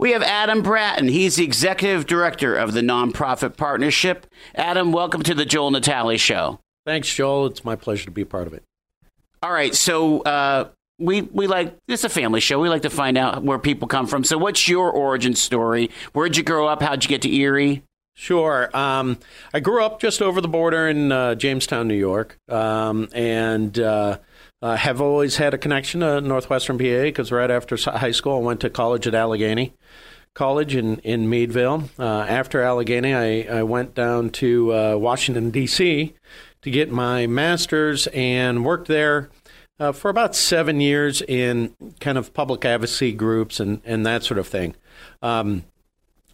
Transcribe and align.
We 0.00 0.12
have 0.12 0.22
Adam 0.22 0.62
Bratton. 0.62 1.08
He's 1.08 1.36
the 1.36 1.44
executive 1.44 2.06
director 2.06 2.56
of 2.56 2.72
the 2.72 2.80
nonprofit 2.80 3.58
partnership. 3.58 4.26
Adam, 4.54 4.92
welcome 4.92 5.22
to 5.24 5.34
the 5.34 5.44
Joel 5.44 5.72
Natale 5.72 6.16
Show. 6.16 6.58
Thanks, 6.86 7.14
Joel. 7.14 7.44
It's 7.44 7.66
my 7.66 7.76
pleasure 7.76 8.06
to 8.06 8.10
be 8.10 8.22
a 8.22 8.26
part 8.26 8.46
of 8.46 8.54
it. 8.54 8.62
All 9.42 9.52
right, 9.52 9.74
so 9.74 10.22
uh, 10.22 10.68
we 10.98 11.20
we 11.20 11.46
like 11.46 11.76
it's 11.86 12.02
a 12.02 12.08
family 12.08 12.40
show. 12.40 12.58
We 12.58 12.70
like 12.70 12.80
to 12.82 12.90
find 12.90 13.18
out 13.18 13.42
where 13.42 13.58
people 13.58 13.88
come 13.88 14.06
from. 14.06 14.24
So, 14.24 14.38
what's 14.38 14.66
your 14.66 14.90
origin 14.90 15.34
story? 15.34 15.90
Where'd 16.14 16.34
you 16.34 16.44
grow 16.44 16.66
up? 16.66 16.80
How'd 16.80 17.04
you 17.04 17.08
get 17.10 17.20
to 17.22 17.34
Erie? 17.34 17.82
Sure. 18.14 18.74
Um, 18.74 19.18
I 19.52 19.60
grew 19.60 19.84
up 19.84 20.00
just 20.00 20.22
over 20.22 20.40
the 20.40 20.48
border 20.48 20.88
in 20.88 21.12
uh, 21.12 21.34
Jamestown, 21.34 21.88
New 21.88 21.94
York, 21.94 22.38
um, 22.48 23.10
and 23.12 23.78
uh, 23.78 24.16
uh, 24.62 24.76
have 24.76 25.00
always 25.00 25.36
had 25.36 25.54
a 25.54 25.58
connection 25.58 26.00
to 26.00 26.20
Northwestern 26.20 26.78
PA 26.78 27.02
because 27.02 27.32
right 27.32 27.50
after 27.50 27.76
high 27.76 28.10
school, 28.10 28.36
I 28.36 28.40
went 28.40 28.60
to 28.60 28.70
college 28.70 29.06
at 29.06 29.14
Allegheny 29.14 29.72
College 30.34 30.76
in, 30.76 30.98
in 30.98 31.28
Meadville. 31.28 31.90
Uh, 31.98 32.04
after 32.04 32.62
Allegheny, 32.62 33.14
I, 33.14 33.58
I 33.58 33.62
went 33.62 33.94
down 33.94 34.30
to 34.30 34.72
uh, 34.72 34.96
Washington, 34.96 35.50
D.C. 35.50 36.14
to 36.62 36.70
get 36.70 36.90
my 36.90 37.26
master's 37.26 38.06
and 38.08 38.64
worked 38.64 38.86
there 38.86 39.30
uh, 39.80 39.92
for 39.92 40.10
about 40.10 40.36
seven 40.36 40.80
years 40.80 41.22
in 41.22 41.74
kind 41.98 42.18
of 42.18 42.34
public 42.34 42.64
advocacy 42.64 43.12
groups 43.12 43.58
and, 43.58 43.80
and 43.84 44.06
that 44.06 44.22
sort 44.22 44.38
of 44.38 44.46
thing. 44.46 44.76
Um, 45.22 45.64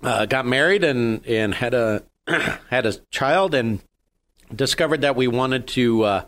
uh, 0.03 0.27
got 0.27 0.47
married 0.47 0.85
and, 0.85 1.25
and 1.27 1.55
had 1.55 1.73
a 1.73 2.03
had 2.71 2.87
a 2.87 2.93
child 3.11 3.55
and 3.55 3.81
discovered 4.55 5.01
that 5.01 5.17
we 5.17 5.27
wanted 5.27 5.67
to 5.69 6.03
uh, 6.03 6.25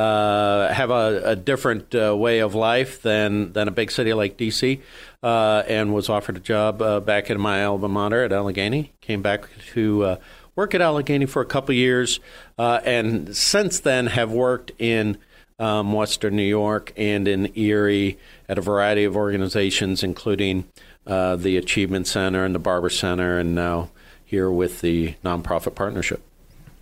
uh, 0.00 0.72
have 0.72 0.90
a, 0.90 1.22
a 1.24 1.36
different 1.36 1.94
uh, 1.94 2.16
way 2.16 2.38
of 2.38 2.54
life 2.54 3.02
than 3.02 3.52
than 3.52 3.68
a 3.68 3.70
big 3.70 3.90
city 3.90 4.14
like 4.14 4.38
DC, 4.38 4.80
uh, 5.22 5.62
and 5.68 5.92
was 5.92 6.08
offered 6.08 6.38
a 6.38 6.40
job 6.40 6.80
uh, 6.80 7.00
back 7.00 7.28
in 7.28 7.38
my 7.38 7.62
alma 7.64 7.88
mater 7.88 8.24
at 8.24 8.32
Allegheny. 8.32 8.92
Came 9.02 9.20
back 9.20 9.46
to 9.72 10.04
uh, 10.04 10.16
work 10.56 10.74
at 10.74 10.80
Allegheny 10.80 11.26
for 11.26 11.42
a 11.42 11.46
couple 11.46 11.74
years, 11.74 12.18
and 12.56 13.36
since 13.36 13.78
then 13.80 14.06
have 14.06 14.32
worked 14.32 14.72
in 14.78 15.18
um, 15.58 15.92
Western 15.92 16.34
New 16.34 16.44
York 16.44 16.94
and 16.96 17.28
in 17.28 17.52
Erie 17.54 18.16
at 18.48 18.56
a 18.56 18.62
variety 18.62 19.04
of 19.04 19.16
organizations, 19.16 20.02
including 20.02 20.64
the 21.04 21.58
Achievement 21.58 22.06
Center 22.06 22.46
and 22.46 22.54
the 22.54 22.58
Barber 22.58 22.88
Center, 22.88 23.38
and 23.38 23.54
now 23.54 23.90
here 24.24 24.50
with 24.50 24.80
the 24.80 25.16
nonprofit 25.22 25.74
partnership. 25.74 26.22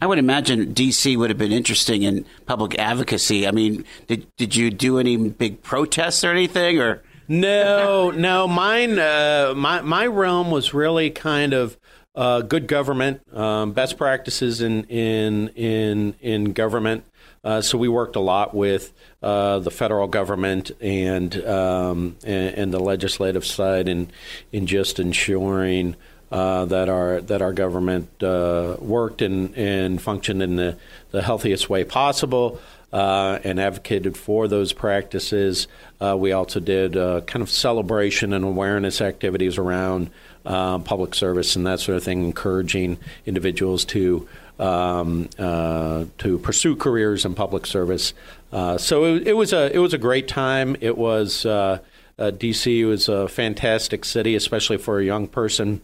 I 0.00 0.06
would 0.06 0.18
imagine 0.18 0.74
DC 0.74 1.16
would 1.16 1.30
have 1.30 1.38
been 1.38 1.52
interesting 1.52 2.02
in 2.02 2.24
public 2.46 2.78
advocacy. 2.78 3.46
I 3.46 3.50
mean, 3.50 3.84
did 4.06 4.26
did 4.36 4.54
you 4.54 4.70
do 4.70 4.98
any 4.98 5.16
big 5.16 5.62
protests 5.62 6.22
or 6.24 6.30
anything, 6.30 6.78
or? 6.78 7.02
No, 7.26 8.10
no. 8.16 8.46
Mine, 8.46 8.98
uh, 8.98 9.54
my 9.56 9.80
my 9.82 10.06
realm 10.06 10.50
was 10.50 10.72
really 10.72 11.10
kind 11.10 11.52
of 11.52 11.76
uh, 12.14 12.42
good 12.42 12.68
government, 12.68 13.20
um, 13.36 13.72
best 13.72 13.98
practices 13.98 14.60
in 14.60 14.84
in 14.84 15.48
in 15.48 16.14
in 16.20 16.52
government. 16.52 17.04
Uh, 17.44 17.60
so 17.60 17.78
we 17.78 17.88
worked 17.88 18.16
a 18.16 18.20
lot 18.20 18.54
with 18.54 18.92
uh, 19.22 19.58
the 19.60 19.70
federal 19.70 20.08
government 20.08 20.72
and, 20.80 21.36
um, 21.46 22.16
and, 22.24 22.54
and 22.56 22.74
the 22.74 22.80
legislative 22.80 23.46
side 23.46 23.88
in 23.88 24.10
in 24.50 24.66
just 24.66 24.98
ensuring 24.98 25.94
uh, 26.30 26.64
that 26.66 26.88
our 26.88 27.20
that 27.22 27.42
our 27.42 27.52
government 27.52 28.22
uh, 28.22 28.76
worked 28.80 29.22
and, 29.22 29.56
and 29.56 30.00
functioned 30.00 30.42
in 30.42 30.56
the, 30.56 30.76
the 31.10 31.22
healthiest 31.22 31.68
way 31.68 31.84
possible. 31.84 32.60
Uh, 32.90 33.38
and 33.44 33.60
advocated 33.60 34.16
for 34.16 34.48
those 34.48 34.72
practices. 34.72 35.68
Uh, 36.00 36.16
we 36.18 36.32
also 36.32 36.58
did 36.58 36.94
kind 36.94 37.42
of 37.42 37.50
celebration 37.50 38.32
and 38.32 38.46
awareness 38.46 39.02
activities 39.02 39.58
around 39.58 40.08
public 40.44 41.14
service 41.14 41.54
and 41.54 41.66
that 41.66 41.80
sort 41.80 41.98
of 41.98 42.02
thing, 42.02 42.24
encouraging 42.24 42.96
individuals 43.26 43.84
to 43.84 44.26
um, 44.58 45.28
uh, 45.38 46.04
to 46.18 46.38
pursue 46.38 46.76
careers 46.76 47.24
in 47.24 47.34
public 47.34 47.66
service. 47.66 48.12
Uh, 48.52 48.78
so 48.78 49.04
it, 49.04 49.28
it, 49.28 49.32
was 49.34 49.52
a 49.52 49.74
it 49.74 49.78
was 49.78 49.94
a 49.94 49.98
great 49.98 50.28
time. 50.28 50.76
It 50.80 50.98
was 50.98 51.46
uh, 51.46 51.78
uh 52.18 52.30
DC 52.32 52.86
was 52.86 53.08
a 53.08 53.28
fantastic 53.28 54.04
city, 54.04 54.34
especially 54.34 54.78
for 54.78 54.98
a 54.98 55.04
young 55.04 55.28
person, 55.28 55.80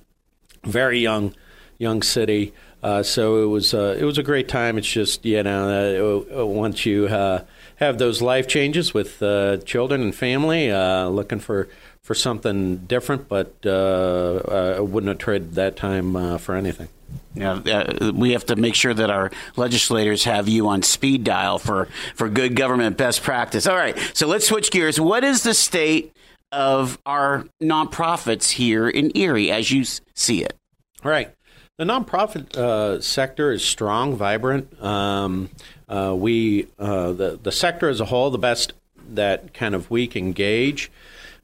very 0.65 0.99
young 1.01 1.35
young 1.79 2.03
city. 2.03 2.53
Uh, 2.83 3.03
so 3.03 3.43
it 3.43 3.47
was 3.47 3.73
uh, 3.73 3.97
it 3.99 4.05
was 4.05 4.19
a 4.19 4.23
great 4.23 4.49
time. 4.49 4.77
It's 4.77 4.91
just 4.91 5.25
you 5.25 5.43
know 5.43 6.27
uh, 6.35 6.41
uh, 6.41 6.47
once 6.47 6.85
you 6.85 7.07
uh, 7.07 7.45
have 7.77 7.99
those 7.99 8.21
life 8.21 8.47
changes 8.47 8.93
with 8.93 9.21
children 9.65 10.03
and 10.03 10.15
family, 10.15 10.71
looking 10.71 11.41
for 11.41 11.69
for 12.03 12.15
something 12.15 12.77
different, 12.79 13.29
but 13.29 13.55
I 13.65 14.81
wouldn't 14.81 15.09
have 15.09 15.19
traded 15.19 15.55
that 15.55 15.77
time 15.77 16.39
for 16.39 16.55
anything. 16.55 16.89
Yeah, 17.35 17.55
uh, 17.55 18.13
we 18.15 18.33
have 18.33 18.47
to 18.47 18.57
make 18.57 18.75
sure 18.75 18.95
that 18.95 19.11
our 19.11 19.31
legislators 19.57 20.25
have 20.25 20.49
you 20.49 20.69
on 20.69 20.83
speed 20.83 21.25
dial 21.25 21.59
for, 21.59 21.87
for 22.15 22.29
good 22.29 22.55
government 22.55 22.97
best 22.97 23.23
practice. 23.23 23.67
All 23.67 23.77
right, 23.77 23.99
so 24.15 24.29
let's 24.29 24.47
switch 24.47 24.71
gears. 24.71 25.01
What 25.01 25.25
is 25.25 25.43
the 25.43 25.55
state 25.55 26.15
of 26.55 26.99
our 27.05 27.45
nonprofits 27.63 28.53
here 28.53 28.89
in 28.89 29.11
Erie 29.17 29.51
as 29.51 29.71
you 29.71 29.85
see 30.15 30.43
it? 30.43 30.55
Right. 31.03 31.35
The 31.77 31.85
nonprofit 31.85 32.57
uh, 32.57 33.01
sector 33.01 33.53
is 33.53 33.65
strong, 33.65 34.17
vibrant. 34.17 34.81
Um, 34.83 35.51
uh, 35.89 36.15
we 36.17 36.69
uh, 36.79 37.13
the 37.13 37.39
the 37.43 37.53
sector 37.53 37.89
as 37.89 38.01
a 38.01 38.05
whole, 38.05 38.31
the 38.31 38.39
best 38.39 38.73
that 39.11 39.53
kind 39.53 39.75
of 39.75 39.91
we 39.91 40.07
can 40.07 40.33
gauge, 40.33 40.91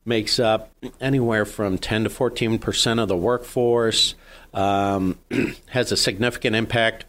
makes 0.04 0.38
up 0.38 0.70
anywhere 1.00 1.44
from 1.44 1.78
ten 1.78 2.04
to 2.04 2.10
fourteen 2.10 2.60
percent 2.60 3.00
of 3.00 3.08
the 3.08 3.16
workforce 3.16 4.14
um, 4.54 5.18
has 5.70 5.90
a 5.90 5.96
significant 5.96 6.54
impact 6.54 7.04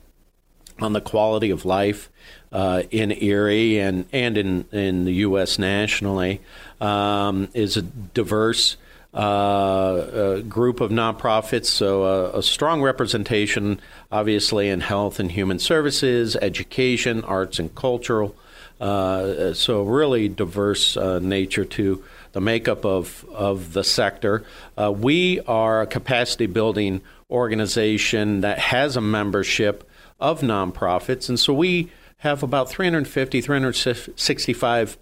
on 0.80 0.94
the 0.94 1.02
quality 1.02 1.52
of 1.52 1.64
life 1.64 2.10
uh, 2.52 2.84
in 2.92 3.12
Erie 3.12 3.80
and, 3.80 4.06
and 4.12 4.38
in, 4.38 4.66
in 4.72 5.06
the 5.06 5.14
U.S. 5.14 5.60
nationally, 5.60 6.42
um, 6.82 7.48
is 7.54 7.78
a 7.78 7.82
diverse 7.82 8.76
uh, 9.14 9.18
uh, 9.18 10.40
group 10.42 10.80
of 10.80 10.90
nonprofits, 10.90 11.66
so 11.66 12.04
a, 12.04 12.40
a, 12.40 12.44
strong 12.44 12.82
representation, 12.82 13.80
obviously, 14.12 14.70
in 14.70 14.80
health 14.80 15.20
and 15.20 15.34
human 15.34 15.60
services, 15.60 16.38
education, 16.38 17.24
arts 17.26 17.60
and 17.60 17.76
cultural. 17.76 18.36
Uh, 18.80 19.54
so, 19.54 19.84
really 19.84 20.30
diverse 20.30 20.96
uh, 20.96 21.20
nature 21.20 21.66
to 21.66 22.04
the 22.32 22.42
makeup 22.42 22.86
of, 22.86 23.26
of 23.34 23.74
the 23.74 23.84
sector. 23.84 24.44
Uh, 24.78 24.92
we 24.92 25.42
are 25.42 25.82
a 25.82 25.88
capacity 25.88 26.48
building 26.48 27.02
organization 27.30 28.42
that 28.42 28.60
has 28.60 28.96
a 28.96 29.02
membership 29.02 29.90
of 30.20 30.42
nonprofits. 30.42 31.28
And 31.28 31.40
so 31.40 31.54
we 31.54 31.92
have 32.18 32.44
about 32.44 32.70
350, 32.70 33.42
365 33.42 34.98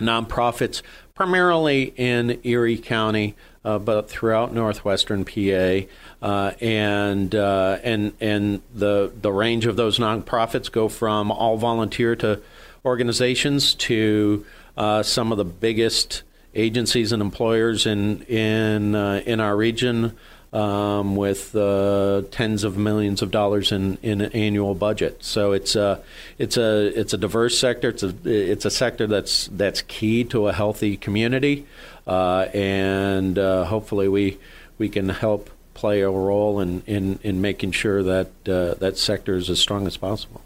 nonprofits, 0.00 0.82
primarily 1.14 1.92
in 1.96 2.40
Erie 2.44 2.78
County, 2.78 3.34
uh, 3.64 3.78
but 3.78 4.08
throughout 4.08 4.52
northwestern 4.52 5.24
PA. 5.24 5.86
Uh, 6.22 6.52
and 6.60 7.34
uh, 7.34 7.78
and 7.82 8.12
and 8.20 8.60
the 8.74 9.12
the 9.20 9.32
range 9.32 9.66
of 9.66 9.76
those 9.76 9.98
nonprofits 9.98 10.70
go 10.70 10.88
from 10.88 11.30
all 11.30 11.56
volunteer 11.56 12.14
to 12.16 12.40
organizations 12.84 13.74
to 13.74 14.44
uh, 14.76 15.02
some 15.02 15.32
of 15.32 15.38
the 15.38 15.44
biggest 15.44 16.22
agencies 16.54 17.12
and 17.12 17.22
employers 17.22 17.86
in 17.86 18.22
in 18.22 18.94
uh, 18.94 19.22
in 19.24 19.40
our 19.40 19.56
region 19.56 20.16
um, 20.52 21.14
with 21.14 21.54
uh, 21.54 22.22
tens 22.30 22.64
of 22.64 22.76
millions 22.76 23.22
of 23.22 23.30
dollars 23.30 23.70
in, 23.72 23.98
in 24.02 24.20
an 24.20 24.32
annual 24.32 24.74
budget. 24.74 25.22
So 25.24 25.52
it's 25.52 25.76
a 25.76 26.02
it's 26.38 26.56
a 26.56 26.98
it's 26.98 27.12
a 27.12 27.18
diverse 27.18 27.58
sector. 27.58 27.90
It's 27.90 28.02
a 28.02 28.14
it's 28.24 28.64
a 28.64 28.70
sector 28.70 29.06
that's 29.06 29.48
that's 29.48 29.82
key 29.82 30.24
to 30.24 30.48
a 30.48 30.52
healthy 30.52 30.96
community, 30.96 31.66
uh, 32.06 32.48
and 32.52 33.38
uh, 33.38 33.64
hopefully 33.64 34.08
we 34.08 34.38
we 34.78 34.88
can 34.88 35.08
help 35.08 35.50
play 35.74 36.00
a 36.00 36.10
role 36.10 36.60
in 36.60 36.82
in, 36.86 37.18
in 37.22 37.40
making 37.40 37.72
sure 37.72 38.02
that 38.02 38.26
uh, 38.48 38.74
that 38.74 38.98
sector 38.98 39.36
is 39.36 39.48
as 39.48 39.60
strong 39.60 39.86
as 39.86 39.96
possible. 39.96 40.40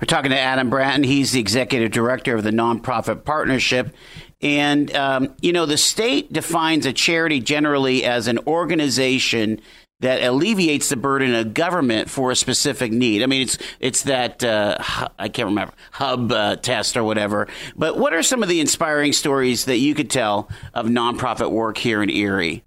We're 0.00 0.06
talking 0.06 0.30
to 0.30 0.38
Adam 0.38 0.70
Bratton. 0.70 1.02
He's 1.04 1.32
the 1.32 1.40
executive 1.40 1.90
director 1.90 2.34
of 2.34 2.44
the 2.44 2.50
nonprofit 2.50 3.24
partnership. 3.24 3.94
And, 4.46 4.94
um, 4.94 5.34
you 5.42 5.52
know, 5.52 5.66
the 5.66 5.76
state 5.76 6.32
defines 6.32 6.86
a 6.86 6.92
charity 6.92 7.40
generally 7.40 8.04
as 8.04 8.28
an 8.28 8.38
organization 8.46 9.60
that 9.98 10.22
alleviates 10.22 10.88
the 10.88 10.96
burden 10.96 11.34
of 11.34 11.52
government 11.52 12.08
for 12.08 12.30
a 12.30 12.36
specific 12.36 12.92
need. 12.92 13.24
I 13.24 13.26
mean, 13.26 13.42
it's 13.42 13.58
it's 13.80 14.02
that 14.02 14.44
uh, 14.44 14.78
I 15.18 15.28
can't 15.28 15.48
remember 15.48 15.74
HUP 15.90 16.30
uh, 16.30 16.56
test 16.56 16.96
or 16.96 17.02
whatever. 17.02 17.48
But 17.74 17.98
what 17.98 18.12
are 18.12 18.22
some 18.22 18.44
of 18.44 18.48
the 18.48 18.60
inspiring 18.60 19.12
stories 19.12 19.64
that 19.64 19.78
you 19.78 19.96
could 19.96 20.10
tell 20.10 20.48
of 20.74 20.86
nonprofit 20.86 21.50
work 21.50 21.76
here 21.76 22.00
in 22.00 22.08
Erie? 22.08 22.62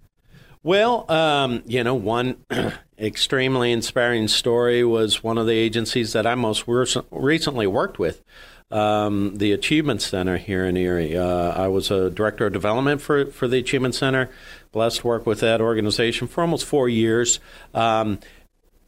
Well, 0.62 1.10
um, 1.10 1.62
you 1.64 1.82
know, 1.82 1.94
one 1.94 2.44
extremely 2.98 3.72
inspiring 3.72 4.28
story 4.28 4.84
was 4.84 5.24
one 5.24 5.38
of 5.38 5.46
the 5.46 5.54
agencies 5.54 6.12
that 6.12 6.26
I 6.26 6.34
most 6.34 6.64
recently 6.66 7.66
worked 7.66 7.98
with 7.98 8.22
um, 8.70 9.36
the 9.36 9.52
Achievement 9.52 10.02
Center 10.02 10.36
here 10.36 10.64
in 10.64 10.76
Erie. 10.76 11.16
Uh, 11.16 11.52
I 11.52 11.68
was 11.68 11.90
a 11.90 12.10
director 12.10 12.46
of 12.46 12.52
development 12.52 13.00
for, 13.00 13.26
for 13.26 13.48
the 13.48 13.58
Achievement 13.58 13.94
Center 13.94 14.30
blessed 14.72 15.00
to 15.00 15.06
work 15.06 15.26
with 15.26 15.40
that 15.40 15.60
organization 15.60 16.28
for 16.28 16.42
almost 16.42 16.64
four 16.64 16.88
years. 16.88 17.40
Um, 17.74 18.20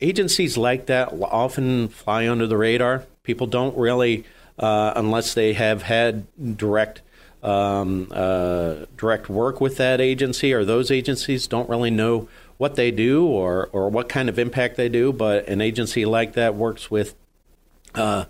agencies 0.01 0.57
like 0.57 0.87
that 0.87 1.13
often 1.13 1.89
fly 1.89 2.29
under 2.29 2.47
the 2.47 2.57
radar. 2.57 3.05
People 3.23 3.47
don't 3.47 3.77
really, 3.77 4.25
uh, 4.59 4.93
unless 4.97 5.35
they 5.35 5.55
have 5.55 5.83
had 5.83 6.27
direct 6.57 7.03
um, 7.43 8.07
uh, 8.13 8.87
direct 8.97 9.29
work 9.29 9.61
with 9.61 9.77
that 9.79 10.01
agency 10.01 10.53
or 10.53 10.65
those 10.65 10.93
agencies, 10.93 11.49
don't 11.49 11.69
really 11.69 11.91
know 11.91 12.29
what 12.57 12.77
they 12.77 12.93
do 12.93 13.27
or 13.27 13.69
or 13.73 13.89
what 13.89 14.09
kind 14.09 14.29
of 14.29 14.39
impact 14.39 14.77
they 14.77 14.89
do. 14.89 15.13
But 15.13 15.49
an 15.49 15.61
agency 15.61 16.05
like 16.05 16.35
that 16.35 16.55
works 16.55 16.91
with. 16.91 17.15
Uh, 17.95 18.25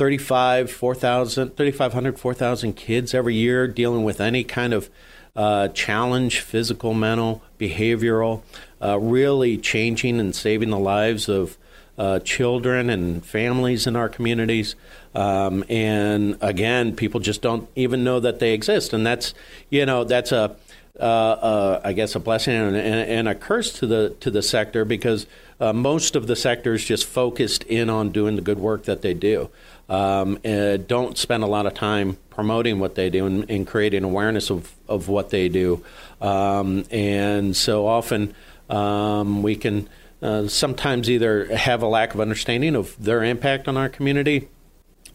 35, 0.00 0.72
4,000, 0.72 1.56
3,500, 1.58 2.18
4,000 2.18 2.72
kids 2.72 3.12
every 3.12 3.34
year 3.34 3.68
dealing 3.68 4.02
with 4.02 4.18
any 4.18 4.42
kind 4.42 4.72
of 4.72 4.88
uh, 5.36 5.68
challenge, 5.68 6.40
physical, 6.40 6.94
mental, 6.94 7.42
behavioral, 7.58 8.40
uh, 8.82 8.98
really 8.98 9.58
changing 9.58 10.18
and 10.18 10.34
saving 10.34 10.70
the 10.70 10.78
lives 10.78 11.28
of 11.28 11.58
uh, 11.98 12.18
children 12.20 12.88
and 12.88 13.26
families 13.26 13.86
in 13.86 13.94
our 13.94 14.08
communities. 14.08 14.74
Um, 15.14 15.64
and 15.68 16.38
again, 16.40 16.96
people 16.96 17.20
just 17.20 17.42
don't 17.42 17.68
even 17.76 18.02
know 18.02 18.20
that 18.20 18.38
they 18.38 18.54
exist, 18.54 18.94
and 18.94 19.04
that's 19.04 19.34
you 19.68 19.84
know 19.84 20.04
that's 20.04 20.32
a 20.32 20.56
uh, 20.98 21.02
uh, 21.02 21.80
I 21.84 21.92
guess 21.92 22.14
a 22.14 22.20
blessing 22.20 22.54
and, 22.54 22.76
and, 22.76 23.28
a 23.28 23.34
curse 23.34 23.72
to 23.78 23.86
the 23.86 24.16
to 24.20 24.30
the 24.30 24.42
sector 24.42 24.84
because 24.84 25.26
uh, 25.58 25.72
most 25.72 26.14
of 26.14 26.26
the 26.26 26.36
sector 26.36 26.74
is 26.74 26.84
just 26.84 27.06
focused 27.06 27.62
in 27.64 27.88
on 27.88 28.10
doing 28.10 28.36
the 28.36 28.42
good 28.42 28.58
work 28.58 28.84
that 28.84 29.00
they 29.00 29.14
do. 29.14 29.48
Um, 29.90 30.38
don't 30.86 31.18
spend 31.18 31.42
a 31.42 31.46
lot 31.46 31.66
of 31.66 31.74
time 31.74 32.16
promoting 32.30 32.78
what 32.78 32.94
they 32.94 33.10
do 33.10 33.26
and, 33.26 33.50
and 33.50 33.66
creating 33.66 34.04
awareness 34.04 34.50
of, 34.50 34.72
of 34.88 35.08
what 35.08 35.30
they 35.30 35.48
do. 35.48 35.84
Um, 36.20 36.84
and 36.90 37.56
so 37.56 37.86
often 37.86 38.34
um, 38.70 39.42
we 39.42 39.56
can 39.56 39.88
uh, 40.22 40.46
sometimes 40.48 41.10
either 41.10 41.54
have 41.54 41.82
a 41.82 41.86
lack 41.86 42.14
of 42.14 42.20
understanding 42.20 42.76
of 42.76 42.96
their 43.02 43.24
impact 43.24 43.68
on 43.68 43.76
our 43.76 43.88
community 43.88 44.48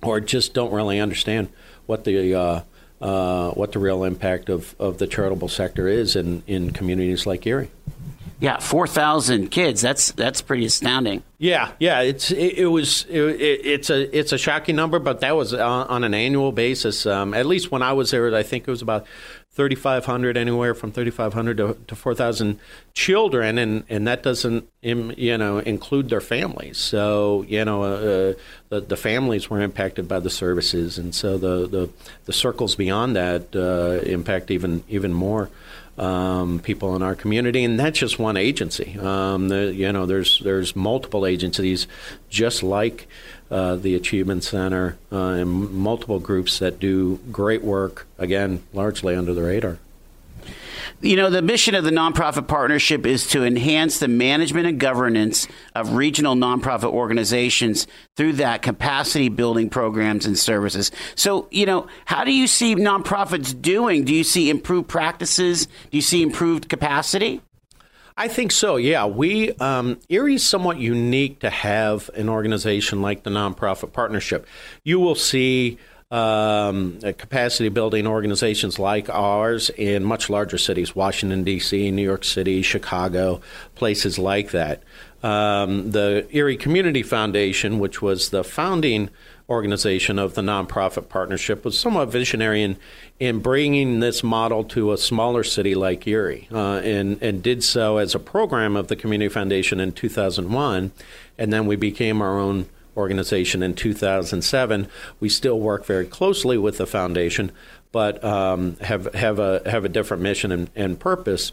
or 0.01 0.19
just 0.19 0.53
don't 0.53 0.73
really 0.73 0.99
understand 0.99 1.49
what 1.85 2.03
the 2.03 2.35
uh, 2.35 2.61
uh, 3.01 3.51
what 3.51 3.71
the 3.71 3.79
real 3.79 4.03
impact 4.03 4.49
of, 4.49 4.75
of 4.79 4.97
the 4.97 5.07
charitable 5.07 5.47
sector 5.47 5.87
is 5.87 6.15
in, 6.15 6.43
in 6.47 6.71
communities 6.71 7.25
like 7.25 7.45
Erie. 7.45 7.69
Yeah, 8.39 8.59
four 8.59 8.85
thousand 8.85 9.49
kids. 9.49 9.81
That's 9.81 10.11
that's 10.11 10.41
pretty 10.41 10.65
astounding. 10.65 11.23
Yeah, 11.37 11.71
yeah. 11.79 12.01
It's 12.01 12.31
it, 12.31 12.57
it 12.57 12.65
was 12.67 13.05
it, 13.09 13.17
it's 13.17 13.89
a 13.89 14.17
it's 14.17 14.33
a 14.33 14.37
shocking 14.37 14.75
number, 14.75 14.99
but 14.99 15.21
that 15.21 15.35
was 15.35 15.53
on, 15.53 15.87
on 15.87 16.03
an 16.03 16.13
annual 16.13 16.51
basis. 16.51 17.05
Um, 17.05 17.33
at 17.33 17.45
least 17.45 17.71
when 17.71 17.81
I 17.81 17.93
was 17.93 18.11
there, 18.11 18.33
I 18.35 18.43
think 18.43 18.67
it 18.67 18.71
was 18.71 18.81
about 18.81 19.05
3,500, 19.55 20.35
anywhere 20.35 20.73
from 20.73 20.91
3,500 20.91 21.57
to, 21.57 21.77
to 21.87 21.95
4,000 21.95 22.59
children, 22.93 23.57
and, 23.57 23.85
and 23.87 24.05
that 24.05 24.21
doesn't, 24.21 24.67
you 24.81 25.37
know, 25.37 25.59
include 25.59 26.09
their 26.09 26.19
families. 26.19 26.77
So, 26.77 27.45
you 27.47 27.63
know, 27.63 27.83
uh, 27.83 28.33
the, 28.67 28.81
the 28.81 28.97
families 28.97 29.49
were 29.49 29.61
impacted 29.61 30.09
by 30.09 30.19
the 30.19 30.29
services, 30.29 30.97
and 30.97 31.15
so 31.15 31.37
the, 31.37 31.67
the, 31.67 31.89
the 32.25 32.33
circles 32.33 32.75
beyond 32.75 33.15
that 33.15 33.55
uh, 33.55 34.05
impact 34.05 34.51
even 34.51 34.83
even 34.89 35.13
more 35.13 35.49
um, 35.97 36.59
people 36.59 36.95
in 36.95 37.01
our 37.01 37.15
community, 37.15 37.63
and 37.63 37.79
that's 37.79 37.99
just 37.99 38.19
one 38.19 38.37
agency. 38.37 38.97
Um, 38.99 39.47
the, 39.47 39.73
you 39.73 39.91
know, 39.91 40.05
there's 40.05 40.39
there's 40.39 40.75
multiple 40.75 41.25
agencies 41.25 41.87
just 42.29 42.63
like 42.63 43.07
uh, 43.49 43.75
the 43.75 43.95
Achievement 43.95 44.43
Center 44.43 44.97
uh, 45.11 45.15
and 45.15 45.71
multiple 45.71 46.19
groups 46.19 46.59
that 46.59 46.79
do 46.79 47.19
great 47.31 47.63
work, 47.63 48.07
again, 48.17 48.63
largely 48.73 49.15
under 49.15 49.33
the 49.33 49.43
radar. 49.43 49.79
You 51.01 51.15
know, 51.15 51.29
the 51.29 51.41
mission 51.41 51.75
of 51.75 51.83
the 51.83 51.91
nonprofit 51.91 52.47
partnership 52.47 53.05
is 53.05 53.27
to 53.27 53.43
enhance 53.43 53.99
the 53.99 54.07
management 54.07 54.67
and 54.67 54.79
governance 54.79 55.47
of 55.73 55.93
regional 55.93 56.35
nonprofit 56.35 56.91
organizations 56.91 57.87
through 58.15 58.33
that 58.33 58.61
capacity 58.61 59.29
building 59.29 59.69
programs 59.69 60.25
and 60.25 60.37
services. 60.37 60.91
So, 61.15 61.47
you 61.51 61.65
know, 61.65 61.87
how 62.05 62.23
do 62.23 62.31
you 62.31 62.47
see 62.47 62.75
nonprofits 62.75 63.59
doing? 63.59 64.03
Do 64.03 64.13
you 64.13 64.23
see 64.23 64.49
improved 64.49 64.87
practices? 64.87 65.65
Do 65.65 65.71
you 65.91 66.01
see 66.01 66.21
improved 66.21 66.69
capacity? 66.69 67.41
I 68.17 68.29
think 68.29 68.53
so. 68.53 68.77
Yeah, 68.77 69.07
we 69.07 69.51
um, 69.53 69.99
Erie 70.07 70.35
is 70.35 70.45
somewhat 70.45 70.79
unique 70.79 71.41
to 71.41 71.49
have 71.49 72.09
an 72.15 72.29
organization 72.29 73.01
like 73.01 73.23
the 73.23 73.29
nonprofit 73.29 73.91
partnership. 73.91 74.47
You 74.85 75.01
will 75.01 75.15
see 75.15 75.77
um, 76.11 76.99
capacity 77.17 77.69
building 77.69 78.05
organizations 78.05 78.77
like 78.77 79.09
ours 79.09 79.69
in 79.71 80.03
much 80.03 80.29
larger 80.29 80.57
cities, 80.57 80.95
Washington 80.95 81.43
D.C., 81.43 81.89
New 81.91 82.03
York 82.03 82.23
City, 82.23 82.61
Chicago, 82.61 83.41
places 83.73 84.19
like 84.19 84.51
that. 84.51 84.83
Um, 85.23 85.91
the 85.91 86.27
Erie 86.31 86.57
Community 86.57 87.01
Foundation, 87.01 87.79
which 87.79 88.01
was 88.01 88.29
the 88.29 88.43
founding 88.43 89.09
organization 89.49 90.17
of 90.19 90.33
the 90.33 90.41
nonprofit 90.41 91.09
partnership 91.09 91.63
was 91.65 91.79
somewhat 91.79 92.09
visionary 92.09 92.63
in, 92.63 92.77
in 93.19 93.39
bringing 93.39 93.99
this 93.99 94.23
model 94.23 94.63
to 94.63 94.91
a 94.91 94.97
smaller 94.97 95.43
city 95.43 95.73
like 95.75 96.05
Erie, 96.07 96.47
uh, 96.51 96.77
and 96.77 97.21
and 97.21 97.41
did 97.41 97.63
so 97.63 97.97
as 97.97 98.13
a 98.13 98.19
program 98.19 98.75
of 98.75 98.87
the 98.87 98.95
Community 98.95 99.29
Foundation 99.29 99.79
in 99.79 99.91
2001, 99.91 100.91
and 101.37 101.53
then 101.53 101.65
we 101.65 101.75
became 101.75 102.21
our 102.21 102.39
own 102.39 102.67
organization 102.95 103.63
in 103.63 103.73
2007. 103.73 104.87
We 105.19 105.29
still 105.29 105.59
work 105.59 105.85
very 105.85 106.05
closely 106.05 106.57
with 106.57 106.77
the 106.77 106.87
foundation, 106.87 107.51
but 107.91 108.23
um, 108.23 108.77
have 108.77 109.13
have 109.13 109.39
a 109.39 109.61
have 109.69 109.85
a 109.85 109.89
different 109.89 110.23
mission 110.23 110.51
and, 110.51 110.69
and 110.75 110.99
purpose. 110.99 111.51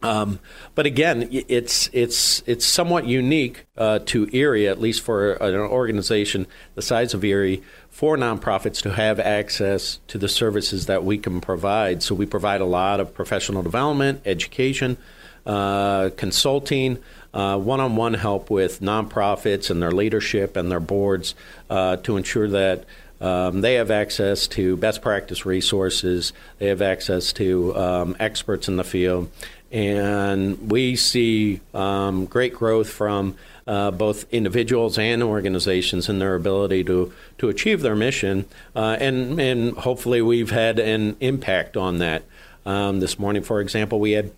Um, 0.00 0.38
but 0.74 0.86
again, 0.86 1.28
it's 1.30 1.90
it's 1.92 2.42
it's 2.46 2.64
somewhat 2.64 3.06
unique 3.06 3.66
uh, 3.76 3.98
to 4.06 4.28
Erie, 4.32 4.68
at 4.68 4.80
least 4.80 5.02
for 5.02 5.32
an 5.32 5.56
organization 5.56 6.46
the 6.76 6.82
size 6.82 7.14
of 7.14 7.24
Erie, 7.24 7.64
for 7.90 8.16
nonprofits 8.16 8.80
to 8.82 8.92
have 8.92 9.18
access 9.18 9.98
to 10.06 10.18
the 10.18 10.28
services 10.28 10.86
that 10.86 11.02
we 11.02 11.18
can 11.18 11.40
provide. 11.40 12.02
So 12.02 12.14
we 12.14 12.26
provide 12.26 12.60
a 12.60 12.66
lot 12.66 13.00
of 13.00 13.12
professional 13.12 13.62
development, 13.62 14.22
education, 14.24 14.98
uh, 15.44 16.10
consulting, 16.16 16.98
uh, 17.34 17.58
one-on-one 17.58 18.14
help 18.14 18.50
with 18.50 18.80
nonprofits 18.80 19.70
and 19.70 19.82
their 19.82 19.92
leadership 19.92 20.56
and 20.56 20.70
their 20.70 20.80
boards 20.80 21.34
uh, 21.70 21.96
to 21.98 22.16
ensure 22.16 22.48
that. 22.48 22.84
Um, 23.20 23.62
they 23.62 23.74
have 23.74 23.90
access 23.90 24.46
to 24.46 24.76
best 24.76 25.02
practice 25.02 25.44
resources. 25.44 26.32
They 26.60 26.68
have 26.68 26.80
access 26.80 27.32
to 27.32 27.76
um, 27.76 28.16
experts 28.20 28.68
in 28.68 28.76
the 28.76 28.84
field 28.84 29.28
and 29.70 30.70
we 30.70 30.96
see 30.96 31.60
um, 31.74 32.24
great 32.24 32.54
growth 32.54 32.88
from 32.88 33.36
uh, 33.66 33.90
both 33.90 34.24
individuals 34.32 34.98
and 34.98 35.22
organizations 35.22 36.08
in 36.08 36.18
their 36.18 36.34
ability 36.34 36.84
to, 36.84 37.12
to 37.36 37.48
achieve 37.50 37.82
their 37.82 37.94
mission. 37.94 38.46
Uh, 38.74 38.96
and, 38.98 39.38
and 39.38 39.76
hopefully, 39.76 40.22
we've 40.22 40.50
had 40.50 40.78
an 40.78 41.16
impact 41.20 41.76
on 41.76 41.98
that. 41.98 42.22
Um, 42.64 43.00
this 43.00 43.18
morning, 43.18 43.42
for 43.42 43.60
example, 43.60 44.00
we 44.00 44.12
had 44.12 44.30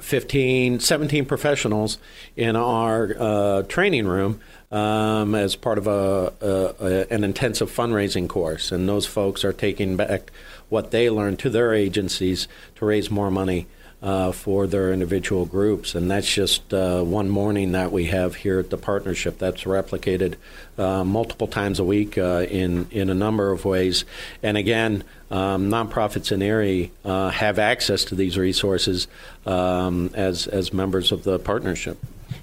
15, 0.00 0.80
17 0.80 1.24
professionals 1.26 1.98
in 2.36 2.56
our 2.56 3.14
uh, 3.18 3.62
training 3.62 4.06
room 4.06 4.40
um, 4.70 5.34
as 5.34 5.56
part 5.56 5.78
of 5.78 5.86
a, 5.86 6.32
a, 6.40 6.84
a, 6.84 7.06
an 7.14 7.24
intensive 7.24 7.70
fundraising 7.70 8.28
course. 8.28 8.72
And 8.72 8.88
those 8.88 9.06
folks 9.06 9.44
are 9.44 9.52
taking 9.52 9.96
back 9.96 10.30
what 10.68 10.90
they 10.90 11.08
learned 11.08 11.38
to 11.40 11.50
their 11.50 11.72
agencies 11.74 12.48
to 12.76 12.84
raise 12.84 13.10
more 13.10 13.30
money 13.30 13.66
uh, 14.02 14.30
for 14.32 14.66
their 14.66 14.92
individual 14.92 15.46
groups. 15.46 15.94
And 15.94 16.10
that's 16.10 16.32
just 16.32 16.72
uh, 16.72 17.02
one 17.02 17.28
morning 17.28 17.72
that 17.72 17.92
we 17.92 18.06
have 18.06 18.36
here 18.36 18.58
at 18.58 18.70
the 18.70 18.76
partnership. 18.76 19.38
That's 19.38 19.64
replicated 19.64 20.34
uh, 20.78 21.04
multiple 21.04 21.46
times 21.46 21.78
a 21.78 21.84
week 21.84 22.18
uh, 22.18 22.46
in, 22.48 22.88
in 22.90 23.10
a 23.10 23.14
number 23.14 23.50
of 23.52 23.64
ways. 23.64 24.04
And 24.42 24.56
again, 24.56 25.04
um, 25.30 25.70
nonprofits 25.70 26.30
in 26.30 26.42
Erie 26.42 26.92
uh, 27.04 27.30
have 27.30 27.58
access 27.58 28.04
to 28.04 28.14
these 28.14 28.36
resources 28.38 29.08
um, 29.46 30.10
as, 30.14 30.46
as 30.46 30.72
members 30.72 31.10
of 31.10 31.24
the 31.24 31.38
partnership. 31.38 31.98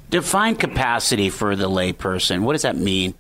Define 0.10 0.56
capacity 0.56 1.30
for 1.30 1.56
the 1.56 1.70
layperson. 1.70 2.42
What 2.42 2.54
does 2.54 2.64
that 2.64 2.78
mean? 2.78 3.14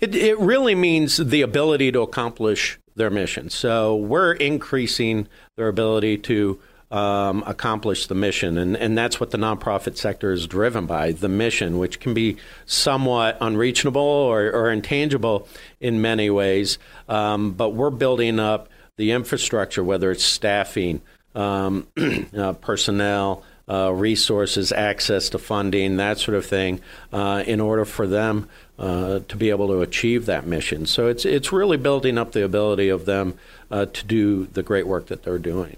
It, 0.00 0.14
it 0.14 0.38
really 0.38 0.74
means 0.74 1.16
the 1.16 1.42
ability 1.42 1.92
to 1.92 2.00
accomplish 2.00 2.78
their 2.94 3.10
mission. 3.10 3.50
So 3.50 3.94
we're 3.96 4.32
increasing 4.32 5.28
their 5.56 5.68
ability 5.68 6.18
to 6.18 6.58
um, 6.90 7.42
accomplish 7.46 8.06
the 8.06 8.14
mission. 8.14 8.58
And, 8.58 8.76
and 8.76 8.96
that's 8.96 9.18
what 9.18 9.30
the 9.30 9.38
nonprofit 9.38 9.96
sector 9.96 10.32
is 10.32 10.46
driven 10.46 10.86
by 10.86 11.12
the 11.12 11.28
mission, 11.28 11.78
which 11.78 12.00
can 12.00 12.14
be 12.14 12.36
somewhat 12.64 13.38
unreachable 13.40 14.00
or, 14.00 14.50
or 14.50 14.70
intangible 14.70 15.48
in 15.80 16.00
many 16.00 16.30
ways. 16.30 16.78
Um, 17.08 17.52
but 17.52 17.70
we're 17.70 17.90
building 17.90 18.38
up 18.38 18.68
the 18.96 19.12
infrastructure, 19.12 19.82
whether 19.82 20.10
it's 20.10 20.24
staffing, 20.24 21.02
um, 21.34 21.86
uh, 22.36 22.52
personnel, 22.54 23.42
uh, 23.68 23.92
resources, 23.92 24.70
access 24.70 25.28
to 25.30 25.38
funding, 25.38 25.96
that 25.96 26.18
sort 26.18 26.36
of 26.36 26.46
thing, 26.46 26.80
uh, 27.12 27.42
in 27.46 27.60
order 27.60 27.84
for 27.84 28.06
them 28.06 28.48
uh, 28.78 29.20
to 29.28 29.36
be 29.36 29.50
able 29.50 29.66
to 29.66 29.80
achieve 29.80 30.26
that 30.26 30.46
mission. 30.46 30.86
So 30.86 31.08
it's 31.08 31.24
it's 31.24 31.52
really 31.52 31.76
building 31.76 32.16
up 32.16 32.32
the 32.32 32.44
ability 32.44 32.88
of 32.88 33.06
them 33.06 33.34
uh, 33.70 33.86
to 33.86 34.06
do 34.06 34.46
the 34.46 34.62
great 34.62 34.86
work 34.86 35.06
that 35.06 35.24
they're 35.24 35.38
doing. 35.38 35.76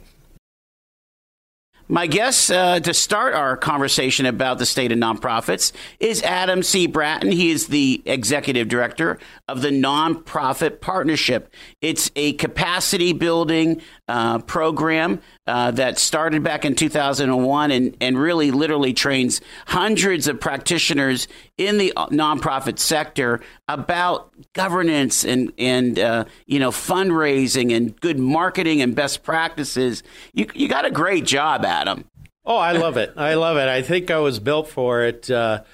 My 1.90 2.06
guest 2.06 2.50
uh, 2.50 2.80
to 2.80 2.92
start 2.92 3.32
our 3.32 3.56
conversation 3.56 4.26
about 4.26 4.58
the 4.58 4.66
state 4.66 4.92
of 4.92 4.98
nonprofits 4.98 5.72
is 5.98 6.22
Adam 6.22 6.62
C. 6.62 6.86
Bratton. 6.86 7.32
He 7.32 7.50
is 7.50 7.68
the 7.68 8.02
executive 8.04 8.68
director 8.68 9.18
of 9.48 9.62
the 9.62 9.70
Nonprofit 9.70 10.82
Partnership. 10.82 11.50
It's 11.80 12.10
a 12.14 12.34
capacity 12.34 13.14
building 13.14 13.80
uh, 14.08 14.38
program 14.40 15.20
uh, 15.46 15.70
that 15.72 15.98
started 15.98 16.42
back 16.42 16.64
in 16.64 16.74
2001 16.74 17.70
and, 17.70 17.96
and 18.00 18.18
really 18.18 18.50
literally 18.50 18.92
trains 18.92 19.40
hundreds 19.66 20.26
of 20.26 20.40
practitioners 20.40 21.28
in 21.58 21.78
the 21.78 21.92
nonprofit 21.96 22.78
sector 22.78 23.40
about 23.68 24.32
governance 24.54 25.24
and, 25.24 25.52
and 25.58 25.98
uh, 25.98 26.24
you 26.46 26.58
know, 26.58 26.70
fundraising 26.70 27.76
and 27.76 27.98
good 28.00 28.18
marketing 28.18 28.80
and 28.80 28.94
best 28.94 29.22
practices. 29.22 30.02
You, 30.32 30.46
you 30.54 30.68
got 30.68 30.84
a 30.84 30.90
great 30.90 31.24
job, 31.24 31.64
Adam. 31.64 32.04
Oh, 32.44 32.56
I 32.56 32.72
love 32.72 32.96
it. 32.96 33.12
I 33.16 33.34
love 33.34 33.58
it. 33.58 33.68
I 33.68 33.82
think 33.82 34.10
I 34.10 34.18
was 34.18 34.38
built 34.38 34.68
for 34.68 35.02
it. 35.02 35.30
Uh, 35.30 35.64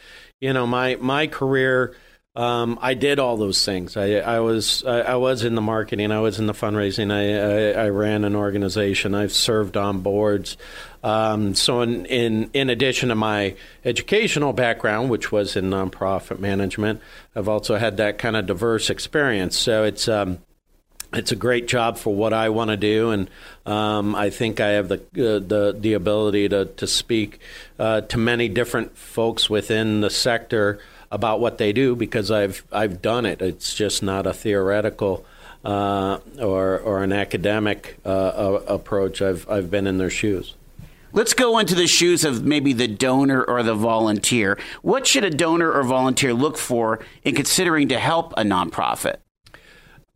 you 0.40 0.52
know, 0.52 0.66
my, 0.66 0.96
my 0.96 1.28
career 1.28 1.94
um, 2.36 2.80
I 2.82 2.94
did 2.94 3.20
all 3.20 3.36
those 3.36 3.64
things. 3.64 3.96
I, 3.96 4.14
I 4.14 4.40
was 4.40 4.84
I, 4.84 5.00
I, 5.00 5.16
was 5.16 5.44
in 5.44 5.54
the 5.54 5.60
marketing. 5.60 6.10
I 6.10 6.18
was 6.18 6.40
in 6.40 6.46
the 6.46 6.52
fundraising. 6.52 7.12
I, 7.12 7.80
I, 7.80 7.84
I 7.84 7.88
ran 7.90 8.24
an 8.24 8.34
organization. 8.34 9.14
I've 9.14 9.32
served 9.32 9.76
on 9.76 10.00
boards. 10.00 10.56
Um, 11.04 11.54
so 11.54 11.82
in, 11.82 12.06
in 12.06 12.50
in 12.52 12.70
addition 12.70 13.10
to 13.10 13.14
my 13.14 13.54
educational 13.84 14.52
background, 14.52 15.10
which 15.10 15.30
was 15.30 15.54
in 15.54 15.70
nonprofit 15.70 16.40
management, 16.40 17.00
I've 17.36 17.48
also 17.48 17.76
had 17.76 17.98
that 17.98 18.18
kind 18.18 18.36
of 18.36 18.46
diverse 18.46 18.90
experience. 18.90 19.56
So 19.56 19.84
it's 19.84 20.08
um, 20.08 20.38
it's 21.12 21.30
a 21.30 21.36
great 21.36 21.68
job 21.68 21.98
for 21.98 22.12
what 22.12 22.32
I 22.32 22.48
want 22.48 22.70
to 22.70 22.76
do, 22.76 23.10
and 23.10 23.30
um, 23.64 24.16
I 24.16 24.30
think 24.30 24.58
I 24.58 24.70
have 24.70 24.88
the 24.88 24.96
uh, 24.96 25.38
the 25.38 25.76
the 25.78 25.92
ability 25.92 26.48
to 26.48 26.64
to 26.64 26.86
speak 26.88 27.38
uh, 27.78 28.00
to 28.00 28.18
many 28.18 28.48
different 28.48 28.96
folks 28.96 29.48
within 29.48 30.00
the 30.00 30.10
sector 30.10 30.80
about 31.14 31.38
what 31.38 31.58
they 31.58 31.72
do 31.72 31.94
because 31.94 32.30
I've 32.30 32.64
I've 32.72 33.00
done 33.00 33.24
it. 33.24 33.40
It's 33.40 33.72
just 33.72 34.02
not 34.02 34.26
a 34.26 34.32
theoretical 34.32 35.24
uh, 35.64 36.18
or 36.40 36.78
or 36.80 37.04
an 37.04 37.12
academic 37.12 37.98
uh, 38.04 38.58
approach. 38.66 39.22
I've 39.22 39.48
I've 39.48 39.70
been 39.70 39.86
in 39.86 39.98
their 39.98 40.10
shoes. 40.10 40.54
Let's 41.12 41.32
go 41.32 41.58
into 41.58 41.76
the 41.76 41.86
shoes 41.86 42.24
of 42.24 42.44
maybe 42.44 42.72
the 42.72 42.88
donor 42.88 43.44
or 43.44 43.62
the 43.62 43.76
volunteer. 43.76 44.58
What 44.82 45.06
should 45.06 45.22
a 45.22 45.30
donor 45.30 45.70
or 45.70 45.84
volunteer 45.84 46.34
look 46.34 46.58
for 46.58 46.98
in 47.22 47.36
considering 47.36 47.86
to 47.90 48.00
help 48.00 48.32
a 48.36 48.42
nonprofit? 48.42 49.18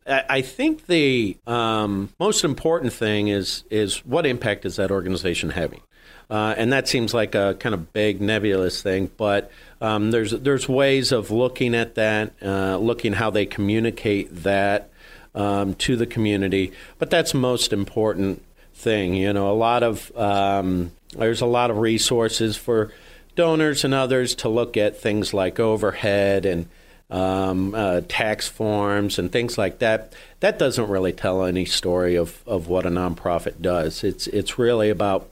I 0.05 0.41
think 0.41 0.87
the 0.87 1.37
um, 1.45 2.09
most 2.19 2.43
important 2.43 2.91
thing 2.91 3.29
is 3.29 3.63
is 3.69 4.05
what 4.05 4.25
impact 4.25 4.65
is 4.65 4.75
that 4.75 4.91
organization 4.91 5.51
having, 5.51 5.81
uh, 6.29 6.53
and 6.57 6.73
that 6.73 6.87
seems 6.87 7.13
like 7.13 7.33
a 7.33 7.55
kind 7.59 7.73
of 7.73 7.91
big 7.91 8.21
nebulous 8.21 8.81
thing, 8.81 9.09
but 9.17 9.51
um, 9.81 10.11
there's 10.11 10.31
there's 10.31 10.69
ways 10.69 11.11
of 11.11 11.31
looking 11.31 11.73
at 11.73 11.95
that, 11.95 12.33
uh, 12.41 12.77
looking 12.77 13.13
how 13.13 13.29
they 13.29 13.45
communicate 13.45 14.43
that 14.43 14.89
um, 15.33 15.73
to 15.75 15.95
the 15.95 16.05
community. 16.05 16.71
But 16.99 17.09
that's 17.09 17.33
most 17.33 17.73
important 17.73 18.43
thing. 18.73 19.15
You 19.15 19.33
know, 19.33 19.51
a 19.51 19.53
lot 19.55 19.81
of 19.81 20.15
um, 20.15 20.91
there's 21.15 21.41
a 21.41 21.47
lot 21.47 21.71
of 21.71 21.77
resources 21.77 22.55
for 22.57 22.93
donors 23.35 23.83
and 23.83 23.93
others 23.93 24.35
to 24.35 24.49
look 24.49 24.77
at 24.77 24.99
things 24.99 25.33
like 25.33 25.59
overhead 25.59 26.45
and 26.45 26.67
um, 27.09 27.73
uh, 27.73 28.01
tax 28.07 28.47
forms 28.47 29.17
and 29.17 29.31
things 29.31 29.57
like 29.57 29.79
that. 29.79 30.13
That 30.41 30.59
doesn't 30.59 30.89
really 30.89 31.13
tell 31.13 31.43
any 31.43 31.65
story 31.65 32.15
of, 32.15 32.43
of 32.45 32.67
what 32.67 32.85
a 32.85 32.89
nonprofit 32.89 33.61
does. 33.61 34.03
It's 34.03 34.27
it's 34.27 34.59
really 34.59 34.89
about 34.89 35.31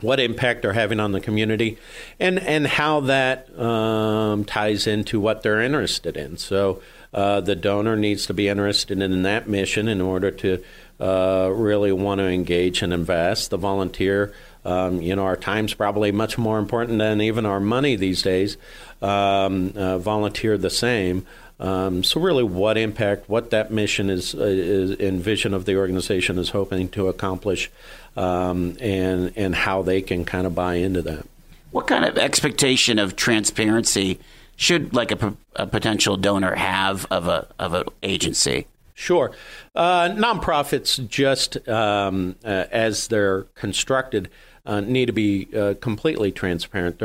what 0.00 0.20
impact 0.20 0.62
they're 0.62 0.72
having 0.72 1.00
on 1.00 1.12
the 1.12 1.20
community, 1.20 1.78
and 2.20 2.38
and 2.38 2.66
how 2.66 3.00
that 3.00 3.58
um, 3.58 4.44
ties 4.44 4.86
into 4.86 5.20
what 5.20 5.42
they're 5.42 5.60
interested 5.60 6.16
in. 6.16 6.36
So 6.36 6.82
uh, 7.12 7.40
the 7.40 7.56
donor 7.56 7.96
needs 7.96 8.26
to 8.26 8.34
be 8.34 8.48
interested 8.48 9.00
in 9.00 9.22
that 9.22 9.48
mission 9.48 9.88
in 9.88 10.00
order 10.00 10.30
to 10.30 10.62
uh, 11.00 11.50
really 11.52 11.92
want 11.92 12.18
to 12.18 12.26
engage 12.26 12.82
and 12.82 12.92
invest. 12.92 13.50
The 13.50 13.56
volunteer, 13.56 14.34
um, 14.64 15.00
you 15.00 15.16
know, 15.16 15.24
our 15.24 15.36
time's 15.36 15.74
probably 15.74 16.12
much 16.12 16.36
more 16.36 16.58
important 16.58 16.98
than 16.98 17.20
even 17.20 17.46
our 17.46 17.60
money 17.60 17.96
these 17.96 18.22
days. 18.22 18.56
Um, 19.00 19.72
uh, 19.76 19.98
volunteer 19.98 20.58
the 20.58 20.70
same. 20.70 21.24
Um, 21.60 22.04
so 22.04 22.20
really, 22.20 22.44
what 22.44 22.78
impact, 22.78 23.28
what 23.28 23.50
that 23.50 23.70
mission 23.70 24.10
is, 24.10 24.34
uh, 24.34 24.42
is, 24.42 24.92
and 24.92 25.20
vision 25.20 25.52
of 25.54 25.64
the 25.64 25.76
organization 25.76 26.38
is 26.38 26.50
hoping 26.50 26.88
to 26.90 27.08
accomplish, 27.08 27.70
um, 28.16 28.76
and 28.80 29.32
and 29.36 29.54
how 29.54 29.82
they 29.82 30.00
can 30.00 30.24
kind 30.24 30.46
of 30.46 30.54
buy 30.54 30.74
into 30.74 31.02
that. 31.02 31.26
What 31.72 31.86
kind 31.88 32.04
of 32.04 32.16
expectation 32.16 32.98
of 32.98 33.16
transparency 33.16 34.20
should 34.56 34.94
like 34.94 35.10
a, 35.10 35.34
a 35.56 35.66
potential 35.66 36.16
donor 36.16 36.54
have 36.54 37.06
of 37.10 37.26
a 37.26 37.48
of 37.58 37.74
an 37.74 37.84
agency? 38.04 38.66
Sure, 38.94 39.32
uh, 39.74 40.10
nonprofits 40.10 41.06
just 41.08 41.68
um, 41.68 42.36
uh, 42.44 42.64
as 42.70 43.08
they're 43.08 43.42
constructed 43.54 44.28
uh, 44.68 44.80
need 44.80 45.06
to 45.06 45.12
be 45.12 45.48
uh, 45.56 45.74
completely 45.80 46.30
transparent. 46.30 46.98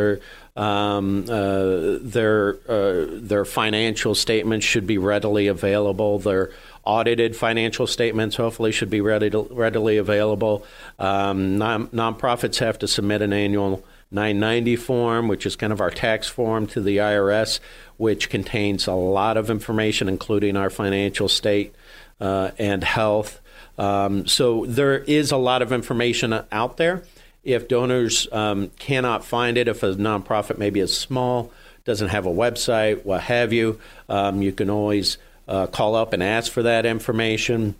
Um, 0.56 1.26
uh, 1.30 1.98
their 2.02 2.58
uh, 2.70 3.08
their 3.10 3.44
financial 3.44 4.14
statements 4.14 4.66
should 4.66 4.86
be 4.86 4.98
readily 5.00 5.48
available. 5.48 6.20
Their 6.20 6.52
audited 6.86 7.36
financial 7.36 7.88
statements 7.88 8.36
hopefully 8.36 8.72
should 8.72 8.90
be 8.90 9.02
ready 9.02 9.30
to, 9.32 9.42
readily 9.52 9.98
available. 9.98 10.66
Um, 11.00 11.58
non- 11.58 11.88
nonprofits 11.88 12.60
have 12.60 12.78
to 12.80 12.88
submit 12.88 13.22
an 13.22 13.34
annual 13.34 13.84
990 14.12 14.76
form, 14.76 15.28
which 15.28 15.46
is 15.48 15.56
kind 15.56 15.74
of 15.74 15.82
our 15.82 15.90
tax 15.90 16.28
form 16.28 16.68
to 16.68 16.82
the 16.82 16.98
IRS, 16.98 17.60
which 17.98 18.30
contains 18.30 18.86
a 18.86 18.94
lot 18.94 19.38
of 19.38 19.50
information, 19.50 20.08
including 20.08 20.56
our 20.56 20.70
financial 20.70 21.28
state 21.28 21.74
uh, 22.22 22.52
and 22.60 22.84
health. 22.84 23.40
Um, 23.80 24.28
so 24.28 24.68
there 24.68 25.00
is 25.00 25.32
a 25.32 25.38
lot 25.38 25.64
of 25.64 25.72
information 25.72 26.40
out 26.52 26.78
there 26.78 27.04
if 27.44 27.68
donors 27.68 28.28
um, 28.32 28.70
cannot 28.80 29.26
find 29.26 29.58
it, 29.58 29.68
if 29.68 29.84
a 29.84 29.94
nonprofit 29.96 30.58
maybe 30.58 30.80
is 30.80 30.96
small, 30.96 31.52
doesn't 31.84 32.10
have 32.10 32.26
a 32.26 32.32
website, 32.32 33.04
what 33.04 33.22
have 33.22 33.52
you, 33.52 33.80
um, 34.08 34.42
you 34.42 34.52
can 34.52 34.70
always 34.70 35.18
uh, 35.48 35.68
call 35.68 35.96
up 35.96 36.14
and 36.14 36.24
ask 36.24 36.52
for 36.52 36.64
that 36.64 36.86
information. 36.86 37.76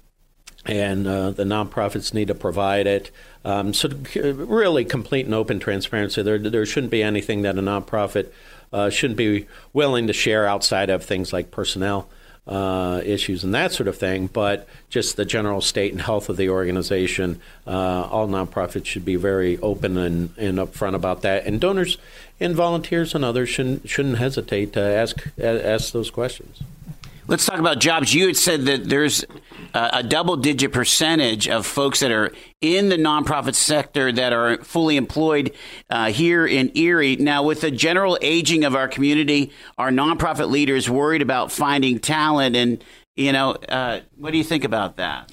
And 0.66 1.06
uh, 1.08 1.32
the 1.32 1.44
nonprofits 1.44 2.14
need 2.14 2.30
to 2.30 2.36
provide 2.36 2.88
it. 2.88 3.12
Um, 3.44 3.74
so, 3.74 3.90
really, 4.16 4.86
complete 4.86 5.26
and 5.26 5.36
open 5.36 5.60
transparency. 5.60 6.22
There, 6.22 6.40
there 6.40 6.66
shouldn't 6.66 6.92
be 6.92 7.04
anything 7.04 7.42
that 7.42 7.58
a 7.58 7.62
nonprofit 7.62 8.30
uh, 8.72 8.90
shouldn't 8.90 9.18
be 9.18 9.46
willing 9.74 10.08
to 10.08 10.14
share 10.14 10.48
outside 10.48 10.90
of 10.90 11.04
things 11.04 11.34
like 11.34 11.52
personnel 11.52 12.08
uh, 12.48 13.02
issues 13.06 13.44
and 13.44 13.54
that 13.54 13.72
sort 13.72 13.88
of 13.88 13.98
thing, 13.98 14.28
but 14.28 14.68
just 14.90 15.16
the 15.16 15.26
general 15.26 15.62
state 15.62 15.92
and 15.92 16.02
health 16.02 16.28
of 16.30 16.38
the 16.38 16.50
organization. 16.50 17.40
Uh, 17.66 18.08
all 18.12 18.28
nonprofits 18.28 18.86
should 18.86 19.06
be 19.06 19.16
very 19.16 19.58
open 19.60 19.98
and, 19.98 20.30
and 20.38 20.58
upfront 20.58 20.96
about 20.96 21.22
that, 21.22 21.46
and 21.46 21.62
donors 21.62 21.98
and 22.40 22.56
volunteers 22.56 23.16
and 23.16 23.24
others 23.24 23.50
shouldn't 23.50 23.90
shouldn't 23.90 24.18
hesitate 24.18 24.74
to 24.74 24.82
ask 24.82 25.26
ask 25.40 25.94
those 25.94 26.12
questions. 26.12 26.62
Let's 27.28 27.46
talk 27.46 27.60
about 27.60 27.80
jobs. 27.80 28.14
You 28.14 28.28
had 28.28 28.36
said 28.36 28.66
that 28.66 28.90
there's 28.90 29.24
a 29.74 30.04
double 30.04 30.38
digit 30.38 30.72
percentage 30.72 31.48
of 31.48 31.66
folks 31.66 32.00
that 32.00 32.12
are 32.12 32.32
in 32.62 32.90
the 32.90 32.98
nonprofit 32.98 33.56
sector 33.56 34.12
that 34.12 34.34
are 34.34 34.58
fully 34.64 34.98
employed 34.98 35.54
uh, 35.90 36.12
here 36.12 36.46
in 36.46 36.72
Erie. 36.76 37.16
Now, 37.16 37.44
with 37.44 37.62
the 37.62 37.72
general 37.72 38.18
aging 38.22 38.64
of 38.64 38.76
our 38.76 38.88
community, 38.88 39.52
our 39.78 39.90
nonprofit 39.90 40.50
leaders 40.50 40.90
worried 40.90 41.22
about 41.22 41.52
finding 41.52 42.00
talent. 42.00 42.56
And, 42.56 42.84
you 43.16 43.32
know, 43.32 43.52
uh, 43.52 44.02
what 44.18 44.32
do 44.32 44.38
you 44.38 44.44
think 44.44 44.64
about 44.64 44.98
that? 44.98 45.32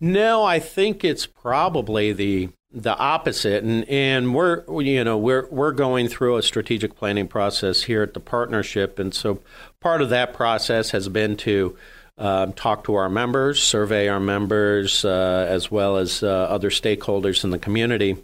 No, 0.00 0.42
I 0.44 0.58
think 0.58 1.04
it's 1.04 1.26
probably 1.26 2.12
the 2.12 2.48
the 2.72 2.96
opposite 2.96 3.64
and 3.64 3.84
and 3.88 4.32
we're 4.32 4.62
you 4.80 5.02
know 5.02 5.18
we're 5.18 5.48
we're 5.50 5.72
going 5.72 6.06
through 6.06 6.36
a 6.36 6.42
strategic 6.42 6.94
planning 6.94 7.26
process 7.26 7.82
here 7.82 8.00
at 8.00 8.14
the 8.14 8.20
partnership 8.20 9.00
and 9.00 9.12
so 9.12 9.40
part 9.80 10.00
of 10.00 10.08
that 10.08 10.32
process 10.32 10.90
has 10.90 11.08
been 11.08 11.36
to 11.36 11.76
um, 12.20 12.52
talk 12.52 12.84
to 12.84 12.94
our 12.94 13.08
members 13.08 13.62
survey 13.62 14.08
our 14.08 14.20
members 14.20 15.04
uh, 15.04 15.46
as 15.48 15.70
well 15.70 15.96
as 15.96 16.22
uh, 16.22 16.28
other 16.28 16.70
stakeholders 16.70 17.42
in 17.44 17.50
the 17.50 17.58
community. 17.58 18.16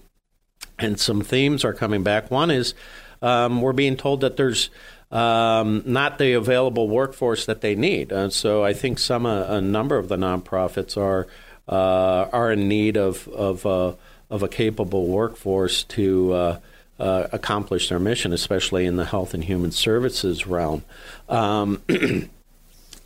And 0.79 1.01
some 1.01 1.23
themes 1.23 1.65
are 1.65 1.73
coming 1.73 2.03
back. 2.03 2.31
One 2.31 2.51
is 2.51 2.75
um, 3.23 3.63
we're 3.63 3.73
being 3.73 3.97
told 3.97 4.21
that 4.21 4.37
there's 4.37 4.69
um, 5.11 5.83
not 5.87 6.19
the 6.19 6.35
available 6.35 6.89
workforce 6.89 7.47
that 7.47 7.63
they 7.63 7.75
need. 7.75 8.13
And 8.13 8.33
so 8.33 8.65
I 8.65 8.75
think 8.75 8.99
some 8.99 9.25
uh, 9.25 9.45
a 9.45 9.61
number 9.61 9.97
of 9.97 10.09
the 10.09 10.17
nonprofits 10.17 10.97
are 10.97 11.27
uh, 11.69 12.29
are 12.33 12.53
in 12.53 12.69
need 12.69 12.97
of 12.97 13.27
of 13.29 13.65
uh, 13.65 13.95
of 14.29 14.43
a 14.43 14.49
capable 14.49 15.07
workforce 15.07 15.85
to 15.85 16.33
uh, 16.33 16.59
accomplish 16.99 17.89
their 17.89 17.99
mission, 17.99 18.33
especially 18.33 18.85
in 18.85 18.97
the 18.97 19.05
health 19.07 19.33
and 19.33 19.45
human 19.45 19.71
services 19.71 20.47
realm. 20.47 20.83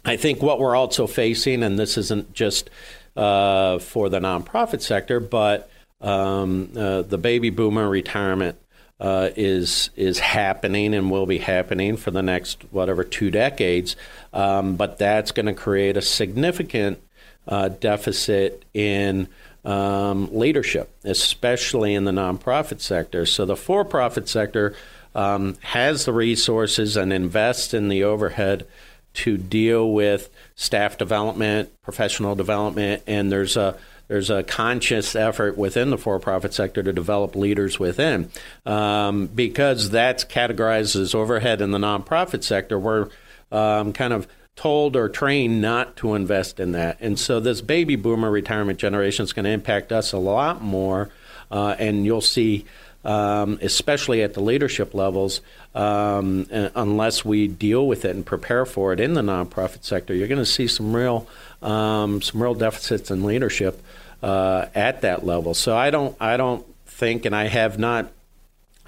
I 0.04 0.16
think 0.16 0.42
what 0.42 0.58
we're 0.58 0.76
also 0.76 1.06
facing, 1.06 1.62
and 1.62 1.78
this 1.78 1.98
isn't 1.98 2.32
just 2.32 2.70
uh, 3.16 3.78
for 3.78 4.08
the 4.08 4.20
nonprofit 4.20 4.80
sector, 4.80 5.20
but 5.20 5.70
um, 6.00 6.72
uh, 6.76 7.02
the 7.02 7.18
baby 7.18 7.50
boomer 7.50 7.88
retirement 7.88 8.56
uh, 8.98 9.30
is 9.34 9.90
is 9.96 10.18
happening 10.18 10.94
and 10.94 11.10
will 11.10 11.26
be 11.26 11.38
happening 11.38 11.96
for 11.96 12.10
the 12.10 12.22
next 12.22 12.62
whatever 12.70 13.02
two 13.02 13.30
decades, 13.30 13.96
um, 14.32 14.76
but 14.76 14.98
that's 14.98 15.32
going 15.32 15.46
to 15.46 15.54
create 15.54 15.96
a 15.96 16.02
significant 16.02 17.00
uh, 17.48 17.68
deficit 17.68 18.64
in 18.74 19.28
um, 19.64 20.28
leadership, 20.32 20.90
especially 21.04 21.94
in 21.94 22.04
the 22.04 22.12
nonprofit 22.12 22.80
sector. 22.80 23.26
So 23.26 23.44
the 23.44 23.56
for-profit 23.56 24.28
sector 24.28 24.74
um, 25.14 25.56
has 25.60 26.04
the 26.04 26.12
resources 26.12 26.96
and 26.96 27.12
invests 27.12 27.74
in 27.74 27.88
the 27.88 28.04
overhead 28.04 28.66
to 29.12 29.36
deal 29.36 29.90
with 29.90 30.30
staff 30.54 30.96
development, 30.96 31.70
professional 31.82 32.34
development, 32.34 33.02
and 33.06 33.30
there's 33.30 33.56
a 33.56 33.76
there's 34.08 34.30
a 34.30 34.42
conscious 34.42 35.14
effort 35.14 35.56
within 35.56 35.90
the 35.90 35.98
for-profit 35.98 36.52
sector 36.52 36.82
to 36.82 36.92
develop 36.92 37.36
leaders 37.36 37.78
within, 37.78 38.28
um, 38.66 39.28
because 39.28 39.90
that's 39.90 40.24
categorized 40.24 41.00
as 41.00 41.14
overhead 41.14 41.60
in 41.60 41.70
the 41.70 41.78
nonprofit 41.78 42.42
sector. 42.42 42.76
We're 42.76 43.08
um, 43.52 43.92
kind 43.92 44.12
of 44.12 44.26
told 44.56 44.96
or 44.96 45.08
trained 45.08 45.62
not 45.62 45.96
to 45.96 46.14
invest 46.14 46.58
in 46.58 46.72
that, 46.72 46.98
and 47.00 47.18
so 47.18 47.40
this 47.40 47.60
baby 47.60 47.96
boomer 47.96 48.30
retirement 48.30 48.78
generation 48.78 49.24
is 49.24 49.32
going 49.32 49.44
to 49.44 49.50
impact 49.50 49.92
us 49.92 50.12
a 50.12 50.18
lot 50.18 50.60
more, 50.62 51.10
uh, 51.50 51.76
and 51.78 52.04
you'll 52.04 52.20
see. 52.20 52.64
Um, 53.02 53.58
especially 53.62 54.22
at 54.22 54.34
the 54.34 54.42
leadership 54.42 54.92
levels, 54.92 55.40
um, 55.74 56.46
unless 56.50 57.24
we 57.24 57.48
deal 57.48 57.86
with 57.86 58.04
it 58.04 58.14
and 58.14 58.26
prepare 58.26 58.66
for 58.66 58.92
it 58.92 59.00
in 59.00 59.14
the 59.14 59.22
nonprofit 59.22 59.84
sector, 59.84 60.14
you're 60.14 60.28
going 60.28 60.36
to 60.36 60.44
see 60.44 60.66
some 60.66 60.94
real 60.94 61.26
um, 61.62 62.20
some 62.20 62.42
real 62.42 62.54
deficits 62.54 63.10
in 63.10 63.24
leadership 63.24 63.82
uh, 64.22 64.66
at 64.74 65.00
that 65.00 65.24
level. 65.24 65.54
So 65.54 65.76
I 65.76 65.88
don't 65.88 66.14
I 66.20 66.36
don't 66.36 66.66
think, 66.86 67.24
and 67.24 67.34
I 67.34 67.44
have 67.46 67.78
not 67.78 68.12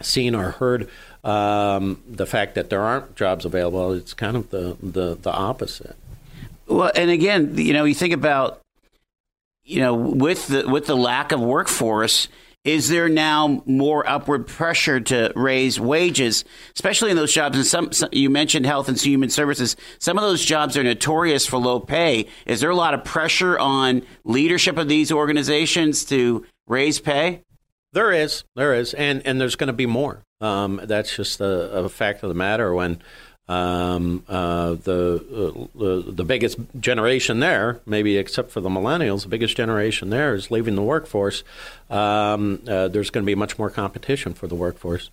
seen 0.00 0.34
or 0.34 0.50
heard 0.50 0.90
um, 1.24 2.02
the 2.08 2.26
fact 2.26 2.54
that 2.56 2.70
there 2.70 2.80
aren't 2.80 3.16
jobs 3.16 3.44
available. 3.44 3.92
It's 3.92 4.14
kind 4.14 4.36
of 4.36 4.50
the, 4.50 4.76
the 4.82 5.14
the 5.14 5.32
opposite. 5.32 5.96
Well, 6.66 6.92
and 6.94 7.10
again, 7.10 7.56
you 7.56 7.72
know, 7.72 7.84
you 7.84 7.94
think 7.94 8.12
about 8.12 8.60
you 9.64 9.80
know 9.80 9.94
with 9.94 10.48
the 10.48 10.68
with 10.68 10.86
the 10.86 10.96
lack 10.96 11.32
of 11.32 11.40
workforce 11.40 12.28
is 12.64 12.88
there 12.88 13.08
now 13.08 13.62
more 13.66 14.08
upward 14.08 14.46
pressure 14.46 15.00
to 15.00 15.32
raise 15.34 15.80
wages, 15.80 16.44
especially 16.74 17.10
in 17.10 17.16
those 17.16 17.32
jobs? 17.32 17.56
And 17.56 17.66
some, 17.66 17.92
some, 17.92 18.08
you 18.12 18.30
mentioned 18.30 18.66
health 18.66 18.88
and 18.88 19.00
human 19.00 19.30
services. 19.30 19.76
Some 19.98 20.16
of 20.16 20.22
those 20.22 20.44
jobs 20.44 20.76
are 20.76 20.84
notorious 20.84 21.44
for 21.44 21.58
low 21.58 21.80
pay. 21.80 22.28
Is 22.46 22.60
there 22.60 22.70
a 22.70 22.76
lot 22.76 22.94
of 22.94 23.02
pressure 23.04 23.58
on 23.58 24.02
leadership 24.24 24.78
of 24.78 24.88
these 24.88 25.10
organizations 25.10 26.04
to 26.06 26.46
raise 26.66 27.00
pay? 27.00 27.42
There 27.92 28.12
is, 28.12 28.44
there 28.54 28.72
is, 28.74 28.94
and 28.94 29.26
and 29.26 29.38
there's 29.38 29.56
going 29.56 29.66
to 29.66 29.74
be 29.74 29.84
more. 29.84 30.22
Um, 30.40 30.80
that's 30.84 31.14
just 31.14 31.40
a, 31.40 31.70
a, 31.72 31.88
fact 31.88 32.22
of 32.22 32.30
the 32.30 32.34
matter. 32.34 32.72
When 32.72 33.02
um, 33.48 34.24
uh, 34.28 34.74
the, 34.74 35.68
uh, 35.76 36.10
the, 36.12 36.24
biggest 36.24 36.58
generation 36.78 37.40
there, 37.40 37.80
maybe 37.86 38.16
except 38.16 38.50
for 38.50 38.60
the 38.60 38.68
millennials, 38.68 39.22
the 39.22 39.28
biggest 39.28 39.56
generation 39.56 40.10
there 40.10 40.34
is 40.34 40.50
leaving 40.50 40.76
the 40.76 40.82
workforce. 40.82 41.42
Um, 41.90 42.62
uh, 42.68 42.88
there's 42.88 43.10
going 43.10 43.24
to 43.24 43.26
be 43.26 43.34
much 43.34 43.58
more 43.58 43.68
competition 43.68 44.32
for 44.32 44.46
the 44.46 44.54
workforce. 44.54 45.10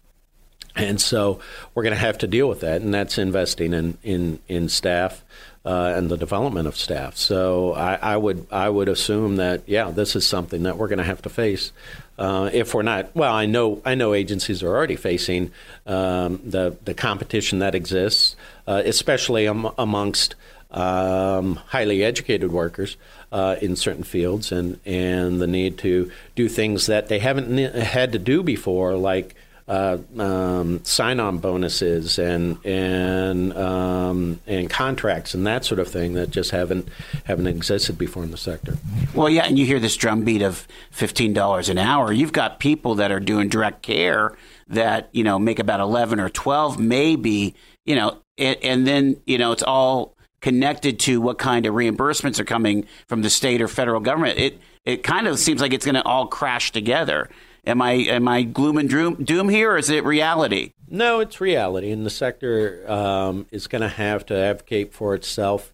And 0.75 1.01
so 1.01 1.39
we're 1.73 1.83
going 1.83 1.95
to 1.95 1.99
have 1.99 2.19
to 2.19 2.27
deal 2.27 2.47
with 2.47 2.61
that, 2.61 2.81
and 2.81 2.93
that's 2.93 3.17
investing 3.17 3.73
in 3.73 3.97
in, 4.03 4.39
in 4.47 4.69
staff 4.69 5.23
uh, 5.65 5.93
and 5.95 6.09
the 6.09 6.17
development 6.17 6.67
of 6.67 6.77
staff. 6.77 7.17
So 7.17 7.73
I, 7.73 7.95
I, 7.95 8.17
would 8.17 8.47
I 8.51 8.69
would 8.69 8.87
assume 8.87 9.37
that 9.37 9.63
yeah, 9.67 9.91
this 9.91 10.15
is 10.15 10.25
something 10.25 10.63
that 10.63 10.77
we're 10.77 10.87
going 10.87 10.99
to 10.99 11.03
have 11.03 11.21
to 11.23 11.29
face 11.29 11.73
uh, 12.19 12.49
if 12.51 12.73
we're 12.73 12.83
not. 12.83 13.15
Well, 13.15 13.33
I 13.33 13.45
know 13.45 13.81
I 13.85 13.95
know 13.95 14.13
agencies 14.13 14.61
are 14.61 14.67
already 14.67 14.97
facing 14.97 15.51
um, 15.87 16.41
the 16.43 16.75
the 16.83 16.93
competition 16.93 17.59
that 17.59 17.73
exists, 17.73 18.35
uh, 18.67 18.81
especially 18.85 19.47
am, 19.47 19.69
amongst 19.77 20.35
um, 20.69 21.55
highly 21.55 22.03
educated 22.03 22.51
workers. 22.51 22.97
Uh, 23.31 23.57
in 23.61 23.75
certain 23.75 24.01
fields, 24.01 24.51
and, 24.51 24.79
and 24.87 25.39
the 25.39 25.45
need 25.45 25.77
to 25.77 26.11
do 26.33 26.49
things 26.49 26.87
that 26.87 27.09
they 27.09 27.19
haven't 27.19 27.59
had 27.75 28.11
to 28.11 28.17
do 28.17 28.41
before, 28.41 28.95
like 28.95 29.35
uh, 29.69 29.99
um, 30.17 30.83
sign-on 30.83 31.37
bonuses 31.37 32.17
and 32.17 32.57
and 32.65 33.55
um, 33.55 34.39
and 34.47 34.67
contracts 34.67 35.35
and 35.35 35.45
that 35.45 35.63
sort 35.63 35.79
of 35.79 35.87
thing 35.87 36.13
that 36.13 36.31
just 36.31 36.49
haven't 36.49 36.87
haven't 37.25 37.45
existed 37.45 37.95
before 37.95 38.23
in 38.23 38.31
the 38.31 38.37
sector. 38.37 38.77
Well, 39.13 39.29
yeah, 39.29 39.45
and 39.45 39.59
you 39.59 39.65
hear 39.67 39.79
this 39.79 39.95
drumbeat 39.95 40.41
of 40.41 40.67
fifteen 40.89 41.33
dollars 41.33 41.69
an 41.69 41.77
hour. 41.77 42.11
You've 42.11 42.33
got 42.33 42.59
people 42.59 42.95
that 42.95 43.11
are 43.11 43.19
doing 43.19 43.47
direct 43.47 43.83
care 43.83 44.35
that 44.69 45.09
you 45.11 45.23
know 45.23 45.37
make 45.37 45.59
about 45.59 45.79
eleven 45.79 46.19
or 46.19 46.29
twelve, 46.29 46.79
maybe 46.79 47.53
you 47.85 47.95
know, 47.95 48.17
and, 48.39 48.57
and 48.63 48.87
then 48.87 49.21
you 49.27 49.37
know 49.37 49.51
it's 49.51 49.63
all 49.63 50.15
connected 50.41 50.99
to 51.01 51.21
what 51.21 51.37
kind 51.37 51.67
of 51.67 51.75
reimbursements 51.75 52.39
are 52.39 52.45
coming 52.45 52.87
from 53.07 53.21
the 53.21 53.29
state 53.29 53.61
or 53.61 53.67
federal 53.67 53.99
government. 53.99 54.39
It 54.39 54.59
it 54.83 55.03
kind 55.03 55.27
of 55.27 55.37
seems 55.37 55.61
like 55.61 55.73
it's 55.73 55.85
going 55.85 55.93
to 55.93 56.03
all 56.05 56.25
crash 56.25 56.71
together. 56.71 57.29
Am 57.65 57.81
I 57.81 57.91
am 57.91 58.27
I 58.27 58.43
gloom 58.43 58.77
and 58.77 58.89
doom, 58.89 59.23
doom 59.23 59.49
here, 59.49 59.71
or 59.71 59.77
is 59.77 59.89
it 59.89 60.03
reality? 60.03 60.73
No, 60.87 61.19
it's 61.19 61.39
reality, 61.39 61.91
and 61.91 62.05
the 62.05 62.09
sector 62.09 62.83
um, 62.89 63.45
is 63.51 63.67
going 63.67 63.81
to 63.81 63.89
have 63.89 64.25
to 64.27 64.35
advocate 64.35 64.93
for 64.93 65.13
itself 65.13 65.73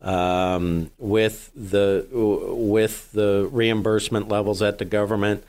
um, 0.00 0.90
with 0.98 1.50
the 1.54 2.06
with 2.12 3.12
the 3.12 3.48
reimbursement 3.52 4.28
levels 4.28 4.62
at 4.62 4.78
the 4.78 4.84
government. 4.84 5.44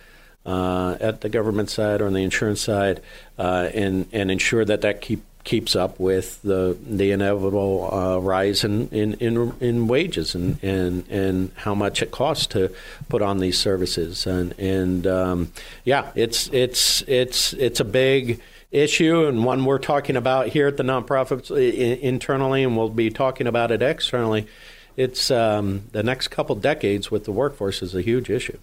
Uh, 0.45 0.95
at 1.01 1.19
the 1.19 1.27
government 1.27 1.69
side 1.69 1.99
or 1.99 2.07
on 2.07 2.13
the 2.13 2.23
insurance 2.23 2.61
side, 2.61 3.01
uh, 3.37 3.67
and 3.73 4.07
and 4.13 4.31
ensure 4.31 4.63
that 4.63 4.79
that 4.79 5.01
keep 5.01 5.21
keeps 5.47 5.77
up 5.77 5.97
with 5.97 6.41
the 6.41 6.77
the 6.85 7.11
inevitable 7.11 7.89
uh, 7.91 8.17
rise 8.17 8.65
in, 8.65 8.89
in, 8.89 9.13
in, 9.13 9.53
in, 9.61 9.87
wages 9.87 10.35
and, 10.35 10.61
and 10.61 11.07
and 11.07 11.51
how 11.55 11.73
much 11.73 12.01
it 12.01 12.11
costs 12.11 12.45
to 12.47 12.69
put 13.07 13.21
on 13.21 13.39
these 13.39 13.57
services. 13.57 14.27
And 14.27 14.51
and 14.59 15.07
um, 15.07 15.51
yeah 15.85 16.11
it's 16.15 16.49
it's 16.51 17.01
it's 17.07 17.53
it's 17.53 17.79
a 17.79 17.85
big 17.85 18.41
issue 18.71 19.25
and 19.25 19.45
one 19.45 19.63
we're 19.63 19.79
talking 19.79 20.17
about 20.17 20.49
here 20.49 20.67
at 20.67 20.75
the 20.75 20.83
nonprofits 20.83 21.49
internally 21.49 22.63
and 22.63 22.75
we'll 22.75 22.89
be 22.89 23.09
talking 23.09 23.47
about 23.47 23.71
it 23.71 23.81
externally. 23.81 24.47
It's 24.97 25.31
um, 25.31 25.83
the 25.93 26.03
next 26.03 26.27
couple 26.27 26.55
decades 26.55 27.09
with 27.09 27.23
the 27.23 27.31
workforce 27.31 27.81
is 27.81 27.95
a 27.95 28.01
huge 28.01 28.29
issue. 28.29 28.57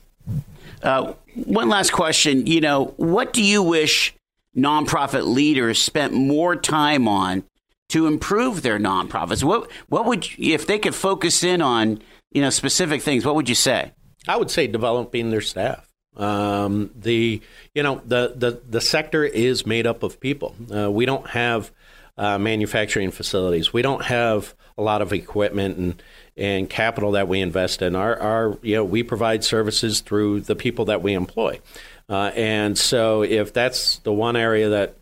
Uh, 0.82 1.14
one 1.46 1.70
last 1.70 1.92
question. 1.92 2.46
You 2.46 2.60
know 2.60 2.92
what 2.98 3.32
do 3.32 3.42
you 3.42 3.62
wish 3.62 4.14
nonprofit 4.56 5.26
leaders 5.26 5.78
spent 5.78 6.12
more 6.12 6.56
time 6.56 7.08
on 7.08 7.44
to 7.90 8.06
improve 8.06 8.62
their 8.62 8.78
nonprofits? 8.78 9.42
What 9.42 9.70
what 9.88 10.06
would 10.06 10.38
you, 10.38 10.54
if 10.54 10.66
they 10.66 10.78
could 10.78 10.94
focus 10.94 11.42
in 11.44 11.62
on 11.62 12.00
you 12.30 12.42
know 12.42 12.50
specific 12.50 13.02
things? 13.02 13.24
What 13.24 13.34
would 13.34 13.48
you 13.48 13.54
say? 13.54 13.92
I 14.26 14.36
would 14.36 14.50
say 14.50 14.66
developing 14.66 15.30
their 15.30 15.40
staff. 15.40 15.88
Um, 16.16 16.90
the 16.94 17.40
you 17.74 17.82
know 17.82 18.00
the, 18.04 18.32
the 18.36 18.62
the 18.68 18.80
sector 18.80 19.24
is 19.24 19.66
made 19.66 19.86
up 19.86 20.02
of 20.02 20.20
people. 20.20 20.54
Uh, 20.74 20.90
we 20.90 21.06
don't 21.06 21.28
have 21.30 21.72
uh, 22.16 22.38
manufacturing 22.38 23.10
facilities. 23.10 23.72
We 23.72 23.82
don't 23.82 24.04
have 24.04 24.54
a 24.78 24.82
lot 24.82 25.02
of 25.02 25.12
equipment 25.12 25.76
and 25.76 26.02
and 26.36 26.68
capital 26.68 27.12
that 27.12 27.28
we 27.28 27.40
invest 27.40 27.82
in. 27.82 27.96
Our 27.96 28.18
our 28.18 28.58
you 28.62 28.76
know 28.76 28.84
we 28.84 29.02
provide 29.02 29.44
services 29.44 30.00
through 30.00 30.40
the 30.42 30.54
people 30.54 30.84
that 30.86 31.02
we 31.02 31.14
employ. 31.14 31.60
Uh, 32.08 32.30
and 32.34 32.76
so, 32.76 33.22
if 33.22 33.52
that's 33.52 33.98
the 33.98 34.12
one 34.12 34.36
area 34.36 34.70
that 34.70 34.96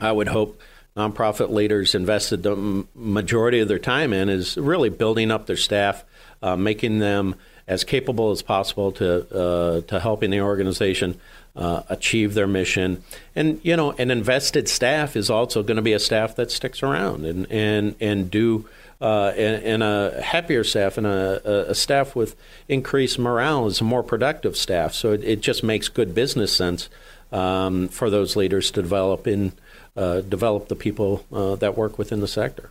I 0.00 0.10
would 0.10 0.28
hope 0.28 0.60
nonprofit 0.96 1.50
leaders 1.50 1.94
invested 1.94 2.42
the 2.42 2.86
majority 2.94 3.60
of 3.60 3.68
their 3.68 3.78
time 3.78 4.12
in, 4.12 4.28
is 4.28 4.56
really 4.56 4.88
building 4.88 5.30
up 5.30 5.46
their 5.46 5.56
staff, 5.56 6.04
uh, 6.42 6.56
making 6.56 6.98
them 6.98 7.34
as 7.66 7.84
capable 7.84 8.30
as 8.30 8.42
possible 8.42 8.92
to 8.92 9.36
uh, 9.36 9.80
to 9.82 10.00
helping 10.00 10.30
the 10.30 10.40
organization 10.40 11.18
uh, 11.56 11.82
achieve 11.88 12.34
their 12.34 12.46
mission. 12.46 13.02
And 13.34 13.60
you 13.62 13.76
know, 13.76 13.92
an 13.92 14.10
invested 14.10 14.68
staff 14.68 15.16
is 15.16 15.30
also 15.30 15.62
going 15.62 15.76
to 15.76 15.82
be 15.82 15.92
a 15.92 15.98
staff 15.98 16.36
that 16.36 16.50
sticks 16.50 16.82
around 16.82 17.24
and 17.24 17.50
and 17.50 17.94
and 18.00 18.30
do 18.30 18.68
uh, 19.04 19.34
and, 19.36 19.62
and, 19.62 19.82
a 19.82 20.22
happier 20.22 20.64
staff 20.64 20.96
and 20.96 21.06
a, 21.06 21.70
a, 21.70 21.74
staff 21.74 22.16
with 22.16 22.34
increased 22.68 23.18
morale 23.18 23.66
is 23.66 23.82
a 23.82 23.84
more 23.84 24.02
productive 24.02 24.56
staff. 24.56 24.94
So 24.94 25.12
it, 25.12 25.22
it 25.22 25.40
just 25.42 25.62
makes 25.62 25.88
good 25.88 26.14
business 26.14 26.56
sense 26.56 26.88
um, 27.30 27.88
for 27.88 28.08
those 28.08 28.34
leaders 28.34 28.70
to 28.70 28.80
develop 28.80 29.26
in 29.26 29.52
uh, 29.94 30.22
develop 30.22 30.68
the 30.68 30.74
people 30.74 31.22
uh, 31.30 31.54
that 31.56 31.76
work 31.76 31.98
within 31.98 32.20
the 32.20 32.26
sector. 32.26 32.70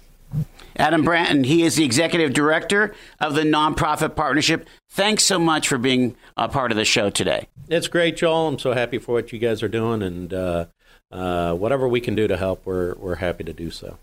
Adam 0.75 1.03
Bratton, 1.03 1.43
he 1.43 1.61
is 1.61 1.75
the 1.75 1.85
executive 1.85 2.33
director 2.33 2.95
of 3.19 3.35
the 3.35 3.43
nonprofit 3.43 4.15
partnership. 4.15 4.67
Thanks 4.89 5.23
so 5.23 5.37
much 5.37 5.67
for 5.67 5.77
being 5.77 6.15
a 6.35 6.49
part 6.49 6.71
of 6.71 6.77
the 6.77 6.83
show 6.83 7.11
today. 7.11 7.47
It's 7.69 7.87
great, 7.87 8.17
Joel. 8.17 8.47
I'm 8.47 8.59
so 8.59 8.73
happy 8.73 8.97
for 8.97 9.11
what 9.11 9.31
you 9.31 9.37
guys 9.37 9.61
are 9.61 9.67
doing, 9.67 10.01
and 10.01 10.33
uh, 10.33 10.65
uh, 11.11 11.53
whatever 11.53 11.87
we 11.87 12.01
can 12.01 12.15
do 12.15 12.27
to 12.27 12.37
help, 12.37 12.65
we're 12.65 12.95
we're 12.95 13.15
happy 13.15 13.43
to 13.43 13.53
do 13.53 13.69
so. 13.69 13.99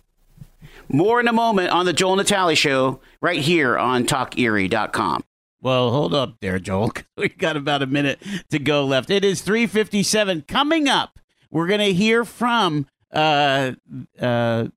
More 0.89 1.21
in 1.21 1.29
a 1.29 1.33
moment 1.33 1.71
on 1.71 1.87
the 1.87 1.93
Joel 1.93 2.17
Natale 2.17 2.55
Show, 2.55 3.01
right 3.21 3.41
here 3.41 3.79
on 3.79 4.05
TalkErie.com. 4.05 5.25
Well, 5.63 5.91
hold 5.91 6.15
up 6.15 6.37
there, 6.41 6.59
Joel. 6.59 6.93
We 7.17 7.29
got 7.29 7.57
about 7.57 7.83
a 7.83 7.87
minute 7.87 8.19
to 8.51 8.59
go 8.59 8.85
left. 8.85 9.11
It 9.11 9.25
is 9.25 9.43
357. 9.43 10.43
Coming 10.49 10.89
up, 10.89 11.19
we're 11.51 11.67
going 11.67 11.81
to 11.81 11.93
hear 11.93 12.25
from 12.25 12.87
uh, 13.13 13.73
uh, 14.19 14.69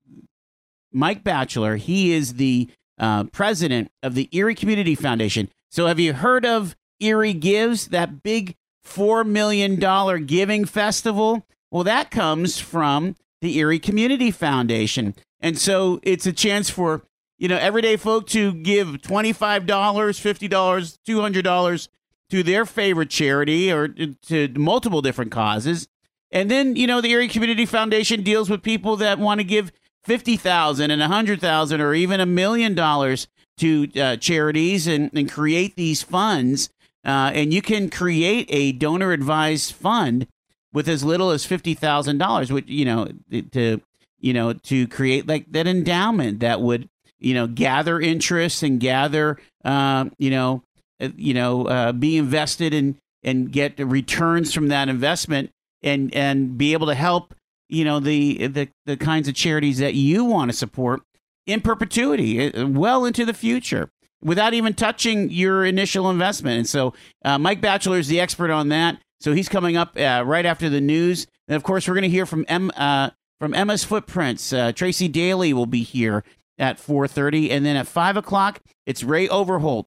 Mike 0.92 1.24
Batchelor. 1.24 1.76
He 1.76 2.12
is 2.12 2.34
the 2.34 2.68
uh, 2.98 3.24
president 3.24 3.90
of 4.02 4.14
the 4.14 4.28
Erie 4.32 4.54
Community 4.54 4.94
Foundation. 4.94 5.48
So, 5.70 5.86
have 5.86 5.98
you 5.98 6.12
heard 6.12 6.44
of 6.44 6.76
Erie 7.00 7.32
Gives, 7.32 7.88
that 7.88 8.22
big 8.22 8.56
$4 8.86 9.26
million 9.26 10.26
giving 10.26 10.64
festival? 10.66 11.46
Well, 11.70 11.84
that 11.84 12.10
comes 12.10 12.58
from 12.58 13.16
the 13.40 13.58
Erie 13.58 13.78
Community 13.78 14.30
Foundation. 14.30 15.14
And 15.44 15.56
so 15.56 16.00
it's 16.02 16.26
a 16.26 16.32
chance 16.32 16.68
for 16.68 17.04
you 17.38 17.48
know, 17.48 17.58
everyday 17.58 17.96
folk 17.96 18.26
to 18.28 18.54
give 18.54 18.88
$25, 19.02 19.66
$50, 19.66 20.98
$200 21.06 21.88
to 22.30 22.42
their 22.42 22.64
favorite 22.64 23.10
charity 23.10 23.72
or 23.72 23.88
to 23.88 24.48
multiple 24.56 25.02
different 25.02 25.30
causes. 25.30 25.88
And 26.30 26.50
then, 26.50 26.76
you 26.76 26.86
know, 26.86 27.00
the 27.00 27.10
Erie 27.10 27.28
Community 27.28 27.66
Foundation 27.66 28.22
deals 28.22 28.48
with 28.48 28.62
people 28.62 28.96
that 28.96 29.18
want 29.18 29.40
to 29.40 29.44
give 29.44 29.72
50,000 30.04 30.90
and 30.90 31.00
100,000 31.00 31.80
or 31.80 31.94
even 31.94 32.20
a 32.20 32.26
million 32.26 32.74
dollars 32.74 33.28
to 33.58 33.88
uh, 34.00 34.16
charities 34.16 34.86
and, 34.86 35.10
and 35.14 35.30
create 35.30 35.76
these 35.76 36.02
funds. 36.02 36.70
Uh, 37.04 37.30
and 37.34 37.52
you 37.52 37.60
can 37.60 37.90
create 37.90 38.46
a 38.48 38.72
donor 38.72 39.12
advised 39.12 39.72
fund 39.72 40.26
with 40.72 40.88
as 40.88 41.04
little 41.04 41.30
as 41.30 41.46
$50,000, 41.46 42.50
which, 42.50 42.66
you 42.68 42.84
know, 42.84 43.08
to, 43.52 43.80
you 44.24 44.32
know, 44.32 44.52
to 44.52 44.88
create 44.88 45.28
like 45.28 45.44
that 45.52 45.66
endowment 45.66 46.40
that 46.40 46.60
would 46.60 46.88
you 47.24 47.34
know, 47.34 47.46
gather 47.46 48.00
interest 48.00 48.62
and 48.62 48.78
gather, 48.78 49.38
uh, 49.64 50.04
you 50.18 50.30
know, 50.30 50.62
uh, 51.00 51.08
you 51.16 51.34
know, 51.34 51.66
uh, 51.66 51.92
be 51.92 52.18
invested 52.18 52.74
in 52.74 52.96
and 53.22 53.50
get 53.50 53.78
returns 53.78 54.52
from 54.52 54.68
that 54.68 54.88
investment 54.88 55.50
and 55.82 56.14
and 56.14 56.58
be 56.58 56.74
able 56.74 56.86
to 56.86 56.94
help, 56.94 57.34
you 57.68 57.84
know, 57.84 57.98
the 57.98 58.46
the 58.46 58.68
the 58.84 58.96
kinds 58.96 59.26
of 59.26 59.34
charities 59.34 59.78
that 59.78 59.94
you 59.94 60.24
want 60.24 60.50
to 60.50 60.56
support 60.56 61.00
in 61.46 61.60
perpetuity, 61.62 62.52
uh, 62.52 62.66
well 62.66 63.06
into 63.06 63.24
the 63.24 63.34
future 63.34 63.88
without 64.22 64.54
even 64.54 64.74
touching 64.74 65.30
your 65.30 65.64
initial 65.64 66.10
investment. 66.10 66.58
And 66.58 66.68
so, 66.68 66.94
uh, 67.24 67.38
Mike 67.38 67.60
Batchelor 67.60 67.98
is 67.98 68.08
the 68.08 68.20
expert 68.20 68.50
on 68.50 68.68
that. 68.68 68.98
So 69.20 69.32
he's 69.32 69.48
coming 69.48 69.76
up 69.76 69.98
uh, 69.98 70.22
right 70.26 70.44
after 70.44 70.68
the 70.68 70.82
news, 70.82 71.26
and 71.48 71.56
of 71.56 71.62
course, 71.62 71.88
we're 71.88 71.94
going 71.94 72.02
to 72.02 72.10
hear 72.10 72.26
from 72.26 72.44
M, 72.48 72.70
uh, 72.76 73.10
from 73.44 73.52
Emma's 73.52 73.84
Footprints. 73.84 74.54
Uh, 74.54 74.72
Tracy 74.72 75.06
Daly 75.06 75.52
will 75.52 75.66
be 75.66 75.82
here 75.82 76.24
at 76.58 76.78
4.30 76.78 77.50
and 77.50 77.66
then 77.66 77.76
at 77.76 77.86
5 77.86 78.16
o'clock 78.16 78.62
it's 78.86 79.04
ray 79.04 79.28
overholt. 79.28 79.86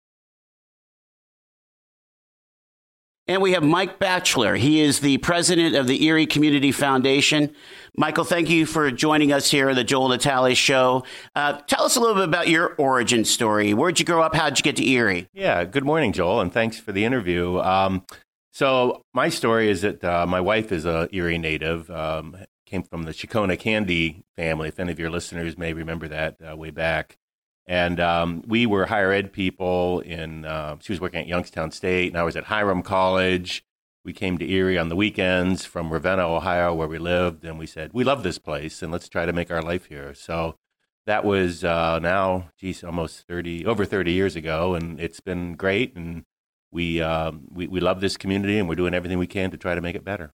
And 3.26 3.42
we 3.42 3.54
have 3.54 3.64
mike 3.64 3.98
batchelor. 3.98 4.58
He 4.58 4.80
is 4.80 5.00
the 5.00 5.18
president 5.18 5.76
of 5.76 5.88
the 5.88 6.06
erie 6.06 6.28
community 6.28 6.72
foundation. 6.72 7.56
Michael 7.96 8.26
thank 8.26 8.48
you 8.48 8.68
for 8.68 8.92
joining 8.92 9.34
us 9.34 9.50
here 9.50 9.70
at 9.70 9.76
the 9.76 9.84
joel 9.84 10.10
natale 10.10 10.54
show. 10.54 11.04
Uh, 11.36 11.54
tell 11.66 11.84
us 11.84 11.96
a 11.96 12.00
little 12.00 12.14
bit 12.14 12.26
about 12.26 12.50
your 12.50 12.76
origin 12.76 13.26
story. 13.26 13.74
Where'd 13.74 14.00
you 14.00 14.06
grow 14.06 14.22
up? 14.22 14.36
How'd 14.36 14.60
you 14.60 14.62
get 14.62 14.76
to 14.76 14.88
erie? 14.88 15.30
Yeah 15.34 15.66
good 15.66 15.84
morning 15.84 16.14
joel 16.14 16.42
and 16.42 16.54
thanks 16.54 16.80
for 16.80 16.92
the 16.92 17.06
interview. 17.06 17.58
Um, 17.58 18.06
so 18.58 19.04
my 19.14 19.30
story 19.30 19.70
is 19.70 19.84
that 19.84 20.04
uh, 20.04 20.26
my 20.26 20.42
wife 20.42 20.72
is 20.72 20.88
a 20.88 21.08
Erie 21.12 21.38
native, 21.38 21.92
um, 21.92 22.36
came 22.68 22.84
from 22.84 23.04
the 23.04 23.12
Chicona 23.12 23.58
Candy 23.58 24.24
family. 24.36 24.68
If 24.68 24.80
any 24.80 24.92
of 24.92 25.00
your 25.00 25.10
listeners 25.10 25.58
may 25.58 25.74
remember 25.74 26.08
that 26.10 26.38
uh, 26.48 26.56
way 26.56 26.70
back. 26.70 27.18
And 27.66 28.00
um, 28.00 28.44
we 28.46 28.66
were 28.66 28.86
higher 28.86 29.12
ed 29.12 29.34
people 29.34 30.02
in, 30.02 30.46
uh, 30.46 30.78
she 30.80 30.94
was 30.94 31.02
working 31.02 31.20
at 31.20 31.28
Youngstown 31.28 31.72
State, 31.72 32.10
and 32.10 32.18
I 32.18 32.24
was 32.24 32.36
at 32.36 32.46
Hiram 32.46 32.82
College. 32.82 33.64
We 34.06 34.14
came 34.14 34.38
to 34.38 34.50
Erie 34.50 34.78
on 34.78 34.88
the 34.88 34.96
weekends 34.96 35.66
from 35.66 35.92
Ravenna, 35.92 36.28
Ohio, 36.28 36.74
where 36.74 36.88
we 36.88 36.98
lived, 36.98 37.44
and 37.44 37.60
we 37.60 37.66
said, 37.66 37.92
we 37.94 38.06
love 38.06 38.24
this 38.24 38.38
place, 38.38 38.82
and 38.82 38.92
let's 38.92 39.10
try 39.10 39.26
to 39.26 39.34
make 39.34 39.52
our 39.52 39.62
life 39.62 39.86
here. 39.86 40.14
So 40.14 40.56
that 41.06 41.26
was 41.26 41.66
uh, 41.66 42.00
now, 42.00 42.52
geez, 42.58 42.86
almost 42.86 43.28
30, 43.28 43.66
over 43.66 43.84
30 43.84 44.14
years 44.14 44.38
ago, 44.38 44.76
and 44.76 44.98
it's 45.00 45.20
been 45.20 45.56
great. 45.56 45.94
And 45.96 46.24
we, 46.72 47.02
um, 47.02 47.48
we, 47.52 47.68
we 47.68 47.82
love 47.82 48.00
this 48.00 48.16
community, 48.16 48.58
and 48.60 48.70
we're 48.70 48.76
doing 48.76 48.94
everything 48.94 49.18
we 49.18 49.28
can 49.28 49.52
to 49.52 49.58
try 49.58 49.76
to 49.76 49.82
make 49.82 49.96
it 49.96 50.06
better. 50.06 50.32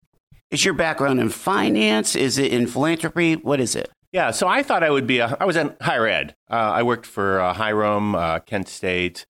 Is 0.53 0.63
your 0.63 0.75
background 0.75 1.19
in 1.19 1.29
finance? 1.29 2.15
Is 2.15 2.37
it 2.37 2.53
in 2.53 2.67
philanthropy? 2.67 3.33
What 3.37 3.59
is 3.59 3.75
it? 3.75 3.89
Yeah, 4.11 4.29
so 4.29 4.47
I 4.47 4.61
thought 4.61 4.83
I 4.83 4.91
would 4.91 5.07
be 5.07 5.17
a, 5.17 5.35
I 5.39 5.45
was 5.45 5.55
in 5.55 5.75
higher 5.81 6.05
ed. 6.05 6.35
Uh, 6.47 6.53
I 6.53 6.83
worked 6.83 7.07
for 7.07 7.39
uh, 7.39 7.55
Hiram, 7.55 8.13
uh, 8.13 8.37
Kent 8.37 8.67
State, 8.67 9.25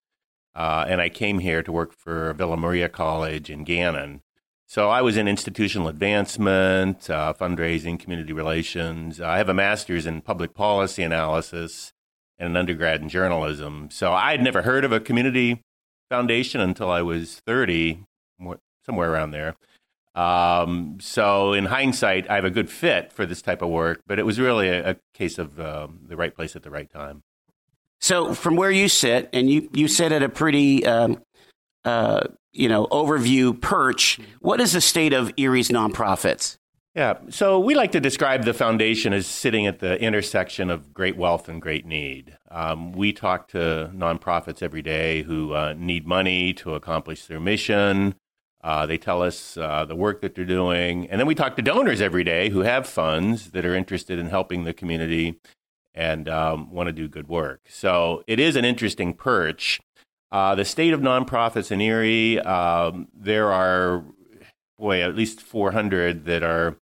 uh, 0.54 0.84
and 0.86 1.00
I 1.00 1.08
came 1.08 1.40
here 1.40 1.64
to 1.64 1.72
work 1.72 1.94
for 1.94 2.34
Villa 2.34 2.58
Maria 2.58 2.90
College 2.90 3.50
in 3.50 3.64
Gannon. 3.64 4.22
So 4.68 4.90
I 4.90 5.02
was 5.02 5.16
in 5.16 5.30
institutional 5.30 5.88
advancement, 5.88 7.10
uh, 7.10 7.34
fundraising, 7.40 7.98
community 7.98 8.34
relations. 8.34 9.22
I 9.22 9.38
have 9.38 9.48
a 9.48 9.54
master's 9.54 10.06
in 10.06 10.20
public 10.20 10.54
policy 10.54 11.04
analysis 11.04 11.94
and 12.38 12.50
an 12.50 12.58
undergrad 12.58 13.02
in 13.02 13.08
journalism. 13.08 13.88
So 13.92 14.12
I 14.12 14.32
had 14.32 14.44
never 14.44 14.64
heard 14.64 14.84
of 14.84 14.92
a 14.92 15.00
community 15.00 15.62
foundation 16.10 16.60
until 16.60 16.92
I 16.92 17.02
was 17.02 17.42
30, 17.46 18.04
somewhere 18.86 19.10
around 19.10 19.32
there. 19.32 19.56
Um, 20.16 20.98
so 21.02 21.54
in 21.54 21.66
hindsight, 21.66 22.30
I 22.30 22.36
have 22.36 22.46
a 22.46 22.52
good 22.52 22.70
fit 22.70 23.12
for 23.12 23.26
this 23.26 23.42
type 23.42 23.62
of 23.62 23.70
work, 23.70 24.02
but 24.06 24.20
it 24.20 24.26
was 24.26 24.40
really 24.40 24.70
a, 24.70 24.92
a 24.92 24.96
case 25.14 25.40
of 25.40 25.60
um, 25.60 26.02
the 26.08 26.16
right 26.16 26.34
place 26.34 26.56
at 26.56 26.64
the 26.64 26.70
right 26.70 26.90
time. 26.90 27.24
So 28.00 28.34
from 28.34 28.56
where 28.56 28.72
you 28.72 28.90
sit, 28.90 29.30
and 29.32 29.50
you 29.50 29.70
you 29.74 29.88
sit 29.88 30.12
at 30.12 30.22
a 30.22 30.30
pretty 30.30 30.86
um, 30.86 31.22
uh, 31.86 32.28
you 32.52 32.68
know 32.68 32.86
overview 32.88 33.60
perch, 33.60 34.20
what 34.40 34.60
is 34.60 34.74
the 34.74 34.82
state 34.82 35.14
of 35.14 35.34
Erie's 35.38 35.70
nonprofits? 35.70 36.58
Yeah, 36.96 37.18
so 37.30 37.60
we 37.60 37.74
like 37.74 37.92
to 37.94 38.00
describe 38.00 38.44
the 38.44 38.54
foundation 38.54 39.14
as 39.14 39.26
sitting 39.26 39.66
at 39.66 39.80
the 39.80 40.00
intersection 40.00 40.70
of 40.70 40.94
great 40.94 41.18
wealth 41.18 41.50
and 41.50 41.60
great 41.60 41.88
need. 41.88 42.38
Um, 42.52 42.92
we 42.92 43.12
talk 43.14 43.48
to 43.50 43.90
nonprofits 43.96 44.62
every 44.62 44.84
day 44.84 45.24
who 45.24 45.54
uh, 45.54 45.74
need 45.76 46.06
money 46.06 46.54
to 46.54 46.76
accomplish 46.76 47.26
their 47.26 47.40
mission, 47.40 48.14
uh, 48.64 48.86
they 48.86 48.98
tell 48.98 49.22
us 49.22 49.58
uh, 49.58 49.84
the 49.86 49.96
work 49.96 50.22
that 50.22 50.36
they're 50.36 50.46
doing. 50.46 51.10
And 51.10 51.20
then 51.20 51.28
we 51.28 51.36
talk 51.36 51.56
to 51.58 51.62
donors 51.62 52.00
every 52.00 52.24
day 52.24 52.50
who 52.50 52.62
have 52.62 52.88
funds 52.88 53.52
that 53.52 53.66
are 53.66 53.76
interested 53.76 54.18
in 54.18 54.28
helping 54.28 54.64
the 54.64 54.74
community 54.74 55.40
and 55.94 56.30
um, 56.30 56.72
want 56.72 56.88
to 56.88 56.94
do 56.94 57.08
good 57.08 57.28
work. 57.28 57.62
So 57.68 58.24
it 58.26 58.40
is 58.40 58.56
an 58.56 58.66
interesting 58.66 59.14
perch. 59.14 59.82
Uh, 60.32 60.56
the 60.56 60.66
state 60.66 60.94
of 60.94 61.02
nonprofits 61.02 61.72
in 61.72 61.82
Erie, 61.82 62.40
um, 62.40 63.10
there 63.14 63.52
are, 63.52 64.04
boy, 64.80 65.02
at 65.02 65.16
least 65.16 65.42
400 65.42 66.26
that 66.26 66.42
are, 66.42 66.78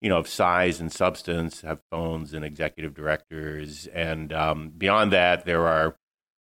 you 0.00 0.08
know, 0.08 0.18
of 0.18 0.28
size 0.28 0.80
and 0.80 0.92
substance, 0.92 1.62
have 1.62 1.80
phones 1.90 2.32
and 2.32 2.44
executive 2.44 2.94
directors. 2.94 3.88
And 3.88 4.32
um, 4.32 4.70
beyond 4.70 5.12
that, 5.12 5.44
there 5.44 5.66
are 5.66 5.96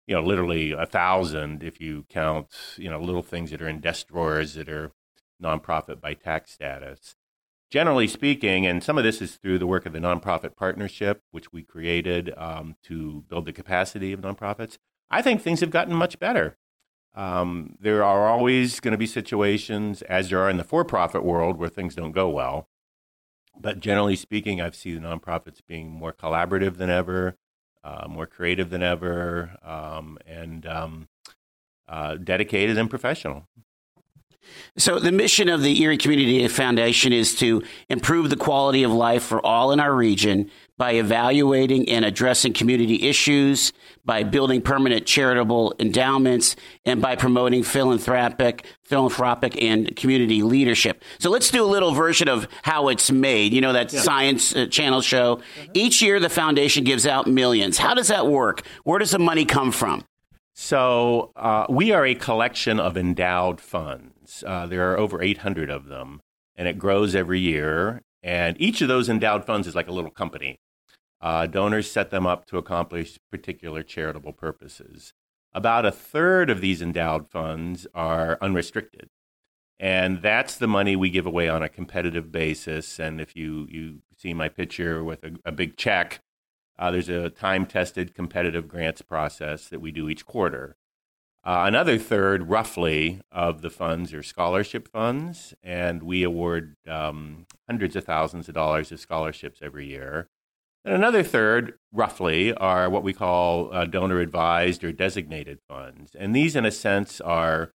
you 0.08 0.16
know, 0.16 0.22
literally 0.22 0.72
a 0.72 0.86
thousand 0.86 1.64
if 1.64 1.82
you 1.82 2.06
count, 2.10 2.48
you 2.78 2.90
know, 2.90 3.00
little 3.00 3.24
things 3.24 3.52
that 3.52 3.62
are 3.62 3.68
in 3.68 3.80
desk 3.80 4.08
drawers 4.08 4.54
that 4.54 4.70
are 4.70 4.92
nonprofit 5.42 6.00
by 6.00 6.14
tax 6.14 6.52
status. 6.52 7.16
Generally 7.72 8.08
speaking, 8.08 8.66
and 8.66 8.84
some 8.84 8.98
of 8.98 9.04
this 9.04 9.22
is 9.22 9.36
through 9.36 9.58
the 9.58 9.68
work 9.68 9.86
of 9.86 9.94
the 9.94 10.00
nonprofit 10.00 10.56
partnership, 10.56 11.24
which 11.32 11.52
we 11.52 11.64
created 11.64 12.32
um, 12.38 12.76
to 12.84 13.24
build 13.28 13.46
the 13.46 13.52
capacity 13.52 14.14
of 14.14 14.22
nonprofits, 14.22 14.78
I 15.10 15.22
think 15.22 15.42
things 15.42 15.60
have 15.62 15.72
gotten 15.72 15.94
much 15.94 16.20
better. 16.20 16.58
Um, 17.16 17.78
there 17.80 18.04
are 18.04 18.28
always 18.28 18.80
going 18.80 18.92
to 18.92 18.98
be 18.98 19.08
situations, 19.08 20.02
as 20.04 20.30
there 20.30 20.40
are 20.40 20.50
in 20.50 20.58
the 20.58 20.64
for 20.64 20.84
profit 20.84 21.24
world, 21.24 21.58
where 21.58 21.70
things 21.70 21.96
don't 21.96 22.12
go 22.12 22.30
well. 22.30 22.68
But 23.60 23.80
generally 23.80 24.16
speaking, 24.16 24.62
I've 24.62 24.76
seen 24.76 25.00
nonprofits 25.00 25.60
being 25.66 25.90
more 25.90 26.14
collaborative 26.14 26.78
than 26.78 26.90
ever, 26.90 27.38
uh, 27.86 28.08
more 28.10 28.26
creative 28.26 28.70
than 28.72 28.82
ever, 28.82 29.52
um, 29.64 30.18
and 30.26 30.66
um, 30.66 31.08
uh, 31.88 32.16
dedicated 32.16 32.78
and 32.78 32.90
professional. 32.90 33.48
So, 34.78 35.00
the 35.00 35.12
mission 35.12 35.50
of 35.50 35.62
the 35.62 35.82
Erie 35.82 35.98
Community 35.98 36.48
Foundation 36.48 37.14
is 37.14 37.36
to 37.36 37.64
improve 37.90 38.30
the 38.30 38.36
quality 38.36 38.84
of 38.84 38.92
life 38.92 39.24
for 39.24 39.44
all 39.46 39.72
in 39.72 39.80
our 39.80 39.94
region 39.94 40.52
by 40.78 40.94
evaluating 40.94 41.90
and 41.90 42.04
addressing 42.04 42.54
community 42.54 43.08
issues, 43.08 43.72
by 44.04 44.24
building 44.24 44.62
permanent 44.62 45.06
charitable 45.06 45.74
endowments, 45.80 46.56
and 46.86 47.02
by 47.02 47.16
promoting 47.16 47.64
philanthropic, 47.64 48.66
philanthropic 48.84 49.62
and 49.62 49.96
community 49.96 50.44
leadership. 50.44 51.02
So 51.20 51.30
let's 51.30 51.50
do 51.50 51.64
a 51.64 51.68
little 51.68 51.94
version 51.94 52.28
of 52.28 52.48
how 52.64 52.90
it's 52.90 53.10
made. 53.10 53.54
You 53.54 53.62
know 53.62 53.74
that 53.74 53.94
yeah. 53.94 54.02
Science 54.02 54.56
uh, 54.56 54.66
Channel 54.68 55.02
show. 55.02 55.38
Mm-hmm. 55.38 55.72
Each 55.74 56.02
year, 56.02 56.20
the 56.20 56.30
foundation 56.30 56.84
gives 56.84 57.08
out 57.08 57.28
millions. 57.28 57.78
How 57.78 57.94
does 57.94 58.10
that 58.10 58.28
work? 58.28 58.64
Where 58.84 59.00
does 59.00 59.12
the 59.12 59.20
money 59.20 59.46
come 59.46 59.72
from? 59.72 60.04
So 60.54 61.32
uh, 61.36 61.66
we 61.70 61.92
are 61.92 62.06
a 62.06 62.16
collection 62.16 62.80
of 62.80 62.98
endowed 62.98 63.60
funds. 63.60 64.44
Uh, 64.46 64.66
there 64.66 64.92
are 64.92 64.98
over 64.98 65.22
800 65.22 65.70
of 65.70 65.88
them, 65.88 66.22
and 66.56 66.68
it 66.68 66.78
grows 66.78 67.14
every 67.14 67.40
year. 67.40 68.02
And 68.24 68.60
each 68.60 68.82
of 68.82 68.88
those 68.88 69.08
endowed 69.08 69.46
funds 69.46 69.68
is 69.68 69.76
like 69.76 69.88
a 69.88 69.92
little 69.92 70.10
company. 70.10 70.58
Uh, 71.26 71.48
donors 71.48 71.90
set 71.90 72.12
them 72.12 72.28
up 72.28 72.46
to 72.46 72.56
accomplish 72.56 73.18
particular 73.32 73.82
charitable 73.82 74.32
purposes. 74.32 75.12
about 75.56 75.86
a 75.86 75.92
third 75.92 76.50
of 76.50 76.62
these 76.62 76.82
endowed 76.82 77.28
funds 77.30 77.88
are 77.96 78.38
unrestricted. 78.42 79.10
And 79.80 80.22
that's 80.22 80.58
the 80.58 80.68
money 80.68 80.96
we 80.96 81.10
give 81.10 81.26
away 81.26 81.48
on 81.48 81.64
a 81.64 81.70
competitive 81.70 82.32
basis. 82.32 83.00
And 83.00 83.20
if 83.20 83.36
you, 83.36 83.66
you 83.72 84.02
see 84.16 84.34
my 84.34 84.50
picture 84.50 85.04
with 85.04 85.24
a, 85.24 85.32
a 85.46 85.52
big 85.52 85.78
check, 85.78 86.20
uh, 86.78 86.92
there's 86.92 87.10
a 87.10 87.30
time 87.30 87.66
tested 87.66 88.14
competitive 88.14 88.68
grants 88.68 89.02
process 89.02 89.68
that 89.70 89.80
we 89.80 89.92
do 89.92 90.10
each 90.10 90.26
quarter. 90.26 90.76
Uh, 91.44 91.64
another 91.66 91.98
third, 91.98 92.50
roughly, 92.50 93.22
of 93.32 93.62
the 93.62 93.70
funds 93.70 94.14
are 94.14 94.24
scholarship 94.24 94.88
funds, 94.90 95.54
and 95.64 96.04
we 96.04 96.22
award 96.24 96.76
um, 96.88 97.46
hundreds 97.68 97.96
of 97.96 98.04
thousands 98.04 98.48
of 98.48 98.56
dollars 98.56 98.92
of 98.92 99.00
scholarships 99.00 99.60
every 99.62 99.88
year. 99.88 100.28
And 100.86 100.94
another 100.94 101.24
third, 101.24 101.80
roughly, 101.92 102.54
are 102.54 102.92
what 102.92 103.02
we 103.02 103.12
call 103.12 103.74
uh, 103.74 103.86
donor 103.86 104.20
advised 104.20 104.84
or 104.84 104.92
designated 104.92 105.58
funds. 105.68 106.16
And 106.18 106.36
these, 106.36 106.56
in 106.56 106.64
a 106.64 106.70
sense, 106.70 107.20
are 107.20 107.72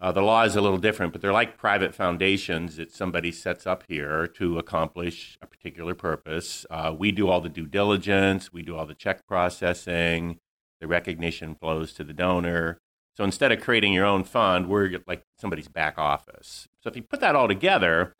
uh, 0.00 0.12
the 0.12 0.22
law 0.22 0.44
is 0.44 0.54
a 0.54 0.60
little 0.60 0.78
different, 0.78 1.12
but 1.12 1.20
they're 1.20 1.32
like 1.32 1.58
private 1.58 1.92
foundations 1.92 2.76
that 2.76 2.92
somebody 2.92 3.32
sets 3.32 3.66
up 3.66 3.82
here 3.88 4.28
to 4.28 4.58
accomplish 4.58 5.36
a 5.42 5.46
particular 5.46 5.92
purpose. 5.94 6.64
Uh, 6.70 6.94
we 6.96 7.10
do 7.10 7.28
all 7.28 7.40
the 7.40 7.48
due 7.48 7.66
diligence, 7.66 8.52
we 8.52 8.62
do 8.62 8.76
all 8.76 8.86
the 8.86 8.94
check 8.94 9.26
processing, 9.26 10.38
the 10.80 10.86
recognition 10.86 11.56
flows 11.56 11.92
to 11.94 12.04
the 12.04 12.12
donor. 12.12 12.78
So 13.16 13.24
instead 13.24 13.50
of 13.50 13.60
creating 13.60 13.92
your 13.92 14.06
own 14.06 14.22
fund, 14.22 14.68
we're 14.68 15.00
like 15.08 15.24
somebody's 15.36 15.68
back 15.68 15.98
office. 15.98 16.68
So 16.80 16.90
if 16.90 16.96
you 16.96 17.02
put 17.02 17.20
that 17.20 17.34
all 17.34 17.48
together, 17.48 18.14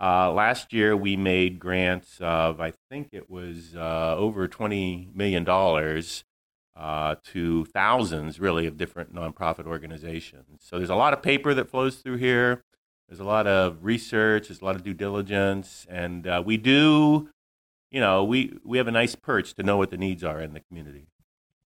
uh, 0.00 0.30
last 0.32 0.72
year 0.72 0.96
we 0.96 1.16
made 1.16 1.58
grants 1.58 2.18
of, 2.20 2.60
I 2.60 2.72
think 2.90 3.08
it 3.12 3.30
was 3.30 3.74
uh, 3.74 4.14
over 4.16 4.46
$20 4.46 5.14
million 5.14 5.48
uh, 6.76 7.14
to 7.24 7.64
thousands, 7.66 8.38
really, 8.38 8.66
of 8.66 8.76
different 8.76 9.14
nonprofit 9.14 9.66
organizations. 9.66 10.60
So 10.60 10.76
there's 10.76 10.90
a 10.90 10.96
lot 10.96 11.14
of 11.14 11.22
paper 11.22 11.54
that 11.54 11.70
flows 11.70 11.96
through 11.96 12.18
here. 12.18 12.62
There's 13.08 13.20
a 13.20 13.24
lot 13.24 13.46
of 13.46 13.84
research, 13.84 14.48
there's 14.48 14.60
a 14.60 14.64
lot 14.64 14.74
of 14.74 14.82
due 14.82 14.92
diligence, 14.92 15.86
and 15.88 16.26
uh, 16.26 16.42
we 16.44 16.56
do, 16.56 17.30
you 17.90 18.00
know, 18.00 18.24
we, 18.24 18.58
we 18.64 18.78
have 18.78 18.88
a 18.88 18.92
nice 18.92 19.14
perch 19.14 19.54
to 19.54 19.62
know 19.62 19.76
what 19.76 19.90
the 19.90 19.96
needs 19.96 20.24
are 20.24 20.40
in 20.40 20.52
the 20.52 20.60
community. 20.60 21.06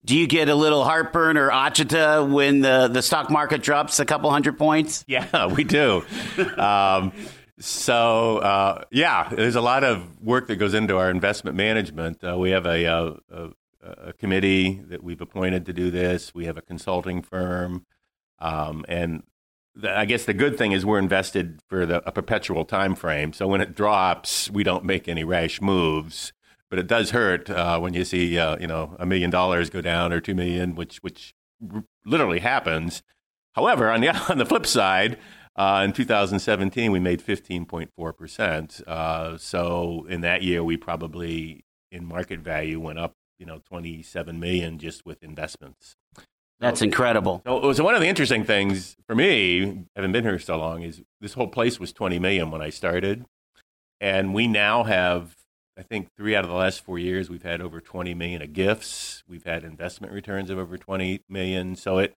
Do 0.06 0.18
you 0.18 0.28
get 0.28 0.48
a 0.48 0.56
little 0.56 0.84
heartburn 0.84 1.38
or 1.38 1.50
agita 1.50 2.30
when 2.30 2.62
the, 2.62 2.88
the 2.88 3.02
stock 3.02 3.30
market 3.30 3.62
drops 3.62 4.00
a 4.00 4.06
couple 4.06 4.30
hundred 4.32 4.58
points? 4.58 5.04
Yeah, 5.08 5.48
we 5.54 5.63
do. 5.63 6.06
um, 6.58 7.12
so, 7.60 8.38
uh, 8.39 8.84
yeah, 8.91 9.30
there's 9.30 9.56
a 9.56 9.62
lot 9.62 9.84
of 9.84 10.22
work 10.22 10.48
that 10.48 10.58
goes 10.58 10.74
into 10.74 10.98
our 10.98 11.10
investment 11.10 11.58
management. 11.58 12.24
Uh, 12.24 12.38
we 12.38 12.52
have 12.52 12.65
a, 12.65 12.86
uh, 12.86 13.13
a, 13.32 13.50
a, 13.82 14.13
committee 14.13 14.82
that 14.88 15.04
we've 15.04 15.22
appointed 15.22 15.65
to 15.65 15.74
do 15.74 15.91
this, 15.91 16.34
we 16.34 16.45
have 16.45 16.58
a 16.58 16.62
consulting 16.62 17.22
firm. 17.22 17.86
Um, 18.39 18.86
and 18.88 19.24
the, 19.76 19.98
I 19.98 20.06
guess 20.06 20.26
the 20.26 20.34
good 20.34 20.58
thing 20.58 20.72
is 20.72 20.86
we're 20.86 21.00
invested 21.00 21.62
for 21.67 21.86
the, 21.86 22.08
a 22.08 22.12
perpetual 22.12 22.65
time 22.65 22.95
frame. 22.95 23.34
So 23.34 23.48
when 23.48 23.62
it 23.62 23.76
drops, 23.76 24.50
we 24.50 24.63
don't 24.63 24.86
make 24.86 25.08
any 25.08 25.24
rash 25.24 25.62
moves 25.62 26.34
but 26.69 26.80
it 26.80 26.88
does 26.88 27.12
hurt 27.12 27.50
uh, 27.50 27.80
when 27.80 27.93
you 27.93 28.06
see 28.06 28.38
uh, 28.38 28.58
you 28.60 28.67
know 28.67 28.95
a 29.00 29.06
million 29.06 29.30
dollars 29.30 29.69
go 29.69 29.82
down 29.82 30.13
or 30.13 30.22
two 30.22 30.36
million, 30.36 30.76
which 30.76 30.98
which 30.98 31.34
r- 31.74 31.84
literally 32.06 32.39
happens. 32.39 33.02
However, 33.54 33.89
on 33.89 34.02
the 34.02 34.10
on 34.32 34.38
the 34.38 34.45
flip 34.45 34.65
side, 34.65 35.17
uh, 35.60 35.84
in 35.84 35.91
2017 35.91 36.89
we 36.89 37.00
made 37.00 37.22
15.4 37.22 38.17
percent. 38.17 38.82
Uh, 38.88 39.38
so 39.38 40.06
in 40.10 40.22
that 40.22 40.41
year, 40.41 40.63
we 40.63 40.78
probably 40.78 41.65
in 41.91 42.06
market 42.06 42.39
value 42.39 42.80
went 42.80 42.98
up 42.98 43.13
you 43.38 43.45
know 43.45 43.60
27 43.67 44.39
million 44.39 44.80
just 44.80 45.06
with 45.06 45.22
investments. 45.22 45.98
That's 46.62 46.82
incredible. 46.82 47.41
So, 47.45 47.74
so 47.74 47.84
one 47.84 47.95
of 47.95 48.02
the 48.02 48.08
interesting 48.08 48.43
things 48.43 48.95
for 49.08 49.15
me, 49.15 49.86
having 49.95 50.12
been 50.12 50.24
here 50.24 50.39
so 50.39 50.58
long, 50.58 50.82
is 50.82 51.02
this 51.22 51.34
whole 51.34 51.48
place 51.48 51.80
was 51.80 51.93
20 51.93 52.19
million 52.19 52.52
when 52.52 52.62
I 52.62 52.69
started, 52.69 53.26
and 54.00 54.34
we 54.34 54.48
now 54.48 54.84
have 54.84 55.36
I 55.78 55.84
think 55.84 56.08
three 56.15 56.36
out 56.36 56.45
of 56.45 56.50
the 56.50 56.56
last 56.56 56.84
four 56.84 57.00
years 57.00 57.30
we've 57.30 57.43
had 57.43 57.62
over 57.62 57.82
20 57.82 58.13
million 58.13 58.41
of 58.41 58.54
gifts. 58.54 59.24
We've 59.28 59.45
had 59.45 59.65
investment 59.65 60.13
returns 60.13 60.50
of 60.50 60.58
over 60.58 60.78
20 60.78 61.22
million. 61.30 61.76
So 61.76 61.98
it 61.98 62.13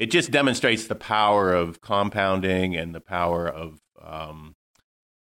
it 0.00 0.10
just 0.10 0.30
demonstrates 0.30 0.86
the 0.86 0.94
power 0.94 1.52
of 1.52 1.82
compounding 1.82 2.74
and 2.74 2.94
the 2.94 3.00
power 3.00 3.46
of 3.46 3.80
um, 4.02 4.56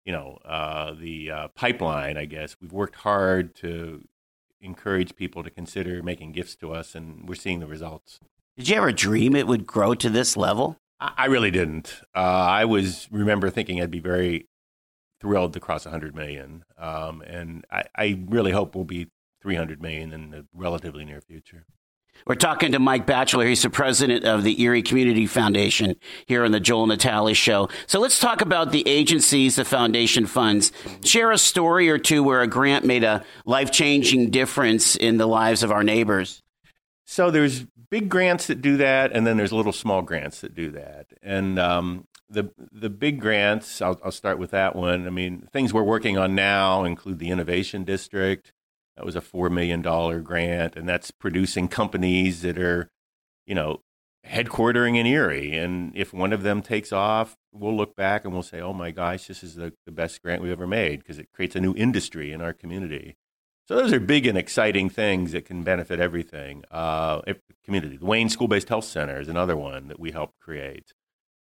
you 0.06 0.12
know 0.12 0.38
uh, 0.46 0.94
the 0.94 1.32
uh, 1.32 1.48
pipeline. 1.50 2.18
I 2.18 2.26
guess 2.26 2.58
we've 2.62 2.74
worked 2.74 2.98
hard 2.98 3.56
to 3.56 4.04
encourage 4.60 5.16
people 5.16 5.42
to 5.44 5.50
consider 5.50 6.04
making 6.04 6.34
gifts 6.34 6.56
to 6.58 6.74
us, 6.74 6.94
and 6.94 7.28
we're 7.28 7.36
seeing 7.36 7.62
the 7.62 7.68
results. 7.68 8.20
Did 8.58 8.68
you 8.70 8.76
ever 8.76 8.92
dream 8.92 9.36
it 9.36 9.48
would 9.48 9.66
grow 9.66 9.96
to 9.96 10.10
this 10.10 10.36
level? 10.36 10.78
I 11.00 11.26
really 11.26 11.52
didn't. 11.52 12.02
Uh, 12.14 12.20
I 12.20 12.66
was 12.66 13.08
remember 13.10 13.50
thinking 13.50 13.82
I'd 13.82 13.92
be 13.92 14.00
very 14.00 14.48
thrilled 15.22 15.54
to 15.54 15.60
cross 15.60 15.86
100 15.86 16.16
million. 16.16 16.64
Um, 16.78 17.22
and 17.22 17.66
I, 17.72 17.84
I, 17.96 18.24
really 18.28 18.52
hope 18.52 18.76
we'll 18.76 18.84
be 18.84 19.08
300 19.42 19.82
million 19.82 20.14
in 20.14 20.30
the 20.30 20.46
relatively 20.54 21.06
near 21.06 21.22
future. 21.22 21.66
We're 22.26 22.36
talking 22.36 22.74
to 22.74 22.80
Mike 22.80 23.06
Batchelor. 23.06 23.46
He's 23.46 23.62
the 23.62 23.70
president 23.70 24.26
of 24.26 24.44
the 24.44 24.62
Erie 24.62 24.82
Community 24.82 25.28
Foundation 25.28 25.96
here 26.26 26.44
on 26.44 26.52
the 26.52 26.60
Joel 26.60 26.88
Natale 26.88 27.34
Show. 27.34 27.70
So 27.86 28.00
let's 28.00 28.20
talk 28.20 28.42
about 28.42 28.72
the 28.72 28.88
agencies, 28.88 29.56
the 29.56 29.66
foundation 29.66 30.26
funds. 30.26 30.72
Share 31.04 31.32
a 31.32 31.38
story 31.38 31.90
or 31.90 31.98
two 31.98 32.24
where 32.24 32.42
a 32.42 32.48
grant 32.48 32.84
made 32.84 33.04
a 33.04 33.24
life 33.46 33.72
changing 33.72 34.30
difference 34.30 34.96
in 34.96 35.18
the 35.18 35.28
lives 35.28 35.64
of 35.64 35.72
our 35.72 35.84
neighbors. 35.84 36.44
So 37.06 37.32
there's 37.32 37.66
big 37.90 38.10
grants 38.10 38.48
that 38.48 38.62
do 38.62 38.78
that, 38.78 39.14
and 39.14 39.26
then 39.26 39.38
there's 39.38 39.54
little 39.54 39.72
small 39.72 40.02
grants 40.02 40.42
that 40.42 40.54
do 40.54 40.72
that. 40.72 41.08
And 41.24 41.58
um, 41.58 42.08
the 42.30 42.52
the 42.72 42.90
big 42.90 43.22
grants, 43.22 43.82
I'll, 43.82 44.00
I'll 44.04 44.12
start 44.12 44.40
with 44.40 44.52
that 44.52 44.76
one. 44.76 45.08
I 45.08 45.10
mean, 45.10 45.48
things 45.54 45.74
we're 45.74 45.84
working 45.84 46.18
on 46.18 46.36
now 46.36 46.84
include 46.84 47.20
the 47.20 47.30
Innovation 47.30 47.86
District. 47.86 48.52
That 48.98 49.06
was 49.06 49.16
a 49.16 49.22
four 49.22 49.50
million 49.50 49.82
dollar 49.82 50.20
grant, 50.20 50.76
and 50.76 50.90
that's 50.90 51.12
producing 51.12 51.68
companies 51.68 52.42
that 52.42 52.58
are, 52.58 52.90
you 53.46 53.56
know, 53.56 53.82
headquartering 54.26 54.98
in 54.98 55.06
Erie. 55.06 55.56
And 55.56 55.96
if 55.96 56.14
one 56.14 56.34
of 56.34 56.42
them 56.44 56.62
takes 56.62 56.92
off, 56.92 57.38
we'll 57.54 57.78
look 57.78 57.96
back 57.96 58.26
and 58.26 58.34
we'll 58.34 58.44
say, 58.44 58.60
"Oh 58.60 58.74
my 58.74 58.92
gosh, 58.92 59.28
this 59.28 59.44
is 59.44 59.56
the, 59.56 59.72
the 59.86 59.92
best 59.92 60.22
grant 60.22 60.42
we've 60.42 60.52
ever 60.52 60.68
made," 60.68 61.00
because 61.00 61.20
it 61.20 61.32
creates 61.32 61.56
a 61.56 61.62
new 61.62 61.76
industry 61.76 62.32
in 62.34 62.42
our 62.42 62.54
community. 62.54 63.16
So 63.68 63.76
those 63.76 63.94
are 63.94 64.00
big 64.00 64.26
and 64.26 64.38
exciting 64.38 64.90
things 64.90 65.34
that 65.34 65.46
can 65.46 65.64
benefit 65.64 66.00
everything. 66.00 66.64
Uh, 66.72 67.22
community. 67.64 67.98
The 67.98 68.06
Wayne 68.06 68.30
School 68.30 68.48
Based 68.48 68.70
Health 68.70 68.86
Center 68.86 69.20
is 69.20 69.28
another 69.28 69.58
one 69.58 69.90
that 69.90 70.00
we 70.00 70.12
helped 70.12 70.40
create. 70.40 70.94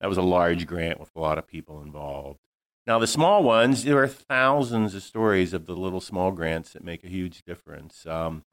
That 0.01 0.09
was 0.09 0.17
a 0.17 0.23
large 0.23 0.65
grant 0.65 0.99
with 0.99 1.11
a 1.15 1.19
lot 1.19 1.37
of 1.37 1.47
people 1.47 1.81
involved. 1.81 2.39
Now, 2.87 2.99
the 2.99 3.05
small 3.07 3.43
ones, 3.43 3.83
there 3.83 4.01
are 4.01 4.07
thousands 4.07 4.95
of 4.95 5.03
stories 5.03 5.51
of 5.51 5.65
the 5.65 5.75
little 5.75 5.99
small 5.99 6.31
grants 6.31 6.71
that 6.71 6.85
make 6.85 7.03
a 7.03 7.09
huge 7.09 7.43
difference. 7.43 8.07
Um, 8.07 8.45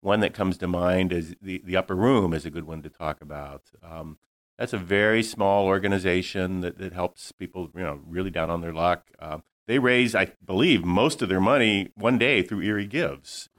one 0.00 0.20
that 0.20 0.32
comes 0.32 0.56
to 0.58 0.66
mind 0.66 1.12
is 1.12 1.36
the, 1.42 1.60
the 1.62 1.76
Upper 1.76 1.94
Room 1.94 2.32
is 2.32 2.46
a 2.46 2.50
good 2.50 2.64
one 2.64 2.80
to 2.80 2.88
talk 2.88 3.20
about. 3.20 3.62
Um, 3.82 4.16
that's 4.58 4.72
a 4.72 4.78
very 4.78 5.22
small 5.22 5.66
organization 5.66 6.62
that, 6.62 6.78
that 6.78 6.94
helps 6.94 7.30
people, 7.32 7.68
you 7.74 7.82
know, 7.82 8.00
really 8.06 8.30
down 8.30 8.48
on 8.48 8.62
their 8.62 8.72
luck. 8.72 9.10
Uh, 9.18 9.38
they 9.66 9.78
raise, 9.78 10.14
I 10.14 10.32
believe, 10.42 10.82
most 10.82 11.20
of 11.20 11.28
their 11.28 11.40
money 11.40 11.90
one 11.94 12.16
day 12.16 12.40
through 12.40 12.62
Erie 12.62 12.86
Gives, 12.86 13.50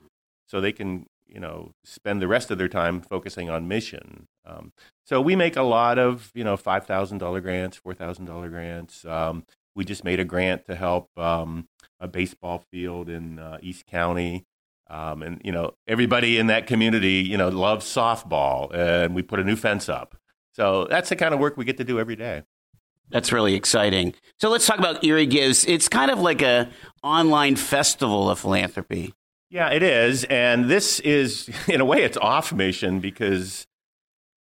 so 0.48 0.60
they 0.60 0.72
can 0.72 1.06
you 1.28 1.40
know 1.40 1.72
spend 1.84 2.22
the 2.22 2.28
rest 2.28 2.52
of 2.52 2.60
their 2.60 2.68
time 2.68 3.02
focusing 3.02 3.50
on 3.50 3.68
mission. 3.68 4.28
Um, 4.46 4.72
so 5.04 5.20
we 5.20 5.36
make 5.36 5.56
a 5.56 5.64
lot 5.64 5.98
of 5.98 6.32
you 6.36 6.44
know 6.44 6.56
five 6.58 6.86
thousand 6.86 7.18
dollar 7.18 7.42
grants, 7.42 7.78
four 7.78 7.96
thousand 7.96 8.26
dollar 8.26 8.50
grants. 8.50 9.04
Um, 9.04 9.46
we 9.76 9.86
just 9.86 10.04
made 10.04 10.20
a 10.20 10.26
grant 10.26 10.66
to 10.66 10.76
help 10.76 11.10
um, 11.18 11.68
a 12.00 12.08
baseball 12.08 12.64
field 12.72 13.10
in 13.10 13.40
uh, 13.40 13.58
East 13.62 13.86
County. 13.86 14.46
Um, 14.88 15.24
and 15.24 15.42
you 15.44 15.52
know 15.52 15.74
everybody 15.88 16.38
in 16.38 16.46
that 16.46 16.68
community 16.68 17.14
you 17.14 17.38
know 17.38 17.50
loves 17.50 17.88
softball 17.88 18.72
and 18.72 19.16
we 19.16 19.24
put 19.24 19.40
a 19.40 19.44
new 19.44 19.56
fence 19.56 19.90
up. 19.90 20.16
So 20.54 20.86
that's 20.90 21.10
the 21.10 21.16
kind 21.16 21.34
of 21.34 21.40
work 21.40 21.58
we 21.58 21.66
get 21.66 21.78
to 21.78 21.84
do 21.84 22.00
every 22.00 22.16
day. 22.16 22.44
That's 23.10 23.32
really 23.32 23.56
exciting. 23.56 24.14
So 24.40 24.50
let's 24.50 24.66
talk 24.66 24.80
about 24.80 25.04
erie 25.04 25.26
gives. 25.26 25.66
It's 25.66 25.90
kind 25.90 26.12
of 26.12 26.20
like 26.20 26.42
a 26.42 26.70
online 27.04 27.56
festival 27.56 28.30
of 28.30 28.40
philanthropy. 28.40 29.14
Yeah, 29.50 29.70
it 29.70 29.84
is. 29.84 30.24
And 30.26 30.66
this 30.70 31.00
is, 31.02 31.50
in 31.68 31.82
a 31.82 31.86
way, 31.86 32.04
it's 32.04 32.18
off 32.18 32.52
mission 32.52 33.00
because 33.00 33.68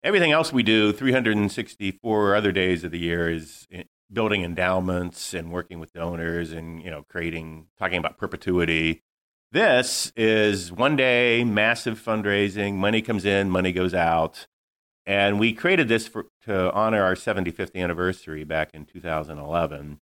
everything 0.03 0.31
else 0.31 0.53
we 0.53 0.63
do 0.63 0.93
364 0.93 2.35
other 2.35 2.51
days 2.51 2.83
of 2.83 2.91
the 2.91 2.99
year 2.99 3.29
is 3.29 3.67
building 4.13 4.43
endowments 4.43 5.33
and 5.33 5.51
working 5.51 5.79
with 5.79 5.93
donors 5.93 6.51
and, 6.51 6.83
you 6.83 6.91
know, 6.91 7.03
creating, 7.09 7.67
talking 7.77 7.97
about 7.97 8.17
perpetuity. 8.17 9.01
This 9.51 10.11
is 10.15 10.71
one 10.71 10.95
day, 10.95 11.43
massive 11.43 11.99
fundraising. 11.99 12.75
Money 12.75 13.01
comes 13.01 13.25
in, 13.25 13.49
money 13.49 13.71
goes 13.71 13.93
out. 13.93 14.47
And 15.05 15.39
we 15.39 15.53
created 15.53 15.89
this 15.89 16.07
for, 16.07 16.25
to 16.45 16.71
honor 16.71 17.03
our 17.03 17.15
75th 17.15 17.75
anniversary 17.75 18.43
back 18.43 18.71
in 18.73 18.85
2011. 18.85 19.99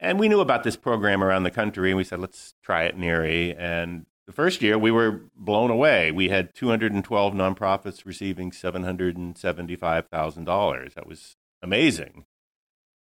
And 0.00 0.18
we 0.18 0.28
knew 0.28 0.40
about 0.40 0.64
this 0.64 0.76
program 0.76 1.22
around 1.22 1.44
the 1.44 1.50
country, 1.50 1.90
and 1.90 1.96
we 1.96 2.02
said, 2.02 2.18
let's 2.18 2.54
try 2.62 2.82
it 2.82 2.96
in 2.96 3.04
Erie. 3.04 3.54
And 3.56 4.06
the 4.26 4.32
first 4.32 4.60
year 4.60 4.76
we 4.76 4.90
were 4.90 5.22
blown 5.36 5.70
away. 5.70 6.10
We 6.10 6.28
had 6.28 6.54
212 6.54 7.34
nonprofits 7.34 8.04
receiving 8.04 8.50
$775,000. 8.50 10.94
That 10.94 11.06
was 11.06 11.36
amazing. 11.62 12.24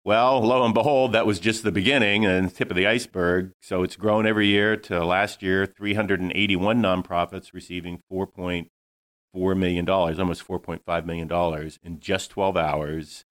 Well, 0.04 0.42
lo 0.42 0.66
and 0.66 0.74
behold, 0.74 1.12
that 1.12 1.28
was 1.28 1.40
just 1.40 1.64
the 1.64 1.72
beginning 1.72 2.26
and 2.26 2.54
tip 2.54 2.72
of 2.72 2.76
the 2.76 2.88
iceberg. 2.88 3.52
So 3.62 3.84
it's 3.84 3.96
grown 3.96 4.26
every 4.26 4.48
year 4.48 4.76
to 4.76 5.06
last 5.06 5.44
year, 5.44 5.68
381 5.68 6.82
nonprofits 6.82 7.54
receiving 7.54 8.02
$4.4 8.12 9.58
million, 9.58 9.88
almost 9.88 10.48
$4.5 10.48 11.06
million 11.06 11.72
in 11.84 12.00
just 12.00 12.32
12 12.32 12.58
hours 12.58 13.26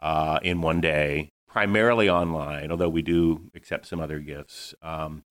uh, 0.00 0.38
in 0.42 0.60
one 0.60 0.82
day, 0.82 1.30
primarily 1.48 2.10
online, 2.10 2.70
although 2.70 2.90
we 2.90 3.00
do 3.00 3.50
accept 3.54 3.86
some 3.86 4.00
other 4.00 4.18
gifts. 4.18 4.74
Um, 4.82 5.24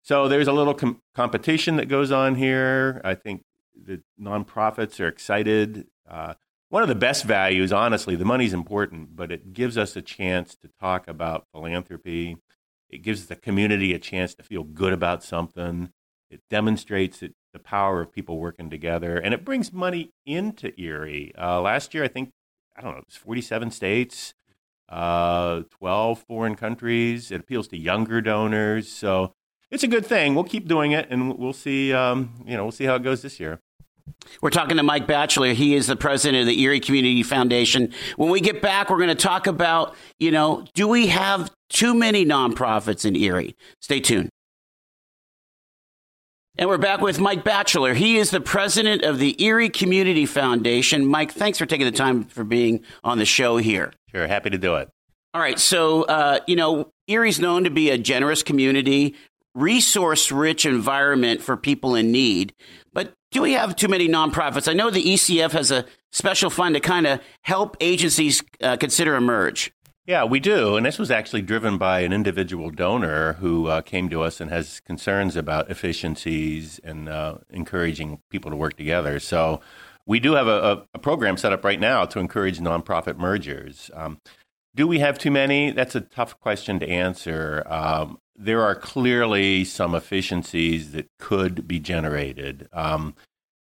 so 0.00 0.26
there's 0.26 0.48
a 0.48 0.52
little 0.52 0.74
com- 0.74 1.02
competition 1.14 1.76
that 1.76 1.90
goes 1.90 2.10
on 2.10 2.36
here. 2.36 3.02
I 3.04 3.14
think 3.14 3.42
the 3.74 4.00
nonprofits 4.18 5.00
are 5.00 5.08
excited. 5.08 5.86
Uh, 6.08 6.34
one 6.74 6.82
of 6.82 6.88
the 6.88 6.94
best 6.96 7.22
values, 7.22 7.72
honestly, 7.72 8.16
the 8.16 8.24
money's 8.24 8.52
important, 8.52 9.14
but 9.14 9.30
it 9.30 9.52
gives 9.52 9.78
us 9.78 9.94
a 9.94 10.02
chance 10.02 10.56
to 10.56 10.68
talk 10.80 11.06
about 11.06 11.46
philanthropy. 11.52 12.36
It 12.90 12.98
gives 12.98 13.26
the 13.26 13.36
community 13.36 13.94
a 13.94 13.98
chance 14.00 14.34
to 14.34 14.42
feel 14.42 14.64
good 14.64 14.92
about 14.92 15.22
something. 15.22 15.92
It 16.32 16.40
demonstrates 16.50 17.20
the 17.20 17.58
power 17.60 18.00
of 18.00 18.10
people 18.10 18.38
working 18.38 18.70
together, 18.70 19.16
and 19.16 19.32
it 19.32 19.44
brings 19.44 19.72
money 19.72 20.10
into 20.26 20.72
Erie. 20.76 21.32
Uh, 21.38 21.60
last 21.60 21.94
year, 21.94 22.02
I 22.02 22.08
think, 22.08 22.30
I 22.74 22.80
don't 22.80 22.94
know, 22.94 22.98
it 22.98 23.06
was 23.06 23.14
47 23.14 23.70
states, 23.70 24.34
uh, 24.88 25.62
12 25.78 26.24
foreign 26.26 26.56
countries. 26.56 27.30
It 27.30 27.42
appeals 27.42 27.68
to 27.68 27.78
younger 27.78 28.20
donors. 28.20 28.88
So 28.88 29.32
it's 29.70 29.84
a 29.84 29.86
good 29.88 30.06
thing. 30.06 30.34
We'll 30.34 30.42
keep 30.42 30.66
doing 30.66 30.90
it, 30.90 31.06
and 31.08 31.38
we'll 31.38 31.52
see. 31.52 31.92
Um, 31.92 32.42
you 32.44 32.56
know, 32.56 32.64
we'll 32.64 32.72
see 32.72 32.86
how 32.86 32.96
it 32.96 33.04
goes 33.04 33.22
this 33.22 33.38
year. 33.38 33.60
We're 34.40 34.50
talking 34.50 34.76
to 34.76 34.82
Mike 34.82 35.06
Batchelor. 35.06 35.54
He 35.54 35.74
is 35.74 35.86
the 35.86 35.96
president 35.96 36.42
of 36.42 36.46
the 36.46 36.60
Erie 36.60 36.80
Community 36.80 37.22
Foundation. 37.22 37.92
When 38.16 38.30
we 38.30 38.40
get 38.40 38.60
back, 38.60 38.90
we're 38.90 38.98
going 38.98 39.08
to 39.08 39.14
talk 39.14 39.46
about, 39.46 39.94
you 40.18 40.30
know, 40.30 40.66
do 40.74 40.86
we 40.86 41.06
have 41.06 41.50
too 41.70 41.94
many 41.94 42.26
nonprofits 42.26 43.04
in 43.04 43.16
Erie? 43.16 43.56
Stay 43.80 44.00
tuned. 44.00 44.28
And 46.56 46.68
we're 46.68 46.78
back 46.78 47.00
with 47.00 47.18
Mike 47.18 47.42
Batchelor. 47.42 47.94
He 47.94 48.16
is 48.16 48.30
the 48.30 48.40
president 48.40 49.02
of 49.02 49.18
the 49.18 49.42
Erie 49.42 49.70
Community 49.70 50.24
Foundation. 50.24 51.04
Mike, 51.04 51.32
thanks 51.32 51.58
for 51.58 51.66
taking 51.66 51.86
the 51.86 51.92
time 51.92 52.24
for 52.24 52.44
being 52.44 52.84
on 53.02 53.18
the 53.18 53.24
show 53.24 53.56
here. 53.56 53.92
Sure, 54.10 54.28
happy 54.28 54.50
to 54.50 54.58
do 54.58 54.76
it. 54.76 54.88
All 55.32 55.40
right, 55.40 55.58
so 55.58 56.04
uh, 56.04 56.38
you 56.46 56.54
know 56.54 56.90
Erie's 57.08 57.40
known 57.40 57.64
to 57.64 57.70
be 57.70 57.90
a 57.90 57.98
generous 57.98 58.44
community 58.44 59.16
resource 59.56 60.30
rich 60.30 60.64
environment 60.64 61.42
for 61.42 61.56
people 61.56 61.96
in 61.96 62.12
need. 62.12 62.54
But 62.92 63.14
do 63.34 63.42
we 63.42 63.52
have 63.52 63.74
too 63.74 63.88
many 63.88 64.08
nonprofits? 64.08 64.68
I 64.68 64.74
know 64.74 64.90
the 64.90 65.02
ECF 65.02 65.50
has 65.52 65.72
a 65.72 65.84
special 66.12 66.50
fund 66.50 66.76
to 66.76 66.80
kind 66.80 67.04
of 67.04 67.20
help 67.42 67.76
agencies 67.80 68.42
uh, 68.62 68.76
consider 68.76 69.16
a 69.16 69.20
merge. 69.20 69.72
Yeah, 70.06 70.24
we 70.24 70.38
do. 70.38 70.76
And 70.76 70.86
this 70.86 70.98
was 70.98 71.10
actually 71.10 71.42
driven 71.42 71.76
by 71.76 72.00
an 72.00 72.12
individual 72.12 72.70
donor 72.70 73.32
who 73.34 73.66
uh, 73.66 73.80
came 73.80 74.08
to 74.10 74.22
us 74.22 74.40
and 74.40 74.50
has 74.50 74.78
concerns 74.80 75.34
about 75.34 75.68
efficiencies 75.68 76.78
and 76.84 77.08
uh, 77.08 77.38
encouraging 77.50 78.20
people 78.30 78.52
to 78.52 78.56
work 78.56 78.76
together. 78.76 79.18
So 79.18 79.60
we 80.06 80.20
do 80.20 80.34
have 80.34 80.46
a, 80.46 80.84
a, 80.94 80.98
program 80.98 81.36
set 81.36 81.52
up 81.52 81.64
right 81.64 81.80
now 81.80 82.04
to 82.04 82.20
encourage 82.20 82.60
nonprofit 82.60 83.16
mergers. 83.16 83.90
Um, 83.94 84.20
do 84.76 84.86
we 84.86 85.00
have 85.00 85.18
too 85.18 85.30
many? 85.30 85.72
That's 85.72 85.94
a 85.96 86.02
tough 86.02 86.38
question 86.38 86.78
to 86.80 86.88
answer. 86.88 87.64
Um, 87.66 88.18
there 88.36 88.62
are 88.62 88.74
clearly 88.74 89.64
some 89.64 89.94
efficiencies 89.94 90.92
that 90.92 91.06
could 91.18 91.68
be 91.68 91.78
generated. 91.78 92.68
Um, 92.72 93.14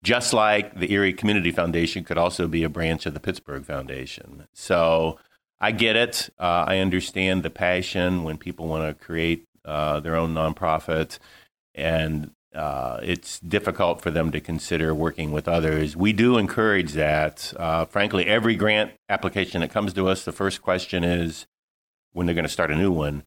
just 0.03 0.33
like 0.33 0.79
the 0.79 0.93
Erie 0.93 1.13
Community 1.13 1.53
Foundation 1.53 2.05
could 2.05 2.19
also 2.19 2.49
be 2.49 2.65
a 2.65 2.69
branch 2.69 3.07
of 3.07 3.15
the 3.15 3.21
Pittsburgh 3.21 3.65
Foundation. 3.65 4.49
So 4.53 5.19
I 5.61 5.71
get 5.71 5.95
it. 5.95 6.31
Uh, 6.39 6.65
I 6.67 6.79
understand 6.79 7.43
the 7.43 7.51
passion 7.51 8.25
when 8.25 8.37
people 8.37 8.67
want 8.67 8.99
to 8.99 9.05
create 9.05 9.47
uh, 9.65 10.01
their 10.01 10.17
own 10.17 10.35
nonprofit, 10.35 11.19
and 11.75 12.33
uh, 12.53 12.99
it's 13.03 13.39
difficult 13.39 14.03
for 14.03 14.11
them 14.11 14.33
to 14.33 14.41
consider 14.41 14.93
working 14.93 15.31
with 15.31 15.47
others. 15.47 15.97
We 15.97 16.13
do 16.13 16.37
encourage 16.37 16.95
that. 16.95 17.53
Uh, 17.57 17.85
frankly, 17.85 18.27
every 18.27 18.57
grant 18.57 18.93
application 19.09 19.61
that 19.61 19.71
comes 19.71 19.93
to 19.93 20.09
us, 20.09 20.25
the 20.25 20.33
first 20.33 20.63
question 20.63 21.05
is 21.05 21.47
when 22.13 22.27
they're 22.27 22.35
going 22.35 22.45
to 22.45 22.49
start 22.49 22.73
a 22.73 22.77
new 22.77 22.91
one 22.91 23.23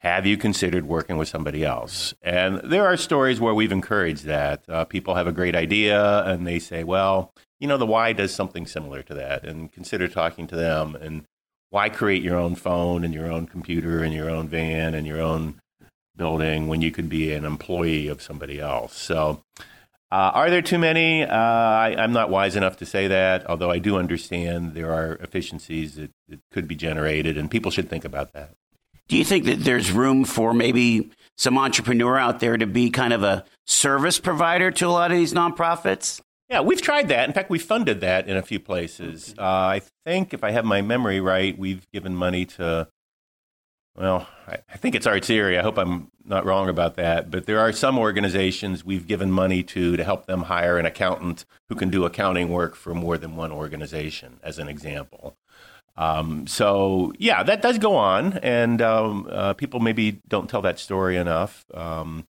have 0.00 0.26
you 0.26 0.36
considered 0.36 0.86
working 0.86 1.16
with 1.16 1.28
somebody 1.28 1.64
else? 1.64 2.14
And 2.22 2.60
there 2.62 2.86
are 2.86 2.96
stories 2.96 3.40
where 3.40 3.54
we've 3.54 3.72
encouraged 3.72 4.24
that. 4.24 4.62
Uh, 4.68 4.84
people 4.84 5.14
have 5.14 5.26
a 5.26 5.32
great 5.32 5.56
idea 5.56 6.22
and 6.24 6.46
they 6.46 6.58
say, 6.58 6.84
well, 6.84 7.32
you 7.58 7.66
know, 7.66 7.78
the 7.78 7.86
Y 7.86 8.12
does 8.12 8.34
something 8.34 8.66
similar 8.66 9.02
to 9.02 9.14
that, 9.14 9.44
and 9.44 9.72
consider 9.72 10.08
talking 10.08 10.46
to 10.48 10.56
them. 10.56 10.94
And 10.96 11.24
why 11.70 11.88
create 11.88 12.22
your 12.22 12.36
own 12.36 12.54
phone 12.54 13.04
and 13.04 13.14
your 13.14 13.30
own 13.30 13.46
computer 13.46 14.02
and 14.02 14.12
your 14.12 14.30
own 14.30 14.48
van 14.48 14.94
and 14.94 15.06
your 15.06 15.20
own 15.20 15.60
building 16.16 16.68
when 16.68 16.80
you 16.80 16.90
could 16.90 17.08
be 17.08 17.32
an 17.32 17.44
employee 17.44 18.08
of 18.08 18.22
somebody 18.22 18.60
else? 18.60 18.96
So, 18.96 19.42
uh, 20.12 20.30
are 20.34 20.50
there 20.50 20.62
too 20.62 20.78
many? 20.78 21.24
Uh, 21.24 21.34
I, 21.34 21.94
am 21.98 22.12
not 22.12 22.30
wise 22.30 22.54
enough 22.54 22.76
to 22.76 22.86
say 22.86 23.08
that, 23.08 23.48
although 23.48 23.70
I 23.70 23.78
do 23.78 23.96
understand 23.96 24.74
there 24.74 24.92
are 24.92 25.16
efficiencies 25.16 25.96
that, 25.96 26.12
that 26.28 26.40
could 26.52 26.68
be 26.68 26.76
generated, 26.76 27.36
and 27.36 27.50
people 27.50 27.72
should 27.72 27.90
think 27.90 28.04
about 28.04 28.32
that. 28.34 28.54
Do 29.08 29.16
you 29.16 29.24
think 29.24 29.44
that 29.44 29.60
there's 29.60 29.92
room 29.92 30.24
for 30.24 30.52
maybe 30.52 31.10
some 31.36 31.58
entrepreneur 31.58 32.18
out 32.18 32.40
there 32.40 32.56
to 32.56 32.66
be 32.66 32.90
kind 32.90 33.12
of 33.12 33.22
a 33.22 33.44
service 33.66 34.18
provider 34.18 34.70
to 34.72 34.86
a 34.86 34.88
lot 34.88 35.12
of 35.12 35.16
these 35.16 35.32
nonprofits? 35.32 36.20
Yeah, 36.48 36.60
we've 36.60 36.82
tried 36.82 37.08
that. 37.08 37.28
In 37.28 37.34
fact, 37.34 37.50
we 37.50 37.58
funded 37.58 38.00
that 38.00 38.28
in 38.28 38.36
a 38.36 38.42
few 38.42 38.60
places. 38.60 39.34
Uh, 39.38 39.42
I 39.42 39.82
think, 40.04 40.32
if 40.32 40.44
I 40.44 40.52
have 40.52 40.64
my 40.64 40.80
memory 40.80 41.20
right, 41.20 41.56
we've 41.58 41.90
given 41.90 42.14
money 42.14 42.44
to, 42.46 42.88
well, 43.96 44.28
I, 44.46 44.58
I 44.72 44.76
think 44.76 44.94
it's 44.94 45.06
Arts 45.06 45.28
Erie. 45.28 45.58
I 45.58 45.62
hope 45.62 45.76
I'm 45.76 46.08
not 46.24 46.44
wrong 46.44 46.68
about 46.68 46.94
that. 46.96 47.30
But 47.30 47.46
there 47.46 47.58
are 47.58 47.72
some 47.72 47.98
organizations 47.98 48.84
we've 48.84 49.08
given 49.08 49.32
money 49.32 49.64
to 49.64 49.96
to 49.96 50.04
help 50.04 50.26
them 50.26 50.42
hire 50.42 50.78
an 50.78 50.86
accountant 50.86 51.44
who 51.68 51.74
can 51.74 51.90
do 51.90 52.04
accounting 52.04 52.48
work 52.48 52.76
for 52.76 52.94
more 52.94 53.18
than 53.18 53.34
one 53.34 53.50
organization, 53.50 54.38
as 54.42 54.58
an 54.58 54.68
example. 54.68 55.36
Um, 55.96 56.46
so 56.46 57.12
yeah, 57.18 57.42
that 57.42 57.62
does 57.62 57.78
go 57.78 57.96
on, 57.96 58.34
and 58.42 58.82
um, 58.82 59.28
uh, 59.30 59.54
people 59.54 59.80
maybe 59.80 60.20
don't 60.28 60.48
tell 60.48 60.62
that 60.62 60.78
story 60.78 61.16
enough. 61.16 61.64
Um, 61.72 62.26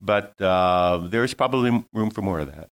but 0.00 0.40
uh, 0.40 1.06
there's 1.08 1.34
probably 1.34 1.84
room 1.92 2.10
for 2.10 2.22
more 2.22 2.40
of 2.40 2.52
that. 2.54 2.68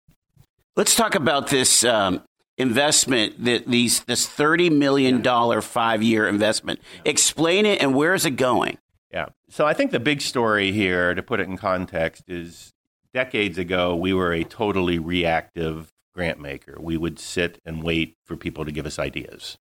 Let's 0.77 0.97
talk 0.97 1.15
about 1.15 1.49
this 1.49 1.85
um, 1.85 2.23
investment. 2.59 3.45
That 3.45 3.69
these 3.69 4.01
this 4.05 4.27
thirty 4.27 4.71
million 4.71 5.23
dollar 5.23 5.63
five 5.63 6.03
year 6.03 6.27
investment. 6.27 6.81
Explain 7.05 7.65
it, 7.65 7.81
and 7.81 7.95
where 7.95 8.15
is 8.15 8.27
it 8.27 8.33
going? 8.33 8.79
Yeah. 9.13 9.27
So 9.49 9.67
I 9.67 9.73
think 9.75 9.93
the 9.93 10.01
big 10.01 10.21
story 10.21 10.73
here, 10.73 11.15
to 11.15 11.23
put 11.23 11.39
it 11.39 11.47
in 11.47 11.57
context, 11.57 12.25
is 12.27 12.73
decades 13.13 13.57
ago 13.57 13.95
we 13.95 14.13
were 14.13 14.33
a 14.33 14.43
totally 14.43 14.99
reactive 14.99 15.93
grant 16.13 16.41
maker. 16.41 16.77
We 16.81 16.97
would 16.97 17.21
sit 17.21 17.61
and 17.65 17.85
wait 17.85 18.17
for 18.25 18.37
people 18.37 18.65
to 18.65 18.73
give 18.73 18.85
us 18.85 18.99
ideas 18.99 19.59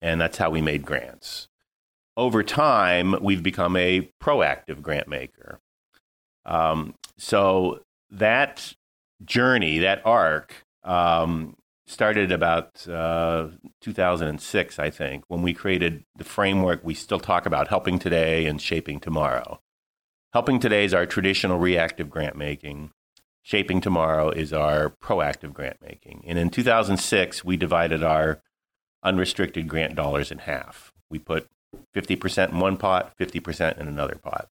and 0.00 0.20
that's 0.20 0.38
how 0.38 0.50
we 0.50 0.60
made 0.60 0.84
grants. 0.84 1.48
Over 2.16 2.42
time, 2.42 3.14
we've 3.22 3.42
become 3.42 3.76
a 3.76 4.10
proactive 4.22 4.82
grant 4.82 5.08
maker. 5.08 5.60
Um, 6.44 6.94
so 7.18 7.80
that 8.10 8.74
journey, 9.24 9.78
that 9.78 10.02
arc, 10.04 10.64
um, 10.84 11.56
started 11.86 12.30
about 12.30 12.86
uh, 12.88 13.48
2006, 13.80 14.78
I 14.78 14.90
think, 14.90 15.24
when 15.28 15.42
we 15.42 15.52
created 15.52 16.04
the 16.16 16.24
framework 16.24 16.80
we 16.84 16.94
still 16.94 17.20
talk 17.20 17.46
about 17.46 17.68
helping 17.68 17.98
today 17.98 18.46
and 18.46 18.60
shaping 18.60 19.00
tomorrow. 19.00 19.60
Helping 20.32 20.60
today 20.60 20.84
is 20.84 20.94
our 20.94 21.06
traditional 21.06 21.58
reactive 21.58 22.08
grant 22.08 22.36
making. 22.36 22.92
Shaping 23.42 23.80
tomorrow 23.80 24.30
is 24.30 24.52
our 24.52 24.90
proactive 24.90 25.52
grant 25.52 25.78
making. 25.82 26.22
And 26.26 26.38
in 26.38 26.50
2006, 26.50 27.44
we 27.44 27.56
divided 27.56 28.04
our 28.04 28.40
unrestricted 29.02 29.68
grant 29.68 29.94
dollars 29.94 30.30
in 30.30 30.38
half. 30.38 30.92
We 31.10 31.18
put 31.18 31.46
50% 31.94 32.50
in 32.50 32.60
one 32.60 32.76
pot, 32.76 33.16
50% 33.18 33.78
in 33.78 33.88
another 33.88 34.16
pot. 34.16 34.48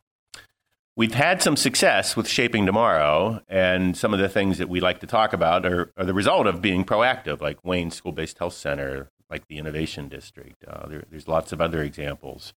We've 0.95 1.13
had 1.13 1.41
some 1.41 1.55
success 1.55 2.17
with 2.17 2.27
Shaping 2.27 2.65
Tomorrow, 2.65 3.41
and 3.47 3.95
some 3.95 4.13
of 4.13 4.19
the 4.19 4.27
things 4.27 4.57
that 4.57 4.67
we 4.67 4.81
like 4.81 4.99
to 4.99 5.07
talk 5.07 5.31
about 5.31 5.65
are, 5.65 5.93
are 5.95 6.03
the 6.03 6.13
result 6.13 6.45
of 6.45 6.61
being 6.61 6.83
proactive, 6.83 7.39
like 7.39 7.63
Wayne 7.63 7.89
School 7.89 8.11
Based 8.11 8.37
Health 8.37 8.53
Center, 8.53 9.09
like 9.29 9.47
the 9.47 9.57
Innovation 9.57 10.09
District. 10.09 10.61
Uh, 10.67 10.87
there, 10.87 11.05
there's 11.09 11.27
lots 11.27 11.53
of 11.53 11.61
other 11.61 11.81
examples. 11.81 12.53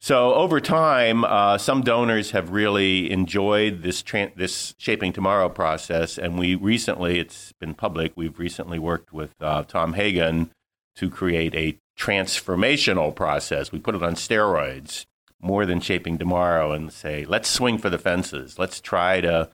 So 0.00 0.34
over 0.34 0.60
time, 0.60 1.24
uh, 1.24 1.58
some 1.58 1.82
donors 1.82 2.30
have 2.30 2.50
really 2.50 3.10
enjoyed 3.10 3.82
this 3.82 4.02
tra- 4.02 4.32
this 4.34 4.74
shaping 4.78 5.12
tomorrow 5.12 5.48
process, 5.48 6.16
and 6.16 6.38
we 6.38 6.54
recently, 6.54 7.18
it's 7.18 7.52
been 7.60 7.74
public, 7.74 8.12
we've 8.16 8.38
recently 8.38 8.78
worked 8.78 9.12
with 9.12 9.34
uh, 9.40 9.62
Tom 9.64 9.92
Hagen 9.92 10.50
to 10.96 11.10
create 11.10 11.54
a 11.54 11.78
transformational 11.98 13.14
process. 13.14 13.72
We 13.72 13.78
put 13.78 13.94
it 13.94 14.02
on 14.02 14.14
steroids 14.14 15.06
more 15.40 15.66
than 15.66 15.80
shaping 15.80 16.18
tomorrow 16.18 16.72
and 16.72 16.92
say, 16.92 17.24
let's 17.24 17.48
swing 17.48 17.78
for 17.78 17.90
the 17.90 17.98
fences. 17.98 18.58
Let's 18.58 18.80
try 18.80 19.20
to 19.20 19.50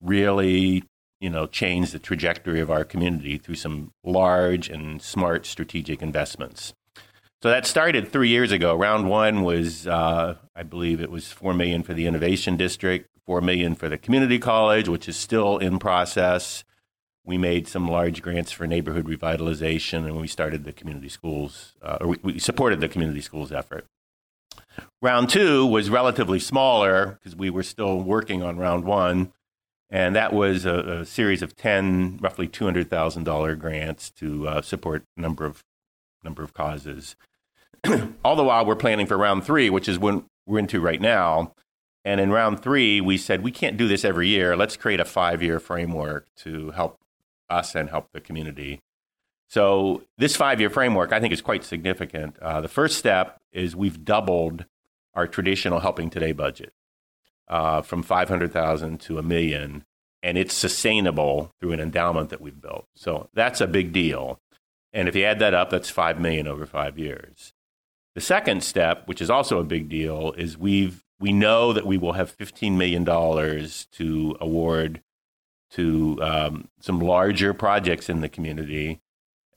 really 0.00 0.84
you 1.20 1.30
know 1.30 1.46
change 1.46 1.92
the 1.92 1.98
trajectory 1.98 2.60
of 2.60 2.70
our 2.70 2.84
community 2.84 3.38
through 3.38 3.54
some 3.54 3.92
large 4.04 4.68
and 4.68 5.00
smart 5.00 5.46
strategic 5.46 6.02
investments. 6.02 6.74
So 7.42 7.48
that 7.48 7.66
started 7.66 8.08
three 8.08 8.28
years 8.28 8.52
ago. 8.52 8.76
Round 8.76 9.08
one 9.08 9.42
was, 9.42 9.86
uh, 9.88 10.36
I 10.54 10.62
believe, 10.62 11.00
it 11.00 11.10
was 11.10 11.32
four 11.32 11.54
million 11.54 11.82
for 11.82 11.92
the 11.92 12.06
innovation 12.06 12.56
district, 12.56 13.08
four 13.26 13.40
million 13.40 13.74
for 13.74 13.88
the 13.88 13.98
community 13.98 14.38
college, 14.38 14.88
which 14.88 15.08
is 15.08 15.16
still 15.16 15.58
in 15.58 15.80
process. 15.80 16.62
We 17.24 17.38
made 17.38 17.68
some 17.68 17.88
large 17.88 18.20
grants 18.20 18.50
for 18.50 18.66
neighborhood 18.66 19.06
revitalization, 19.06 20.04
and 20.06 20.20
we 20.20 20.26
started 20.26 20.64
the 20.64 20.72
community 20.72 21.08
schools, 21.08 21.74
uh, 21.80 21.98
or 22.00 22.08
we, 22.08 22.18
we 22.22 22.38
supported 22.38 22.80
the 22.80 22.88
community 22.88 23.20
schools 23.20 23.52
effort. 23.52 23.86
Round 25.00 25.28
two 25.28 25.66
was 25.66 25.90
relatively 25.90 26.40
smaller 26.40 27.18
because 27.18 27.36
we 27.36 27.50
were 27.50 27.62
still 27.62 28.00
working 28.00 28.42
on 28.42 28.56
round 28.56 28.84
one, 28.84 29.32
and 29.90 30.16
that 30.16 30.32
was 30.32 30.64
a, 30.64 31.00
a 31.00 31.04
series 31.04 31.42
of 31.42 31.56
ten, 31.56 32.18
roughly 32.20 32.48
two 32.48 32.64
hundred 32.64 32.90
thousand 32.90 33.24
dollar 33.24 33.54
grants 33.54 34.10
to 34.12 34.48
uh, 34.48 34.62
support 34.62 35.04
a 35.16 35.20
number 35.20 35.44
of 35.44 35.62
number 36.24 36.42
of 36.42 36.54
causes. 36.54 37.16
All 38.24 38.36
the 38.36 38.44
while, 38.44 38.64
we're 38.64 38.76
planning 38.76 39.06
for 39.06 39.16
round 39.16 39.44
three, 39.44 39.70
which 39.70 39.88
is 39.88 39.98
when 39.98 40.24
we're 40.46 40.58
into 40.58 40.80
right 40.80 41.00
now. 41.00 41.54
And 42.04 42.20
in 42.20 42.30
round 42.32 42.62
three, 42.62 43.00
we 43.00 43.16
said 43.16 43.42
we 43.42 43.52
can't 43.52 43.76
do 43.76 43.86
this 43.86 44.04
every 44.04 44.28
year. 44.28 44.56
Let's 44.56 44.76
create 44.76 45.00
a 45.00 45.04
five 45.04 45.42
year 45.42 45.60
framework 45.60 46.26
to 46.38 46.70
help 46.72 46.98
us 47.50 47.74
and 47.74 47.90
help 47.90 48.08
the 48.12 48.20
community. 48.20 48.80
So 49.48 50.04
this 50.16 50.36
five 50.36 50.60
year 50.60 50.70
framework, 50.70 51.12
I 51.12 51.20
think, 51.20 51.32
is 51.32 51.42
quite 51.42 51.64
significant. 51.64 52.38
Uh, 52.38 52.60
the 52.60 52.68
first 52.68 52.98
step 52.98 53.40
is 53.52 53.76
we've 53.76 54.04
doubled 54.04 54.64
our 55.14 55.26
traditional 55.26 55.80
Helping 55.80 56.08
Today 56.08 56.32
budget 56.32 56.72
uh, 57.48 57.82
from 57.82 58.02
500,000 58.02 58.98
to 59.02 59.18
a 59.18 59.22
million, 59.22 59.84
and 60.22 60.38
it's 60.38 60.54
sustainable 60.54 61.52
through 61.60 61.72
an 61.72 61.80
endowment 61.80 62.30
that 62.30 62.40
we've 62.40 62.60
built. 62.60 62.86
So 62.94 63.28
that's 63.34 63.60
a 63.60 63.66
big 63.66 63.92
deal. 63.92 64.40
And 64.92 65.08
if 65.08 65.14
you 65.14 65.24
add 65.24 65.38
that 65.40 65.54
up, 65.54 65.70
that's 65.70 65.90
5 65.90 66.18
million 66.18 66.46
over 66.46 66.64
5 66.64 66.98
years. 66.98 67.52
The 68.14 68.20
second 68.20 68.62
step, 68.62 69.06
which 69.06 69.22
is 69.22 69.30
also 69.30 69.58
a 69.58 69.64
big 69.64 69.88
deal, 69.88 70.32
is 70.32 70.56
we've 70.56 71.02
we 71.18 71.32
know 71.32 71.72
that 71.72 71.86
we 71.86 71.96
will 71.96 72.14
have 72.14 72.36
$15 72.36 72.76
million 72.76 73.04
to 73.04 74.36
award 74.40 75.00
to 75.72 76.18
um, 76.22 76.68
some 76.80 77.00
larger 77.00 77.54
projects 77.54 78.08
in 78.08 78.20
the 78.20 78.28
community. 78.28 79.00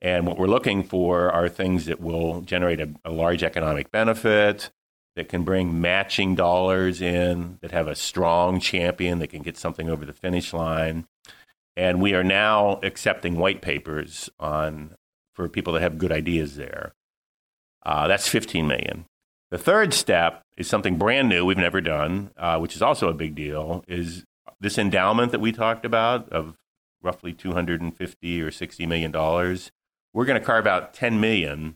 And 0.01 0.27
what 0.27 0.37
we're 0.37 0.47
looking 0.47 0.83
for 0.83 1.31
are 1.31 1.49
things 1.49 1.85
that 1.85 1.99
will 1.99 2.41
generate 2.41 2.79
a, 2.79 2.89
a 3.03 3.11
large 3.11 3.43
economic 3.43 3.91
benefit, 3.91 4.71
that 5.15 5.29
can 5.29 5.43
bring 5.43 5.79
matching 5.79 6.35
dollars 6.35 7.01
in, 7.01 7.57
that 7.61 7.71
have 7.71 7.87
a 7.87 7.95
strong 7.95 8.59
champion 8.59 9.19
that 9.19 9.29
can 9.29 9.41
get 9.41 9.57
something 9.57 9.89
over 9.89 10.05
the 10.05 10.13
finish 10.13 10.53
line. 10.53 11.07
And 11.77 12.01
we 12.01 12.13
are 12.13 12.23
now 12.23 12.79
accepting 12.83 13.37
white 13.37 13.61
papers 13.61 14.29
on 14.39 14.95
for 15.33 15.49
people 15.49 15.73
that 15.73 15.81
have 15.81 15.97
good 15.97 16.11
ideas 16.11 16.55
there. 16.55 16.93
Uh, 17.85 18.07
that's 18.07 18.27
15 18.27 18.67
million. 18.67 19.05
The 19.51 19.57
third 19.57 19.93
step 19.93 20.41
is 20.57 20.67
something 20.67 20.97
brand 20.97 21.29
new 21.29 21.45
we've 21.45 21.57
never 21.57 21.81
done, 21.81 22.31
uh, 22.37 22.57
which 22.57 22.75
is 22.75 22.81
also 22.81 23.09
a 23.09 23.13
big 23.13 23.35
deal. 23.35 23.83
Is 23.87 24.25
this 24.65 24.79
endowment 24.79 25.31
that 25.31 25.39
we 25.39 25.51
talked 25.51 25.85
about 25.85 26.27
of 26.29 26.55
roughly 27.03 27.31
250 27.31 28.41
or 28.41 28.49
60 28.49 28.85
million 28.87 29.11
dollars? 29.11 29.71
We're 30.11 30.25
going 30.25 30.39
to 30.39 30.45
carve 30.45 30.65
out 30.65 30.91
10 30.91 31.19
million 31.19 31.75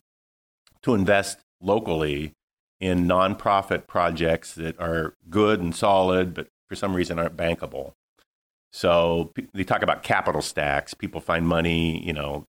to 0.81 0.95
invest 0.95 1.37
locally 1.61 2.33
in 2.79 3.05
nonprofit 3.05 3.85
projects 3.85 4.55
that 4.55 4.79
are 4.79 5.13
good 5.29 5.61
and 5.61 5.75
solid, 5.75 6.33
but 6.33 6.47
for 6.67 6.75
some 6.75 6.95
reason 6.95 7.19
aren't 7.19 7.37
bankable. 7.37 7.93
So 8.73 9.33
they 9.53 9.63
talk 9.63 9.83
about 9.83 10.01
capital 10.01 10.41
stacks. 10.41 10.95
People 10.95 11.21
find 11.21 11.47
money, 11.47 12.03
you 12.03 12.13
know, 12.13 12.45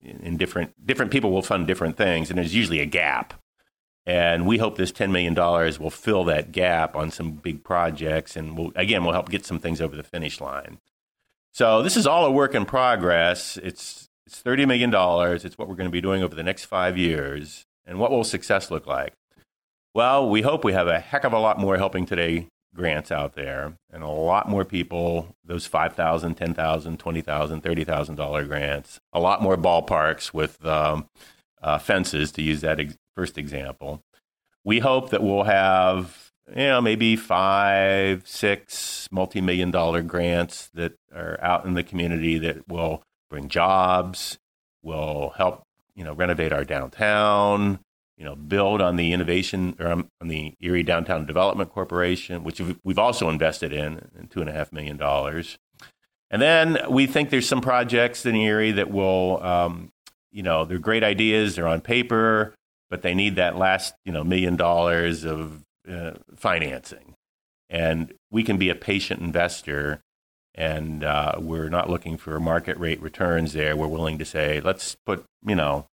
in 0.00 0.36
different 0.36 0.86
different 0.86 1.10
people 1.10 1.32
will 1.32 1.42
fund 1.42 1.66
different 1.66 1.96
things, 1.96 2.30
and 2.30 2.38
there's 2.38 2.54
usually 2.54 2.78
a 2.78 2.86
gap. 2.86 3.34
And 4.04 4.46
we 4.46 4.58
hope 4.58 4.76
this 4.76 4.92
$10 4.92 5.10
million 5.10 5.34
will 5.34 5.90
fill 5.90 6.24
that 6.24 6.50
gap 6.50 6.96
on 6.96 7.10
some 7.10 7.32
big 7.32 7.62
projects, 7.62 8.36
and 8.36 8.56
will 8.56 8.72
again 8.74 9.04
will 9.04 9.12
help 9.12 9.30
get 9.30 9.46
some 9.46 9.60
things 9.60 9.80
over 9.80 9.94
the 9.94 10.02
finish 10.02 10.40
line. 10.40 10.78
So 11.54 11.82
this 11.82 11.96
is 11.96 12.06
all 12.06 12.24
a 12.24 12.30
work 12.30 12.54
in 12.54 12.64
progress. 12.64 13.56
It's 13.58 14.08
it's 14.26 14.42
$30 14.42 14.66
million. 14.66 14.90
It's 15.44 15.58
what 15.58 15.68
we're 15.68 15.74
going 15.74 15.88
to 15.88 15.92
be 15.92 16.00
doing 16.00 16.22
over 16.22 16.34
the 16.34 16.42
next 16.42 16.64
five 16.64 16.96
years. 16.96 17.64
And 17.84 17.98
what 17.98 18.10
will 18.10 18.24
success 18.24 18.70
look 18.70 18.86
like? 18.86 19.12
Well, 19.94 20.28
we 20.28 20.42
hope 20.42 20.64
we 20.64 20.72
have 20.72 20.88
a 20.88 21.00
heck 21.00 21.24
of 21.24 21.32
a 21.32 21.38
lot 21.38 21.58
more 21.58 21.76
helping 21.76 22.06
today 22.06 22.46
grants 22.74 23.12
out 23.12 23.34
there 23.34 23.74
and 23.90 24.02
a 24.02 24.08
lot 24.08 24.48
more 24.48 24.64
people, 24.64 25.36
those 25.44 25.68
$5,000, 25.68 25.94
$10,000, 26.34 26.96
$20,000, 26.96 27.62
$30,000 27.62 28.48
grants, 28.48 29.00
a 29.12 29.20
lot 29.20 29.42
more 29.42 29.56
ballparks 29.56 30.32
with 30.32 30.64
um, 30.64 31.06
uh, 31.62 31.78
fences, 31.78 32.32
to 32.32 32.42
use 32.42 32.60
that 32.60 32.80
ex- 32.80 32.96
first 33.14 33.38
example. 33.38 34.02
We 34.64 34.80
hope 34.80 35.10
that 35.10 35.22
we'll 35.22 35.44
have, 35.44 36.32
you 36.48 36.66
know, 36.66 36.80
maybe 36.80 37.16
five, 37.16 38.26
six 38.26 39.08
multi 39.10 39.40
million 39.40 39.70
dollar 39.70 40.02
grants 40.02 40.70
that 40.74 40.94
are 41.14 41.38
out 41.40 41.64
in 41.64 41.74
the 41.74 41.82
community 41.82 42.38
that 42.38 42.68
will 42.68 43.02
bring 43.30 43.48
jobs, 43.48 44.38
will 44.82 45.32
help, 45.36 45.62
you 45.94 46.04
know, 46.04 46.12
renovate 46.12 46.52
our 46.52 46.64
downtown, 46.64 47.80
you 48.16 48.24
know, 48.24 48.36
build 48.36 48.80
on 48.80 48.96
the 48.96 49.12
innovation 49.12 49.74
or 49.80 49.88
on 49.88 50.08
the 50.28 50.54
Erie 50.60 50.82
Downtown 50.82 51.26
Development 51.26 51.70
Corporation, 51.70 52.44
which 52.44 52.60
we've 52.84 52.98
also 52.98 53.28
invested 53.28 53.72
in, 53.72 54.10
in 54.18 54.28
two 54.28 54.40
and 54.40 54.48
a 54.48 54.52
half 54.52 54.72
million 54.72 54.96
dollars. 54.96 55.58
And 56.30 56.40
then 56.40 56.78
we 56.88 57.06
think 57.06 57.30
there's 57.30 57.48
some 57.48 57.60
projects 57.60 58.24
in 58.24 58.36
Erie 58.36 58.72
that 58.72 58.90
will, 58.90 59.42
um, 59.42 59.92
you 60.32 60.42
know, 60.42 60.64
they're 60.64 60.78
great 60.78 61.04
ideas, 61.04 61.54
they're 61.54 61.68
on 61.68 61.80
paper, 61.80 62.54
but 62.90 63.02
they 63.02 63.14
need 63.14 63.36
that 63.36 63.56
last, 63.56 63.94
you 64.04 64.12
know, 64.12 64.24
million 64.24 64.56
dollars 64.56 65.24
of 65.24 65.62
uh, 65.90 66.12
financing. 66.36 67.14
And 67.70 68.12
we 68.30 68.42
can 68.42 68.58
be 68.58 68.68
a 68.68 68.74
patient 68.74 69.20
investor, 69.20 70.00
and 70.54 71.04
uh, 71.04 71.34
we're 71.38 71.68
not 71.68 71.88
looking 71.88 72.16
for 72.18 72.38
market 72.40 72.78
rate 72.78 73.00
returns 73.00 73.52
there. 73.52 73.76
We're 73.76 73.86
willing 73.86 74.18
to 74.18 74.24
say, 74.24 74.60
let's 74.60 74.96
put, 75.06 75.24
you 75.46 75.54
know, 75.54 75.86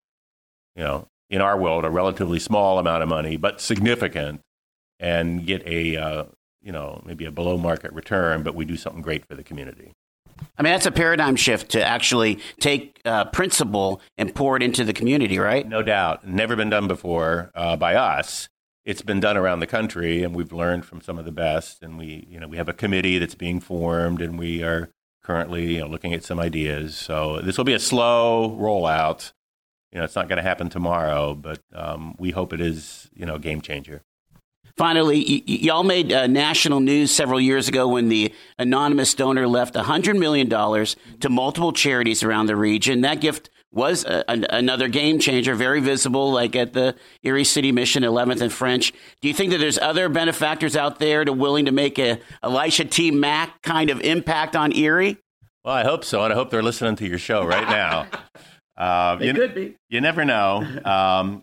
you 0.75 0.83
know, 0.85 1.07
in 1.31 1.41
our 1.41 1.59
world, 1.59 1.85
a 1.85 1.91
relatively 1.91 2.39
small 2.39 2.79
amount 2.79 3.03
of 3.03 3.09
money, 3.09 3.37
but 3.37 3.61
significant, 3.61 4.41
and 4.99 5.47
get 5.47 5.67
a 5.67 5.97
uh, 5.97 6.25
you 6.63 6.73
know 6.73 7.03
maybe 7.05 7.25
a 7.25 7.31
below 7.31 7.59
market 7.59 7.93
return, 7.93 8.43
but 8.43 8.55
we 8.55 8.65
do 8.65 8.77
something 8.77 9.03
great 9.03 9.25
for 9.27 9.35
the 9.35 9.43
community. 9.43 9.93
I 10.57 10.63
mean, 10.63 10.73
that's 10.73 10.87
a 10.87 10.91
paradigm 10.91 11.37
shift 11.37 11.71
to 11.73 11.85
actually 11.87 12.41
take 12.61 13.01
uh, 13.05 13.27
principle 13.27 14.01
and 14.17 14.35
pour 14.35 14.57
it 14.57 14.63
into 14.63 14.85
the 14.85 14.93
community, 14.93 15.39
right? 15.39 15.67
No 15.67 15.83
doubt. 15.83 16.27
Never 16.27 16.57
been 16.57 16.71
done 16.71 16.89
before 16.89 17.51
uh, 17.55 17.77
by 17.77 17.95
us. 17.95 18.49
It's 18.85 19.03
been 19.03 19.21
done 19.21 19.37
around 19.37 19.61
the 19.61 19.67
country, 19.67 20.23
and 20.23 20.35
we've 20.35 20.53
learned 20.53 20.87
from 20.87 21.01
some 21.01 21.19
of 21.19 21.25
the 21.25 21.33
best. 21.33 21.83
And 21.83 21.99
we, 21.99 22.27
you 22.29 22.41
know, 22.41 22.49
we 22.49 22.57
have 22.57 22.69
a 22.69 22.73
committee 22.73 23.19
that's 23.19 23.35
being 23.35 23.61
formed, 23.61 24.23
and 24.23 24.39
we 24.39 24.63
are 24.63 24.91
currently 25.23 25.75
you 25.75 25.81
know, 25.81 25.87
looking 25.87 26.15
at 26.15 26.25
some 26.25 26.41
ideas. 26.41 26.97
So 26.97 27.41
this 27.43 27.59
will 27.59 27.67
be 27.67 27.75
a 27.75 27.79
slow 27.79 28.57
rollout, 28.59 29.33
you 29.93 29.99
know, 29.99 30.05
it's 30.05 30.17
not 30.17 30.29
going 30.29 30.37
to 30.37 30.43
happen 30.43 30.69
tomorrow, 30.69 31.35
but 31.35 31.61
um, 31.75 32.15
we 32.19 32.31
hope 32.31 32.53
it 32.53 32.61
is, 32.61 33.09
you 33.15 33.25
know, 33.25 33.37
a 33.37 33.39
game 33.39 33.61
changer. 33.61 34.03
Finally, 34.79 35.19
y- 35.19 35.43
y- 35.47 35.59
y'all 35.63 35.83
made 35.83 36.13
uh, 36.13 36.27
national 36.29 36.81
news 36.81 37.11
several 37.11 37.41
years 37.41 37.69
ago 37.69 37.89
when 37.89 38.09
the 38.09 38.33
anonymous 38.59 39.13
donor 39.13 39.47
left 39.49 39.75
$100 39.75 40.17
million 40.19 40.49
to 40.49 41.29
multiple 41.29 41.73
charities 41.73 42.23
around 42.23 42.47
the 42.47 42.57
region. 42.57 43.01
That 43.01 43.21
gift 43.21 43.51
was 43.73 44.05
a, 44.05 44.25
a, 44.29 44.41
another 44.51 44.89
game 44.89 45.19
changer, 45.19 45.55
very 45.55 45.81
visible, 45.81 46.31
like 46.33 46.55
at 46.57 46.73
the 46.73 46.95
Erie 47.25 47.45
City 47.45 47.73
Mission, 47.73 48.05
11th 48.05 48.41
and 48.41 48.53
French. 48.53 48.93
Do 49.21 49.29
you 49.29 49.35
think 49.35 49.51
that 49.51 49.59
there's 49.59 49.79
other 49.79 50.09
benefactors 50.09 50.77
out 50.77 51.01
there 51.01 51.25
to 51.25 51.33
willing 51.33 51.65
to 51.67 51.73
make 51.73 51.99
a 51.99 52.21
Elisha 52.43 52.85
T. 52.85 53.11
Mack 53.11 53.61
kind 53.63 53.91
of 53.91 54.01
impact 54.01 54.55
on 54.57 54.73
Erie? 54.75 55.19
Well, 55.65 55.75
I 55.75 55.83
hope 55.83 56.05
so, 56.05 56.23
and 56.23 56.33
I 56.33 56.37
hope 56.37 56.51
they're 56.51 56.63
listening 56.63 56.97
to 56.97 57.07
your 57.07 57.19
show 57.19 57.45
right 57.45 57.69
now. 57.69 58.07
Uh, 58.79 59.17
they 59.17 59.27
you, 59.27 59.35
could 59.35 59.57
be. 59.57 59.75
You 59.89 60.01
never 60.01 60.25
know. 60.25 60.65
Um, 60.85 61.43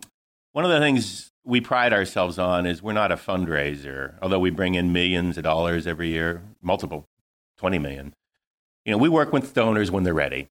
one 0.52 0.64
of 0.64 0.70
the 0.70 0.80
things 0.80 1.30
we 1.46 1.60
pride 1.60 1.92
ourselves 1.92 2.38
on 2.38 2.66
is 2.66 2.82
we're 2.82 2.92
not 2.92 3.12
a 3.12 3.16
fundraiser, 3.16 4.14
although 4.20 4.40
we 4.40 4.50
bring 4.50 4.74
in 4.74 4.92
millions 4.92 5.38
of 5.38 5.44
dollars 5.44 5.86
every 5.86 6.08
year, 6.08 6.42
multiple, 6.60 7.06
20 7.58 7.78
million. 7.78 8.14
You 8.84 8.92
know, 8.92 8.98
we 8.98 9.08
work 9.08 9.32
with 9.32 9.54
donors 9.54 9.90
when 9.90 10.02
they're 10.02 10.12
ready. 10.12 10.48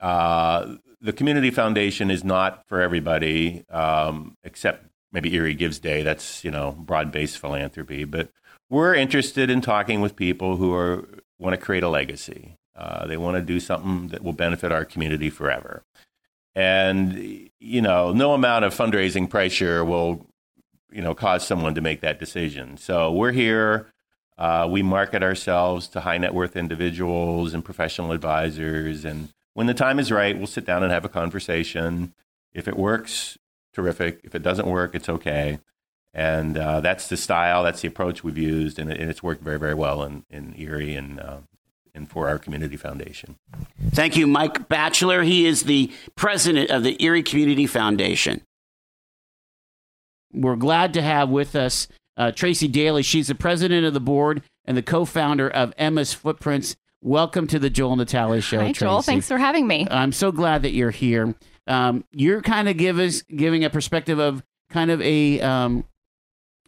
Uh, 0.00 0.74
the 1.00 1.12
Community 1.12 1.50
Foundation 1.50 2.10
is 2.10 2.24
not 2.24 2.66
for 2.66 2.80
everybody, 2.80 3.64
um, 3.70 4.36
except 4.42 4.86
maybe 5.12 5.32
Erie 5.34 5.54
Gives 5.54 5.78
Day. 5.78 6.02
That's, 6.02 6.44
you 6.44 6.50
know, 6.50 6.72
broad 6.72 7.12
based 7.12 7.38
philanthropy. 7.38 8.04
But 8.04 8.28
we're 8.68 8.94
interested 8.94 9.48
in 9.48 9.60
talking 9.60 10.00
with 10.00 10.16
people 10.16 10.56
who 10.56 10.74
are 10.74 11.08
want 11.38 11.54
to 11.54 11.64
create 11.64 11.82
a 11.84 11.88
legacy. 11.88 12.56
Uh, 12.74 13.06
they 13.06 13.16
want 13.16 13.36
to 13.36 13.42
do 13.42 13.60
something 13.60 14.08
that 14.08 14.24
will 14.24 14.32
benefit 14.32 14.72
our 14.72 14.84
community 14.84 15.30
forever. 15.30 15.82
And, 16.54 17.50
you 17.60 17.80
know, 17.80 18.12
no 18.12 18.34
amount 18.34 18.64
of 18.64 18.74
fundraising 18.74 19.28
pressure 19.28 19.84
will, 19.84 20.26
you 20.92 21.02
know, 21.02 21.14
cause 21.14 21.46
someone 21.46 21.74
to 21.74 21.80
make 21.80 22.00
that 22.00 22.18
decision. 22.18 22.76
So 22.76 23.12
we're 23.12 23.32
here 23.32 23.86
Uh, 24.38 24.66
we 24.66 24.82
market 24.82 25.22
ourselves 25.22 25.86
to 25.88 26.00
high 26.00 26.18
net 26.18 26.34
worth 26.34 26.56
individuals 26.56 27.54
and 27.54 27.62
professional 27.64 28.12
advisors. 28.12 29.04
And 29.04 29.28
when 29.52 29.66
the 29.66 29.74
time 29.74 30.00
is 30.00 30.10
right, 30.10 30.36
we'll 30.36 30.46
sit 30.46 30.64
down 30.64 30.82
and 30.82 30.90
have 30.90 31.04
a 31.04 31.08
conversation. 31.08 32.12
If 32.52 32.66
it 32.66 32.76
works, 32.76 33.38
terrific. 33.72 34.20
If 34.24 34.34
it 34.34 34.42
doesn't 34.42 34.66
work, 34.66 34.94
it's 34.94 35.08
okay. 35.08 35.60
And 36.14 36.56
uh, 36.56 36.80
that's 36.80 37.08
the 37.08 37.16
style, 37.16 37.62
that's 37.62 37.82
the 37.82 37.88
approach 37.88 38.24
we've 38.24 38.38
used, 38.38 38.78
and, 38.78 38.90
it, 38.90 39.00
and 39.00 39.10
it's 39.10 39.22
worked 39.22 39.44
very, 39.44 39.58
very 39.58 39.74
well 39.74 40.02
in, 40.02 40.24
in 40.28 40.54
Erie 40.56 40.96
and, 40.96 41.20
uh, 41.20 41.38
and 41.94 42.08
for 42.08 42.28
our 42.28 42.38
community 42.38 42.76
foundation. 42.76 43.36
Thank 43.92 44.16
you, 44.16 44.26
Mike 44.26 44.68
Batchelor. 44.68 45.22
He 45.22 45.46
is 45.46 45.62
the 45.62 45.90
president 46.16 46.70
of 46.70 46.82
the 46.82 46.96
Erie 47.02 47.22
Community 47.22 47.66
Foundation. 47.66 48.42
We're 50.32 50.56
glad 50.56 50.94
to 50.94 51.02
have 51.02 51.28
with 51.28 51.54
us 51.54 51.88
uh, 52.16 52.32
Tracy 52.32 52.68
Daly. 52.68 53.02
She's 53.02 53.28
the 53.28 53.34
president 53.34 53.86
of 53.86 53.94
the 53.94 54.00
board 54.00 54.42
and 54.64 54.76
the 54.76 54.82
co 54.82 55.04
founder 55.04 55.48
of 55.48 55.72
Emma's 55.76 56.12
Footprints. 56.12 56.76
Welcome 57.02 57.46
to 57.48 57.58
the 57.58 57.68
Joel 57.68 57.96
Natalie 57.96 58.40
Show. 58.40 58.60
Hi, 58.60 58.72
Joel. 58.72 59.02
Thanks 59.02 59.28
for 59.28 59.38
having 59.38 59.66
me. 59.66 59.86
I'm 59.90 60.12
so 60.12 60.30
glad 60.30 60.62
that 60.62 60.72
you're 60.72 60.90
here. 60.90 61.34
Um, 61.66 62.04
you're 62.12 62.40
kind 62.42 62.68
of 62.68 62.76
give 62.76 62.98
us, 62.98 63.22
giving 63.22 63.64
a 63.64 63.70
perspective 63.70 64.18
of 64.18 64.42
kind 64.70 64.90
of 64.90 65.00
a 65.02 65.40
um, 65.40 65.84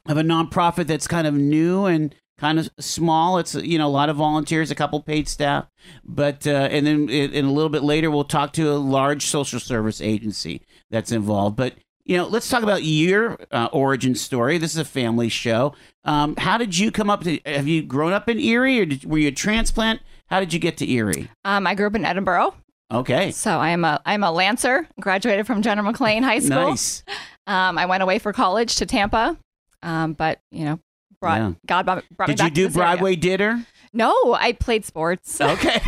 of 0.07 0.19
a 0.19 0.23
nonprofit 0.23 0.87
that's 0.87 1.07
kind 1.07 1.27
of 1.27 1.35
new 1.35 1.87
and 1.87 2.15
kind 2.39 2.59
of 2.59 2.69
small. 2.79 3.39
It's 3.39 3.55
you 3.55 3.79
know 3.79 3.87
a 3.87 3.89
lot 3.89 4.09
of 4.09 4.17
volunteers, 4.17 4.71
a 4.71 4.75
couple 4.75 5.01
paid 5.03 5.29
staff, 5.29 5.67
but 6.05 6.47
uh, 6.47 6.69
and 6.71 6.87
then 6.87 7.09
in 7.09 7.45
a 7.45 7.53
little 7.53 7.71
bit 7.71 7.83
later 7.83 8.11
we'll 8.11 8.25
talk 8.25 8.53
to 8.55 8.71
a 8.71 8.75
large 8.75 9.27
social 9.27 9.61
service 9.61 10.01
agency 10.01 10.63
that's 10.91 11.13
involved. 11.13 11.57
But 11.57 11.75
you 12.05 12.17
know, 12.17 12.27
let's 12.27 12.49
talk 12.49 12.63
about 12.63 12.83
your 12.83 13.39
uh, 13.51 13.69
origin 13.73 14.15
story. 14.15 14.59
This 14.59 14.73
is 14.73 14.79
a 14.79 14.85
family 14.85 15.29
show. 15.29 15.75
Um, 16.05 16.37
how 16.37 16.59
did 16.59 16.77
you 16.79 16.91
come 16.91 17.09
up 17.11 17.25
to? 17.25 17.39
Have 17.47 17.67
you 17.67 17.83
grown 17.83 18.13
up 18.13 18.29
in 18.29 18.39
Erie, 18.39 18.81
or 18.81 18.87
did, 18.87 19.05
were 19.05 19.19
you 19.19 19.29
a 19.29 19.33
transplant? 19.33 20.01
How 20.27 20.41
did 20.41 20.53
you 20.53 20.59
get 20.59 20.77
to 20.79 20.91
Erie? 20.91 21.31
Um, 21.45 21.67
I 21.67 21.75
grew 21.75 21.87
up 21.87 21.95
in 21.95 22.03
Edinboro. 22.03 22.55
Okay, 22.93 23.31
so 23.31 23.59
I 23.59 23.71
am 23.71 23.85
a 23.85 24.01
I'm 24.05 24.23
a 24.23 24.31
Lancer. 24.31 24.87
Graduated 25.01 25.47
from 25.47 25.63
General 25.63 25.93
McLane 25.93 26.23
High 26.23 26.41
School. 26.41 26.71
nice. 26.71 27.03
Um, 27.47 27.79
I 27.79 27.87
went 27.87 28.03
away 28.03 28.19
for 28.19 28.33
college 28.33 28.77
to 28.77 28.87
Tampa, 28.87 29.37
um, 29.83 30.13
but 30.13 30.41
you 30.51 30.65
know, 30.67 30.81
brought 31.21 31.39
Yeah. 31.41 31.53
God 31.67 31.87
brought, 31.87 32.05
brought 32.17 32.29
me 32.29 32.35
Did 32.35 32.41
you 32.41 32.45
back 32.47 32.53
to 32.53 32.55
do 32.55 32.67
this 32.69 32.77
area. 32.77 32.87
Broadway 32.89 33.17
dinner? 33.17 33.67
No, 33.95 34.35
I 34.35 34.53
played 34.53 34.85
sports. 34.85 35.41
Okay. 35.41 35.81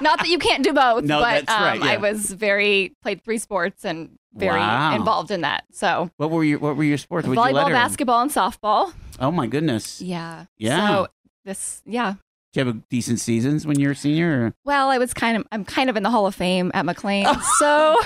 Not 0.00 0.18
that 0.18 0.28
you 0.28 0.38
can't 0.38 0.62
do 0.64 0.72
both, 0.72 1.04
No, 1.04 1.20
but 1.20 1.46
that's 1.46 1.60
right, 1.60 1.80
um, 1.80 1.86
yeah. 1.86 1.92
I 1.92 1.96
was 1.98 2.30
very 2.32 2.94
played 3.02 3.22
three 3.22 3.38
sports 3.38 3.84
and 3.84 4.10
very 4.34 4.58
Wow. 4.58 4.94
involved 4.96 5.30
in 5.30 5.42
that. 5.42 5.64
So 5.72 6.10
what 6.16 6.30
were 6.30 6.42
your 6.42 6.58
What 6.58 6.76
were 6.76 6.84
your 6.84 6.98
sports? 6.98 7.26
What'd 7.28 7.36
you 7.38 7.50
volleyball, 7.50 7.54
letter 7.54 7.70
in? 7.70 7.76
basketball, 7.76 8.20
and 8.22 8.30
softball. 8.30 8.92
Oh 9.20 9.30
my 9.30 9.46
goodness. 9.46 10.00
Yeah. 10.02 10.46
Yeah. 10.58 10.88
So 10.88 11.06
this, 11.44 11.82
yeah. 11.86 12.14
Did 12.52 12.60
you 12.60 12.66
have 12.66 12.76
a 12.76 12.78
decent 12.90 13.20
seasons 13.20 13.66
when 13.66 13.78
you 13.78 13.88
were 13.88 13.92
a 13.92 13.96
senior? 13.96 14.46
Or? 14.46 14.54
Well, 14.64 14.90
I 14.90 14.98
was 14.98 15.12
kind 15.14 15.36
of 15.36 15.46
I'm 15.52 15.64
kind 15.64 15.88
of 15.90 15.96
in 15.96 16.02
the 16.02 16.10
Hall 16.10 16.26
of 16.26 16.34
Fame 16.34 16.70
at 16.74 16.84
McLane, 16.84 17.40
so 17.58 17.96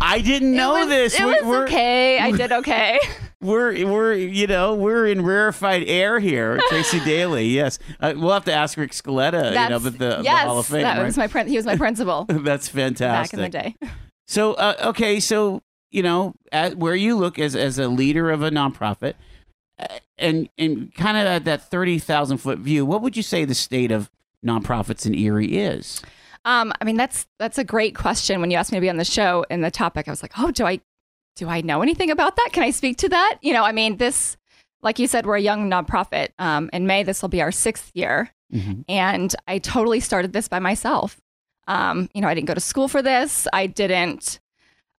I 0.00 0.20
didn't 0.20 0.54
know 0.54 0.76
it 0.76 0.80
was, 0.80 0.88
this. 0.88 1.14
It 1.20 1.24
We're- 1.24 1.40
was 1.40 1.48
we're, 1.48 1.64
okay. 1.64 2.18
I 2.18 2.30
did 2.36 2.52
okay. 2.52 2.98
we're 3.40 3.72
we're 3.86 4.12
you 4.14 4.46
know 4.46 4.74
we're 4.74 5.06
in 5.06 5.24
rarefied 5.24 5.84
air 5.86 6.20
here. 6.20 6.58
Tracy 6.68 7.00
Daly, 7.00 7.46
yes. 7.48 7.78
Uh, 8.00 8.12
we'll 8.16 8.32
have 8.32 8.44
to 8.44 8.52
ask 8.52 8.76
Rick 8.76 8.92
Scaletta, 8.92 9.50
you 9.50 9.68
know, 9.70 9.78
but 9.80 9.98
the, 9.98 10.22
the 10.22 10.30
Hall 10.30 10.58
of 10.58 10.66
Fame. 10.66 10.82
that 10.82 10.98
right? 10.98 11.06
was 11.06 11.16
my 11.16 11.26
prin- 11.28 11.48
he 11.48 11.56
was 11.56 11.64
my 11.66 11.76
principal 11.76 12.24
That's 12.28 12.68
fantastic. 12.68 13.38
back 13.38 13.44
in 13.44 13.50
the 13.50 13.58
day. 13.88 13.90
So 14.26 14.54
uh, 14.54 14.74
okay, 14.86 15.18
so 15.20 15.62
you 15.90 16.02
know 16.02 16.34
at, 16.52 16.76
where 16.76 16.94
you 16.96 17.16
look 17.16 17.38
as 17.38 17.56
as 17.56 17.78
a 17.78 17.88
leader 17.88 18.30
of 18.30 18.42
a 18.42 18.50
nonprofit, 18.50 19.14
uh, 19.78 19.86
and 20.18 20.48
and 20.58 20.94
kind 20.94 21.16
of 21.16 21.24
at 21.26 21.44
that 21.46 21.70
thirty 21.70 21.98
thousand 21.98 22.38
foot 22.38 22.58
view, 22.58 22.84
what 22.84 23.00
would 23.02 23.16
you 23.16 23.22
say 23.22 23.44
the 23.44 23.54
state 23.54 23.90
of 23.92 24.10
nonprofits 24.44 25.06
in 25.06 25.14
Erie 25.14 25.56
is? 25.58 26.02
Um, 26.46 26.72
I 26.80 26.84
mean 26.84 26.96
that's 26.96 27.26
that's 27.38 27.58
a 27.58 27.64
great 27.64 27.94
question. 27.94 28.40
When 28.40 28.50
you 28.50 28.56
asked 28.56 28.72
me 28.72 28.76
to 28.78 28.80
be 28.80 28.88
on 28.88 28.96
the 28.96 29.04
show 29.04 29.44
and 29.50 29.62
the 29.62 29.70
topic, 29.70 30.08
I 30.08 30.10
was 30.12 30.22
like, 30.22 30.32
oh, 30.38 30.50
do 30.50 30.64
I 30.64 30.80
do 31.34 31.48
I 31.48 31.60
know 31.60 31.82
anything 31.82 32.10
about 32.10 32.36
that? 32.36 32.50
Can 32.52 32.62
I 32.62 32.70
speak 32.70 32.96
to 32.98 33.08
that? 33.10 33.38
You 33.42 33.52
know, 33.52 33.64
I 33.64 33.72
mean 33.72 33.98
this, 33.98 34.36
like 34.80 34.98
you 34.98 35.06
said, 35.06 35.26
we're 35.26 35.36
a 35.36 35.40
young 35.40 35.68
nonprofit. 35.70 36.28
Um, 36.38 36.70
in 36.72 36.86
May, 36.86 37.02
this 37.02 37.20
will 37.20 37.28
be 37.28 37.42
our 37.42 37.52
sixth 37.52 37.90
year, 37.94 38.30
Mhm. 38.54 38.84
and 38.88 39.34
I 39.46 39.58
totally 39.58 40.00
started 40.00 40.32
this 40.32 40.48
by 40.48 40.60
myself. 40.60 41.20
Um, 41.68 42.08
you 42.14 42.20
know, 42.22 42.28
I 42.28 42.34
didn't 42.34 42.46
go 42.46 42.54
to 42.54 42.60
school 42.60 42.86
for 42.88 43.02
this. 43.02 43.48
I 43.52 43.66
didn't, 43.66 44.38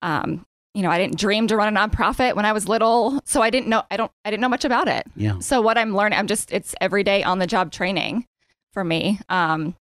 um, 0.02 0.44
you 0.74 0.82
know, 0.82 0.90
I 0.90 0.98
didn't 0.98 1.16
dream 1.18 1.46
to 1.46 1.56
run 1.56 1.74
a 1.74 1.80
nonprofit 1.80 2.34
when 2.34 2.44
I 2.44 2.52
was 2.52 2.68
little, 2.68 3.20
so 3.24 3.40
I 3.40 3.50
didn't 3.50 3.68
know. 3.68 3.84
I 3.90 3.96
don't. 3.96 4.10
I 4.24 4.30
didn't 4.30 4.40
know 4.42 4.48
much 4.48 4.64
about 4.64 4.88
it. 4.88 5.06
Yeah. 5.14 5.38
So 5.38 5.60
what 5.60 5.78
I'm 5.78 5.94
learning, 5.96 6.18
I'm 6.18 6.26
just 6.26 6.50
it's 6.52 6.74
everyday 6.80 7.22
on 7.22 7.38
the 7.38 7.46
job 7.46 7.70
training 7.70 8.26
for 8.72 8.82
me. 8.84 9.20
Um, 9.28 9.76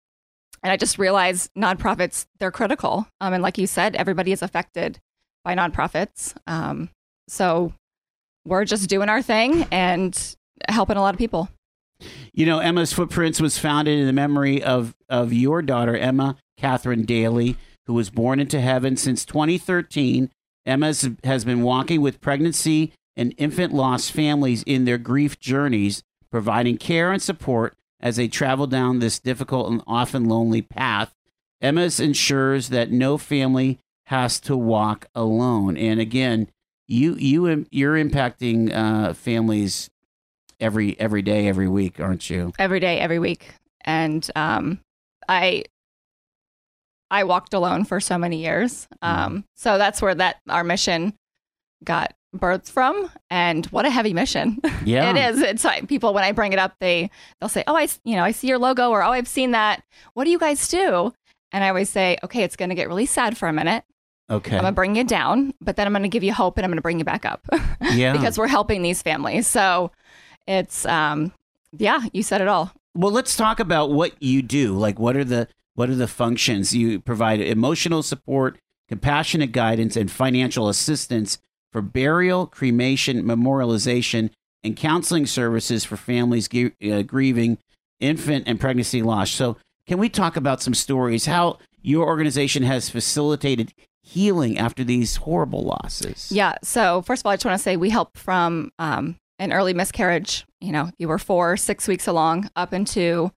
and 0.63 0.71
I 0.71 0.77
just 0.77 0.97
realized 0.97 1.51
nonprofits 1.57 2.25
they're 2.39 2.51
critical. 2.51 3.05
Um, 3.21 3.33
and 3.33 3.43
like 3.43 3.57
you 3.57 3.67
said, 3.67 3.95
everybody 3.95 4.31
is 4.31 4.41
affected 4.41 4.99
by 5.43 5.55
nonprofits. 5.55 6.35
Um, 6.47 6.89
so 7.27 7.73
we're 8.45 8.65
just 8.65 8.89
doing 8.89 9.09
our 9.09 9.21
thing 9.21 9.67
and 9.71 10.35
helping 10.69 10.97
a 10.97 11.01
lot 11.01 11.13
of 11.13 11.19
people. 11.19 11.49
You 12.33 12.45
know, 12.45 12.59
Emma's 12.59 12.93
Footprints 12.93 13.39
was 13.39 13.57
founded 13.57 13.99
in 13.99 14.07
the 14.07 14.13
memory 14.13 14.63
of, 14.63 14.95
of 15.09 15.31
your 15.31 15.61
daughter, 15.61 15.95
Emma 15.95 16.37
Catherine 16.57 17.05
Daly, 17.05 17.57
who 17.85 17.93
was 17.93 18.09
born 18.09 18.39
into 18.39 18.59
heaven 18.59 18.97
since 18.97 19.25
2013. 19.25 20.29
Emma 20.65 20.87
has- 20.87 21.45
been 21.45 21.61
walking 21.61 22.01
with 22.01 22.21
pregnancy 22.21 22.93
and 23.15 23.33
infant 23.37 23.73
loss 23.73 24.09
families 24.09 24.63
in 24.63 24.85
their 24.85 24.97
grief 24.97 25.39
journeys, 25.39 26.03
providing 26.31 26.77
care 26.77 27.11
and 27.11 27.21
support 27.21 27.75
as 28.03 28.17
they 28.17 28.27
travel 28.27 28.67
down 28.67 28.99
this 28.99 29.17
difficult 29.17 29.71
and 29.71 29.81
often 29.87 30.25
lonely 30.25 30.61
path. 30.61 31.15
Emma's 31.61 32.01
ensures 32.01 32.67
that 32.69 32.91
no 32.91 33.17
family 33.17 33.79
has 34.07 34.41
to 34.41 34.57
walk 34.57 35.07
alone. 35.15 35.77
And 35.77 36.01
again, 36.01 36.49
you 36.85 37.15
you 37.15 37.65
you're 37.71 37.95
impacting 37.95 38.71
uh, 38.75 39.13
families 39.13 39.89
every 40.59 40.99
every 40.99 41.21
day, 41.21 41.47
every 41.47 41.69
week, 41.69 42.01
aren't 42.01 42.29
you? 42.29 42.51
every 42.59 42.81
day, 42.81 42.99
every 42.99 43.19
week. 43.19 43.53
And 43.85 44.29
um, 44.35 44.81
I 45.29 45.63
I 47.09 47.23
walked 47.23 47.53
alone 47.53 47.85
for 47.85 48.01
so 48.01 48.17
many 48.17 48.43
years. 48.43 48.89
Um, 49.01 49.45
so 49.55 49.77
that's 49.77 50.01
where 50.01 50.15
that 50.15 50.41
our 50.49 50.65
mission 50.65 51.13
got 51.85 52.13
birthed 52.35 52.69
from. 52.69 53.09
And 53.29 53.65
what 53.67 53.85
a 53.85 53.89
heavy 53.89 54.13
mission 54.13 54.59
Yeah, 54.85 55.11
it 55.11 55.17
is. 55.35 55.41
It's 55.41 55.63
like 55.63 55.87
people 55.87 56.13
when 56.13 56.23
I 56.23 56.31
bring 56.31 56.53
it 56.53 56.59
up, 56.59 56.75
they 56.79 57.09
they'll 57.39 57.49
say, 57.49 57.63
"Oh, 57.67 57.75
I 57.75 57.87
you 58.03 58.15
know 58.15 58.23
I 58.23 58.31
see 58.31 58.47
your 58.47 58.59
logo," 58.59 58.89
or 58.89 59.03
"Oh, 59.03 59.11
I've 59.11 59.27
seen 59.27 59.51
that." 59.51 59.83
What 60.13 60.25
do 60.25 60.29
you 60.31 60.39
guys 60.39 60.67
do? 60.67 61.13
And 61.51 61.63
I 61.63 61.69
always 61.69 61.89
say, 61.89 62.17
"Okay, 62.23 62.43
it's 62.43 62.55
going 62.55 62.69
to 62.69 62.75
get 62.75 62.87
really 62.87 63.05
sad 63.05 63.37
for 63.37 63.47
a 63.47 63.53
minute. 63.53 63.83
Okay. 64.29 64.55
I'm 64.55 64.61
going 64.61 64.71
to 64.71 64.75
bring 64.75 64.95
you 64.95 65.03
down, 65.03 65.53
but 65.61 65.75
then 65.75 65.85
I'm 65.85 65.93
going 65.93 66.03
to 66.03 66.09
give 66.09 66.23
you 66.23 66.33
hope, 66.33 66.57
and 66.57 66.65
I'm 66.65 66.71
going 66.71 66.77
to 66.77 66.81
bring 66.81 66.99
you 66.99 67.05
back 67.05 67.25
up." 67.25 67.45
yeah. 67.93 68.13
because 68.13 68.37
we're 68.37 68.47
helping 68.47 68.81
these 68.81 69.01
families. 69.01 69.47
So 69.47 69.91
it's 70.47 70.85
um 70.85 71.31
yeah, 71.77 72.01
you 72.13 72.23
said 72.23 72.41
it 72.41 72.47
all. 72.47 72.71
well, 72.95 73.11
let's 73.11 73.35
talk 73.35 73.59
about 73.59 73.91
what 73.91 74.21
you 74.21 74.41
do. 74.41 74.73
Like, 74.77 74.99
what 74.99 75.15
are 75.15 75.23
the 75.23 75.47
what 75.75 75.89
are 75.89 75.95
the 75.95 76.07
functions 76.07 76.75
you 76.75 76.99
provide? 76.99 77.41
Emotional 77.41 78.03
support, 78.03 78.59
compassionate 78.89 79.51
guidance, 79.51 79.95
and 79.95 80.11
financial 80.11 80.69
assistance 80.69 81.39
for 81.73 81.81
burial, 81.81 82.47
cremation, 82.47 83.23
memorialization, 83.23 84.29
and 84.63 84.77
counseling 84.77 85.25
services 85.25 85.83
for 85.83 85.97
families 85.97 86.47
uh, 86.53 87.01
grieving 87.01 87.57
infant 87.99 88.45
and 88.47 88.59
pregnancy 88.59 89.01
loss. 89.01 89.31
So, 89.31 89.57
can 89.85 89.97
we 89.97 90.07
talk 90.07 90.37
about 90.37 90.61
some 90.61 90.73
stories? 90.73 91.25
How 91.25 91.57
your 91.81 92.07
organization 92.07 92.63
has 92.63 92.89
facilitated 92.89 93.73
healing 94.03 94.57
after 94.57 94.83
these 94.83 95.17
horrible 95.17 95.63
losses? 95.63 96.31
Yeah. 96.31 96.55
So 96.63 97.01
first 97.01 97.21
of 97.21 97.25
all, 97.25 97.31
I 97.31 97.35
just 97.35 97.45
want 97.45 97.57
to 97.57 97.63
say 97.63 97.77
we 97.77 97.89
help 97.89 98.17
from 98.17 98.71
um, 98.79 99.17
an 99.39 99.53
early 99.53 99.73
miscarriage. 99.73 100.45
You 100.61 100.71
know, 100.71 100.91
you 100.97 101.07
were 101.07 101.17
four, 101.17 101.57
six 101.57 101.87
weeks 101.87 102.07
along, 102.07 102.49
up 102.55 102.73
into 102.73 103.31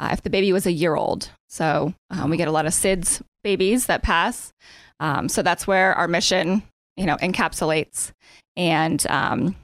uh, 0.00 0.10
if 0.12 0.22
the 0.22 0.30
baby 0.30 0.52
was 0.52 0.66
a 0.66 0.72
year 0.72 0.94
old. 0.94 1.30
So 1.48 1.94
um, 2.10 2.30
we 2.30 2.36
get 2.36 2.48
a 2.48 2.52
lot 2.52 2.66
of 2.66 2.72
SIDS 2.72 3.22
babies 3.44 3.86
that 3.86 4.02
pass. 4.02 4.52
Um, 5.00 5.28
so 5.28 5.42
that's 5.42 5.66
where 5.66 5.94
our 5.94 6.08
mission, 6.08 6.62
you 6.96 7.06
know, 7.06 7.16
encapsulates. 7.16 8.12
And 8.56 9.04
um, 9.08 9.56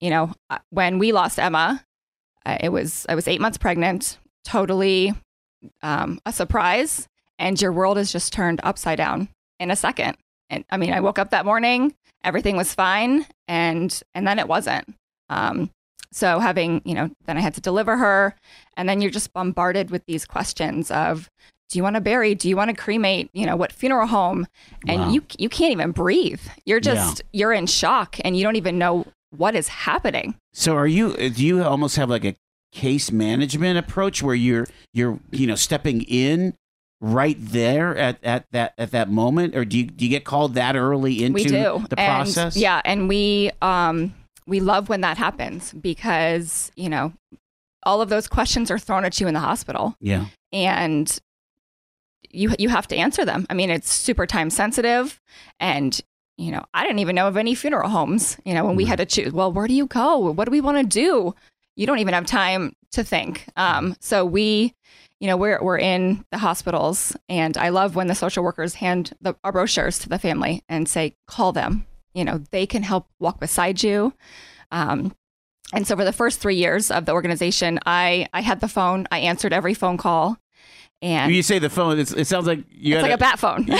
you 0.00 0.10
know, 0.10 0.32
uh, 0.50 0.58
when 0.70 0.98
we 0.98 1.12
lost 1.12 1.38
Emma, 1.38 1.84
uh, 2.44 2.58
it 2.60 2.70
was 2.70 3.06
I 3.08 3.14
was 3.14 3.28
eight 3.28 3.40
months 3.40 3.58
pregnant, 3.58 4.18
totally 4.44 5.14
um, 5.82 6.20
a 6.24 6.32
surprise, 6.32 7.08
and 7.38 7.60
your 7.60 7.72
world 7.72 7.98
is 7.98 8.12
just 8.12 8.32
turned 8.32 8.60
upside 8.62 8.98
down 8.98 9.28
in 9.58 9.70
a 9.70 9.76
second. 9.76 10.16
And 10.50 10.64
I 10.70 10.76
mean, 10.76 10.92
I 10.92 11.00
woke 11.00 11.18
up 11.18 11.30
that 11.30 11.44
morning, 11.44 11.94
everything 12.24 12.56
was 12.56 12.74
fine, 12.74 13.26
and 13.46 14.00
and 14.14 14.26
then 14.26 14.38
it 14.38 14.48
wasn't. 14.48 14.94
Um, 15.28 15.70
so 16.10 16.38
having 16.38 16.80
you 16.84 16.94
know, 16.94 17.10
then 17.26 17.36
I 17.36 17.40
had 17.40 17.54
to 17.54 17.60
deliver 17.60 17.96
her, 17.96 18.34
and 18.76 18.88
then 18.88 19.00
you're 19.00 19.10
just 19.10 19.32
bombarded 19.32 19.90
with 19.90 20.04
these 20.06 20.24
questions 20.24 20.90
of, 20.90 21.28
do 21.68 21.78
you 21.78 21.82
want 21.82 21.94
to 21.96 22.00
bury? 22.00 22.34
Do 22.34 22.48
you 22.48 22.56
want 22.56 22.70
to 22.70 22.76
cremate? 22.76 23.30
You 23.32 23.46
know, 23.46 23.56
what 23.56 23.72
funeral 23.72 24.06
home? 24.06 24.46
And 24.86 25.00
Wow. 25.02 25.10
you 25.10 25.22
you 25.38 25.48
can't 25.48 25.72
even 25.72 25.92
breathe. 25.92 26.40
You're 26.64 26.80
just 26.80 27.22
you're 27.32 27.52
in 27.52 27.66
shock, 27.66 28.16
and 28.24 28.36
you 28.36 28.42
don't 28.42 28.56
even 28.56 28.78
know 28.78 29.06
what 29.36 29.54
is 29.54 29.68
happening. 29.68 30.34
So, 30.54 30.74
are 30.76 30.86
you? 30.86 31.14
Do 31.30 31.44
you 31.44 31.62
almost 31.62 31.96
have 31.96 32.08
like 32.08 32.24
a 32.24 32.34
case 32.72 33.10
management 33.10 33.78
approach 33.78 34.22
where 34.22 34.34
you're 34.34 34.66
you're 34.92 35.18
you 35.30 35.46
know 35.46 35.54
stepping 35.54 36.02
in 36.02 36.54
right 37.00 37.36
there 37.38 37.96
at, 37.96 38.18
at 38.22 38.44
that 38.52 38.74
at 38.76 38.90
that 38.90 39.08
moment 39.08 39.54
or 39.56 39.64
do 39.64 39.78
you 39.78 39.84
do 39.84 40.04
you 40.04 40.10
get 40.10 40.24
called 40.24 40.54
that 40.54 40.76
early 40.76 41.22
into 41.24 41.34
we 41.34 41.44
do 41.44 41.52
the 41.88 41.98
And, 41.98 42.24
process 42.24 42.56
yeah 42.56 42.82
and 42.84 43.08
we 43.08 43.52
um 43.62 44.12
we 44.46 44.60
love 44.60 44.88
when 44.88 45.00
that 45.00 45.16
happens 45.16 45.72
because 45.74 46.70
you 46.76 46.88
know 46.90 47.12
all 47.84 48.02
of 48.02 48.08
those 48.10 48.26
questions 48.28 48.70
are 48.70 48.78
thrown 48.80 49.04
at 49.04 49.18
you 49.20 49.26
in 49.28 49.32
the 49.32 49.40
hospital 49.40 49.94
yeah 50.00 50.26
and 50.52 51.18
you 52.30 52.54
you 52.58 52.68
have 52.68 52.86
to 52.88 52.96
answer 52.96 53.24
them. 53.24 53.46
I 53.50 53.54
mean 53.54 53.70
it's 53.70 53.92
super 53.92 54.26
time 54.26 54.50
sensitive 54.50 55.20
and 55.60 56.00
you 56.36 56.52
know 56.52 56.64
i 56.72 56.84
didn't 56.84 57.00
even 57.00 57.16
know 57.16 57.26
of 57.26 57.36
any 57.36 57.54
funeral 57.54 57.90
homes 57.90 58.38
you 58.44 58.54
know 58.54 58.64
when 58.64 58.76
we 58.76 58.84
had 58.84 58.98
to 58.98 59.06
choose 59.06 59.32
well 59.32 59.52
where 59.52 59.66
do 59.66 59.74
you 59.74 59.86
go? 59.86 60.18
What 60.18 60.44
do 60.44 60.50
we 60.50 60.60
want 60.60 60.78
to 60.78 60.84
do? 60.84 61.34
You 61.76 61.86
don't 61.86 61.98
even 61.98 62.14
have 62.14 62.26
time 62.26 62.74
to 62.92 63.04
think. 63.04 63.46
Um 63.56 63.96
so 64.00 64.24
we 64.24 64.74
you 65.20 65.26
know 65.26 65.36
we're 65.36 65.62
we're 65.62 65.78
in 65.78 66.24
the 66.30 66.38
hospitals 66.38 67.16
and 67.28 67.56
i 67.56 67.70
love 67.70 67.96
when 67.96 68.06
the 68.06 68.14
social 68.14 68.44
workers 68.44 68.74
hand 68.74 69.12
the 69.20 69.34
our 69.44 69.52
brochures 69.52 69.98
to 70.00 70.08
the 70.08 70.18
family 70.18 70.62
and 70.68 70.88
say 70.88 71.16
call 71.26 71.52
them. 71.52 71.86
You 72.14 72.24
know 72.24 72.38
they 72.50 72.66
can 72.66 72.82
help 72.82 73.06
walk 73.18 73.40
beside 73.40 73.82
you. 73.82 74.12
Um 74.70 75.12
and 75.72 75.86
so 75.86 75.96
for 75.96 76.04
the 76.04 76.12
first 76.12 76.40
three 76.40 76.56
years 76.56 76.90
of 76.90 77.04
the 77.04 77.12
organization 77.12 77.78
i 77.84 78.26
i 78.32 78.40
had 78.40 78.60
the 78.60 78.68
phone 78.68 79.06
i 79.10 79.18
answered 79.18 79.52
every 79.52 79.74
phone 79.74 79.96
call 79.96 80.38
and 81.02 81.32
you 81.34 81.42
say 81.42 81.58
the 81.58 81.70
phone 81.70 81.98
it's, 81.98 82.12
it 82.12 82.26
sounds 82.26 82.46
like 82.46 82.60
you 82.70 82.94
it's 82.96 83.02
had 83.04 83.10
like 83.10 83.12
a 83.12 83.18
bat 83.18 83.38
phone. 83.38 83.66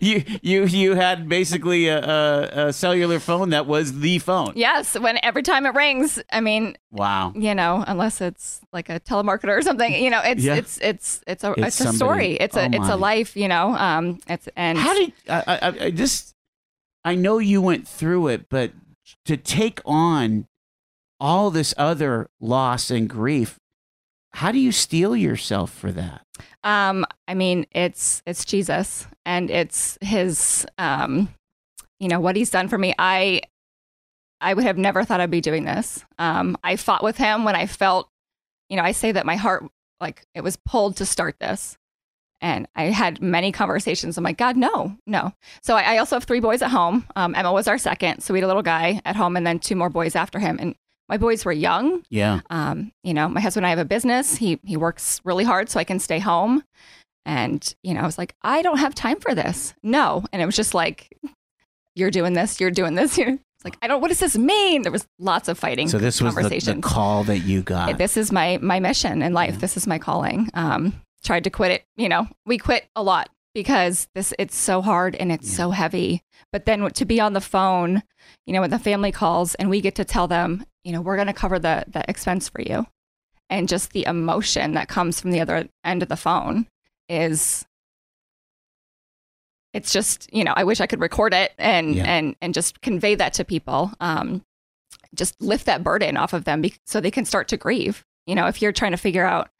You 0.00 0.24
you 0.40 0.64
you 0.64 0.94
had 0.94 1.28
basically 1.28 1.88
a, 1.88 1.98
a, 2.02 2.68
a 2.68 2.72
cellular 2.72 3.20
phone 3.20 3.50
that 3.50 3.66
was 3.66 4.00
the 4.00 4.18
phone. 4.18 4.52
Yes 4.56 4.98
when 4.98 5.18
every 5.22 5.42
time 5.42 5.66
it 5.66 5.74
rings 5.74 6.20
i 6.32 6.40
mean 6.40 6.76
wow. 6.90 7.32
you 7.36 7.54
know 7.54 7.84
unless 7.86 8.22
it's 8.22 8.62
like 8.72 8.88
a 8.88 8.98
telemarketer 9.00 9.56
or 9.58 9.62
something 9.62 9.92
you 9.92 10.08
know 10.10 10.22
it's 10.24 10.42
Yeah. 10.42 10.54
it's 10.56 10.78
it's 10.80 11.22
it's 11.26 11.44
a 11.44 11.52
It's 11.58 11.80
it's, 11.80 11.90
a 11.90 11.92
story. 11.92 12.32
It's 12.34 12.56
a 12.56 12.64
oh 12.64 12.68
it's 12.72 12.88
a 12.88 12.96
life 12.96 13.36
you 13.36 13.48
know 13.48 13.74
um 13.76 14.18
it's 14.28 14.48
and 14.56 14.78
How 14.78 14.94
did 14.94 15.12
I, 15.28 15.42
I, 15.46 15.84
I 15.86 15.90
just? 15.90 16.34
I 17.04 17.14
know 17.14 17.38
you 17.38 17.60
went 17.60 17.86
through 17.86 18.28
it, 18.28 18.48
but 18.48 18.72
to 19.26 19.36
take 19.36 19.80
on 19.84 20.46
all 21.20 21.50
this 21.50 21.74
other 21.76 22.28
loss 22.40 22.90
and 22.90 23.08
grief, 23.08 23.58
how 24.36 24.52
do 24.52 24.58
you 24.58 24.70
steel 24.70 25.16
yourself 25.16 25.72
for 25.72 25.90
that? 25.92 26.20
Um, 26.62 27.06
I 27.26 27.32
mean, 27.32 27.66
it's 27.72 28.22
it's 28.26 28.44
Jesus 28.44 29.06
and 29.24 29.50
it's 29.50 29.96
his 30.02 30.66
um, 30.76 31.30
you 31.98 32.08
know, 32.08 32.20
what 32.20 32.36
he's 32.36 32.50
done 32.50 32.68
for 32.68 32.76
me. 32.76 32.94
I 32.98 33.40
I 34.42 34.52
would 34.52 34.64
have 34.64 34.76
never 34.76 35.04
thought 35.04 35.22
I'd 35.22 35.30
be 35.30 35.40
doing 35.40 35.64
this. 35.64 36.04
Um, 36.18 36.58
I 36.62 36.76
fought 36.76 37.02
with 37.02 37.16
him 37.16 37.44
when 37.44 37.56
I 37.56 37.64
felt, 37.64 38.10
you 38.68 38.76
know, 38.76 38.82
I 38.82 38.92
say 38.92 39.10
that 39.10 39.24
my 39.24 39.36
heart 39.36 39.64
like 40.02 40.26
it 40.34 40.42
was 40.42 40.58
pulled 40.66 40.98
to 40.98 41.06
start 41.06 41.36
this. 41.40 41.78
And 42.42 42.68
I 42.76 42.84
had 42.90 43.22
many 43.22 43.52
conversations. 43.52 44.18
I'm 44.18 44.24
like, 44.24 44.36
God, 44.36 44.58
no, 44.58 44.98
no. 45.06 45.32
So 45.62 45.76
I, 45.76 45.94
I 45.94 45.96
also 45.96 46.16
have 46.16 46.24
three 46.24 46.40
boys 46.40 46.60
at 46.60 46.70
home. 46.70 47.06
Um, 47.16 47.34
Emma 47.34 47.50
was 47.50 47.66
our 47.68 47.78
second. 47.78 48.20
So 48.20 48.34
we 48.34 48.40
had 48.40 48.44
a 48.44 48.48
little 48.48 48.62
guy 48.62 49.00
at 49.06 49.16
home 49.16 49.34
and 49.38 49.46
then 49.46 49.58
two 49.60 49.76
more 49.76 49.88
boys 49.88 50.14
after 50.14 50.38
him. 50.38 50.58
And 50.60 50.74
my 51.08 51.16
boys 51.16 51.44
were 51.44 51.52
young. 51.52 52.02
Yeah, 52.10 52.40
Um, 52.50 52.92
you 53.02 53.14
know, 53.14 53.28
my 53.28 53.40
husband 53.40 53.64
and 53.64 53.68
I 53.68 53.70
have 53.70 53.78
a 53.78 53.84
business. 53.84 54.36
He 54.36 54.58
he 54.64 54.76
works 54.76 55.20
really 55.24 55.44
hard 55.44 55.68
so 55.70 55.78
I 55.80 55.84
can 55.84 55.98
stay 55.98 56.18
home. 56.18 56.62
And, 57.24 57.74
you 57.82 57.92
know, 57.94 58.00
I 58.02 58.06
was 58.06 58.18
like, 58.18 58.34
I 58.42 58.62
don't 58.62 58.78
have 58.78 58.94
time 58.94 59.18
for 59.18 59.34
this. 59.34 59.74
No. 59.82 60.24
And 60.32 60.40
it 60.40 60.46
was 60.46 60.54
just 60.54 60.74
like, 60.74 61.08
you're 61.96 62.10
doing 62.12 62.34
this, 62.34 62.60
you're 62.60 62.70
doing 62.70 62.94
this. 62.94 63.18
It's 63.58 63.64
like, 63.64 63.78
I 63.80 63.86
don't 63.88 64.02
what 64.02 64.08
does 64.08 64.20
this 64.20 64.36
mean? 64.36 64.82
There 64.82 64.92
was 64.92 65.06
lots 65.18 65.48
of 65.48 65.58
fighting. 65.58 65.88
so 65.88 65.96
this 65.96 66.20
was 66.20 66.34
the, 66.34 66.42
the 66.74 66.78
call 66.82 67.24
that 67.24 67.38
you 67.38 67.62
got. 67.62 67.96
this 67.96 68.18
is 68.18 68.30
my 68.30 68.58
my 68.60 68.80
mission 68.80 69.22
in 69.22 69.32
life. 69.32 69.54
Yeah. 69.54 69.60
This 69.60 69.78
is 69.78 69.86
my 69.86 69.98
calling. 69.98 70.50
Um, 70.52 70.92
tried 71.24 71.44
to 71.44 71.50
quit 71.50 71.70
it, 71.70 71.84
you 71.96 72.10
know. 72.10 72.28
We 72.44 72.58
quit 72.58 72.86
a 72.94 73.02
lot 73.02 73.30
because 73.54 74.08
this 74.14 74.34
it's 74.38 74.54
so 74.54 74.82
hard 74.82 75.16
and 75.16 75.32
it's 75.32 75.48
Yeah. 75.50 75.56
so 75.56 75.70
heavy. 75.70 76.22
But 76.52 76.66
then 76.66 76.90
to 76.90 77.04
be 77.06 77.18
on 77.18 77.32
the 77.32 77.40
phone, 77.40 78.02
you 78.46 78.52
know, 78.52 78.60
when 78.60 78.68
the 78.70 78.78
family 78.78 79.10
calls 79.10 79.54
and 79.54 79.70
we 79.70 79.80
get 79.80 79.94
to 79.94 80.04
tell 80.04 80.28
them, 80.28 80.62
you 80.86 80.92
know, 80.92 81.00
we're 81.00 81.16
going 81.16 81.26
to 81.26 81.32
cover 81.32 81.58
the 81.58 81.84
the 81.88 82.08
expense 82.08 82.48
for 82.48 82.60
you, 82.62 82.86
and 83.50 83.68
just 83.68 83.92
the 83.92 84.06
emotion 84.06 84.74
that 84.74 84.88
comes 84.88 85.20
from 85.20 85.32
the 85.32 85.40
other 85.40 85.68
end 85.84 86.02
of 86.02 86.08
the 86.08 86.16
phone 86.16 86.66
is. 87.08 87.64
It's 89.74 89.92
just, 89.92 90.32
you 90.32 90.42
know, 90.44 90.54
I 90.56 90.64
wish 90.64 90.80
I 90.80 90.86
could 90.86 91.00
record 91.00 91.34
it 91.34 91.52
and 91.58 91.94
Yeah. 91.94 92.04
and 92.04 92.36
and 92.40 92.54
just 92.54 92.80
convey 92.80 93.14
that 93.16 93.34
to 93.34 93.44
people. 93.44 93.92
Um, 94.00 94.42
just 95.14 95.38
lift 95.40 95.66
that 95.66 95.82
burden 95.84 96.16
off 96.16 96.32
of 96.32 96.44
them 96.44 96.62
be- 96.62 96.74
so 96.86 97.00
they 97.00 97.10
can 97.10 97.24
start 97.24 97.48
to 97.48 97.56
grieve. 97.56 98.02
You 98.26 98.34
know, 98.34 98.46
if 98.46 98.62
you're 98.62 98.72
trying 98.72 98.92
to 98.92 98.96
figure 98.96 99.26
out 99.26 99.50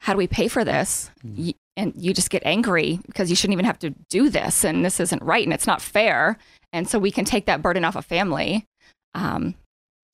how 0.00 0.12
do 0.12 0.18
we 0.18 0.26
pay 0.28 0.46
for 0.48 0.64
this, 0.64 1.10
Mm. 1.26 1.46
y- 1.46 1.54
and 1.76 1.92
you 1.96 2.14
just 2.14 2.30
get 2.30 2.42
angry 2.44 3.00
because 3.06 3.28
you 3.30 3.36
shouldn't 3.36 3.54
even 3.54 3.64
have 3.64 3.78
to 3.80 3.90
do 4.08 4.28
this, 4.30 4.64
and 4.64 4.84
this 4.84 5.00
isn't 5.00 5.22
right, 5.22 5.44
and 5.44 5.52
it's 5.52 5.66
not 5.66 5.82
fair, 5.82 6.36
and 6.72 6.88
so 6.88 6.98
we 6.98 7.10
can 7.10 7.24
take 7.24 7.46
that 7.46 7.62
burden 7.62 7.84
off 7.84 7.96
a 7.96 8.02
family. 8.02 8.66
Um, 9.14 9.54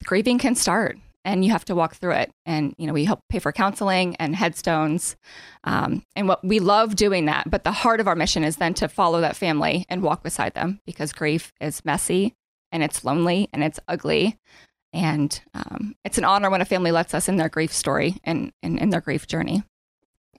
grieving 0.04 0.38
can 0.38 0.54
start, 0.54 0.98
and 1.24 1.44
you 1.44 1.50
have 1.50 1.64
to 1.66 1.74
walk 1.74 1.96
through 1.96 2.12
it. 2.12 2.32
And 2.44 2.74
you 2.78 2.86
know, 2.86 2.92
we 2.92 3.04
help 3.04 3.20
pay 3.28 3.38
for 3.38 3.52
counseling 3.52 4.16
and 4.16 4.36
headstones, 4.36 5.16
um, 5.64 6.04
and 6.14 6.28
what 6.28 6.44
we 6.44 6.58
love 6.58 6.96
doing 6.96 7.26
that. 7.26 7.50
But 7.50 7.64
the 7.64 7.72
heart 7.72 8.00
of 8.00 8.08
our 8.08 8.16
mission 8.16 8.44
is 8.44 8.56
then 8.56 8.74
to 8.74 8.88
follow 8.88 9.20
that 9.20 9.36
family 9.36 9.86
and 9.88 10.02
walk 10.02 10.22
beside 10.22 10.54
them 10.54 10.80
because 10.86 11.12
grief 11.12 11.52
is 11.60 11.84
messy 11.84 12.34
and 12.72 12.82
it's 12.82 13.04
lonely 13.04 13.48
and 13.52 13.64
it's 13.64 13.80
ugly. 13.88 14.38
And 14.92 15.40
um, 15.54 15.94
it's 16.04 16.18
an 16.18 16.24
honor 16.24 16.50
when 16.50 16.60
a 16.60 16.64
family 16.64 16.90
lets 16.90 17.14
us 17.14 17.28
in 17.28 17.36
their 17.36 17.48
grief 17.48 17.72
story 17.72 18.16
and 18.24 18.52
in, 18.62 18.90
their 18.90 19.00
grief 19.00 19.26
journey. 19.26 19.62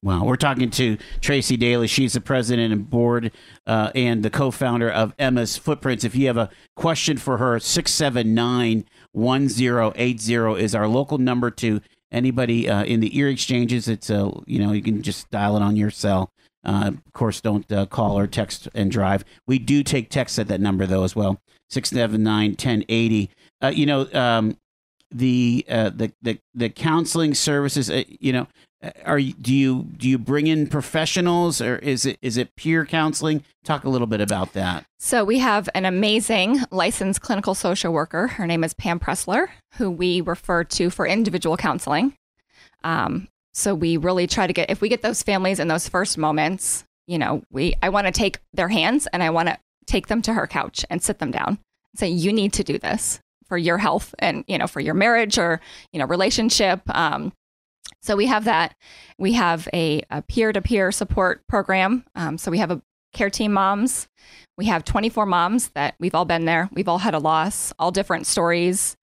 Well, 0.01 0.25
we're 0.25 0.35
talking 0.35 0.69
to 0.71 0.97
Tracy 1.21 1.57
Daly. 1.57 1.87
She's 1.87 2.13
the 2.13 2.21
president 2.21 2.71
and 2.71 2.89
board 2.89 3.31
uh, 3.65 3.91
and 3.95 4.23
the 4.23 4.29
co 4.29 4.51
founder 4.51 4.89
of 4.89 5.13
Emma's 5.17 5.57
Footprints. 5.57 6.03
If 6.03 6.15
you 6.15 6.27
have 6.27 6.37
a 6.37 6.49
question 6.75 7.17
for 7.17 7.37
her, 7.37 7.59
679 7.59 8.85
1080 9.17 10.61
is 10.61 10.75
our 10.75 10.87
local 10.87 11.17
number 11.17 11.49
to 11.51 11.81
anybody 12.11 12.69
uh, 12.69 12.83
in 12.83 12.99
the 12.99 13.17
ear 13.17 13.29
exchanges. 13.29 13.87
It's, 13.87 14.09
uh, 14.09 14.29
you 14.45 14.59
know, 14.59 14.71
you 14.71 14.81
can 14.81 15.01
just 15.01 15.29
dial 15.31 15.57
it 15.57 15.61
on 15.61 15.75
your 15.75 15.89
cell. 15.89 16.31
Uh, 16.63 16.91
of 17.05 17.13
course, 17.13 17.41
don't 17.41 17.69
uh, 17.71 17.85
call 17.87 18.17
or 18.17 18.27
text 18.27 18.67
and 18.73 18.91
drive. 18.91 19.23
We 19.47 19.57
do 19.57 19.83
take 19.83 20.09
texts 20.09 20.37
at 20.37 20.47
that 20.49 20.61
number, 20.61 20.85
though, 20.85 21.03
as 21.03 21.15
well 21.15 21.39
679 21.69 22.51
1080. 22.51 23.29
Uh, 23.61 23.67
you 23.67 23.85
know, 23.85 24.07
um, 24.13 24.57
the, 25.09 25.65
uh, 25.69 25.89
the 25.89 26.11
the 26.21 26.39
the 26.53 26.69
counseling 26.69 27.33
services. 27.33 27.89
You 28.19 28.33
know, 28.33 28.47
are 29.05 29.17
you, 29.17 29.33
do 29.33 29.53
you 29.53 29.83
do 29.97 30.07
you 30.07 30.17
bring 30.17 30.47
in 30.47 30.67
professionals 30.67 31.61
or 31.61 31.77
is 31.77 32.05
it 32.05 32.19
is 32.21 32.37
it 32.37 32.55
peer 32.55 32.85
counseling? 32.85 33.43
Talk 33.63 33.83
a 33.83 33.89
little 33.89 34.07
bit 34.07 34.21
about 34.21 34.53
that. 34.53 34.85
So 34.99 35.23
we 35.23 35.39
have 35.39 35.67
an 35.73 35.85
amazing 35.85 36.59
licensed 36.69 37.21
clinical 37.21 37.55
social 37.55 37.91
worker. 37.91 38.27
Her 38.27 38.45
name 38.45 38.63
is 38.63 38.73
Pam 38.73 38.99
Pressler, 38.99 39.47
who 39.75 39.89
we 39.89 40.21
refer 40.21 40.63
to 40.63 40.89
for 40.89 41.07
individual 41.07 41.57
counseling. 41.57 42.13
Um, 42.83 43.27
so 43.53 43.73
we 43.73 43.97
really 43.97 44.27
try 44.27 44.45
to 44.45 44.53
get 44.53 44.69
if 44.69 44.79
we 44.79 44.89
get 44.89 45.01
those 45.01 45.23
families 45.23 45.59
in 45.59 45.67
those 45.67 45.89
first 45.89 46.17
moments, 46.17 46.83
you 47.07 47.17
know, 47.17 47.41
we 47.51 47.73
I 47.81 47.89
want 47.89 48.05
to 48.05 48.13
take 48.13 48.39
their 48.53 48.69
hands 48.69 49.07
and 49.07 49.23
I 49.23 49.31
want 49.31 49.49
to 49.49 49.57
take 49.87 50.07
them 50.07 50.21
to 50.23 50.33
her 50.33 50.45
couch 50.45 50.85
and 50.89 51.01
sit 51.01 51.17
them 51.17 51.31
down 51.31 51.47
and 51.47 51.59
say, 51.95 52.09
"You 52.09 52.31
need 52.31 52.53
to 52.53 52.63
do 52.63 52.77
this 52.77 53.19
for 53.47 53.57
your 53.57 53.79
health 53.79 54.13
and 54.19 54.43
you 54.47 54.59
know 54.59 54.67
for 54.67 54.81
your 54.81 54.93
marriage 54.93 55.39
or 55.39 55.59
you 55.91 55.99
know 55.99 56.05
relationship." 56.05 56.81
Um, 56.95 57.33
so 58.07 58.15
we 58.15 58.27
have 58.27 58.45
that. 58.45 58.73
We 59.17 59.33
have 59.33 59.67
a, 59.73 60.01
a 60.09 60.21
peer-to-peer 60.21 60.93
support 60.93 61.45
program. 61.47 62.05
Um, 62.15 62.37
so 62.37 62.49
we 62.49 62.59
have 62.59 62.71
a 62.71 62.81
care 63.13 63.29
team 63.29 63.51
moms. 63.51 64.07
We 64.57 64.67
have 64.67 64.85
24 64.85 65.25
moms 65.25 65.67
that 65.69 65.95
we've 65.99 66.15
all 66.15 66.23
been 66.23 66.45
there. 66.45 66.69
We've 66.71 66.87
all 66.87 66.99
had 66.99 67.13
a 67.13 67.19
loss, 67.19 67.73
all 67.77 67.91
different 67.91 68.25
stories. 68.25 68.95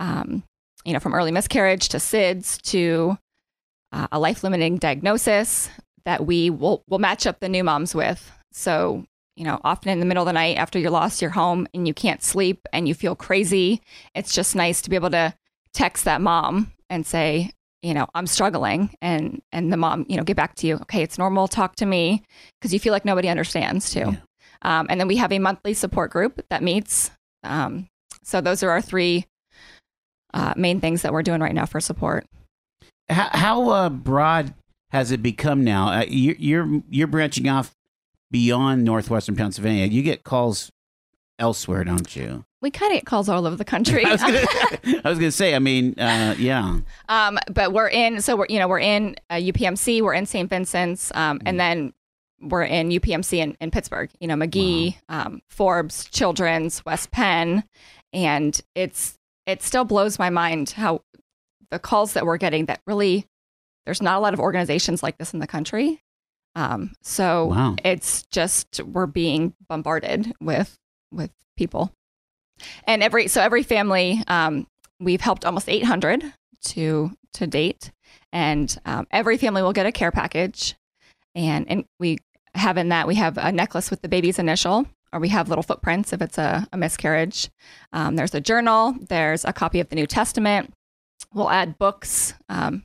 Um, 0.00 0.42
you 0.84 0.92
know, 0.92 0.98
from 0.98 1.14
early 1.14 1.30
miscarriage 1.30 1.90
to 1.90 1.98
SIDS 1.98 2.60
to 2.62 3.16
uh, 3.92 4.08
a 4.10 4.18
life-limiting 4.18 4.78
diagnosis 4.78 5.70
that 6.04 6.26
we 6.26 6.50
will 6.50 6.82
will 6.88 6.98
match 6.98 7.28
up 7.28 7.38
the 7.38 7.48
new 7.48 7.62
moms 7.62 7.94
with. 7.94 8.32
So 8.50 9.04
you 9.36 9.44
know, 9.44 9.60
often 9.62 9.92
in 9.92 10.00
the 10.00 10.06
middle 10.06 10.24
of 10.24 10.26
the 10.26 10.32
night 10.32 10.56
after 10.56 10.78
you're 10.78 10.90
lost, 10.90 11.22
you're 11.22 11.30
home 11.30 11.68
and 11.72 11.86
you 11.86 11.94
can't 11.94 12.22
sleep 12.22 12.66
and 12.72 12.88
you 12.88 12.94
feel 12.94 13.14
crazy. 13.14 13.80
It's 14.14 14.34
just 14.34 14.56
nice 14.56 14.82
to 14.82 14.90
be 14.90 14.96
able 14.96 15.10
to 15.10 15.34
text 15.72 16.04
that 16.04 16.20
mom 16.20 16.72
and 16.90 17.06
say, 17.06 17.52
you 17.82 17.94
know, 17.94 18.06
I'm 18.14 18.26
struggling, 18.26 18.90
and 19.00 19.40
and 19.52 19.72
the 19.72 19.76
mom, 19.76 20.06
you 20.08 20.16
know, 20.16 20.22
get 20.22 20.36
back 20.36 20.54
to 20.56 20.66
you. 20.66 20.76
Okay, 20.82 21.02
it's 21.02 21.18
normal. 21.18 21.48
Talk 21.48 21.76
to 21.76 21.86
me 21.86 22.22
because 22.60 22.72
you 22.72 22.80
feel 22.80 22.92
like 22.92 23.04
nobody 23.04 23.28
understands 23.28 23.90
too. 23.90 24.00
Yeah. 24.00 24.16
Um, 24.62 24.86
and 24.90 25.00
then 25.00 25.08
we 25.08 25.16
have 25.16 25.32
a 25.32 25.38
monthly 25.38 25.74
support 25.74 26.10
group 26.10 26.44
that 26.50 26.62
meets. 26.62 27.10
Um, 27.42 27.88
so 28.22 28.40
those 28.40 28.62
are 28.62 28.70
our 28.70 28.82
three 28.82 29.26
uh, 30.34 30.52
main 30.56 30.80
things 30.80 31.02
that 31.02 31.12
we're 31.12 31.22
doing 31.22 31.40
right 31.40 31.54
now 31.54 31.64
for 31.64 31.80
support. 31.80 32.26
How, 33.08 33.28
how 33.32 33.70
uh, 33.70 33.88
broad 33.88 34.54
has 34.90 35.10
it 35.10 35.22
become 35.22 35.64
now? 35.64 35.88
Uh, 35.88 36.04
you, 36.06 36.36
you're 36.38 36.82
you're 36.90 37.06
branching 37.06 37.48
off 37.48 37.72
beyond 38.30 38.84
northwestern 38.84 39.36
Pennsylvania. 39.36 39.86
You 39.86 40.02
get 40.02 40.22
calls 40.22 40.70
elsewhere, 41.40 41.82
don't 41.84 42.14
you? 42.14 42.44
We 42.62 42.70
kind 42.70 42.92
of 42.92 42.98
get 42.98 43.06
calls 43.06 43.28
all 43.28 43.46
over 43.46 43.56
the 43.56 43.64
country. 43.64 44.04
I 44.06 44.12
was 44.12 44.20
gonna, 44.20 45.00
I 45.04 45.08
was 45.08 45.18
gonna 45.18 45.32
say. 45.32 45.54
I 45.54 45.58
mean, 45.58 45.98
uh, 45.98 46.34
yeah. 46.38 46.78
Um, 47.08 47.38
but 47.52 47.72
we're 47.72 47.88
in, 47.88 48.20
so 48.20 48.36
we're, 48.36 48.46
you 48.48 48.58
know, 48.58 48.68
we're 48.68 48.80
in 48.80 49.16
uh, 49.30 49.34
UPMC, 49.36 50.02
we're 50.02 50.14
in 50.14 50.26
St. 50.26 50.48
Vincent's, 50.48 51.10
um, 51.14 51.40
and 51.46 51.58
then 51.58 51.92
we're 52.42 52.62
in 52.64 52.90
UPMC 52.90 53.38
in, 53.38 53.56
in 53.60 53.70
Pittsburgh, 53.70 54.10
you 54.20 54.28
know, 54.28 54.36
Magee, 54.36 54.98
um, 55.08 55.40
Forbes, 55.48 56.04
Children's, 56.10 56.84
West 56.84 57.10
Penn. 57.10 57.64
And 58.12 58.58
it's, 58.74 59.18
it 59.46 59.62
still 59.62 59.84
blows 59.84 60.18
my 60.18 60.30
mind 60.30 60.70
how 60.70 61.02
the 61.70 61.78
calls 61.78 62.14
that 62.14 62.24
we're 62.26 62.38
getting 62.38 62.66
that 62.66 62.80
really, 62.86 63.26
there's 63.84 64.02
not 64.02 64.16
a 64.16 64.20
lot 64.20 64.32
of 64.34 64.40
organizations 64.40 65.02
like 65.02 65.18
this 65.18 65.32
in 65.34 65.40
the 65.40 65.46
country. 65.46 66.02
Um, 66.56 66.92
so 67.02 67.46
Wow. 67.46 67.76
it's 67.84 68.22
just, 68.24 68.80
we're 68.84 69.06
being 69.06 69.54
bombarded 69.68 70.32
with, 70.40 70.78
with 71.12 71.30
people. 71.56 71.92
And 72.84 73.02
every, 73.02 73.28
so 73.28 73.40
every 73.40 73.62
family, 73.62 74.22
um, 74.28 74.66
we've 74.98 75.20
helped 75.20 75.44
almost 75.44 75.68
800 75.68 76.32
to 76.66 77.10
to 77.34 77.46
date. 77.46 77.90
And 78.32 78.76
um, 78.84 79.06
every 79.10 79.36
family 79.36 79.62
will 79.62 79.72
get 79.72 79.86
a 79.86 79.92
care 79.92 80.10
package. 80.10 80.74
And 81.34 81.68
and 81.70 81.84
we 81.98 82.18
have 82.54 82.76
in 82.76 82.88
that 82.88 83.06
we 83.06 83.14
have 83.14 83.38
a 83.38 83.52
necklace 83.52 83.90
with 83.90 84.02
the 84.02 84.08
baby's 84.08 84.38
initial 84.38 84.86
or 85.12 85.20
we 85.20 85.28
have 85.28 85.48
little 85.48 85.62
footprints 85.62 86.12
if 86.12 86.20
it's 86.20 86.38
a, 86.38 86.66
a 86.72 86.76
miscarriage. 86.76 87.48
Um, 87.92 88.16
there's 88.16 88.34
a 88.34 88.40
journal 88.40 88.96
there's 89.08 89.44
a 89.44 89.52
copy 89.52 89.80
of 89.80 89.88
the 89.88 89.94
new 89.94 90.06
testament. 90.06 90.72
We'll 91.32 91.50
add 91.50 91.78
books 91.78 92.34
um, 92.48 92.84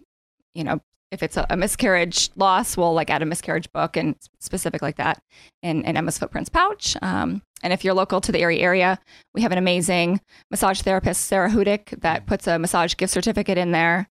you 0.54 0.64
know 0.64 0.82
if 1.16 1.24
it's 1.24 1.38
a, 1.38 1.46
a 1.50 1.58
miscarriage 1.58 2.30
loss 2.36 2.78
we'll 2.78 2.94
like 2.94 3.10
add 3.10 3.22
a 3.22 3.26
miscarriage 3.26 3.72
book 3.74 3.98
and 3.98 4.16
specific 4.40 4.82
like 4.82 4.98
that 4.98 5.20
in, 5.64 5.84
in 5.86 5.98
emma's 5.98 6.18
footprints 6.18 6.50
pouch 6.50 6.96
um, 7.02 7.42
and 7.66 7.74
if 7.74 7.84
you're 7.84 7.96
local 7.96 8.22
to 8.22 8.32
the 8.32 8.42
Erie 8.42 8.62
area, 8.62 9.00
we 9.34 9.42
have 9.42 9.52
an 9.52 9.58
amazing 9.58 10.22
massage 10.52 10.82
therapist, 10.82 11.26
Sarah 11.26 11.50
Hudick, 11.50 12.00
that 12.02 12.28
puts 12.28 12.46
a 12.46 12.60
massage 12.60 12.96
gift 12.96 13.12
certificate 13.12 13.58
in 13.58 13.72
there, 13.72 14.08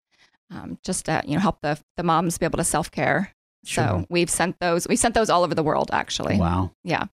um, 0.51 0.79
just 0.83 1.05
to 1.05 1.23
you 1.27 1.35
know 1.35 1.41
help 1.41 1.61
the 1.61 1.79
the 1.99 2.03
moms 2.03 2.39
be 2.39 2.47
able 2.47 2.57
to 2.57 2.65
self 2.65 2.91
care. 2.91 3.35
Sure. 3.65 3.85
So 3.85 4.07
we've 4.09 4.31
sent 4.31 4.59
those. 4.59 4.89
We 4.89 4.97
sent 4.97 5.15
those 5.15 5.29
all 5.29 5.45
over 5.45 5.55
the 5.55 5.63
world, 5.63 5.91
actually. 5.93 6.39
Wow. 6.39 6.71
Yeah, 6.83 7.05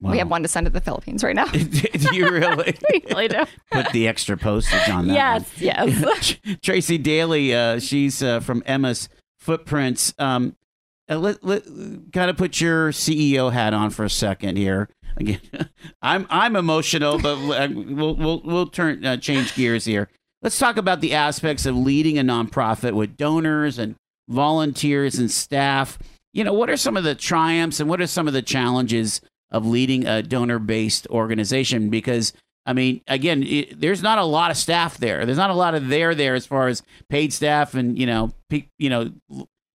wow. 0.00 0.12
we 0.12 0.18
have 0.18 0.30
one 0.30 0.42
to 0.42 0.48
send 0.48 0.64
to 0.64 0.70
the 0.70 0.80
Philippines 0.80 1.22
right 1.22 1.36
now. 1.36 1.46
Do 1.46 2.16
you 2.16 2.30
really 2.30 2.74
we 2.92 3.02
really 3.10 3.28
do. 3.28 3.44
put 3.70 3.92
the 3.92 4.08
extra 4.08 4.38
postage 4.38 4.88
on 4.88 5.08
that? 5.08 5.14
Yes, 5.14 5.60
yes. 5.60 6.36
Tracy 6.62 6.96
Daly, 6.96 7.54
uh, 7.54 7.80
she's 7.80 8.22
uh, 8.22 8.40
from 8.40 8.62
Emma's 8.64 9.10
Footprints. 9.42 10.14
Um, 10.18 10.56
uh, 11.10 11.18
let, 11.18 11.42
let 11.42 11.64
kind 12.12 12.30
of 12.30 12.36
put 12.36 12.60
your 12.60 12.92
CEO 12.92 13.52
hat 13.52 13.74
on 13.74 13.90
for 13.90 14.04
a 14.04 14.10
second 14.10 14.56
here. 14.56 14.88
Again, 15.16 15.40
I'm 16.02 16.26
I'm 16.30 16.54
emotional, 16.54 17.18
but 17.18 17.36
uh, 17.36 17.68
we'll 17.72 18.14
we'll 18.14 18.40
we'll 18.44 18.66
turn 18.68 19.04
uh, 19.04 19.16
change 19.16 19.54
gears 19.54 19.84
here. 19.84 20.08
Let's 20.42 20.58
talk 20.58 20.76
about 20.76 21.00
the 21.00 21.12
aspects 21.12 21.66
of 21.66 21.76
leading 21.76 22.18
a 22.18 22.22
nonprofit 22.22 22.92
with 22.92 23.16
donors 23.16 23.78
and 23.78 23.96
volunteers 24.28 25.18
and 25.18 25.30
staff. 25.30 25.98
You 26.32 26.44
know, 26.44 26.52
what 26.52 26.70
are 26.70 26.76
some 26.76 26.96
of 26.96 27.04
the 27.04 27.14
triumphs 27.14 27.80
and 27.80 27.90
what 27.90 28.00
are 28.00 28.06
some 28.06 28.28
of 28.28 28.34
the 28.34 28.42
challenges 28.42 29.20
of 29.50 29.66
leading 29.66 30.06
a 30.06 30.22
donor-based 30.22 31.06
organization? 31.08 31.90
Because 31.90 32.32
I 32.64 32.72
mean, 32.72 33.00
again, 33.08 33.42
it, 33.42 33.80
there's 33.80 34.02
not 34.02 34.18
a 34.18 34.24
lot 34.24 34.50
of 34.50 34.56
staff 34.56 34.98
there. 34.98 35.26
There's 35.26 35.38
not 35.38 35.50
a 35.50 35.54
lot 35.54 35.74
of 35.74 35.88
there 35.88 36.14
there 36.14 36.34
as 36.34 36.46
far 36.46 36.68
as 36.68 36.82
paid 37.08 37.32
staff, 37.32 37.74
and 37.74 37.98
you 37.98 38.06
know, 38.06 38.32
pe- 38.50 38.68
you 38.78 38.88
know, 38.88 39.10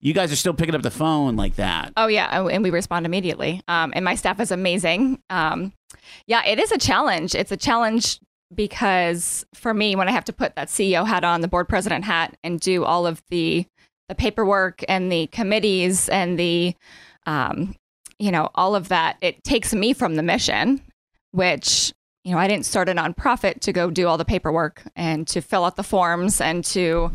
you 0.01 0.13
guys 0.13 0.33
are 0.33 0.37
still 0.37 0.55
picking 0.55 0.75
up 0.75 0.83
the 0.83 0.91
phone 0.91 1.37
like 1.37 1.55
that. 1.57 1.93
Oh 1.97 2.09
yeah, 2.09 2.29
and- 2.41 2.51
and 2.51 2.63
we 2.65 2.71
respond 2.71 3.07
immediately. 3.07 3.63
Um, 3.69 3.93
and 3.95 4.05
my 4.05 4.17
staff 4.17 4.41
is 4.41 4.51
amazing. 4.51 5.21
Um, 5.31 5.73
yeah, 6.27 6.45
it 6.45 6.59
is 6.59 6.73
a 6.73 6.79
challenge. 6.79 7.35
It's 7.37 7.53
a 7.53 7.57
challenge 7.57 8.19
because 8.55 9.45
for 9.55 9.73
me, 9.75 9.95
when 9.97 10.09
I 10.09 10.13
have 10.13 10.25
to 10.25 10.33
put 10.33 10.57
that 10.57 10.69
CEO 10.69 11.07
hat 11.07 11.25
on, 11.25 11.41
the 11.41 11.49
board 11.49 11.69
president 11.69 12.05
hat, 12.05 12.37
and 12.43 12.59
do 12.61 12.85
all 12.85 13.07
of 13.07 13.23
the 13.31 13.65
the 14.09 14.15
paperwork 14.17 14.83
and 14.89 15.11
the 15.11 15.29
committees 15.29 16.09
and 16.09 16.37
the, 16.39 16.75
um, 17.25 17.75
you 18.19 18.31
know, 18.33 18.51
all 18.57 18.75
of 18.75 18.89
that, 18.89 19.17
it 19.23 19.43
takes 19.45 19.73
me 19.73 19.93
from 19.93 20.17
the 20.17 20.23
mission, 20.23 20.83
which 21.31 21.93
you 22.25 22.33
know 22.33 22.39
I 22.39 22.49
didn't 22.49 22.67
start 22.67 22.89
a 22.89 22.93
nonprofit 22.93 23.61
to 23.61 23.73
go 23.73 23.91
do 23.91 24.07
all 24.07 24.19
the 24.19 24.25
paperwork 24.25 24.83
and 24.95 25.27
to 25.29 25.41
fill 25.41 25.65
out 25.65 25.77
the 25.77 25.83
forms 25.83 26.41
and 26.41 26.65
to 26.67 27.13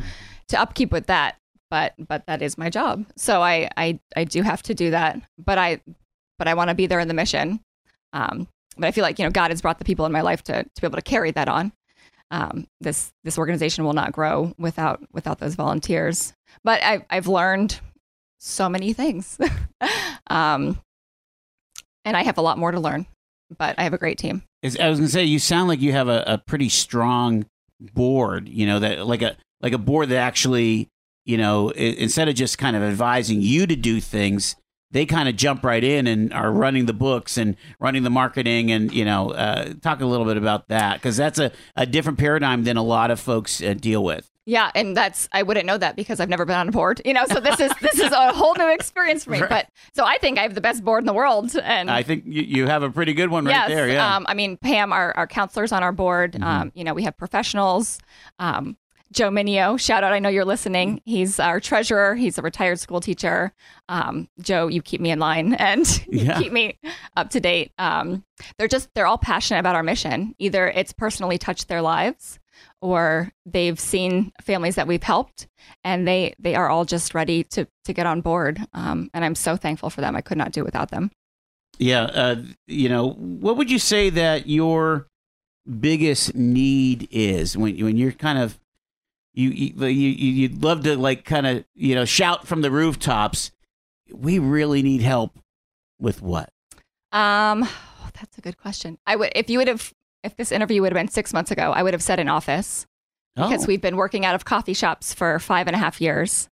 to 0.49 0.60
upkeep 0.60 0.91
with 0.91 1.08
that 1.08 1.38
but 1.70 1.93
but 1.97 2.26
that 2.28 2.41
is 2.41 2.58
my 2.58 2.70
job. 2.70 3.05
So 3.16 3.41
i 3.41 3.70
i, 3.78 3.99
I 4.16 4.24
do 4.24 4.41
have 4.41 4.64
to 4.64 4.74
do 4.74 4.91
that 4.91 5.20
but 5.38 5.58
i 5.58 5.82
but 6.38 6.47
i 6.47 6.53
want 6.53 6.70
to 6.70 6.76
be 6.76 6.88
there 6.88 6.99
in 6.99 7.08
the 7.08 7.14
mission. 7.14 7.60
Um 8.14 8.47
but 8.78 8.88
i 8.88 8.91
feel 8.91 9.03
like 9.03 9.20
you 9.20 9.26
know 9.26 9.32
god 9.32 9.51
has 9.51 9.62
brought 9.62 9.80
the 9.80 9.86
people 9.86 10.05
in 10.05 10.12
my 10.12 10.22
life 10.22 10.43
to 10.43 10.64
to 10.64 10.82
be 10.82 10.88
able 10.88 10.97
to 10.97 11.01
carry 11.01 11.32
that 11.32 11.47
on. 11.47 11.72
Um 12.32 12.68
this 12.82 13.12
this 13.24 13.38
organization 13.38 13.86
will 13.86 13.93
not 13.93 14.12
grow 14.12 14.53
without 14.58 15.01
without 15.14 15.39
those 15.39 15.55
volunteers. 15.55 16.34
But 16.64 16.82
i 16.84 17.05
i've 17.10 17.28
learned 17.28 17.80
so 18.39 18.70
many 18.70 18.93
things. 18.93 19.38
Um 20.30 20.82
and 22.03 22.18
i 22.18 22.24
have 22.24 22.38
a 22.38 22.41
lot 22.41 22.58
more 22.58 22.72
to 22.72 22.80
learn 22.82 23.05
but 23.58 23.76
i 23.78 23.84
have 23.84 23.93
a 23.93 23.97
great 23.97 24.18
team 24.18 24.43
I 24.64 24.89
was 24.89 24.99
gonna 24.99 25.10
say, 25.10 25.24
you 25.24 25.39
sound 25.39 25.68
like 25.70 25.82
you 25.82 25.91
have 25.91 26.08
a, 26.08 26.24
a 26.28 26.38
pretty 26.38 26.70
strong 26.70 27.45
board. 27.80 28.49
You 28.49 28.66
know 28.66 28.80
that 28.80 29.05
like 29.08 29.22
a 29.22 29.38
like 29.62 29.74
a 29.74 29.78
board 29.78 30.10
that 30.10 30.18
actually, 30.18 30.89
you 31.26 31.38
know, 31.38 31.72
i- 31.72 31.95
instead 31.97 32.28
of 32.28 32.36
just 32.36 32.58
kind 32.58 32.76
of 32.76 32.84
advising 32.84 33.41
you 33.41 33.68
to 33.68 33.76
do 33.76 33.99
things, 34.01 34.55
they 34.91 35.05
kind 35.05 35.30
of 35.30 35.36
jump 35.36 35.64
right 35.64 35.84
in 35.84 36.08
and 36.08 36.34
are 36.34 36.51
running 36.51 36.86
the 36.86 36.93
books 36.93 37.38
and 37.38 37.55
running 37.80 38.03
the 38.03 38.10
marketing 38.10 38.72
and 38.72 38.91
you 38.93 39.05
know, 39.05 39.32
uh, 39.32 39.74
talk 39.82 40.01
a 40.01 40.05
little 40.05 40.26
bit 40.26 40.38
about 40.38 40.68
that 40.70 40.95
because 40.95 41.18
that's 41.18 41.39
a, 41.39 41.51
a 41.76 41.86
different 41.86 42.18
paradigm 42.18 42.64
than 42.64 42.78
a 42.78 42.84
lot 42.84 43.12
of 43.12 43.20
folks 43.20 43.62
uh, 43.62 43.74
deal 43.74 44.03
with. 44.03 44.30
Yeah, 44.47 44.71
and 44.73 44.95
that's 44.95 45.27
I 45.33 45.43
wouldn't 45.43 45.65
know 45.65 45.77
that 45.77 45.97
because 45.97 46.21
I've 46.21 46.29
never 46.29 46.45
been 46.45 46.55
on 46.55 46.69
a 46.69 46.71
board. 46.71 47.01
You 47.03 47.13
know, 47.13 47.25
so 47.25 47.41
this 47.41 47.59
is 47.59 47.69
this 47.81 47.99
is 47.99 48.11
a 48.13 48.31
whole 48.31 48.55
new 48.55 48.69
experience 48.73 49.25
for 49.25 49.31
me. 49.31 49.41
Right. 49.41 49.49
But 49.49 49.67
so 49.93 50.05
I 50.05 50.17
think 50.19 50.39
I 50.39 50.43
have 50.43 50.55
the 50.55 50.61
best 50.61 50.83
board 50.85 51.01
in 51.03 51.05
the 51.05 51.13
world. 51.13 51.53
And 51.61 51.91
I 51.91 52.01
think 52.01 52.23
you, 52.25 52.41
you 52.43 52.65
have 52.67 52.81
a 52.81 52.89
pretty 52.89 53.13
good 53.13 53.29
one 53.29 53.43
right 53.45 53.51
yes, 53.51 53.67
there. 53.69 53.89
Yeah. 53.89 54.15
um, 54.15 54.25
I 54.29 54.33
mean 54.33 54.55
Pam, 54.55 54.93
our 54.93 55.11
our 55.17 55.27
counselors 55.27 55.73
on 55.73 55.83
our 55.83 55.91
board. 55.91 56.31
Mhm. 56.33 56.43
Um, 56.43 56.71
you 56.73 56.85
know, 56.85 56.93
we 56.93 57.03
have 57.03 57.17
professionals. 57.17 57.99
Um, 58.39 58.77
Joe 59.11 59.29
Minio, 59.29 59.79
shout 59.79 60.03
out! 60.03 60.11
I 60.11 60.19
know 60.19 60.27
you're 60.27 60.43
listening. 60.43 61.01
He's 61.05 61.39
our 61.39 61.61
treasurer. 61.61 62.13
He's 62.15 62.37
a 62.37 62.41
retired 62.41 62.77
school 62.79 62.99
teacher. 62.99 63.53
Um, 63.87 64.27
Joe, 64.41 64.67
you 64.67 64.81
keep 64.81 64.99
me 64.99 65.11
in 65.11 65.19
line 65.19 65.53
and 65.53 65.85
you 66.07 66.25
Yeah. 66.25 66.39
keep 66.39 66.51
me 66.51 66.77
up 67.15 67.29
to 67.31 67.39
date. 67.39 67.71
Um, 67.77 68.23
they're 68.57 68.67
just 68.67 68.93
they're 68.93 69.07
all 69.07 69.17
passionate 69.17 69.59
about 69.59 69.75
our 69.75 69.83
mission. 69.83 70.35
Either 70.39 70.67
it's 70.67 70.91
personally 70.91 71.37
touched 71.37 71.69
their 71.69 71.81
lives, 71.81 72.37
or 72.82 73.32
they've 73.45 73.80
seen 73.80 74.32
families 74.41 74.75
that 74.75 74.88
we've 74.88 75.03
helped, 75.03 75.47
and 75.84 76.07
they 76.07 76.34
they 76.39 76.55
are 76.55 76.69
all 76.69 76.86
just 76.86 77.13
ready 77.13 77.43
to 77.45 77.67
to 77.86 77.93
get 77.93 78.05
on 78.05 78.21
board. 78.21 78.59
Um, 78.73 79.09
and 79.13 79.25
I'm 79.25 79.36
so 79.36 79.55
thankful 79.55 79.89
for 79.89 80.01
them. 80.01 80.15
I 80.15 80.21
could 80.21 80.38
not 80.38 80.51
do 80.51 80.63
without 80.63 80.91
them. 80.91 81.11
Yeah, 81.80 82.03
uh, 82.03 82.43
you 82.65 82.89
know, 82.89 83.11
what 83.11 83.57
would 83.57 83.69
you 83.69 83.80
say 83.80 84.09
that 84.09 84.47
your 84.47 85.07
biggest 85.80 86.34
need 86.36 87.07
is 87.11 87.57
when 87.57 87.78
when 87.84 87.97
you're 87.97 88.11
kind 88.11 88.39
of 88.39 88.59
you 89.34 89.49
you 89.49 89.86
you 89.86 90.09
you'd 90.09 90.63
love 90.63 90.84
to 90.84 90.97
like 90.97 91.25
kind 91.25 91.45
of 91.45 91.65
you 91.75 91.95
know 91.95 92.05
shout 92.05 92.47
from 92.47 92.61
the 92.61 92.71
rooftops. 92.71 93.51
We 94.11 94.39
really 94.39 94.82
need 94.82 95.01
help 95.01 95.38
with 95.99 96.21
what? 96.21 96.49
Um, 97.11 97.67
that's 98.19 98.38
a 98.38 98.41
good 98.41 98.57
question. 98.57 98.97
I 99.05 99.15
would 99.15 99.32
if 99.36 99.49
you 99.49 99.59
would 99.59 99.67
have 99.67 99.93
if 100.28 100.36
this 100.36 100.51
interview 100.51 100.82
would 100.82 100.91
have 100.91 100.99
been 100.99 101.07
six 101.11 101.34
months 101.34 101.49
ago, 101.51 101.71
I 101.71 101.82
would 101.82 101.93
have 101.93 102.03
said 102.03 102.19
in 102.19 102.30
office 102.30 102.86
because 103.36 103.63
Oh. 103.63 103.67
we've 103.67 103.82
been 103.82 103.97
working 103.97 104.25
out 104.25 104.36
of 104.36 104.45
coffee 104.45 104.73
shops 104.73 105.13
for 105.13 105.39
five 105.39 105.67
and 105.67 105.75
a 105.75 105.80
half 105.80 105.99
years. 105.99 106.49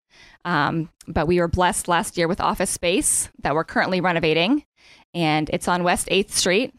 Um, 0.45 0.91
but 1.09 1.27
we 1.27 1.41
were 1.41 1.49
blessed 1.49 1.89
last 1.89 2.17
year 2.19 2.29
with 2.29 2.41
office 2.41 2.71
space 2.71 3.29
that 3.43 3.55
we're 3.55 3.65
currently 3.65 4.01
renovating, 4.01 4.65
and 5.15 5.49
it's 5.51 5.69
on 5.69 5.85
West 5.85 6.09
Eighth 6.11 6.35
Street. 6.35 6.75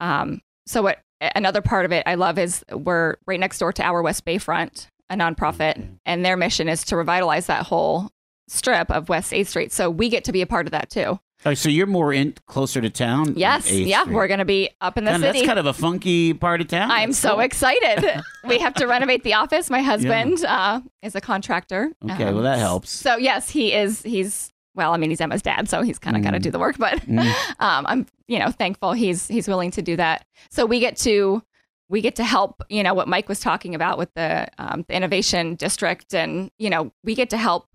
Um, 0.00 0.40
so 0.66 0.82
what 0.82 0.98
another 1.34 1.62
part 1.62 1.84
of 1.84 1.92
it 1.92 2.02
I 2.06 2.14
love 2.16 2.38
is 2.38 2.64
we're 2.70 3.16
right 3.26 3.40
next 3.40 3.58
door 3.58 3.72
to 3.72 3.82
our 3.82 4.02
West 4.02 4.24
Bayfront, 4.24 4.88
a 5.10 5.16
nonprofit, 5.16 5.78
Okay. 5.78 5.88
and 6.06 6.24
their 6.24 6.36
mission 6.36 6.68
is 6.68 6.84
to 6.86 6.96
revitalize 6.96 7.46
that 7.46 7.66
whole 7.66 8.10
strip 8.48 8.90
of 8.90 9.08
West 9.08 9.32
Eighth 9.32 9.48
Street. 9.48 9.72
So 9.72 9.88
we 9.90 10.08
get 10.08 10.24
to 10.24 10.32
be 10.32 10.42
a 10.42 10.46
part 10.46 10.66
of 10.66 10.72
that 10.72 10.90
too. 10.90 11.18
Oh, 11.44 11.54
so 11.54 11.68
you're 11.68 11.86
more 11.86 12.12
in 12.12 12.34
closer 12.46 12.80
to 12.80 12.88
town. 12.90 13.34
Yes, 13.36 13.70
yeah, 13.70 14.02
Street. 14.02 14.14
we're 14.14 14.28
going 14.28 14.38
to 14.38 14.44
be 14.44 14.70
up 14.80 14.96
in 14.96 15.04
the 15.04 15.10
Kinda- 15.12 15.26
city. 15.28 15.38
That's 15.40 15.46
kind 15.48 15.58
of 15.58 15.66
a 15.66 15.72
funky 15.72 16.34
part 16.34 16.60
of 16.60 16.68
town. 16.68 16.90
I'm 16.90 17.10
That's 17.10 17.18
so 17.18 17.30
cool. 17.32 17.40
excited. 17.40 18.22
we 18.48 18.58
have 18.58 18.74
to 18.74 18.86
renovate 18.86 19.24
the 19.24 19.34
office. 19.34 19.68
My 19.70 19.82
husband 19.82 20.44
uh, 20.44 20.80
is 21.02 21.14
a 21.16 21.20
contractor. 21.20 21.90
Okay, 22.04 22.24
Um, 22.24 22.34
well 22.34 22.44
that 22.44 22.58
helps. 22.58 22.90
So 22.90 23.16
yes, 23.16 23.50
he 23.50 23.72
is. 23.72 24.02
He's 24.02 24.52
well. 24.74 24.92
I 24.92 24.96
mean, 24.98 25.10
he's 25.10 25.20
Emma's 25.20 25.42
dad, 25.42 25.68
so 25.68 25.82
he's 25.82 25.98
kind 25.98 26.16
of 26.16 26.22
got 26.22 26.30
to 26.30 26.38
Mm. 26.38 26.42
do 26.42 26.50
the 26.50 26.58
work. 26.58 26.78
But 26.78 27.00
Mm. 27.06 27.26
um, 27.60 27.86
I'm 27.88 28.06
you 28.28 28.38
know 28.38 28.50
thankful 28.50 28.92
he's 28.92 29.26
he's 29.28 29.48
willing 29.48 29.70
to 29.72 29.82
do 29.82 29.96
that. 29.96 30.24
So 30.50 30.64
we 30.64 30.78
get 30.80 30.96
to 30.98 31.42
we 31.88 32.00
get 32.00 32.16
to 32.16 32.24
help. 32.24 32.62
You 32.70 32.82
know 32.84 32.94
what 32.94 33.08
Mike 33.08 33.28
was 33.28 33.40
talking 33.40 33.74
about 33.74 33.98
with 33.98 34.14
the 34.14 34.46
um, 34.58 34.84
the 34.88 34.94
innovation 34.94 35.56
district, 35.56 36.14
and 36.14 36.50
you 36.58 36.70
know 36.70 36.92
we 37.02 37.14
get 37.16 37.30
to 37.30 37.36
help 37.36 37.66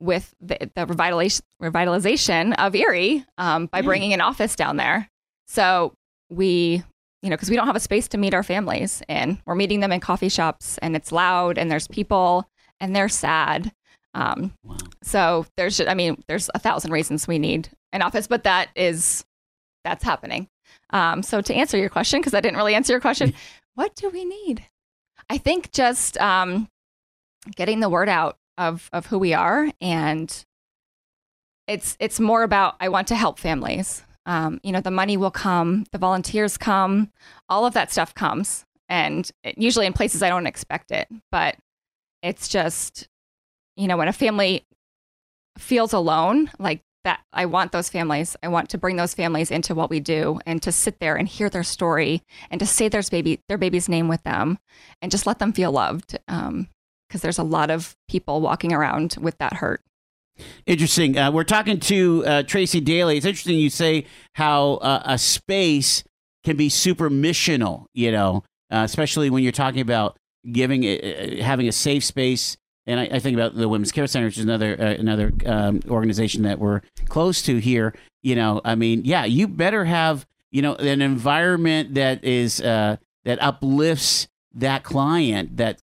with 0.00 0.34
the, 0.40 0.56
the 0.74 0.86
revitalization 0.86 1.40
revitalization 1.62 2.54
of 2.58 2.74
Erie 2.74 3.24
um, 3.36 3.66
by 3.66 3.78
Yeah. 3.78 3.82
bringing 3.82 4.12
an 4.12 4.20
office 4.20 4.54
down 4.56 4.76
there. 4.76 5.08
So 5.46 5.94
we 6.30 6.82
you 7.22 7.30
know, 7.30 7.34
because 7.36 7.50
we 7.50 7.56
don't 7.56 7.66
have 7.66 7.74
a 7.74 7.80
space 7.80 8.06
to 8.06 8.16
meet 8.16 8.32
our 8.32 8.44
families, 8.44 9.02
and 9.08 9.38
we're 9.44 9.56
meeting 9.56 9.80
them 9.80 9.90
in 9.90 9.98
coffee 9.98 10.28
shops, 10.28 10.78
and 10.78 10.94
it's 10.94 11.10
loud, 11.10 11.58
and 11.58 11.68
there's 11.68 11.88
people, 11.88 12.48
and 12.78 12.94
they're 12.94 13.08
sad. 13.08 13.72
Um, 14.14 14.52
Wow. 14.62 14.76
so 15.02 15.44
there's, 15.56 15.80
I 15.80 15.94
mean, 15.94 16.22
there's 16.28 16.48
a 16.54 16.60
thousand 16.60 16.92
reasons 16.92 17.26
we 17.26 17.40
need 17.40 17.70
an 17.92 18.02
office, 18.02 18.28
but 18.28 18.44
that 18.44 18.68
is, 18.76 19.24
that's 19.82 20.04
happening. 20.04 20.46
Um, 20.90 21.24
so 21.24 21.40
to 21.40 21.52
answer 21.52 21.76
your 21.76 21.88
question, 21.88 22.20
because 22.20 22.34
I 22.34 22.40
didn't 22.40 22.56
really 22.56 22.76
answer 22.76 22.92
your 22.92 23.00
question, 23.00 23.34
what 23.74 23.96
do 23.96 24.10
we 24.10 24.24
need? 24.24 24.64
I 25.28 25.38
think 25.38 25.72
just 25.72 26.16
um, 26.18 26.68
getting 27.56 27.80
the 27.80 27.88
word 27.88 28.08
out 28.08 28.36
of 28.58 28.90
of 28.92 29.06
who 29.06 29.18
we 29.18 29.32
are, 29.32 29.70
and 29.80 30.44
it's 31.66 31.96
it's 32.00 32.20
more 32.20 32.42
about 32.42 32.74
I 32.80 32.88
want 32.88 33.08
to 33.08 33.14
help 33.14 33.38
families. 33.38 34.02
Um, 34.26 34.60
you 34.62 34.72
know, 34.72 34.82
the 34.82 34.90
money 34.90 35.16
will 35.16 35.30
come, 35.30 35.86
the 35.90 35.96
volunteers 35.98 36.58
come, 36.58 37.10
all 37.48 37.64
of 37.64 37.72
that 37.72 37.90
stuff 37.90 38.14
comes, 38.14 38.66
and 38.86 39.30
it, 39.42 39.56
usually 39.56 39.86
in 39.86 39.94
places 39.94 40.22
I 40.22 40.28
don't 40.28 40.46
expect 40.46 40.90
it. 40.90 41.08
But 41.32 41.56
it's 42.22 42.48
just, 42.48 43.08
you 43.76 43.88
know, 43.88 43.96
when 43.96 44.08
a 44.08 44.12
family 44.12 44.66
feels 45.56 45.94
alone, 45.94 46.50
like 46.58 46.82
that, 47.04 47.20
I 47.32 47.46
want 47.46 47.72
those 47.72 47.88
families. 47.88 48.36
I 48.42 48.48
want 48.48 48.68
to 48.70 48.78
bring 48.78 48.96
those 48.96 49.14
families 49.14 49.50
into 49.50 49.74
what 49.74 49.88
we 49.88 50.00
do, 50.00 50.40
and 50.44 50.60
to 50.62 50.72
sit 50.72 50.98
there 51.00 51.16
and 51.16 51.26
hear 51.26 51.48
their 51.48 51.64
story, 51.64 52.22
and 52.50 52.58
to 52.60 52.66
say 52.66 52.88
their 52.88 53.02
baby, 53.10 53.40
their 53.48 53.56
baby's 53.56 53.88
name 53.88 54.08
with 54.08 54.24
them, 54.24 54.58
and 55.00 55.10
just 55.10 55.26
let 55.26 55.38
them 55.38 55.54
feel 55.54 55.72
loved. 55.72 56.18
Um, 56.28 56.68
because 57.08 57.22
there's 57.22 57.38
a 57.38 57.44
lot 57.44 57.70
of 57.70 57.96
people 58.08 58.40
walking 58.40 58.72
around 58.72 59.16
with 59.20 59.36
that 59.38 59.54
hurt. 59.54 59.82
Interesting. 60.66 61.18
Uh, 61.18 61.32
we're 61.32 61.44
talking 61.44 61.80
to 61.80 62.24
uh, 62.26 62.42
Tracy 62.44 62.80
Daly. 62.80 63.16
It's 63.16 63.26
interesting 63.26 63.58
you 63.58 63.70
say 63.70 64.06
how 64.34 64.74
uh, 64.74 65.02
a 65.04 65.18
space 65.18 66.04
can 66.44 66.56
be 66.56 66.68
super 66.68 67.10
missional, 67.10 67.86
you 67.92 68.12
know, 68.12 68.44
uh, 68.70 68.82
especially 68.84 69.30
when 69.30 69.42
you're 69.42 69.52
talking 69.52 69.80
about 69.80 70.16
giving, 70.50 70.84
uh, 70.84 71.42
having 71.42 71.68
a 71.68 71.72
safe 71.72 72.04
space. 72.04 72.56
And 72.86 73.00
I, 73.00 73.04
I 73.12 73.18
think 73.18 73.36
about 73.36 73.54
the 73.54 73.68
Women's 73.68 73.92
Care 73.92 74.06
Center, 74.06 74.26
which 74.26 74.38
is 74.38 74.44
another 74.44 74.80
uh, 74.80 74.94
another 74.94 75.32
um, 75.44 75.80
organization 75.90 76.44
that 76.44 76.58
we're 76.58 76.80
close 77.08 77.42
to 77.42 77.58
here. 77.58 77.94
You 78.22 78.34
know, 78.34 78.62
I 78.64 78.76
mean, 78.76 79.02
yeah, 79.04 79.26
you 79.26 79.46
better 79.46 79.84
have 79.84 80.26
you 80.50 80.62
know 80.62 80.74
an 80.76 81.02
environment 81.02 81.94
that 81.94 82.24
is 82.24 82.62
uh, 82.62 82.96
that 83.24 83.42
uplifts 83.42 84.28
that 84.60 84.82
client, 84.82 85.56
that 85.56 85.80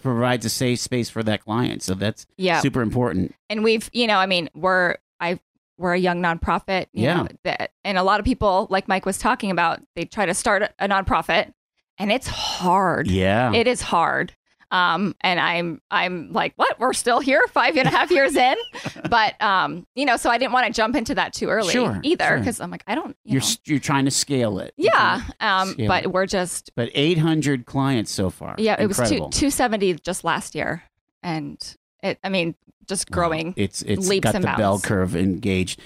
provides 0.00 0.44
a 0.46 0.48
safe 0.50 0.78
space 0.80 1.10
for 1.10 1.22
that 1.22 1.44
client. 1.44 1.82
So 1.82 1.94
that's 1.94 2.26
Yeah. 2.36 2.60
super 2.60 2.80
important. 2.82 3.34
and 3.50 3.62
we've 3.64 3.90
you 3.92 4.06
know 4.06 4.16
i 4.18 4.26
mean 4.26 4.48
we're 4.54 4.96
i 5.20 5.38
we're 5.78 5.94
a 5.94 5.98
young 5.98 6.22
nonprofit 6.22 6.86
you 6.92 7.04
Yeah. 7.04 7.22
know, 7.22 7.28
that 7.44 7.72
and 7.84 7.98
a 7.98 8.02
lot 8.02 8.18
of 8.20 8.24
people 8.24 8.66
like 8.70 8.88
mike 8.88 9.04
was 9.06 9.18
talking 9.18 9.50
about 9.50 9.80
they 9.96 10.04
try 10.04 10.24
to 10.26 10.34
start 10.34 10.62
a 10.78 10.88
nonprofit 10.88 11.52
and 11.98 12.10
it's 12.12 12.26
hard 12.28 13.08
Yeah. 13.08 13.52
it 13.52 13.66
is 13.66 13.82
hard 13.82 14.34
um 14.72 15.14
and 15.20 15.38
i'm 15.38 15.80
i'm 15.92 16.32
like 16.32 16.52
what 16.56 16.80
we're 16.80 16.92
still 16.92 17.20
here 17.20 17.40
five 17.52 17.76
and 17.76 17.86
a 17.86 17.90
half 17.90 18.10
years 18.10 18.34
in 18.34 18.56
but 19.10 19.40
um 19.40 19.86
you 19.94 20.04
know 20.04 20.16
so 20.16 20.28
i 20.30 20.38
didn't 20.38 20.52
want 20.52 20.66
to 20.66 20.72
jump 20.72 20.96
into 20.96 21.14
that 21.14 21.32
too 21.32 21.48
early 21.48 21.70
Sure, 21.72 22.00
either 22.02 22.24
sure. 22.26 22.38
because 22.38 22.58
i'm 22.60 22.70
like 22.70 22.82
i 22.88 22.94
don't 22.96 23.16
you 23.24 23.34
you're 23.34 23.40
know. 23.42 23.48
you're 23.66 23.78
trying 23.78 24.06
to 24.06 24.10
scale 24.10 24.58
it. 24.58 24.74
Yeah 24.76 25.22
um 25.40 25.68
scale 25.74 25.86
but 25.88 26.04
it. 26.04 26.12
we're 26.12 26.26
just 26.26 26.72
but 26.74 26.90
800 26.94 27.66
clients 27.66 28.10
so 28.10 28.30
far. 28.30 28.56
yeah 28.58 28.76
it 28.80 28.86
was 28.86 28.96
two, 28.96 29.18
270 29.30 29.94
just 29.96 30.24
last 30.24 30.54
year 30.56 30.82
and 31.22 31.58
it 32.02 32.18
i 32.24 32.28
mean 32.28 32.54
just 32.88 33.08
Wow. 33.10 33.14
growing 33.14 33.54
It's 33.56 33.82
it's 33.82 34.08
leaps 34.08 34.24
got 34.24 34.34
and 34.34 34.42
the 34.44 34.54
bell 34.56 34.80
curve 34.80 35.14
engaged. 35.14 35.80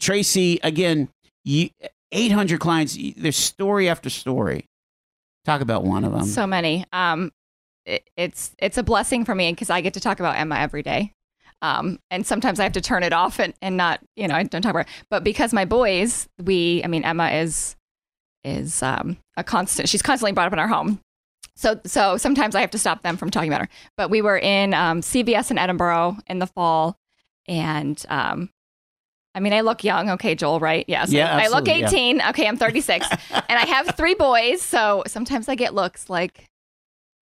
Tracy, 0.00 0.60
again, 0.62 1.08
you 1.44 1.70
800 2.12 2.60
clients. 2.60 2.96
There's 3.16 3.36
story 3.36 3.88
after 3.88 4.10
story. 4.10 4.66
Talk 5.48 5.62
about 5.62 5.82
one 5.82 6.04
of 6.04 6.12
them. 6.12 6.26
so 6.26 6.46
many. 6.46 6.84
Um, 6.92 7.32
it, 7.86 8.08
it's 8.18 8.54
it's 8.58 8.76
a 8.76 8.82
blessing 8.82 9.24
for 9.24 9.34
me 9.34 9.50
because 9.50 9.70
I 9.70 9.80
get 9.80 9.94
to 9.94 10.00
talk 10.00 10.20
about 10.20 10.36
Emma 10.36 10.56
every 10.56 10.82
day. 10.82 11.14
Um, 11.62 11.98
and 12.10 12.26
sometimes 12.26 12.60
I 12.60 12.64
have 12.64 12.74
to 12.74 12.82
turn 12.82 13.02
it 13.02 13.14
off 13.14 13.40
and, 13.40 13.54
and 13.62 13.78
not, 13.78 14.00
you 14.14 14.28
know, 14.28 14.34
I 14.34 14.42
don't 14.42 14.60
talk 14.60 14.70
about. 14.70 14.86
It. 14.86 14.92
But 15.08 15.24
because 15.24 15.54
my 15.54 15.64
boys, 15.64 16.28
we, 16.38 16.82
I 16.84 16.86
mean, 16.86 17.02
Emma 17.02 17.30
is 17.30 17.76
is 18.44 18.82
um, 18.82 19.16
a 19.38 19.42
constant. 19.42 19.88
She's 19.88 20.02
constantly 20.02 20.32
brought 20.32 20.48
up 20.48 20.52
in 20.52 20.58
our 20.58 20.68
home. 20.68 21.00
So 21.56 21.80
so 21.86 22.18
sometimes 22.18 22.54
I 22.54 22.60
have 22.60 22.70
to 22.72 22.78
stop 22.78 23.02
them 23.02 23.16
from 23.16 23.30
talking 23.30 23.48
about 23.48 23.62
her. 23.62 23.68
But 23.96 24.10
we 24.10 24.20
were 24.20 24.38
in 24.38 24.74
um, 24.74 25.00
CVS 25.00 25.50
in 25.50 25.56
Edinboro 25.56 26.20
in 26.26 26.40
the 26.40 26.46
fall, 26.46 26.98
and 27.48 28.04
um, 28.10 28.50
I 29.38 29.40
mean, 29.40 29.52
I 29.52 29.60
look 29.60 29.84
young. 29.84 30.10
Okay, 30.10 30.34
Joel, 30.34 30.58
right? 30.58 30.84
Yes. 30.88 31.12
Yeah, 31.12 31.32
I 31.36 31.46
look 31.46 31.68
absolutely, 31.68 31.80
yeah. 31.82 32.16
18. 32.16 32.22
Okay, 32.30 32.48
I'm 32.48 32.56
36 32.56 33.06
and 33.30 33.44
I 33.48 33.66
have 33.66 33.94
three 33.96 34.14
boys, 34.14 34.60
so 34.60 35.04
sometimes 35.06 35.48
I 35.48 35.54
get 35.54 35.74
looks 35.74 36.10
like 36.10 36.44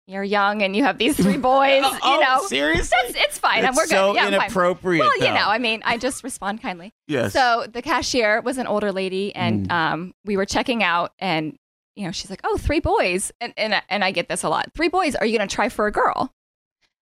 you're 0.06 0.22
young 0.22 0.62
and 0.62 0.76
you 0.76 0.84
have 0.84 0.98
these 0.98 1.16
three 1.16 1.36
boys. 1.36 1.82
Oh, 2.02 2.14
you 2.14 2.20
know, 2.20 2.46
seriously? 2.46 2.96
it's, 3.06 3.16
it's 3.18 3.38
fine. 3.40 3.64
It's 3.64 3.76
We're 3.76 3.82
good. 3.86 3.90
so 3.90 4.14
yeah, 4.14 4.28
inappropriate. 4.28 5.00
Well, 5.04 5.16
you 5.18 5.34
know, 5.34 5.48
I 5.48 5.58
mean, 5.58 5.82
I 5.84 5.98
just 5.98 6.22
respond 6.22 6.62
kindly. 6.62 6.92
yes. 7.08 7.32
So 7.32 7.66
the 7.68 7.82
cashier 7.82 8.40
was 8.40 8.56
an 8.58 8.68
older 8.68 8.92
lady, 8.92 9.34
and 9.34 9.68
Mm. 9.68 9.72
um, 9.72 10.14
we 10.24 10.36
were 10.36 10.46
checking 10.46 10.84
out, 10.84 11.10
and 11.18 11.56
you 11.96 12.04
know, 12.04 12.12
she's 12.12 12.30
like, 12.30 12.42
"Oh, 12.44 12.56
three 12.56 12.78
boys," 12.78 13.32
and 13.40 13.52
and 13.56 13.82
and 13.88 14.04
I 14.04 14.12
get 14.12 14.28
this 14.28 14.44
a 14.44 14.48
lot. 14.48 14.66
Three 14.76 14.88
boys? 14.88 15.16
Are 15.16 15.26
you 15.26 15.36
going 15.36 15.48
to 15.48 15.52
try 15.52 15.68
for 15.68 15.88
a 15.88 15.90
girl? 15.92 16.30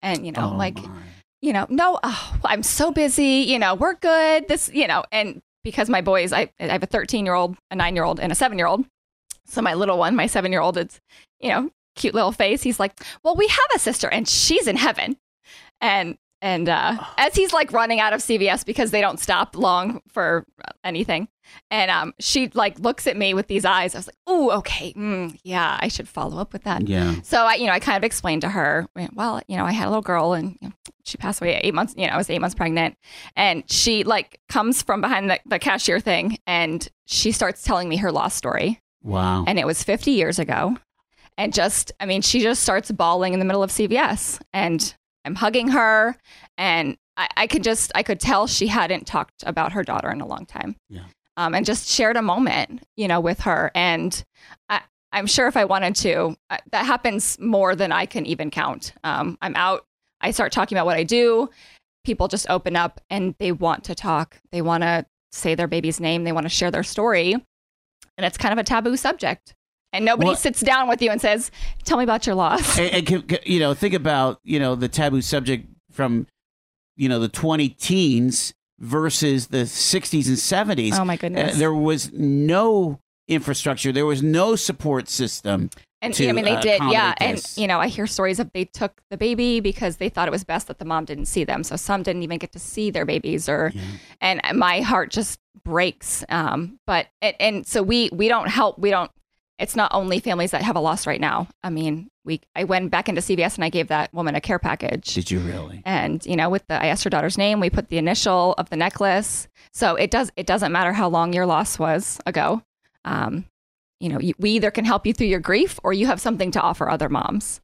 And 0.02 0.26
you 0.26 0.34
know, 0.34 0.50
Oh, 0.52 0.58
like 0.58 0.76
my. 0.76 0.89
You 1.42 1.54
know, 1.54 1.66
no, 1.70 2.00
oh, 2.04 2.36
I'm 2.46 2.64
so 2.64 2.92
busy. 2.92 3.46
You 3.48 3.60
know, 3.60 3.76
we're 3.76 3.96
good. 3.96 4.48
This, 4.48 4.70
you 4.74 4.88
know, 4.88 5.04
and 5.12 5.42
because 5.64 5.89
my 5.89 6.02
boys, 6.02 6.34
I, 6.34 6.52
I 6.60 6.68
have 6.68 6.84
a 6.84 6.88
13 6.88 7.26
year 7.26 7.36
old, 7.36 7.58
a 7.70 7.76
nine 7.76 7.96
year 7.96 8.04
old, 8.04 8.20
and 8.20 8.32
a 8.32 8.36
seven 8.36 8.58
year 8.58 8.68
old. 8.68 8.86
So 9.46 9.62
my 9.62 9.74
little 9.74 9.98
one, 9.98 10.16
my 10.16 10.28
seven 10.28 10.52
year 10.52 10.62
old, 10.62 10.78
it's, 10.78 11.00
you 11.39 11.50
know, 11.50 11.72
cute 11.96 12.14
little 12.14 12.32
face. 12.32 12.62
He's 12.64 12.80
like, 12.80 12.94
well, 13.24 13.36
we 13.36 13.48
have 13.48 13.60
a 13.76 13.80
sister 13.80 14.08
and 14.08 14.28
she's 14.28 14.68
in 14.68 14.78
heaven. 14.78 15.18
And, 15.82 16.18
and 16.42 16.68
uh, 16.68 16.98
as 17.18 17.36
he's 17.36 17.54
like 17.54 17.72
running 17.72 18.00
out 18.00 18.14
of 18.14 18.20
CVS 18.22 18.66
because 18.66 18.92
they 18.92 19.02
don't 19.02 19.20
stop 19.20 19.56
long 19.56 20.02
for 20.08 20.46
anything. 20.84 21.28
And 21.70 21.92
um, 21.92 22.14
she 22.20 22.50
like 22.54 22.80
looks 22.80 23.08
at 23.08 23.18
me 23.18 23.34
with 23.34 23.48
these 23.48 23.66
eyes. 23.66 23.94
I 23.94 24.00
was 24.00 24.08
like, 24.08 24.16
oh, 24.26 24.52
okay. 24.60 24.94
Mm, 24.94 25.38
yeah, 25.44 25.78
I 25.80 25.88
should 25.88 26.08
follow 26.08 26.38
up 26.39 26.54
with 26.54 26.64
that. 26.64 26.88
yeah. 26.88 27.16
So 27.24 27.44
I, 27.44 27.56
you 27.56 27.68
know, 27.68 27.74
I 27.74 27.80
kind 27.80 27.98
of 27.98 28.04
explained 28.04 28.42
to 28.42 28.50
her, 28.50 28.88
well, 29.14 29.42
you 29.48 29.58
know, 29.58 29.66
I 29.66 29.72
had 29.72 29.86
a 29.88 29.89
little 29.89 30.02
girl 30.02 30.34
and 30.34 30.58
you 30.62 30.70
know, 30.70 30.74
she 31.04 31.18
passed 31.18 31.42
away 31.42 31.60
eight 31.64 31.74
months, 31.74 31.94
you 31.98 32.08
know, 32.08 32.14
I 32.14 32.18
was 32.18 32.30
eight 32.30 32.39
months 32.39 32.56
pregnant. 32.56 32.98
And 33.36 33.70
she 33.70 34.04
like 34.04 34.39
comes 34.50 34.82
from 34.82 35.02
behind 35.02 35.30
the, 35.30 35.39
the 35.46 35.60
cashier 35.60 36.00
thing 36.00 36.38
and 36.48 36.88
she 37.06 37.32
starts 37.32 37.64
telling 37.64 37.89
me 37.89 37.98
her 37.98 38.12
lost 38.12 38.38
story. 38.38 38.80
Wow. 39.04 39.44
And 39.46 39.60
it 39.60 39.68
was 39.68 39.84
50 39.84 40.12
years 40.12 40.39
ago. 40.39 40.78
And 41.38 41.54
just, 41.54 41.92
I 42.00 42.06
mean, 42.06 42.22
she 42.22 42.39
just 42.39 42.62
starts 42.62 42.92
bawling 42.92 43.34
in 43.34 43.39
the 43.39 43.46
middle 43.46 43.64
of 43.64 43.72
CVS 43.72 44.39
and 44.54 44.94
I'm 45.26 45.36
hugging 45.36 45.69
her. 45.69 46.15
And 46.57 46.97
I, 47.17 47.30
I 47.38 47.47
could 47.47 47.63
just, 47.63 47.91
I 47.95 48.03
could 48.03 48.19
tell 48.19 48.47
she 48.47 48.67
hadn't 48.67 49.07
talked 49.07 49.43
about 49.45 49.74
her 49.74 49.84
daughter 49.84 50.09
in 50.11 50.22
a 50.22 50.28
long 50.28 50.45
time. 50.45 50.76
Yeah. 50.89 51.03
Um, 51.38 51.55
and 51.55 51.65
just 51.65 51.89
shared 51.89 52.17
a 52.17 52.22
moment, 52.22 52.84
you 52.97 53.07
know, 53.07 53.19
with 53.19 53.41
her. 53.41 53.72
And 53.74 54.24
I, 54.69 54.82
I'm 55.11 55.28
sure 55.28 55.47
if 55.47 55.57
I 55.57 55.65
wanted 55.65 55.95
to, 55.97 56.36
uh, 56.49 56.57
that 56.72 56.86
happens 56.86 57.38
more 57.39 57.76
than 57.76 57.91
I 57.91 58.05
can 58.05 58.26
even 58.26 58.51
count. 58.51 58.93
Um, 59.03 59.38
I'm 59.41 59.55
out, 59.55 59.86
I 60.19 60.32
start 60.32 60.51
talking 60.51 60.78
about 60.78 60.86
what 60.86 60.97
I 60.97 61.03
do. 61.03 61.49
People 62.03 62.28
just 62.28 62.49
open 62.49 62.76
up 62.76 63.01
and 63.09 63.36
they 63.39 63.51
want 63.51 63.84
to 63.86 63.95
talk. 63.95 64.38
They 64.51 64.61
want 64.61 64.84
to 64.84 65.05
say 65.32 65.55
their 65.55 65.67
baby's 65.67 65.99
name. 65.99 66.24
They 66.24 66.32
want 66.32 66.45
to 66.45 66.49
share 66.49 66.72
their 66.72 66.84
story. 66.84 67.34
And 67.34 68.26
it's 68.26 68.38
kind 68.38 68.51
of 68.51 68.57
a 68.57 68.63
taboo 68.63 68.97
subject. 68.97 69.53
And 69.94 70.06
nobody 70.06 70.28
Well- 70.30 70.36
sits 70.38 70.62
down 70.62 70.88
with 70.88 71.02
you 71.02 71.12
and 71.12 71.20
says, 71.20 71.52
Tell 71.84 71.98
me 71.98 72.04
about 72.04 72.26
your 72.26 72.36
loss. 72.36 72.78
and, 72.80 73.10
and 73.10 73.39
you 73.46 73.60
know, 73.60 73.74
think 73.74 73.94
about 73.94 74.39
you 74.44 74.60
know 74.60 74.76
the 74.76 74.88
taboo 74.88 75.22
subject 75.22 75.68
from 75.92 76.28
you 76.98 77.10
know 77.10 77.20
the 77.20 77.28
20 77.30 77.70
teens 77.70 78.54
versus 78.80 79.48
the 79.48 79.64
60s 79.66 80.28
and 80.28 80.38
70s. 80.38 80.98
Oh 81.00 81.06
my 81.06 81.14
Uh, 81.14 81.18
goodness. 81.18 81.58
there 81.58 81.74
was 81.74 82.12
no 82.14 83.00
infrastructure. 83.28 83.92
There 83.92 84.06
was 84.06 84.24
no 84.24 84.56
support 84.56 85.08
system. 85.10 85.70
and 86.02 86.14
to, 86.16 86.28
I 86.28 86.32
mean, 86.32 86.46
they 86.46 86.56
uh, 86.56 86.62
did, 86.62 86.82
yeah. 86.89 87.12
accommodate 87.12 87.22
And 87.22 87.58
you 87.62 87.68
know, 87.68 87.80
I 87.80 87.88
hear 87.88 88.08
stories 88.08 88.39
of 88.39 88.52
they 88.54 88.66
took 88.66 89.02
the 89.12 89.18
baby 89.18 89.60
because 89.60 89.98
they 89.98 90.10
thought 90.10 90.28
it 90.28 90.32
was 90.32 90.44
best 90.44 90.68
that 90.68 90.80
the 90.80 90.86
mom 90.86 91.06
didn't 91.06 91.26
see 91.28 91.44
them. 91.44 91.64
So 91.64 91.76
some 91.76 92.02
didn't 92.02 92.24
even 92.24 92.39
get 92.39 92.52
to 92.54 92.60
see 92.60 92.89
their 92.89 93.06
babies, 93.06 93.48
or 93.48 93.72
and 94.20 94.42
my 94.56 94.82
heart 94.82 95.12
just 95.12 95.39
breaks. 95.64 96.24
Um, 96.30 96.80
but 96.88 97.08
and, 97.22 97.36
and 97.39 97.68
so 97.68 97.84
we 97.84 98.10
we 98.12 98.28
don't 98.28 98.48
help. 98.50 98.80
We 98.80 98.89
don't. 98.89 99.12
It's 99.62 99.76
not 99.76 99.91
only 99.93 100.20
families 100.20 100.51
that 100.51 100.64
have 100.64 100.76
a 100.76 100.80
loss 100.80 101.05
right 101.07 101.22
now. 101.22 101.47
I 101.64 101.70
mean, 101.70 102.09
we 102.26 102.41
I 102.55 102.64
went 102.66 102.91
back 102.91 103.07
into 103.07 103.22
CVS 103.22 103.55
and 103.55 103.64
I 103.64 103.70
gave 103.70 103.88
that 103.88 104.14
woman 104.14 104.36
a 104.36 104.41
care 104.41 104.59
package. 104.59 105.14
Did 105.14 105.32
you 105.32 105.39
really? 105.39 105.82
and 105.86 106.26
you 106.26 106.36
know 106.36 106.49
with 106.49 106.66
the 106.68 106.82
i 106.82 106.88
asked 106.88 107.03
her 107.03 107.09
daughter's 107.09 107.38
name 107.38 107.59
we 107.59 107.70
put 107.70 107.89
the 107.89 107.97
initial 107.97 108.53
of 108.57 108.70
the 108.70 108.76
necklace 108.76 109.47
so 109.74 109.95
it 109.95 110.12
does 110.12 110.32
it 110.36 110.45
doesn't 110.45 110.72
matter 110.72 110.93
how 110.93 111.09
long 111.09 111.34
your 111.34 111.45
loss 111.45 111.80
was 111.80 112.20
ago 112.26 112.62
um, 113.05 113.45
you 113.99 114.09
know 114.09 114.20
you, 114.20 114.34
we 114.38 114.51
either 114.51 114.72
can 114.72 114.86
help 114.86 115.05
you 115.05 115.14
through 115.14 115.28
your 115.28 115.39
grief 115.39 115.80
or 115.84 115.93
you 115.93 116.05
have 116.05 116.22
something 116.22 116.51
to 116.51 116.62
offer 116.62 116.89
other 116.89 117.09
moms 117.09 117.62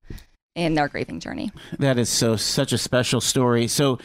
in 0.55 0.73
their 0.73 0.87
grieving 0.87 1.19
journey 1.19 1.51
That 1.79 1.97
is 1.97 2.09
so 2.09 2.35
such 2.35 2.73
a 2.73 2.77
special 2.77 3.21
story. 3.21 3.67
So, 3.67 3.99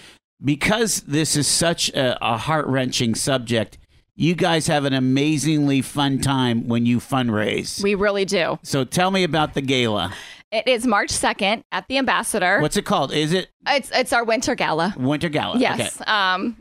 because 0.45 1.01
this 1.03 1.37
is 1.37 1.47
such 1.47 1.89
a, 1.91 2.19
a 2.21 2.37
heart 2.37 2.67
wrenching 2.67 3.15
subject, 3.15 3.79
you 4.17 4.35
guys 4.35 4.67
have 4.67 4.85
an 4.85 4.93
amazingly 4.93 5.81
fun 5.83 6.21
time 6.21 6.69
when 6.69 6.87
you 6.87 6.99
fundraise. 6.99 7.83
We 7.83 7.95
really 7.95 8.25
do. 8.25 8.59
so 8.63 8.85
tell 8.85 9.11
me 9.11 9.25
about 9.25 9.55
the 9.55 9.63
gala. 9.63 10.13
It 10.51 10.69
is 10.69 10.87
March 10.87 11.09
2nd 11.09 11.63
at 11.73 11.89
the 11.89 11.97
Ambassador. 11.97 12.61
What's 12.61 12.77
it 12.77 12.85
called? 12.85 13.13
Is 13.13 13.33
it 13.33 13.49
it's 13.67 13.91
it's 13.95 14.13
our 14.13 14.23
winter 14.25 14.55
gala. 14.55 14.95
Winter 14.99 15.29
Gala? 15.31 15.59
Yes. 15.59 16.01
Um 16.07 16.59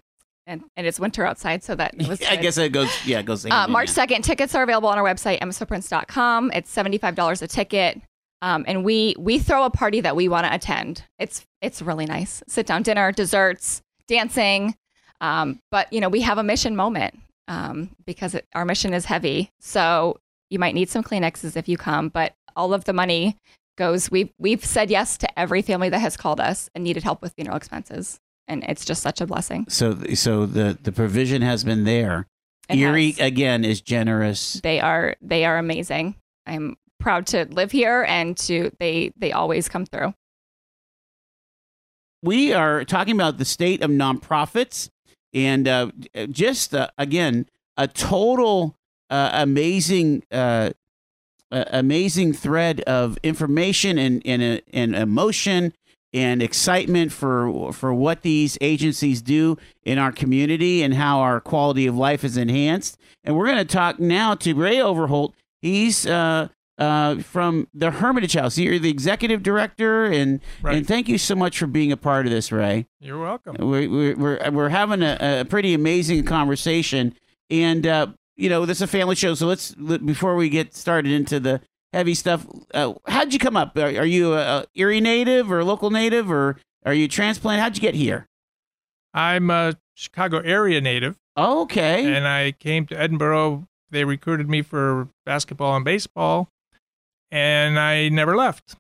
and, 0.48 0.64
and 0.76 0.88
it's 0.88 1.00
winter 1.00 1.26
outside, 1.26 1.64
so 1.64 1.76
that 1.76 1.96
was 1.98 2.22
Okay. 2.22 2.26
I 2.30 2.36
good. 2.36 2.42
guess 2.42 2.58
it 2.58 2.70
goes. 2.72 2.90
Yeah, 3.06 3.20
it 3.20 3.26
goes. 3.26 3.46
Uh, 3.46 3.66
in 3.68 3.72
March 3.72 3.90
2nd, 3.90 4.24
tickets 4.24 4.56
are 4.56 4.64
available 4.64 4.90
on 4.90 4.98
our 4.98 5.04
website, 5.04 5.40
emmasfootprints.com. 5.40 6.52
It's 6.54 6.74
$75 6.76 7.42
a 7.42 7.48
ticket. 7.48 8.02
Um, 8.42 8.66
and 8.68 8.84
we 8.84 9.16
we 9.20 9.38
throw 9.38 9.66
a 9.66 9.70
party 9.70 10.02
that 10.02 10.16
we 10.16 10.28
want 10.28 10.48
to 10.48 10.54
attend. 10.54 11.04
It's 11.20 11.46
it's 11.62 11.82
really 11.82 12.06
nice. 12.06 12.42
Sit 12.48 12.66
down 12.66 12.82
dinner, 12.84 13.12
desserts, 13.12 13.82
dancing. 14.08 14.76
Um, 15.22 15.60
but 15.70 15.92
you 15.94 16.00
know, 16.02 16.10
we 16.10 16.22
have 16.22 16.38
a 16.40 16.44
mission 16.44 16.76
moment 16.76 17.20
um, 17.52 17.90
because 18.06 18.34
it, 18.34 18.48
our 18.56 18.64
mission 18.64 18.94
is 18.94 19.06
heavy. 19.06 19.52
So 19.60 20.20
you 20.50 20.58
might 20.58 20.74
need 20.74 20.90
some 20.90 21.04
Kleenexes 21.04 21.58
if 21.58 21.68
you 21.68 21.78
come, 21.78 22.08
but 22.08 22.34
all 22.56 22.74
of 22.74 22.86
the 22.86 22.94
money 22.94 23.38
goes. 23.78 24.10
We've 24.10 24.32
we've 24.40 24.64
said 24.64 24.90
yes 24.90 25.18
to 25.20 25.40
every 25.40 25.62
family 25.62 25.90
that 25.90 26.00
has 26.00 26.16
called 26.16 26.40
us 26.40 26.70
and 26.74 26.84
needed 26.84 27.04
help 27.04 27.22
with 27.22 27.34
funeral 27.34 27.58
expenses, 27.58 28.20
and 28.48 28.64
it's 28.70 28.86
just 28.86 29.02
such 29.04 29.20
a 29.20 29.28
blessing. 29.28 29.66
So, 29.68 29.98
so 30.14 30.46
the 30.46 30.78
the 30.82 30.94
provision 30.94 31.42
has 31.42 31.64
been 31.64 31.84
there. 31.84 32.28
It 32.70 32.78
Erie 32.78 33.12
has. 33.12 33.28
again 33.28 33.66
is 33.66 33.82
generous. 33.82 34.54
they 34.64 34.80
are 34.80 35.18
they 35.22 35.44
are 35.44 35.58
amazing. 35.58 36.16
I'm 36.46 36.78
proud 37.00 37.28
to 37.28 37.46
live 37.50 37.72
here 37.72 38.06
and 38.08 38.38
to 38.38 38.72
they 38.80 39.12
they 39.18 39.34
always 39.34 39.68
come 39.68 39.86
through. 39.86 40.14
we 42.24 42.54
are 42.54 42.86
talking 42.86 43.16
about 43.16 43.40
the 43.40 43.46
state 43.46 43.82
of 43.82 43.90
nonprofits 43.90 44.90
and 45.34 45.68
uh, 45.68 45.92
just 46.30 46.74
uh, 46.74 46.90
again 46.98 47.48
a 47.78 47.88
total 47.88 48.76
uh, 49.10 49.30
amazing 49.34 50.24
uh, 50.32 50.72
amazing 51.52 52.34
thread 52.34 52.82
of 52.82 53.18
information 53.24 53.98
and 53.98 54.22
and, 54.26 54.42
uh, 54.42 54.62
and 54.74 54.96
emotion 54.96 55.74
and 56.14 56.42
excitement 56.42 57.12
for 57.12 57.72
for 57.72 57.94
what 57.94 58.22
these 58.22 58.58
agencies 58.62 59.22
do 59.22 59.58
in 59.84 59.98
our 59.98 60.12
community 60.12 60.84
and 60.84 60.94
how 60.94 61.20
our 61.20 61.40
quality 61.40 61.88
of 61.88 61.96
life 61.96 62.24
is 62.24 62.38
enhanced. 62.38 62.98
And 63.24 63.36
we're 63.36 63.46
going 63.46 63.58
to 63.58 63.66
talk 63.66 64.00
now 64.00 64.36
to 64.36 64.54
Ray 64.54 64.82
Overholt. 64.82 65.36
He's 65.62 66.06
uh, 66.08 66.50
uh, 66.78 67.18
from 67.20 67.68
the 67.74 67.92
Hermitage 67.92 68.34
House. 68.34 68.58
You're 68.58 68.80
the 68.80 68.90
executive 68.90 69.44
director, 69.44 70.06
and 70.06 70.40
Right. 70.62 70.78
and 70.78 70.88
thank 70.88 71.08
you 71.10 71.18
so 71.18 71.36
much 71.36 71.58
for 71.60 71.68
being 71.68 71.92
a 71.92 71.98
part 71.98 72.26
of 72.26 72.32
this, 72.32 72.52
Ray. 72.52 72.88
You're 73.00 73.20
welcome. 73.22 73.56
We're 73.60 73.90
we're 73.90 74.16
we're, 74.18 74.52
we're 74.52 74.70
having 74.70 75.02
a, 75.04 75.42
a 75.42 75.46
pretty 75.46 75.74
amazing 75.74 76.24
conversation, 76.26 77.14
and 77.50 77.86
uh, 77.86 78.08
you 78.38 78.50
know 78.50 78.66
this 78.66 78.78
is 78.80 78.84
a 78.84 78.88
family 78.88 79.16
show. 79.16 79.34
So 79.36 79.48
let's 79.48 79.76
let- 79.78 80.06
before 80.06 80.36
we 80.36 80.50
get 80.50 80.74
started 80.76 81.12
into 81.12 81.40
the 81.40 81.62
heavy 81.94 82.14
stuff. 82.14 82.48
Uh, 82.74 82.94
how'd 83.08 83.34
you 83.34 83.40
come 83.40 83.58
up? 83.58 83.78
Are, 83.78 83.82
are 83.86 84.06
you 84.06 84.34
a, 84.34 84.40
a 84.60 84.66
Erie 84.76 85.02
native 85.02 85.52
or 85.52 85.64
local 85.64 85.92
native, 85.92 86.32
or 86.32 86.58
are 86.86 86.94
you 86.94 87.08
transplant? 87.08 87.60
How'd 87.62 87.76
you 87.76 87.82
get 87.82 87.96
here? 87.96 88.28
I'm 89.14 89.50
a 89.50 89.76
Chicago 89.94 90.40
area 90.40 90.80
native, 90.82 91.18
Okay, 91.38 92.16
and 92.16 92.26
I 92.28 92.54
came 92.54 92.86
to 92.88 92.96
Edinboro. 92.96 93.68
They 93.90 94.06
recruited 94.06 94.50
me 94.50 94.62
for 94.62 95.10
basketball 95.26 95.76
and 95.76 95.84
baseball, 95.84 96.48
and 97.32 97.80
I 97.80 98.10
never 98.10 98.36
left. 98.36 98.76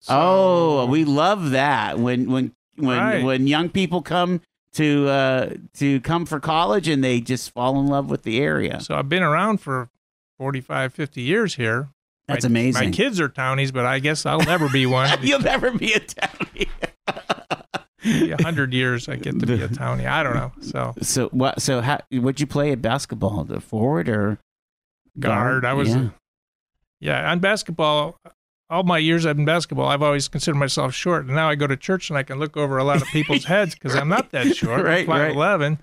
So- 0.00 0.14
oh, 0.18 0.86
we 0.86 1.04
love 1.04 1.50
that 1.50 1.98
when 1.98 2.30
when 2.30 2.52
when 2.76 2.98
Right. 2.98 3.24
when 3.24 3.46
young 3.46 3.68
people 3.68 4.02
come 4.02 4.40
to 4.74 5.08
uh, 5.08 5.50
to 5.74 6.00
come 6.00 6.26
for 6.26 6.40
college 6.40 6.88
and 6.88 7.04
they 7.04 7.20
just 7.20 7.50
fall 7.52 7.78
in 7.78 7.86
love 7.86 8.08
with 8.10 8.22
the 8.22 8.40
area. 8.40 8.80
So 8.80 8.94
I've 8.96 9.08
been 9.08 9.22
around 9.22 9.58
for 9.60 9.90
45, 10.38 10.92
50 10.94 11.20
years 11.20 11.54
here. 11.56 11.88
That's 12.26 12.44
My- 12.44 12.48
amazing. 12.48 12.86
My 12.88 12.90
kids 12.90 13.20
are 13.20 13.28
townies, 13.28 13.70
but 13.70 13.84
I 13.84 13.98
guess 13.98 14.24
I'll 14.26 14.40
never 14.40 14.68
be 14.68 14.86
one. 14.86 15.10
You'll 15.22 15.40
never 15.40 15.70
be 15.70 15.92
a 15.92 16.00
townie. 16.00 16.68
A 18.04 18.42
hundred 18.42 18.72
years 18.74 19.08
I 19.08 19.16
get 19.16 19.38
to 19.38 19.46
be 19.46 19.62
a 19.62 19.68
townie. 19.68 20.06
I 20.06 20.22
don't 20.24 20.34
know. 20.34 20.52
So 20.60 20.94
So 21.02 21.28
what? 21.28 21.62
So 21.62 21.80
how? 21.82 22.00
What'd 22.10 22.40
you 22.40 22.46
play 22.48 22.72
at 22.72 22.82
basketball? 22.82 23.44
The 23.44 23.60
forward 23.60 24.08
or 24.08 24.38
guard. 25.20 25.64
I 25.64 25.74
was, 25.74 25.90
Yeah. 25.90 26.08
Yeah, 27.02 27.30
on 27.30 27.40
basketball. 27.40 28.16
All 28.70 28.84
my 28.84 28.96
years 28.96 29.26
I've 29.26 29.36
been 29.36 29.44
basketball, 29.44 29.88
I've 29.88 30.02
always 30.02 30.28
considered 30.28 30.56
myself 30.56 30.94
short. 30.94 31.26
And 31.26 31.34
now 31.34 31.50
I 31.50 31.56
go 31.56 31.66
to 31.66 31.76
church 31.76 32.08
and 32.08 32.16
I 32.16 32.22
can 32.22 32.38
look 32.38 32.56
over 32.56 32.78
a 32.78 32.84
lot 32.84 33.02
of 33.02 33.08
people's 33.08 33.44
heads 33.54 33.74
because 33.74 33.94
I'm 33.94 34.08
not 34.08 34.30
that 34.30 34.56
short. 34.56 34.84
Right, 34.84 35.06
I'm 35.06 35.36
right. 35.36 35.36
5'11". 35.60 35.78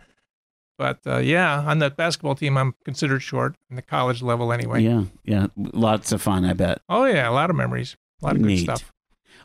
But 0.79 0.99
uh, 1.05 1.17
yeah, 1.17 1.59
on 1.59 1.79
the 1.79 1.89
basketball 1.89 2.35
team, 2.35 2.57
I'm 2.57 2.73
considered 2.85 3.19
short 3.19 3.55
in 3.69 3.75
the 3.75 3.81
college 3.81 4.21
level 4.21 4.53
anyway. 4.53 4.81
Yeah, 4.81 5.03
yeah. 5.25 5.47
Lots 5.57 6.13
of 6.13 6.21
fun, 6.21 6.45
I 6.45 6.53
bet. 6.53 6.81
Oh 6.87 7.03
yeah, 7.03 7.29
a 7.29 7.33
lot 7.33 7.49
of 7.49 7.57
memories, 7.57 7.97
a 8.21 8.25
lot 8.25 8.35
of 8.37 8.41
Neat. 8.41 8.65
good 8.65 8.77
stuff. 8.77 8.93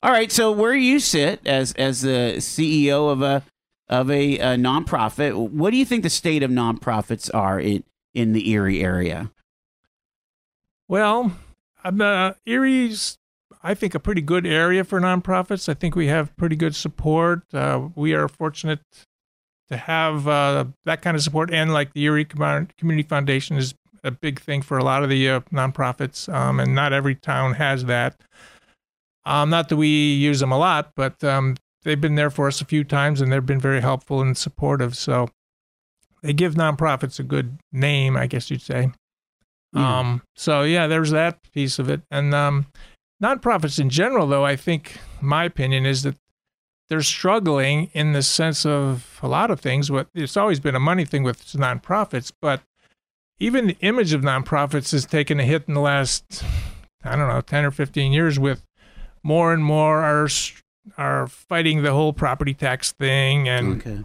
All 0.01 0.13
right. 0.13 0.31
So 0.31 0.53
where 0.53 0.77
you 0.77 1.01
sit 1.01 1.45
as 1.45 1.73
as 1.73 2.03
the 2.03 2.37
CEO 2.39 3.11
of 3.11 3.21
a 3.21 3.43
of 3.89 4.11
a, 4.13 4.39
a 4.39 4.55
nonprofit, 4.55 5.51
what 5.51 5.71
do 5.71 5.77
you 5.77 5.85
think 5.85 6.05
the 6.05 6.11
state 6.11 6.45
of 6.45 6.53
nonprofits 6.53 7.29
are 7.35 7.59
in 7.59 7.83
in 8.15 8.33
the 8.33 8.49
Erie 8.51 8.81
area? 8.81 9.33
Well, 10.87 11.21
I'm, 11.21 11.44
uh, 11.85 12.35
Erie's, 12.47 13.19
I 13.63 13.75
think, 13.75 13.95
a 13.95 14.01
pretty 14.01 14.23
good 14.23 14.47
area 14.47 14.85
for 14.85 15.01
nonprofits. 15.01 15.69
I 15.69 15.75
think 15.75 15.95
we 15.95 16.07
have 16.09 16.37
pretty 16.37 16.57
good 16.57 16.75
support. 16.75 17.43
Uh, 17.53 17.89
we 17.95 18.15
are 18.15 18.29
fortunate 18.29 18.81
to 19.69 19.77
have 19.77 20.29
uh, 20.29 20.67
that 20.85 21.03
kind 21.03 21.17
of 21.17 21.23
support, 21.23 21.53
and 21.53 21.73
like 21.73 21.93
the 21.93 22.03
Erie 22.05 22.25
Community 22.25 23.03
Foundation 23.03 23.57
is 23.57 23.75
a 24.03 24.11
big 24.11 24.41
thing 24.41 24.61
for 24.63 24.77
a 24.77 24.85
lot 24.85 25.03
of 25.03 25.09
the 25.09 25.29
uh, 25.29 25.41
nonprofits, 25.53 26.33
um, 26.33 26.61
and 26.61 26.75
not 26.75 26.93
every 26.93 27.15
town 27.15 27.55
has 27.55 27.87
that. 27.87 28.21
Um, 29.25 29.49
not 29.49 29.71
that 29.71 29.77
we 29.77 29.89
use 29.89 30.41
them 30.41 30.53
a 30.53 30.59
lot, 30.59 30.93
but 30.95 31.25
um, 31.25 31.57
they've 31.83 32.01
been 32.01 32.15
there 32.15 32.31
for 32.31 32.47
us 32.47 32.61
a 32.61 32.67
few 32.67 32.85
times, 32.85 33.21
and 33.21 33.33
they've 33.33 33.45
been 33.45 33.61
very 33.61 33.81
helpful 33.81 34.21
and 34.21 34.37
supportive. 34.37 34.95
So 34.97 35.31
they 36.23 36.35
give 36.35 36.55
nonprofits 36.55 37.19
a 37.19 37.23
good 37.23 37.59
name, 37.73 38.17
I 38.17 38.27
guess 38.27 38.51
you'd 38.51 38.61
say. 38.61 38.91
Yeah. 39.75 39.99
Um, 39.99 40.23
so 40.37 40.63
yeah, 40.63 40.87
there's 40.87 41.11
that 41.11 41.39
piece 41.53 41.79
of 41.79 41.89
it. 41.91 42.03
And 42.11 42.35
um, 42.35 42.67
nonprofits 43.23 43.79
in 43.81 43.91
general, 43.91 44.27
though, 44.27 44.45
I 44.45 44.57
think 44.57 44.99
my 45.21 45.45
opinion 45.45 45.85
is 45.87 46.03
that 46.05 46.17
they're 46.89 47.03
struggling 47.03 47.91
in 47.93 48.13
the 48.13 48.23
sense 48.23 48.65
of 48.67 49.19
a 49.23 49.29
lot 49.29 49.51
of 49.51 49.61
things. 49.61 49.91
What 49.91 50.09
it's 50.15 50.37
always 50.37 50.61
been 50.61 50.75
a 50.75 50.81
money 50.81 51.05
thing 51.05 51.23
with 51.23 51.43
nonprofits, 51.53 52.31
but 52.41 52.61
even 53.41 53.67
the 53.67 53.77
image 53.81 54.13
of 54.13 54.21
nonprofits 54.23 54.93
has 54.93 55.07
taken 55.07 55.41
a 55.41 55.45
hit 55.45 55.65
in 55.67 55.75
the 55.75 55.81
last, 55.81 56.45
I 57.03 57.17
don't 57.17 57.27
know, 57.29 57.41
ten 57.41 57.65
or 57.65 57.71
fifteen 57.71 58.13
years. 58.13 58.39
With 58.39 58.63
more 59.23 59.53
and 59.53 59.65
more 59.65 60.03
are 60.03 60.29
are 60.99 61.27
fighting 61.27 61.83
the 61.83 61.93
whole 61.93 62.13
property 62.13 62.53
tax 62.53 62.93
thing 62.93 63.49
and 63.49 63.81
Okay. 63.81 64.05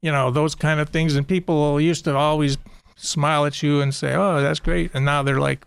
you 0.00 0.12
know 0.12 0.30
those 0.30 0.54
kind 0.54 0.78
of 0.78 0.90
things 0.90 1.16
and 1.16 1.26
people 1.26 1.80
used 1.80 2.04
to 2.04 2.14
always 2.16 2.56
smile 3.02 3.44
at 3.44 3.62
you 3.62 3.80
and 3.80 3.94
say 3.94 4.14
oh 4.14 4.40
that's 4.40 4.60
great 4.60 4.90
and 4.94 5.04
now 5.04 5.22
they're 5.22 5.40
like 5.40 5.66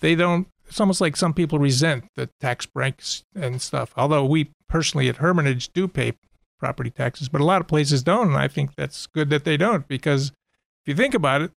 they 0.00 0.14
don't 0.14 0.46
it's 0.66 0.78
almost 0.80 1.00
like 1.00 1.16
some 1.16 1.32
people 1.32 1.58
resent 1.58 2.04
the 2.14 2.28
tax 2.40 2.66
breaks 2.66 3.24
and 3.34 3.60
stuff 3.62 3.92
although 3.96 4.24
we 4.24 4.50
personally 4.68 5.08
at 5.08 5.16
hermitage 5.16 5.72
do 5.72 5.88
pay 5.88 6.12
property 6.58 6.90
taxes 6.90 7.28
but 7.28 7.40
a 7.40 7.44
lot 7.44 7.60
of 7.60 7.66
places 7.66 8.02
don't 8.02 8.28
and 8.28 8.36
i 8.36 8.46
think 8.48 8.74
that's 8.76 9.06
good 9.06 9.30
that 9.30 9.44
they 9.44 9.56
don't 9.56 9.88
because 9.88 10.28
if 10.84 10.88
you 10.88 10.94
think 10.94 11.14
about 11.14 11.40
it 11.40 11.50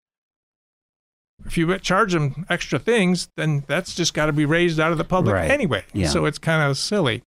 if 1.46 1.58
you 1.58 1.78
charge 1.80 2.14
them 2.14 2.46
extra 2.50 2.80
things 2.80 3.28
then 3.36 3.64
that's 3.68 3.94
just 3.96 4.14
got 4.14 4.28
to 4.28 4.34
be 4.34 4.46
raised 4.46 4.80
out 4.80 4.92
of 4.94 4.98
the 4.98 5.04
public 5.04 5.34
Right. 5.36 5.52
anyway 5.52 5.84
Yeah. 5.94 6.08
so 6.08 6.26
it's 6.26 6.38
kind 6.38 6.62
of 6.70 6.78
silly 6.78 7.22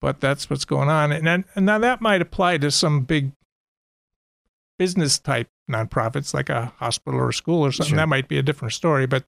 but 0.00 0.18
that's 0.20 0.50
what's 0.50 0.64
going 0.64 0.88
on. 0.88 1.12
And 1.12 1.24
then, 1.24 1.44
and 1.54 1.64
now 1.64 1.78
that 1.78 2.00
might 2.00 2.20
apply 2.20 2.58
to 2.58 2.72
some 2.72 3.02
big 3.02 3.30
business 4.82 5.16
type 5.20 5.48
nonprofits 5.70 6.34
like 6.34 6.48
a 6.48 6.72
hospital 6.78 7.20
or 7.20 7.28
a 7.28 7.32
school 7.32 7.64
or 7.64 7.70
something. 7.70 7.90
Sure. 7.90 7.96
That 7.98 8.08
might 8.08 8.26
be 8.26 8.36
a 8.36 8.42
different 8.42 8.74
story. 8.74 9.06
But 9.06 9.22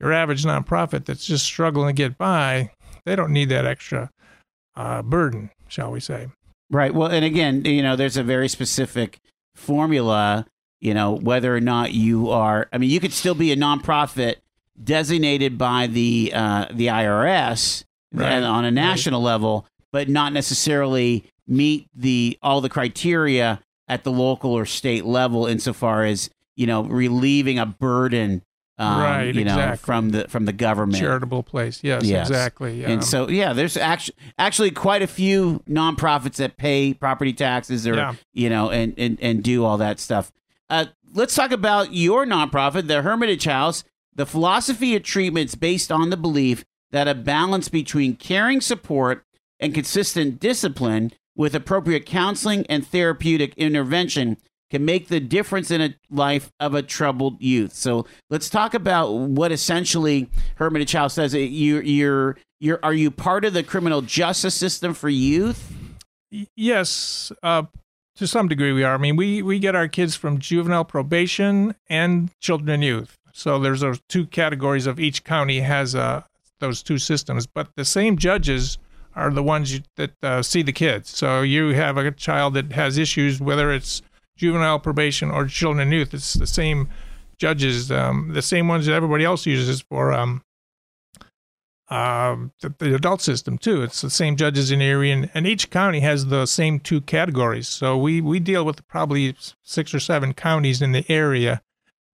your 0.00 0.12
average 0.12 0.44
nonprofit 0.44 1.06
that's 1.06 1.26
just 1.26 1.44
struggling 1.44 1.88
to 1.88 1.92
get 1.92 2.16
by, 2.16 2.70
they 3.04 3.16
don't 3.16 3.32
need 3.32 3.48
that 3.48 3.66
extra 3.66 4.10
uh, 4.76 5.02
burden, 5.02 5.50
shall 5.66 5.90
we 5.90 5.98
say? 5.98 6.28
Right. 6.70 6.94
Well, 6.94 7.10
and 7.10 7.24
again, 7.24 7.64
you 7.64 7.82
know, 7.82 7.96
there's 7.96 8.16
a 8.16 8.22
very 8.22 8.48
specific 8.48 9.18
formula, 9.56 10.46
you 10.80 10.94
know, 10.94 11.16
whether 11.16 11.54
or 11.54 11.60
not 11.60 11.92
you 11.92 12.30
are, 12.30 12.68
I 12.72 12.78
mean, 12.78 12.90
you 12.90 13.00
could 13.00 13.12
still 13.12 13.34
be 13.34 13.50
a 13.50 13.56
nonprofit 13.56 14.36
designated 14.82 15.58
by 15.58 15.86
the 15.88 16.30
uh, 16.34 16.66
the 16.72 16.86
IRS 16.86 17.84
Right. 18.14 18.30
and 18.30 18.44
on 18.44 18.64
a 18.66 18.70
national 18.70 19.22
level, 19.22 19.66
but 19.90 20.08
not 20.08 20.32
necessarily 20.34 21.24
meet 21.48 21.88
the 21.94 22.38
all 22.42 22.60
the 22.60 22.68
criteria 22.68 23.60
at 23.92 24.04
the 24.04 24.10
local 24.12 24.52
or 24.52 24.64
state 24.66 25.04
level 25.04 25.46
insofar 25.46 26.04
as, 26.04 26.30
you 26.56 26.66
know, 26.66 26.82
relieving 26.84 27.58
a 27.58 27.66
burden 27.66 28.42
um, 28.78 29.00
Right, 29.00 29.34
you 29.34 29.44
know, 29.44 29.52
exactly. 29.52 29.76
from 29.84 30.10
the 30.10 30.28
from 30.28 30.44
the 30.46 30.52
government. 30.52 30.98
Charitable 30.98 31.42
place. 31.42 31.80
Yes, 31.84 32.04
Yes. 32.04 32.28
exactly. 32.28 32.84
And 32.84 33.04
so, 33.04 33.28
yeah, 33.28 33.52
there's 33.52 33.76
actually 33.76 34.16
actually 34.38 34.70
quite 34.70 35.02
a 35.02 35.06
few 35.06 35.62
nonprofits 35.68 36.36
that 36.36 36.56
pay 36.56 36.94
property 36.94 37.32
taxes 37.34 37.86
or 37.86 37.94
Yeah. 37.94 38.14
you 38.32 38.48
know 38.48 38.70
and, 38.70 38.94
and 38.96 39.18
and 39.20 39.42
do 39.42 39.64
all 39.64 39.76
that 39.76 40.00
stuff. 40.00 40.32
Uh, 40.70 40.86
let's 41.12 41.34
talk 41.34 41.52
about 41.52 41.92
your 41.92 42.24
nonprofit, 42.24 42.86
the 42.88 43.02
Hermitage 43.02 43.44
House. 43.44 43.84
The 44.14 44.26
philosophy 44.26 44.96
of 44.96 45.02
treatment 45.02 45.50
is 45.50 45.54
based 45.54 45.92
on 45.92 46.08
the 46.10 46.16
belief 46.16 46.64
that 46.90 47.06
a 47.06 47.14
balance 47.14 47.68
between 47.68 48.16
caring 48.16 48.60
support 48.62 49.24
and 49.60 49.74
consistent 49.74 50.40
discipline 50.40 51.12
with 51.36 51.54
appropriate 51.54 52.06
counseling 52.06 52.66
and 52.68 52.86
therapeutic 52.86 53.54
intervention 53.56 54.36
can 54.70 54.84
make 54.84 55.08
the 55.08 55.20
difference 55.20 55.70
in 55.70 55.82
a 55.82 55.94
life 56.10 56.50
of 56.58 56.74
a 56.74 56.82
troubled 56.82 57.40
youth. 57.42 57.74
So 57.74 58.06
let's 58.30 58.48
talk 58.48 58.72
about 58.72 59.12
what 59.12 59.52
essentially 59.52 60.30
Hermitage 60.56 60.92
House 60.92 61.14
says. 61.14 61.34
You're, 61.34 61.82
you're, 61.82 62.36
you're, 62.58 62.80
are 62.82 62.94
you 62.94 63.10
part 63.10 63.44
of 63.44 63.52
the 63.52 63.62
criminal 63.62 64.00
justice 64.00 64.54
system 64.54 64.94
for 64.94 65.10
youth? 65.10 65.70
Yes, 66.56 67.30
uh, 67.42 67.64
to 68.16 68.26
some 68.26 68.48
degree 68.48 68.72
we 68.72 68.82
are. 68.82 68.94
I 68.94 68.98
mean, 68.98 69.16
we, 69.16 69.42
we 69.42 69.58
get 69.58 69.74
our 69.74 69.88
kids 69.88 70.16
from 70.16 70.38
juvenile 70.38 70.86
probation 70.86 71.74
and 71.90 72.30
children 72.40 72.70
and 72.70 72.82
youth. 72.82 73.18
So 73.34 73.58
there's 73.58 73.80
those 73.80 74.00
two 74.08 74.26
categories 74.26 74.86
of 74.86 74.98
each 74.98 75.24
county 75.24 75.60
has 75.60 75.94
uh, 75.94 76.22
those 76.60 76.82
two 76.82 76.96
systems, 76.96 77.46
but 77.46 77.68
the 77.76 77.84
same 77.84 78.16
judges 78.16 78.78
are 79.14 79.30
the 79.30 79.42
ones 79.42 79.74
you, 79.74 79.80
that 79.96 80.12
uh, 80.22 80.42
see 80.42 80.62
the 80.62 80.72
kids. 80.72 81.10
So 81.10 81.42
you 81.42 81.68
have 81.74 81.96
a 81.96 82.10
child 82.12 82.54
that 82.54 82.72
has 82.72 82.98
issues, 82.98 83.40
whether 83.40 83.72
it's 83.72 84.02
juvenile 84.36 84.78
probation 84.78 85.30
or 85.30 85.46
children 85.46 85.80
and 85.80 85.92
youth. 85.92 86.14
It's 86.14 86.34
the 86.34 86.46
same 86.46 86.88
judges, 87.38 87.90
um, 87.90 88.32
the 88.32 88.42
same 88.42 88.68
ones 88.68 88.86
that 88.86 88.94
everybody 88.94 89.24
else 89.24 89.46
uses 89.46 89.80
for 89.82 90.12
um, 90.12 90.42
uh, 91.92 92.36
the, 92.60 92.74
the, 92.78 92.94
adult 92.94 93.20
system 93.20 93.58
too. 93.58 93.82
It's 93.82 94.00
the 94.00 94.10
same 94.10 94.36
judges 94.36 94.70
in 94.70 94.80
Erie, 94.80 95.10
and, 95.10 95.30
and 95.34 95.46
each 95.46 95.68
county 95.68 96.00
has 96.00 96.26
the 96.26 96.46
same 96.46 96.80
two 96.80 97.02
categories. 97.02 97.68
So 97.68 97.98
we 97.98 98.20
we 98.20 98.40
deal 98.40 98.64
with 98.64 98.86
probably 98.88 99.36
six 99.62 99.92
or 99.92 100.00
seven 100.00 100.32
counties 100.32 100.80
in 100.80 100.92
the 100.92 101.04
area, 101.10 101.60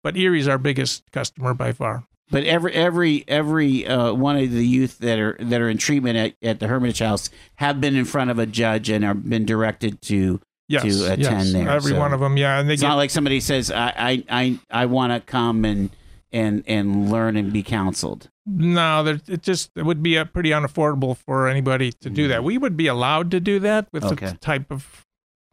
but 0.01 0.15
Erie's 0.15 0.47
our 0.47 0.57
biggest 0.57 1.11
customer 1.11 1.53
by 1.53 1.73
far. 1.73 2.05
But 2.31 2.43
every 2.45 2.73
every 2.73 3.23
every 3.27 3.85
uh, 3.87 4.13
one 4.13 4.35
of 4.37 4.51
the 4.51 4.65
youth 4.65 4.97
that 4.99 5.19
are 5.19 5.37
that 5.39 5.61
are 5.61 5.69
in 5.69 5.77
treatment 5.77 6.17
at, 6.17 6.33
at 6.41 6.59
the 6.59 6.67
Hermitage 6.67 6.99
House 6.99 7.29
have 7.55 7.79
been 7.79 7.95
in 7.95 8.05
front 8.05 8.31
of 8.31 8.39
a 8.39 8.45
judge 8.45 8.89
and 8.89 9.05
are 9.05 9.13
been 9.13 9.45
directed 9.45 10.01
to 10.03 10.41
yes, 10.67 10.81
to 10.83 11.05
attend 11.13 11.19
yes. 11.21 11.53
there. 11.53 11.69
Every 11.69 11.91
So 11.91 11.99
one 11.99 12.13
of 12.13 12.19
them, 12.19 12.35
yeah. 12.37 12.59
And 12.59 12.67
they 12.67 12.73
It's 12.73 12.81
get, 12.81 12.87
not 12.87 12.95
like 12.95 13.11
somebody 13.11 13.39
says, 13.39 13.69
"I 13.71 13.93
I 13.95 14.23
I, 14.29 14.59
I 14.71 14.85
want 14.87 15.13
to 15.13 15.19
come 15.19 15.65
and 15.65 15.91
and 16.31 16.63
and 16.67 17.11
learn 17.11 17.37
and 17.37 17.53
be 17.53 17.61
counseled." 17.63 18.29
no, 18.47 19.03
there- 19.03 19.19
it 19.27 19.41
just 19.43 19.71
it 19.75 19.83
would 19.85 20.01
be 20.03 20.23
pretty 20.25 20.49
unaffordable 20.49 21.17
for 21.17 21.47
anybody 21.47 21.91
to 21.91 22.09
do 22.09 22.27
that. 22.29 22.43
We 22.43 22.57
would 22.57 22.75
be 22.77 22.87
allowed 22.87 23.31
to 23.31 23.39
do 23.39 23.59
that 23.59 23.87
with. 23.91 24.03
Okay. 24.03 24.27
the 24.31 24.37
type 24.37 24.69
of, 24.71 25.03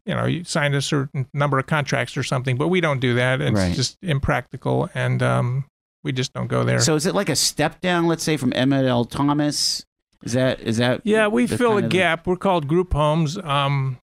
you 0.06 0.14
know, 0.14 0.24
you 0.26 0.44
sign 0.44 0.74
a 0.74 0.82
certain 0.82 1.26
number 1.34 1.58
of 1.58 1.66
contracts 1.66 2.16
or 2.18 2.22
something, 2.22 2.56
but 2.56 2.68
we 2.68 2.80
don't 2.82 3.00
do 3.00 3.14
that. 3.14 3.40
It's 3.42 3.52
Right. 3.52 3.74
just 3.74 3.96
impractical, 4.02 4.90
and 4.94 5.22
um, 5.22 5.64
we 6.04 6.12
just 6.12 6.32
don't 6.32 6.48
go 6.48 6.64
there. 6.64 6.80
So 6.80 6.94
is 6.94 7.06
it 7.06 7.14
like 7.14 7.28
a 7.28 7.36
step 7.36 7.80
down? 7.80 8.06
Let's 8.06 8.22
say 8.22 8.36
from 8.36 8.52
Edmund 8.54 8.86
L. 8.86 9.04
Thomas. 9.04 9.84
Is 10.22 10.32
that 10.34 10.60
is 10.60 10.76
that? 10.78 11.00
Yeah, 11.04 11.26
we 11.28 11.46
fill 11.46 11.72
a 11.72 11.76
of 11.78 11.82
the- 11.84 11.88
gap. 11.88 12.26
We're 12.26 12.36
called 12.36 12.68
group 12.68 12.92
homes. 12.92 13.36
Um, 13.38 13.98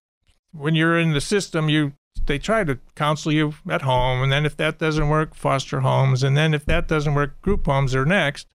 when 0.52 0.74
you're 0.74 0.98
in 0.98 1.12
the 1.12 1.20
system, 1.20 1.68
you 1.68 1.92
they 2.26 2.38
try 2.38 2.64
to 2.64 2.78
counsel 2.94 3.32
you 3.32 3.54
at 3.68 3.82
home, 3.82 4.22
and 4.22 4.30
then 4.30 4.44
if 4.44 4.56
that 4.58 4.78
doesn't 4.78 5.08
work, 5.08 5.34
foster 5.34 5.80
homes, 5.80 6.22
and 6.22 6.36
then 6.36 6.52
if 6.54 6.64
that 6.66 6.86
doesn't 6.88 7.14
work, 7.14 7.40
group 7.40 7.64
homes 7.66 7.94
are 7.94 8.04
next. 8.04 8.46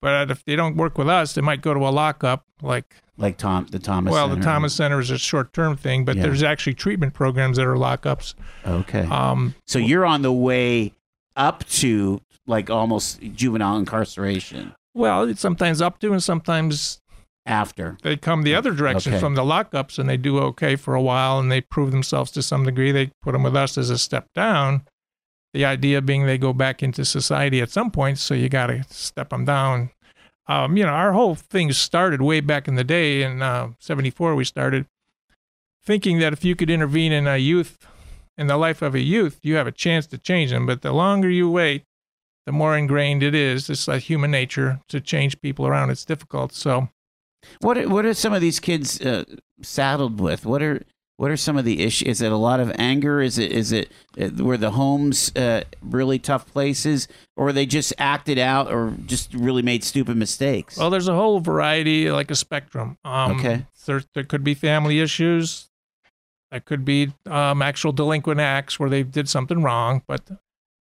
But 0.00 0.30
if 0.30 0.44
they 0.44 0.56
don't 0.56 0.76
work 0.76 0.98
with 0.98 1.08
us, 1.08 1.34
they 1.34 1.40
might 1.42 1.60
go 1.62 1.74
to 1.74 1.80
a 1.80 1.90
lockup. 1.90 2.44
Like, 2.60 2.96
like 3.16 3.36
Tom 3.38 3.66
the 3.70 3.78
Thomas. 3.78 4.10
well, 4.12 4.28
the 4.28 4.40
Thomas 4.40 4.74
Center 4.74 4.98
is 5.00 5.10
a 5.10 5.18
short-term 5.18 5.76
thing, 5.76 6.04
but 6.04 6.16
Yeah. 6.16 6.22
there's 6.24 6.42
actually 6.42 6.74
treatment 6.74 7.14
programs 7.14 7.56
that 7.56 7.66
are 7.66 7.76
lockups. 7.76 8.34
Okay. 8.66 9.02
Um, 9.06 9.54
so 9.66 9.78
you're 9.78 10.04
on 10.04 10.22
the 10.22 10.32
way 10.32 10.92
up 11.36 11.64
to 11.68 12.20
like 12.46 12.70
almost 12.70 13.20
juvenile 13.34 13.76
incarceration 13.78 14.74
well, 14.94 15.22
it's 15.22 15.40
sometimes 15.40 15.80
up 15.80 15.98
to, 16.00 16.12
and 16.12 16.22
sometimes 16.22 17.00
after. 17.46 17.96
they 18.02 18.14
come 18.16 18.42
the 18.42 18.54
other 18.54 18.72
direction 18.72 19.14
Okay. 19.14 19.20
from 19.20 19.34
the 19.34 19.42
lockups 19.42 19.98
and 19.98 20.06
they 20.06 20.18
do 20.18 20.38
okay 20.38 20.76
for 20.76 20.94
a 20.94 21.00
while 21.00 21.38
and 21.38 21.50
they 21.50 21.62
prove 21.62 21.90
themselves 21.92 22.30
to 22.32 22.42
some 22.42 22.64
degree. 22.64 22.92
They 22.92 23.10
put 23.22 23.32
them 23.32 23.42
with 23.42 23.56
us 23.56 23.78
as 23.78 23.88
a 23.88 23.96
step 23.96 24.26
down. 24.34 24.82
The 25.54 25.64
idea 25.64 26.02
being 26.02 26.26
they 26.26 26.36
go 26.36 26.52
back 26.52 26.82
into 26.82 27.04
society 27.06 27.60
at 27.62 27.70
some 27.70 27.90
point, 27.90 28.18
so 28.18 28.34
you 28.34 28.48
got 28.50 28.66
to 28.66 28.84
step 28.90 29.30
them 29.30 29.46
down. 29.46 29.90
Um, 30.46 30.76
you 30.76 30.84
know, 30.84 30.90
our 30.92 31.12
whole 31.12 31.34
thing 31.36 31.72
started 31.72 32.20
way 32.20 32.40
back 32.40 32.68
in 32.68 32.74
the 32.74 32.84
day 32.84 33.22
in 33.22 33.40
uh, 33.42 33.70
74, 33.78 34.34
we 34.34 34.44
started 34.44 34.86
thinking 35.84 36.18
that 36.18 36.32
if 36.32 36.44
you 36.44 36.54
could 36.54 36.68
intervene 36.70 37.12
in 37.12 37.26
a 37.26 37.38
youth, 37.38 37.86
in 38.36 38.46
the 38.46 38.56
life 38.56 38.82
of 38.82 38.94
a 38.94 39.00
youth, 39.00 39.40
you 39.42 39.54
have 39.56 39.66
a 39.66 39.72
chance 39.72 40.06
to 40.08 40.18
change 40.18 40.50
them. 40.50 40.66
But 40.66 40.82
the 40.82 40.92
longer 40.92 41.30
you 41.30 41.50
wait, 41.50 41.84
the 42.46 42.52
more 42.52 42.76
ingrained 42.76 43.22
it 43.22 43.34
is. 43.34 43.70
It's 43.70 43.86
like 43.88 44.02
human 44.02 44.30
nature 44.30 44.80
to 44.88 45.00
change 45.00 45.40
people 45.40 45.66
around. 45.66 45.90
It's 45.90 46.04
difficult. 46.04 46.52
So, 46.52 46.88
What 47.60 47.78
are, 47.78 47.88
what 47.88 48.04
are 48.04 48.14
some 48.14 48.32
of 48.32 48.40
these 48.40 48.60
kids 48.60 49.00
uh, 49.00 49.24
saddled 49.62 50.20
with? 50.20 50.44
What 50.46 50.62
are 50.62 50.82
what 51.18 51.30
are 51.30 51.36
some 51.36 51.56
of 51.56 51.64
the 51.64 51.82
issues? 51.84 52.08
Is 52.08 52.20
it 52.22 52.32
a 52.32 52.36
lot 52.36 52.58
of 52.58 52.72
anger? 52.78 53.20
Is 53.20 53.38
it 53.38 53.52
is 53.52 53.70
it 53.70 53.92
uh, 54.20 54.42
were 54.42 54.56
the 54.56 54.72
homes 54.72 55.30
uh, 55.36 55.62
really 55.80 56.18
tough 56.18 56.46
places, 56.52 57.06
or 57.36 57.52
they 57.52 57.66
just 57.66 57.92
acted 57.98 58.38
out, 58.38 58.72
or 58.72 58.94
just 59.06 59.32
really 59.34 59.62
made 59.62 59.84
stupid 59.84 60.16
mistakes? 60.16 60.78
Well, 60.78 60.90
there's 60.90 61.06
a 61.08 61.14
whole 61.14 61.38
variety, 61.38 62.10
like 62.10 62.30
a 62.30 62.34
spectrum. 62.34 62.98
Um, 63.04 63.32
Okay. 63.38 63.66
There, 63.86 64.02
there 64.14 64.24
could 64.24 64.42
be 64.44 64.54
family 64.54 65.00
issues. 65.00 65.68
That 66.50 66.64
could 66.64 66.84
be 66.84 67.12
um, 67.26 67.62
actual 67.62 67.92
delinquent 67.92 68.40
acts 68.40 68.78
where 68.78 68.90
they 68.90 69.02
did 69.02 69.28
something 69.28 69.62
wrong. 69.62 70.02
But 70.06 70.22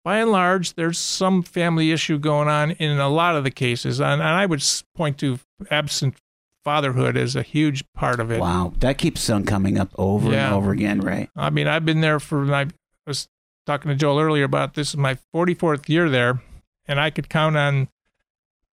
by 0.04 0.18
and 0.18 0.32
large, 0.32 0.74
there's 0.74 0.98
some 0.98 1.44
family 1.44 1.92
issue 1.92 2.18
going 2.18 2.48
on 2.48 2.72
in 2.72 3.00
a 3.00 3.10
lot 3.10 3.36
of 3.36 3.44
the 3.44 3.52
cases. 3.52 4.00
And, 4.00 4.22
and 4.22 4.24
I 4.24 4.46
would 4.46 4.64
point 4.96 5.18
to 5.20 5.40
absent 5.70 6.16
fatherhood 6.64 7.18
as 7.18 7.36
a 7.36 7.42
huge 7.42 7.84
part 7.94 8.20
of 8.20 8.32
it. 8.32 8.40
wow, 8.40 8.74
that 8.80 8.98
keeps 8.98 9.30
on 9.30 9.46
coming 9.46 9.78
up 9.80 9.90
over 9.98 10.32
and 10.32 10.54
over 10.54 10.72
again, 10.72 11.02
right? 11.02 11.30
I 11.36 11.50
mean, 11.50 11.68
I've 11.68 11.86
been 11.86 12.02
there 12.02 12.20
for, 12.20 12.54
I 12.54 12.68
was 13.08 13.28
talking 13.66 13.90
to 13.90 13.96
Joel 13.96 14.20
earlier 14.20 14.44
about 14.44 14.74
this 14.76 14.90
is 14.90 14.98
my 14.98 15.18
44th 15.36 15.90
year 15.90 16.10
there, 16.10 16.42
and 16.86 17.00
I 17.00 17.10
could 17.10 17.30
count 17.30 17.58
on 17.58 17.88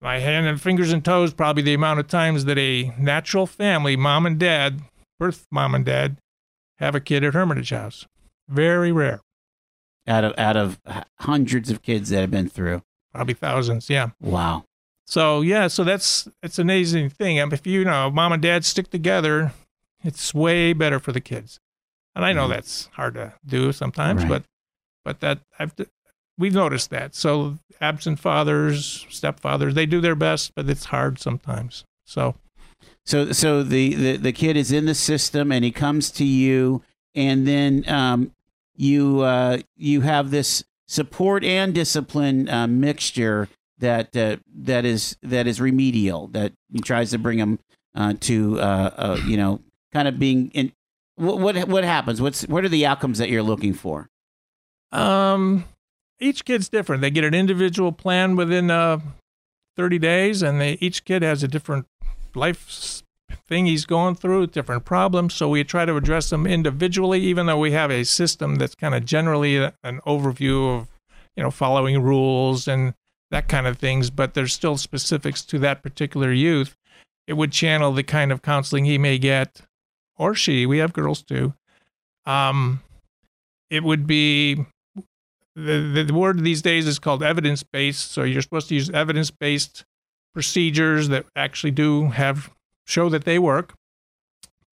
my 0.02 0.20
hand 0.20 0.48
and 0.48 0.62
fingers 0.62 0.92
and 0.92 1.04
toes 1.04 1.34
probably 1.34 1.64
the 1.64 1.74
amount 1.74 2.00
of 2.00 2.08
times 2.08 2.46
that 2.46 2.58
a 2.58 2.94
natural 3.00 3.48
family, 3.48 3.96
mom 3.96 4.26
and 4.26 4.38
dad, 4.38 4.82
birth 5.20 5.48
mom 5.52 5.74
and 5.74 5.86
dad, 5.86 6.18
have 6.78 6.94
a 6.94 7.00
kid 7.00 7.24
at 7.24 7.34
Hermitage 7.34 7.72
House. 7.72 8.06
Very 8.48 8.92
rare, 8.92 9.22
Out 10.08 10.24
of 10.24 10.34
out 10.38 10.56
of 10.58 10.80
hundreds 11.20 11.70
of 11.70 11.82
kids 11.82 12.10
that 12.10 12.22
have 12.22 12.32
been 12.32 12.50
through. 12.50 12.82
probably 13.14 13.34
thousands. 13.34 13.90
Yeah. 13.90 14.10
Wow. 14.22 14.64
So 15.08 15.42
yeah, 15.42 15.68
so 15.68 15.84
that's 15.84 16.28
it's 16.44 16.60
an 16.60 16.64
amazing 16.68 17.10
thing. 17.10 17.38
If 17.38 17.66
you 17.66 17.84
know 17.84 18.10
mom 18.12 18.32
and 18.32 18.42
dad 18.42 18.64
stick 18.66 18.90
together, 18.90 19.54
it's 20.04 20.34
way 20.34 20.74
better 20.74 21.00
for 21.00 21.12
the 21.12 21.22
kids. 21.22 21.60
And 22.16 22.24
I 22.26 22.32
know 22.34 22.46
Mhm. 22.48 22.50
that's 22.52 22.86
hard 22.94 23.16
to 23.16 23.34
do 23.46 23.72
sometimes, 23.72 24.22
Right. 24.24 24.30
but 24.30 24.44
but 25.04 25.20
that 25.22 25.40
I've 25.60 25.74
we've 26.38 26.54
noticed 26.54 26.90
that. 26.92 27.16
So 27.16 27.58
absent 27.82 28.20
fathers, 28.20 29.06
stepfathers, 29.10 29.74
they 29.74 29.86
do 29.86 30.00
their 30.02 30.16
best, 30.16 30.52
but 30.56 30.70
it's 30.70 30.86
hard 30.86 31.20
sometimes. 31.20 31.84
So 32.06 32.36
So 33.06 33.32
so 33.32 33.64
the, 33.64 33.94
the 33.96 34.18
the 34.18 34.32
kid 34.34 34.56
is 34.58 34.72
in 34.72 34.86
the 34.86 34.94
system 34.96 35.52
and 35.52 35.64
he 35.66 35.72
comes 35.72 36.12
to 36.12 36.24
you 36.26 36.84
and 37.16 37.48
then 37.48 37.84
um, 37.90 38.32
you 38.78 39.22
uh, 39.22 39.60
you 39.76 40.02
have 40.02 40.32
this 40.32 40.64
support 40.88 41.44
and 41.44 41.74
discipline 41.74 42.48
uh, 42.50 42.68
mixture 42.68 43.50
that 43.80 44.16
uh, 44.16 44.38
that 44.56 44.86
is 44.86 45.18
that 45.22 45.48
is 45.48 45.60
remedial 45.60 46.28
that 46.28 46.54
tries 46.84 47.12
to 47.12 47.18
bring 47.18 47.38
them 47.38 47.60
uh, 47.96 48.14
to 48.22 48.60
uh, 48.60 48.92
uh, 48.98 49.20
you 49.26 49.36
know 49.36 49.60
kind 49.94 50.08
of 50.08 50.18
being 50.18 50.50
in 50.52 50.72
what 51.16 51.40
what 51.40 51.68
what 51.68 51.84
happens 51.84 52.22
what's 52.22 52.44
what 52.48 52.64
are 52.64 52.70
the 52.70 52.86
outcomes 52.86 53.18
that 53.18 53.30
you're 53.30 53.44
looking 53.44 53.74
for 53.74 54.10
um, 54.92 55.66
each 56.20 56.46
kid's 56.46 56.70
different. 56.70 57.02
They 57.02 57.12
get 57.12 57.24
an 57.24 57.34
individual 57.34 57.92
plan 57.92 58.36
within 58.36 58.72
uh, 58.72 59.00
30 59.76 60.00
days, 60.00 60.42
and 60.42 60.60
they 60.60 60.74
each 60.80 61.06
kid 61.06 61.22
has 61.22 61.44
a 61.44 61.48
different 61.48 61.86
life 62.36 63.04
thing 63.48 63.66
he's 63.66 63.86
going 63.86 64.16
through, 64.16 64.48
different 64.48 64.86
problems. 64.86 65.34
So 65.34 65.50
we 65.50 65.64
try 65.64 65.86
to 65.86 65.96
address 65.96 66.30
them 66.30 66.46
individually, 66.46 67.22
even 67.22 67.46
though 67.46 67.60
we 67.60 67.72
have 67.72 67.92
a 67.92 68.04
system 68.04 68.56
that's 68.56 68.76
kind 68.76 68.94
of 68.94 69.06
generally 69.06 69.58
an 69.58 70.02
overview 70.06 70.78
of, 70.78 70.88
you 71.36 71.44
know, 71.44 71.52
following 71.52 72.02
rules 72.02 72.68
and 72.68 72.94
that 73.32 73.48
kind 73.48 73.68
of 73.68 73.78
things. 73.78 74.10
But 74.10 74.34
there's 74.34 74.54
still 74.54 74.78
specifics 74.78 75.44
to 75.46 75.60
that 75.60 75.82
particular 75.82 76.32
youth. 76.32 76.76
It 77.28 77.34
would 77.34 77.52
channel 77.52 77.92
the 77.92 78.04
kind 78.04 78.32
of 78.32 78.42
counseling 78.42 78.86
he 78.86 78.98
may 78.98 79.18
get, 79.18 79.62
or 80.18 80.34
she. 80.34 80.66
We 80.66 80.78
have 80.80 80.94
girls 80.94 81.24
too. 81.24 81.54
Um, 82.26 82.82
it 83.70 83.84
would 83.84 84.08
be 84.08 84.66
the, 85.56 86.06
the 86.08 86.14
word 86.14 86.44
these 86.44 86.62
days 86.62 86.88
is 86.88 87.00
called 87.00 87.24
evidence 87.24 87.64
based. 87.64 88.12
So 88.12 88.24
you're 88.24 88.42
supposed 88.42 88.70
to 88.70 88.76
use 88.76 88.90
evidence 88.90 89.32
based 89.32 89.86
procedures 90.34 91.10
that 91.10 91.26
actually 91.36 91.72
do 91.72 92.10
have 92.10 92.52
show 92.88 93.10
that 93.10 93.26
they 93.26 93.38
work. 93.38 93.74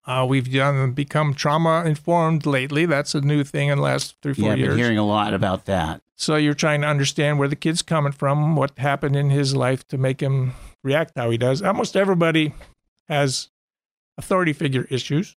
Uh, 0.07 0.25
we've 0.29 0.53
done 0.53 0.93
become 0.93 1.33
trauma 1.35 1.83
informed 1.87 2.45
lately. 2.47 2.85
That's 2.87 3.15
a 3.15 3.21
new 3.23 3.43
thing 3.43 3.69
in 3.69 3.79
the 3.79 3.83
last 3.85 4.17
three, 4.23 4.35
four 4.35 4.47
yeah, 4.47 4.53
I've 4.53 4.59
years. 4.59 4.69
been 4.71 4.79
hearing 4.79 4.99
a 4.99 5.07
lot 5.07 5.33
about 5.33 5.65
that. 5.65 6.03
So 6.17 6.37
you're 6.37 6.53
trying 6.55 6.83
to 6.83 6.87
understand 6.87 7.39
where 7.39 7.49
the 7.49 7.57
kid's 7.57 7.81
coming 7.83 8.13
from, 8.13 8.55
what 8.55 8.79
happened 8.79 9.17
in 9.17 9.31
his 9.31 9.57
life 9.57 9.87
to 9.89 9.99
make 9.99 10.21
him 10.21 10.53
react 10.85 11.13
how 11.17 11.31
he 11.31 11.39
does. 11.39 11.63
Almost 11.63 11.97
everybody 11.97 12.53
has 13.09 13.49
authority 14.19 14.53
figure 14.53 14.87
issues 14.91 15.37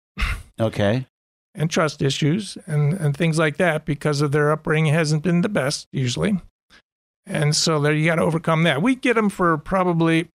Okay. 0.61 1.07
and 1.55 1.71
trust 1.71 2.03
issues 2.03 2.59
and, 2.67 2.93
and 2.93 3.17
things 3.17 3.39
like 3.39 3.57
that 3.59 3.85
because 3.87 4.21
of 4.21 4.33
their 4.33 4.51
upbringing 4.51 4.93
hasn't 4.93 5.23
been 5.23 5.41
the 5.43 5.49
best 5.49 5.87
usually. 5.93 6.41
And 7.25 7.55
so 7.57 7.81
there 7.81 7.93
you 7.95 8.05
got 8.05 8.17
to 8.17 8.23
overcome 8.23 8.65
that. 8.65 8.83
We 8.83 8.97
get 8.97 9.15
them 9.15 9.31
for 9.31 9.57
probably 9.59 10.29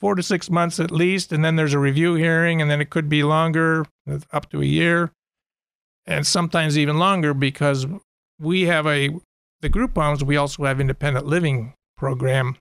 four 0.00 0.14
to 0.14 0.22
six 0.22 0.50
months 0.50 0.78
at 0.80 0.90
least, 0.90 1.32
and 1.32 1.44
then 1.44 1.56
there's 1.56 1.74
a 1.74 1.78
review 1.78 2.14
hearing, 2.14 2.60
and 2.60 2.70
then 2.70 2.80
it 2.80 2.90
could 2.90 3.08
be 3.08 3.22
longer, 3.22 3.86
up 4.32 4.50
to 4.50 4.60
a 4.62 4.64
year, 4.66 5.10
and 6.06 6.26
sometimes 6.26 6.76
even 6.78 6.98
longer 6.98 7.34
because 7.34 7.86
we 8.38 8.62
have 8.62 8.86
a 8.86 9.10
the 9.62 9.68
group 9.68 9.94
homes. 9.96 10.22
We 10.22 10.36
also 10.36 10.64
have 10.64 10.80
independent 10.80 11.26
living 11.26 11.72
program, 11.96 12.56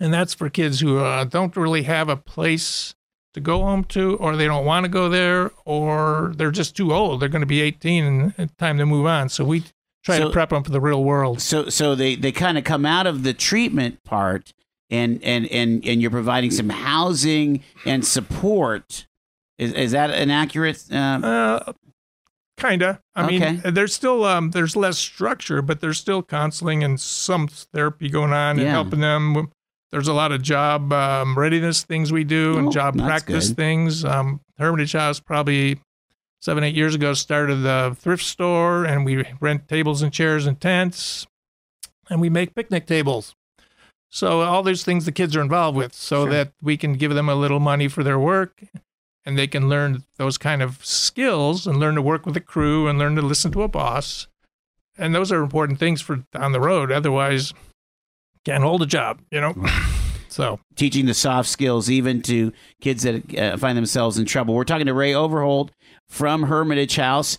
and 0.00 0.12
that's 0.12 0.34
for 0.34 0.50
kids 0.50 0.80
who 0.80 0.98
uh, 0.98 1.24
don't 1.24 1.56
really 1.56 1.84
have 1.84 2.08
a 2.08 2.16
place 2.16 2.94
to 3.34 3.40
go 3.40 3.60
home 3.62 3.84
to, 3.84 4.16
or 4.18 4.36
they 4.36 4.44
don't 4.44 4.66
want 4.66 4.84
to 4.84 4.90
go 4.90 5.08
there, 5.08 5.50
or 5.64 6.32
they're 6.36 6.50
just 6.50 6.76
too 6.76 6.92
old. 6.92 7.20
They're 7.20 7.30
going 7.30 7.40
to 7.40 7.46
be 7.46 7.62
18 7.62 8.34
and 8.36 8.58
time 8.58 8.76
to 8.76 8.84
move 8.84 9.06
on. 9.06 9.30
So 9.30 9.42
we 9.42 9.64
try 10.04 10.18
So- 10.18 10.26
to 10.26 10.30
prep 10.32 10.50
them 10.50 10.62
for 10.62 10.70
the 10.70 10.82
real 10.82 11.02
world. 11.02 11.40
So 11.40 11.70
so 11.70 11.94
they 11.94 12.14
they 12.14 12.30
kind 12.32 12.58
of 12.58 12.64
come 12.64 12.84
out 12.84 13.06
of 13.06 13.22
the 13.22 13.32
treatment 13.32 14.04
part 14.04 14.52
and 14.92 15.22
and 15.24 15.46
and 15.46 15.84
and 15.84 16.00
you're 16.00 16.10
providing 16.12 16.50
some 16.52 16.68
housing 16.68 17.62
and 17.84 18.04
support. 18.06 19.06
Is 19.58 19.72
is 19.72 19.90
that 19.92 20.10
an 20.10 20.30
accurate 20.30 20.84
uh, 20.92 20.96
Uh, 20.96 21.72
kinda. 22.56 23.00
I 23.14 23.24
Okay. 23.24 23.38
mean, 23.38 23.62
there's 23.74 23.94
still 23.94 24.24
um, 24.24 24.50
there's 24.50 24.76
less 24.76 24.98
structure, 24.98 25.62
but 25.62 25.80
there's 25.80 25.98
still 25.98 26.22
counseling 26.22 26.84
and 26.84 27.00
some 27.00 27.48
therapy 27.48 28.08
going 28.08 28.32
on 28.32 28.58
and 28.58 28.68
helping 28.68 29.00
them. 29.00 29.50
There's 29.90 30.08
a 30.08 30.12
lot 30.14 30.32
of 30.32 30.40
job 30.42 30.92
um, 30.92 31.36
readiness 31.38 31.82
things 31.82 32.12
we 32.12 32.24
do 32.24 32.56
and 32.58 32.68
Oh, 32.68 32.70
job 32.70 32.96
practice 32.98 33.48
good. 33.48 33.56
things. 33.56 34.04
Um, 34.04 34.40
Hermitage 34.58 34.92
House 34.92 35.20
probably 35.20 35.80
seven 36.40 36.64
eight 36.64 36.74
years 36.74 36.94
ago 36.94 37.12
started 37.14 37.56
the 37.56 37.96
thrift 37.98 38.24
store, 38.24 38.84
and 38.84 39.04
we 39.04 39.24
rent 39.40 39.68
tables 39.68 40.00
and 40.02 40.12
chairs 40.12 40.46
and 40.46 40.58
tents, 40.60 41.26
and 42.10 42.20
we 42.20 42.30
make 42.30 42.54
picnic 42.54 42.86
tables. 42.86 43.34
So 44.14 44.42
all 44.42 44.62
those 44.62 44.84
things 44.84 45.06
the 45.06 45.12
kids 45.12 45.34
are 45.34 45.40
involved 45.40 45.76
with, 45.76 45.94
so 45.94 46.24
Sure. 46.24 46.30
that 46.32 46.52
we 46.60 46.76
can 46.76 46.92
give 46.94 47.14
them 47.14 47.30
a 47.30 47.34
little 47.34 47.60
money 47.60 47.88
for 47.88 48.04
their 48.04 48.18
work, 48.18 48.62
and 49.24 49.38
they 49.38 49.46
can 49.46 49.70
learn 49.70 50.04
those 50.18 50.36
kind 50.36 50.60
of 50.60 50.84
skills 50.84 51.66
and 51.66 51.78
learn 51.80 51.94
to 51.94 52.02
work 52.02 52.26
with 52.26 52.36
a 52.36 52.40
crew 52.40 52.88
and 52.88 52.98
learn 52.98 53.16
to 53.16 53.22
listen 53.22 53.50
to 53.52 53.62
a 53.62 53.68
boss. 53.68 54.26
And 54.98 55.14
those 55.14 55.32
are 55.32 55.42
important 55.42 55.78
things 55.78 56.02
for 56.02 56.16
down 56.30 56.52
the 56.52 56.60
road. 56.60 56.92
Otherwise, 56.92 57.54
can't 58.44 58.62
hold 58.62 58.82
a 58.82 58.86
job, 58.86 59.22
you 59.30 59.40
know. 59.40 59.54
so 60.28 60.60
teaching 60.76 61.06
the 61.06 61.14
soft 61.14 61.48
skills 61.48 61.88
even 61.88 62.20
to 62.22 62.52
kids 62.82 63.04
that 63.04 63.38
uh, 63.38 63.56
find 63.56 63.78
themselves 63.78 64.18
in 64.18 64.26
trouble? 64.26 64.54
We're 64.54 64.64
talking 64.64 64.86
to 64.86 64.94
Ray 64.94 65.14
Overholt 65.14 65.70
from 66.10 66.42
Hermitage 66.42 66.96
House. 66.96 67.38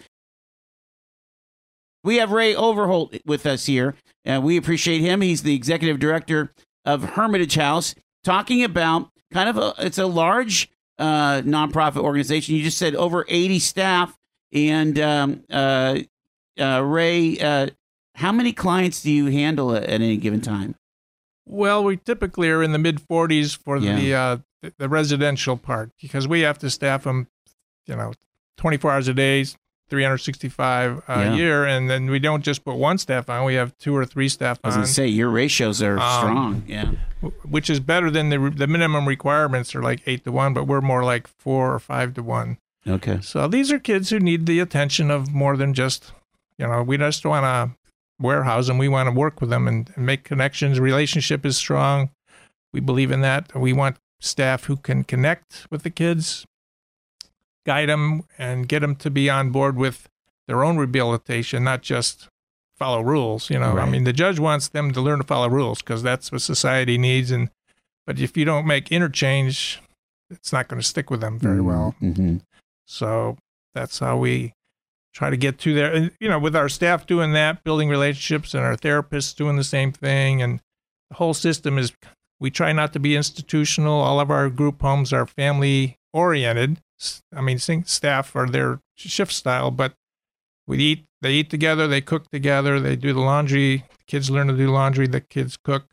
We 2.03 2.15
have 2.17 2.31
Ray 2.31 2.55
Overholt 2.55 3.15
with 3.25 3.45
us 3.45 3.67
here, 3.67 3.95
and 4.25 4.43
we 4.43 4.57
appreciate 4.57 5.01
him. 5.01 5.21
He's 5.21 5.43
the 5.43 5.55
executive 5.55 5.99
director 5.99 6.53
of 6.85 7.03
Hermitage 7.03 7.55
House, 7.55 7.95
talking 8.23 8.63
about 8.63 9.09
kind 9.31 9.49
of 9.49 9.57
a 9.57 9.73
it's 9.85 9.97
a 9.97 10.05
large 10.05 10.69
uh, 10.99 11.41
nonprofit 11.41 11.97
organization. 12.03 12.55
You 12.55 12.63
just 12.63 12.77
said 12.77 12.95
over 12.95 13.25
eighty 13.27 13.59
staff, 13.59 14.17
and 14.51 14.99
um, 14.99 15.43
uh, 15.49 15.99
uh, 16.59 16.81
Ray, 16.83 17.39
uh, 17.39 17.67
how 18.15 18.31
many 18.31 18.53
clients 18.53 19.01
do 19.01 19.11
you 19.11 19.25
handle 19.27 19.75
at, 19.75 19.83
at 19.83 19.89
any 20.01 20.17
given 20.17 20.41
time? 20.41 20.75
Well, 21.45 21.83
we 21.83 21.97
typically 21.97 22.49
are 22.49 22.63
in 22.63 22.71
the 22.71 22.79
mid 22.79 23.01
40s 23.05 23.57
for 23.57 23.79
the 23.97 24.13
uh, 24.15 24.37
the- 24.61 24.73
the 24.77 24.87
residential 24.87 25.57
part 25.57 25.91
because 26.01 26.25
we 26.25 26.39
have 26.41 26.57
to 26.59 26.69
staff 26.69 27.03
them, 27.03 27.27
you 27.85 27.97
know, 27.97 28.13
24 28.57 28.91
hours 28.93 29.07
a 29.09 29.13
day, 29.13 29.43
365 29.89 31.01
a 31.07 31.19
Yeah. 31.26 31.34
year, 31.34 31.65
and 31.65 31.89
then 31.89 32.10
we 32.10 32.19
don't 32.19 32.43
just 32.43 32.64
put 32.64 32.76
one 32.76 32.97
staff 32.97 33.30
on; 33.30 33.45
we 33.45 33.55
have 33.55 33.77
two 33.77 33.95
or 33.95 34.05
three 34.05 34.30
staff 34.30 34.60
I 34.64 34.68
was 34.68 34.76
on, 34.76 34.81
going 34.81 34.88
to 34.88 34.93
say 34.93 35.07
your 35.07 35.30
ratios 35.30 35.81
are 35.81 35.99
Um, 35.99 36.19
strong. 36.19 36.64
Yeah. 36.68 36.91
which 37.43 37.69
is 37.69 37.80
better 37.80 38.11
than 38.11 38.30
the 38.30 38.51
the 38.55 38.68
minimum 38.68 39.07
requirements 39.07 39.73
are 39.76 39.81
like 39.81 40.01
eight 40.05 40.23
to 40.26 40.31
one, 40.31 40.53
but 40.53 40.65
we're 40.65 40.81
more 40.81 41.03
like 41.03 41.27
four 41.27 41.73
or 41.73 41.80
five 41.80 42.14
to 42.15 42.23
one. 42.23 42.57
Okay. 42.88 43.19
So 43.22 43.47
these 43.47 43.72
are 43.72 43.80
kids 43.80 44.10
who 44.10 44.19
need 44.19 44.45
the 44.45 44.60
attention 44.60 45.10
of 45.10 45.31
more 45.34 45.55
than 45.55 45.73
just, 45.73 46.11
you 46.57 46.68
know, 46.68 46.84
we 46.84 46.97
just 46.97 47.26
want 47.26 47.45
to 47.45 47.77
warehouse 48.19 48.68
them. 48.68 48.77
We 48.77 48.89
want 48.89 49.07
to 49.07 49.11
work 49.18 49.39
with 49.39 49.49
them 49.49 49.68
and, 49.69 49.89
and 49.95 50.05
make 50.05 50.26
connections. 50.26 50.80
Relationship 50.81 51.45
is 51.45 51.55
strong. 51.55 52.10
We 52.73 52.81
believe 52.81 53.10
in 53.11 53.22
that. 53.22 53.55
We 53.55 53.72
want 53.72 53.95
staff 54.19 54.65
who 54.65 54.76
can 54.76 55.05
connect 55.05 55.65
with 55.72 55.84
the 55.84 55.89
kids, 55.89 56.45
guide 57.65 57.90
them, 57.90 58.23
and 58.38 58.68
get 58.68 58.80
them 58.80 58.95
to 58.98 59.10
be 59.10 59.30
on 59.30 59.52
board 59.52 59.76
with 59.76 60.10
their 60.48 60.64
own 60.64 60.77
rehabilitation, 60.77 61.64
not 61.64 61.81
just 61.81 62.27
follow 62.77 63.02
rules. 63.02 63.49
You 63.49 63.60
know, 63.60 63.77
I 63.77 63.90
mean, 63.90 64.03
the 64.03 64.14
judge 64.14 64.40
wants 64.40 64.68
them 64.68 64.91
to 64.91 65.02
learn 65.02 65.19
to 65.19 65.23
follow 65.23 65.49
rules 65.49 65.81
because 65.81 66.03
that's 66.03 66.31
what 66.31 66.41
society 66.41 66.98
needs. 66.98 67.31
And 67.31 67.49
but 68.06 68.19
if 68.19 68.35
you 68.35 68.44
don't 68.45 68.68
make 68.68 68.91
interchange, 68.91 69.81
it's 70.30 70.52
not 70.52 70.68
going 70.68 70.81
to 70.81 70.88
stick 70.88 71.10
with 71.10 71.22
them 71.22 71.40
very 71.40 71.61
well. 71.61 71.95
hmm 71.99 72.38
So 72.85 73.38
that's 73.73 73.99
how 73.99 74.18
we 74.18 74.53
try 75.14 75.30
to 75.30 75.38
get 75.38 75.60
to 75.60 75.73
there. 75.73 75.94
And, 75.94 76.11
you 76.19 76.27
know, 76.27 76.40
with 76.40 76.56
our 76.56 76.68
staff 76.68 77.06
doing 77.06 77.34
that, 77.34 77.64
building 77.64 77.88
relationships, 77.88 78.53
and 78.53 78.64
our 78.64 78.76
therapists 78.76 79.35
doing 79.35 79.56
the 79.56 79.64
same 79.64 79.91
thing. 79.91 80.41
And 80.41 80.60
the 81.10 81.15
whole 81.18 81.34
system 81.34 81.77
is, 81.77 81.94
we 82.40 82.49
try 82.49 82.73
not 82.73 82.91
to 82.94 82.99
be 82.99 83.15
institutional. 83.15 84.02
All 84.02 84.19
of 84.19 84.30
our 84.31 84.49
group 84.49 84.81
homes 84.81 85.14
are 85.14 85.26
family 85.26 85.98
oriented. 86.11 86.80
I 87.35 87.41
mean, 87.41 87.59
staff 87.59 88.35
are 88.35 88.47
their 88.47 88.80
shift 88.95 89.31
style, 89.31 89.71
but 89.71 89.93
we 90.67 90.77
eat, 90.77 91.05
they 91.21 91.34
eat 91.34 91.49
together, 91.49 91.88
they 91.88 92.01
cook 92.01 92.30
together, 92.31 92.80
they 92.80 92.95
do 92.95 93.13
the 93.13 93.19
laundry. 93.19 93.77
The 93.77 94.03
kids 94.07 94.30
learn 94.30 94.47
to 94.47 94.57
do 94.57 94.71
laundry, 94.71 95.07
the 95.07 95.21
kids 95.21 95.57
cook 95.57 95.85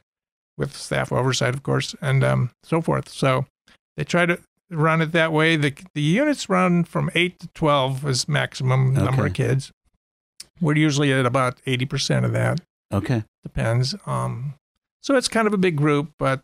with 0.56 0.76
staff 0.76 1.10
oversight, 1.12 1.54
of 1.54 1.62
course, 1.62 1.94
and 2.00 2.22
um, 2.22 2.50
so 2.62 2.80
forth. 2.80 3.08
So 3.08 3.46
they 3.96 4.04
try 4.04 4.26
to 4.26 4.38
run 4.70 5.02
it 5.02 5.12
that 5.12 5.32
way. 5.32 5.56
The 5.56 5.74
the 5.94 6.02
units 6.02 6.48
run 6.48 6.84
from 6.84 7.10
eight 7.14 7.40
to 7.40 7.48
twelve 7.54 8.06
is 8.06 8.28
maximum 8.28 8.94
number 8.94 9.26
of 9.26 9.34
kids. 9.34 9.72
We're 10.60 10.76
usually 10.76 11.12
at 11.12 11.26
about 11.26 11.60
eighty 11.66 11.86
percent 11.86 12.24
of 12.24 12.32
that. 12.32 12.60
Okay. 12.92 13.24
Depends. 13.42 13.94
Um, 14.06 14.54
so 15.02 15.16
it's 15.16 15.28
kind 15.28 15.46
of 15.46 15.54
a 15.54 15.58
big 15.58 15.76
group, 15.76 16.12
but 16.18 16.42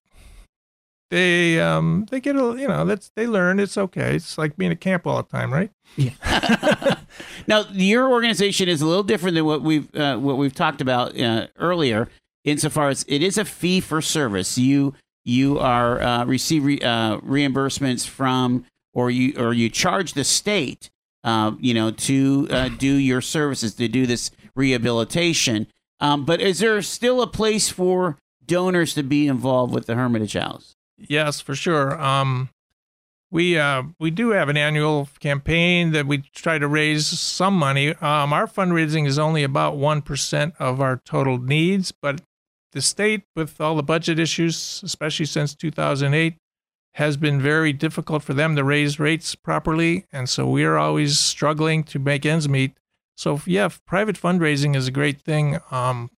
they 1.11 1.61
um 1.61 2.07
they 2.11 2.21
get 2.21 2.37
a 2.37 2.57
you 2.59 2.69
know 2.69 2.85
that's 2.85 3.11
they 3.15 3.27
learn. 3.27 3.61
It's 3.61 3.79
okay. 3.79 4.17
It's 4.17 4.37
like 4.37 4.57
being 4.57 4.73
at 4.73 4.81
camp 4.81 5.07
all 5.07 5.17
the 5.17 5.23
time, 5.23 5.53
right? 5.53 5.71
yeah. 5.97 6.97
now, 7.47 7.65
your 7.73 8.11
organization 8.11 8.69
is 8.69 8.83
a 8.83 8.87
little 8.87 9.03
different 9.03 9.35
than 9.35 9.45
what 9.45 9.63
we've 9.63 9.95
uh, 9.95 10.17
what 10.17 10.37
we've 10.37 10.55
talked 10.55 10.81
about 10.81 11.19
uh, 11.19 11.47
earlier, 11.59 12.09
insofar 12.45 12.89
as 12.89 13.05
it 13.09 13.23
is 13.23 13.39
a 13.39 13.45
fee 13.45 13.81
for 13.81 14.03
service. 14.03 14.59
You 14.59 14.95
you 15.25 15.59
are 15.59 16.01
uh, 16.03 16.25
receive 16.25 16.65
re, 16.65 16.81
uh, 16.81 17.19
reimbursements 17.19 18.07
from, 18.07 18.65
or 18.93 19.11
you 19.11 19.35
or 19.39 19.53
you 19.53 19.69
charge 19.69 20.15
the 20.15 20.25
state, 20.25 20.91
uh, 21.25 21.53
you 21.61 21.75
know, 21.75 21.91
to 21.91 22.49
uh, 22.51 22.69
do 22.69 22.95
your 22.95 23.21
services 23.21 23.75
to 23.75 23.89
do 23.89 24.07
this 24.07 24.31
rehabilitation. 24.55 25.67
Um, 26.01 26.25
but 26.25 26.41
is 26.41 26.59
there 26.59 26.81
still 26.83 27.23
a 27.23 27.27
place 27.27 27.69
for 27.69 28.19
donors 28.45 28.95
to 28.95 29.03
be 29.03 29.27
involved 29.27 29.73
with 29.75 29.87
the 29.87 29.95
Hermitage 29.95 30.35
House? 30.35 30.76
Yes, 30.99 31.41
for 31.41 31.55
sure. 31.55 32.01
Um, 32.01 32.51
we 33.31 33.59
uh, 33.59 33.83
we 33.99 34.11
do 34.11 34.31
have 34.31 34.49
an 34.49 34.57
annual 34.57 35.09
campaign 35.21 35.93
that 35.93 36.07
we 36.07 36.19
try 36.19 36.59
to 36.59 36.69
raise 36.69 37.07
some 37.07 37.55
money. 37.55 37.89
Um, 37.97 38.33
our 38.33 38.47
fundraising 38.47 39.07
is 39.07 39.19
only 39.19 39.43
about 39.43 39.77
one 39.77 40.01
percent 40.01 40.55
of 40.59 40.81
our 40.81 41.01
total 41.05 41.39
needs, 41.39 41.93
but 41.93 42.23
the 42.73 42.81
state, 42.81 43.23
with 43.35 43.61
all 43.61 43.75
the 43.75 43.83
budget 43.83 44.19
issues, 44.19 44.81
especially 44.85 45.27
since 45.27 45.55
2008, 45.55 46.37
has 46.95 47.17
been 47.17 47.41
very 47.41 47.73
difficult 47.73 48.23
for 48.23 48.35
them 48.35 48.55
to 48.57 48.65
raise 48.65 48.99
rates 49.01 49.35
properly, 49.35 50.05
and 50.13 50.29
so 50.29 50.47
we 50.47 50.65
are 50.65 50.79
always 50.79 51.19
struggling 51.19 51.85
to 51.85 51.99
make 51.99 52.25
ends 52.25 52.49
meet. 52.49 52.73
So 53.17 53.41
yeah, 53.45 53.69
private 53.87 54.17
fundraising 54.17 54.77
is 54.77 54.89
a 54.89 54.93
great 54.93 55.21
thing, 55.21 55.59
um, 55.71 56.11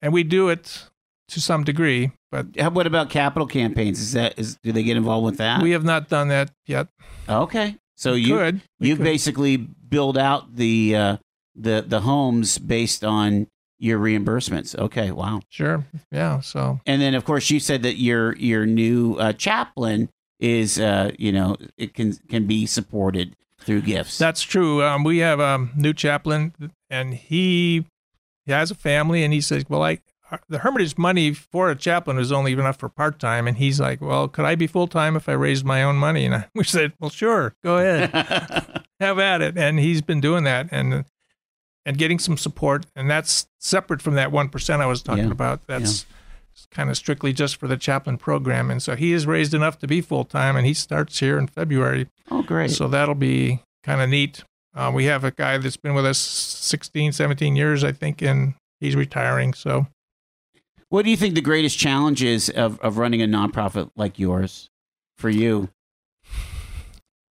and 0.00 0.12
we 0.12 0.22
do 0.22 0.48
it 0.48 0.88
to 1.28 1.40
some 1.40 1.64
degree, 1.64 2.12
but 2.44 2.60
How, 2.62 2.70
what 2.70 2.86
about 2.86 3.10
capital 3.10 3.46
campaigns? 3.46 4.00
Is 4.00 4.12
that 4.12 4.38
is 4.38 4.56
do 4.62 4.72
they 4.72 4.82
get 4.82 4.96
involved 4.96 5.24
with 5.24 5.38
that? 5.38 5.62
we 5.62 5.70
have 5.72 5.84
not 5.84 6.08
done 6.08 6.28
that 6.28 6.50
yet. 6.66 6.88
okay, 7.28 7.76
so 7.94 8.14
you 8.14 8.36
could. 8.36 8.60
We 8.80 8.88
you 8.88 8.96
could. 8.96 9.04
basically 9.04 9.56
build 9.56 10.18
out 10.18 10.56
the 10.56 10.96
uh, 10.96 11.16
the 11.54 11.84
the 11.86 12.00
homes 12.00 12.58
based 12.58 13.04
on 13.04 13.46
your 13.78 13.98
reimbursements. 13.98 14.76
Okay, 14.78 15.10
wow. 15.10 15.40
Sure. 15.50 15.84
Yeah. 16.10 16.40
So 16.40 16.80
And 16.86 17.00
then 17.02 17.14
of 17.14 17.24
course 17.24 17.50
you 17.50 17.60
said 17.60 17.82
that 17.82 17.96
your 17.96 18.34
your 18.36 18.64
new 18.66 19.14
uh, 19.16 19.32
chaplain 19.34 20.08
is 20.40 20.78
uh, 20.78 21.10
you 21.18 21.32
know 21.32 21.56
it 21.76 21.94
can 21.94 22.14
can 22.28 22.46
be 22.46 22.66
supported 22.66 23.36
through 23.60 23.82
gifts. 23.82 24.18
That's 24.18 24.42
true. 24.42 24.82
Um, 24.82 25.02
we 25.04 25.18
have 25.18 25.40
a 25.40 25.68
new 25.76 25.92
chaplain, 25.92 26.54
and 26.88 27.14
he, 27.14 27.84
he 28.44 28.52
has 28.52 28.70
a 28.70 28.74
family, 28.74 29.24
and 29.24 29.32
he 29.32 29.40
says, 29.40 29.64
"Well, 29.68 29.82
I 29.82 29.98
the 30.48 30.58
Hermitage 30.58 30.96
money 30.98 31.32
for 31.32 31.70
a 31.70 31.76
chaplain 31.76 32.18
is 32.18 32.32
only 32.32 32.52
enough 32.52 32.78
for 32.78 32.88
part 32.88 33.18
time." 33.18 33.46
And 33.46 33.56
he's 33.56 33.80
like, 33.80 34.00
"Well, 34.00 34.28
could 34.28 34.44
I 34.44 34.54
be 34.54 34.66
full 34.66 34.86
time 34.88 35.16
if 35.16 35.28
I 35.28 35.32
raised 35.32 35.64
my 35.64 35.82
own 35.82 35.96
money?" 35.96 36.24
And 36.26 36.34
I, 36.34 36.48
we 36.54 36.64
said, 36.64 36.92
"Well, 37.00 37.10
sure, 37.10 37.54
go 37.64 37.78
ahead, 37.78 38.10
have 39.00 39.18
at 39.18 39.42
it." 39.42 39.56
And 39.58 39.78
he's 39.78 40.02
been 40.02 40.20
doing 40.20 40.44
that, 40.44 40.68
and 40.70 41.04
and 41.84 41.98
getting 41.98 42.18
some 42.18 42.36
support, 42.36 42.86
and 42.96 43.08
that's 43.10 43.46
separate 43.60 44.02
from 44.02 44.14
that 44.14 44.32
one 44.32 44.48
percent 44.48 44.82
I 44.82 44.86
was 44.86 45.02
talking 45.02 45.26
Yeah. 45.26 45.30
about. 45.32 45.66
That's 45.66 46.04
kind 46.70 46.88
of 46.90 46.96
strictly 46.96 47.32
just 47.34 47.56
for 47.56 47.68
the 47.68 47.76
chaplain 47.76 48.16
program, 48.16 48.70
and 48.70 48.82
so 48.82 48.96
he 48.96 49.12
is 49.12 49.26
raised 49.26 49.52
enough 49.54 49.78
to 49.80 49.86
be 49.86 50.00
full 50.00 50.24
time, 50.24 50.56
and 50.56 50.66
he 50.66 50.74
starts 50.74 51.18
here 51.20 51.38
in 51.38 51.46
February. 51.46 52.08
oh, 52.30 52.42
great. 52.42 52.70
So 52.70 52.88
that'll 52.88 53.14
be 53.14 53.60
kind 53.84 54.00
of 54.00 54.08
neat. 54.08 54.42
Uh, 54.74 54.90
we 54.94 55.04
have 55.04 55.22
a 55.24 55.30
guy 55.30 55.56
that's 55.58 55.76
been 55.76 55.94
with 55.94 56.04
us 56.04 56.18
16, 56.18 57.12
17 57.12 57.56
years, 57.56 57.82
I 57.84 57.92
think, 57.92 58.20
and 58.22 58.54
he's 58.80 58.96
retiring. 58.96 59.54
So 59.54 59.86
what 60.88 61.04
do 61.04 61.10
you 61.10 61.16
think 61.16 61.34
the 61.34 61.40
greatest 61.40 61.78
challenge 61.78 62.22
is 62.22 62.48
of, 62.50 62.78
of 62.80 62.98
running 62.98 63.22
a 63.22 63.26
nonprofit 63.26 63.90
like 63.96 64.18
yours 64.18 64.70
for 65.18 65.28
you? 65.28 65.70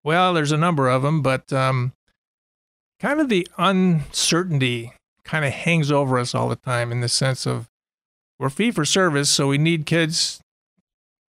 Well, 0.03 0.34
there's 0.34 0.51
a 0.51 0.57
number 0.57 0.89
of 0.89 1.01
them, 1.01 1.21
but 1.21 1.53
um, 1.53 1.93
kind 2.99 3.19
of 3.19 3.30
the 3.30 3.47
uncertainty 3.57 4.93
kind 5.23 5.45
of 5.45 5.51
hangs 5.53 5.91
over 5.91 6.17
us 6.17 6.35
all 6.35 6.49
the 6.49 6.55
time 6.55 6.91
in 6.91 7.01
the 7.01 7.09
sense 7.09 7.45
of 7.45 7.69
we're 8.39 8.49
fee 8.49 8.71
for 8.71 8.84
service, 8.84 9.30
so 9.30 9.47
we 9.47 9.57
need 9.57 9.85
kids 9.85 10.41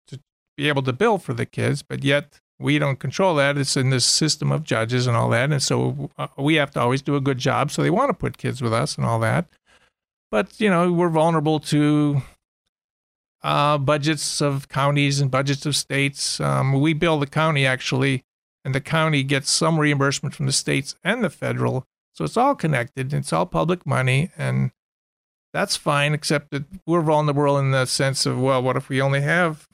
to 0.09 0.18
be 0.56 0.68
able 0.68 0.82
to 0.82 0.92
bill 0.92 1.18
for 1.18 1.34
the 1.34 1.46
kids, 1.46 1.82
but 1.82 2.02
yet 2.02 2.40
we 2.59 2.78
don't 2.78 2.98
control 2.98 3.34
that. 3.36 3.59
It's 3.59 3.76
in 3.76 3.90
this 3.90 4.05
system 4.05 4.51
of 4.51 4.64
judges 4.64 5.06
and 5.06 5.16
all 5.16 5.28
that, 5.30 5.52
and 5.52 5.62
so 5.62 6.10
uh, 6.18 6.28
we 6.36 6.55
have 6.55 6.72
to 6.72 6.80
always 6.80 7.02
do 7.02 7.14
a 7.14 7.20
good 7.20 7.38
job. 7.38 7.70
So 7.70 7.82
they 7.82 7.90
want 7.90 8.09
to 8.09 8.14
put 8.14 8.38
kids 8.38 8.62
with 8.62 8.72
us 8.72 8.96
and 8.96 9.06
all 9.06 9.20
that, 9.20 9.46
but 10.35 10.61
you 10.61 10.69
know 10.69 10.93
we're 10.93 11.09
vulnerable 11.09 11.61
to 11.61 12.20
uh, 13.44 13.78
budgets 13.78 14.43
of 14.43 14.69
counties 14.69 15.20
and 15.20 15.31
budgets 15.31 15.65
of 15.65 15.77
states. 15.77 16.40
Um, 16.40 16.81
we 16.81 16.93
bill 16.93 17.20
the 17.20 17.28
county 17.28 17.65
actually 17.65 18.24
and 18.65 18.74
the 18.74 18.81
county 18.81 19.23
gets 19.23 19.48
some 19.48 19.78
reimbursement 19.78 20.35
from 20.35 20.47
the 20.47 20.52
states 20.52 20.97
and 21.05 21.23
the 21.23 21.31
federal. 21.31 21.86
So 22.15 22.24
it's 22.24 22.36
all 22.36 22.56
connected. 22.56 23.15
It's 23.15 23.32
all 23.32 23.47
public 23.47 23.86
money, 23.86 24.32
and 24.36 24.73
that's 25.52 25.77
fine. 25.77 26.15
Except 26.15 26.51
that 26.51 26.65
we're 26.85 27.02
vulnerable 27.02 27.56
in 27.56 27.70
the 27.70 27.85
sense 27.85 28.27
of, 28.27 28.40
well, 28.40 28.61
what 28.61 28.77
if 28.77 28.89
we 28.89 29.01
only 29.01 29.20
have 29.20 29.69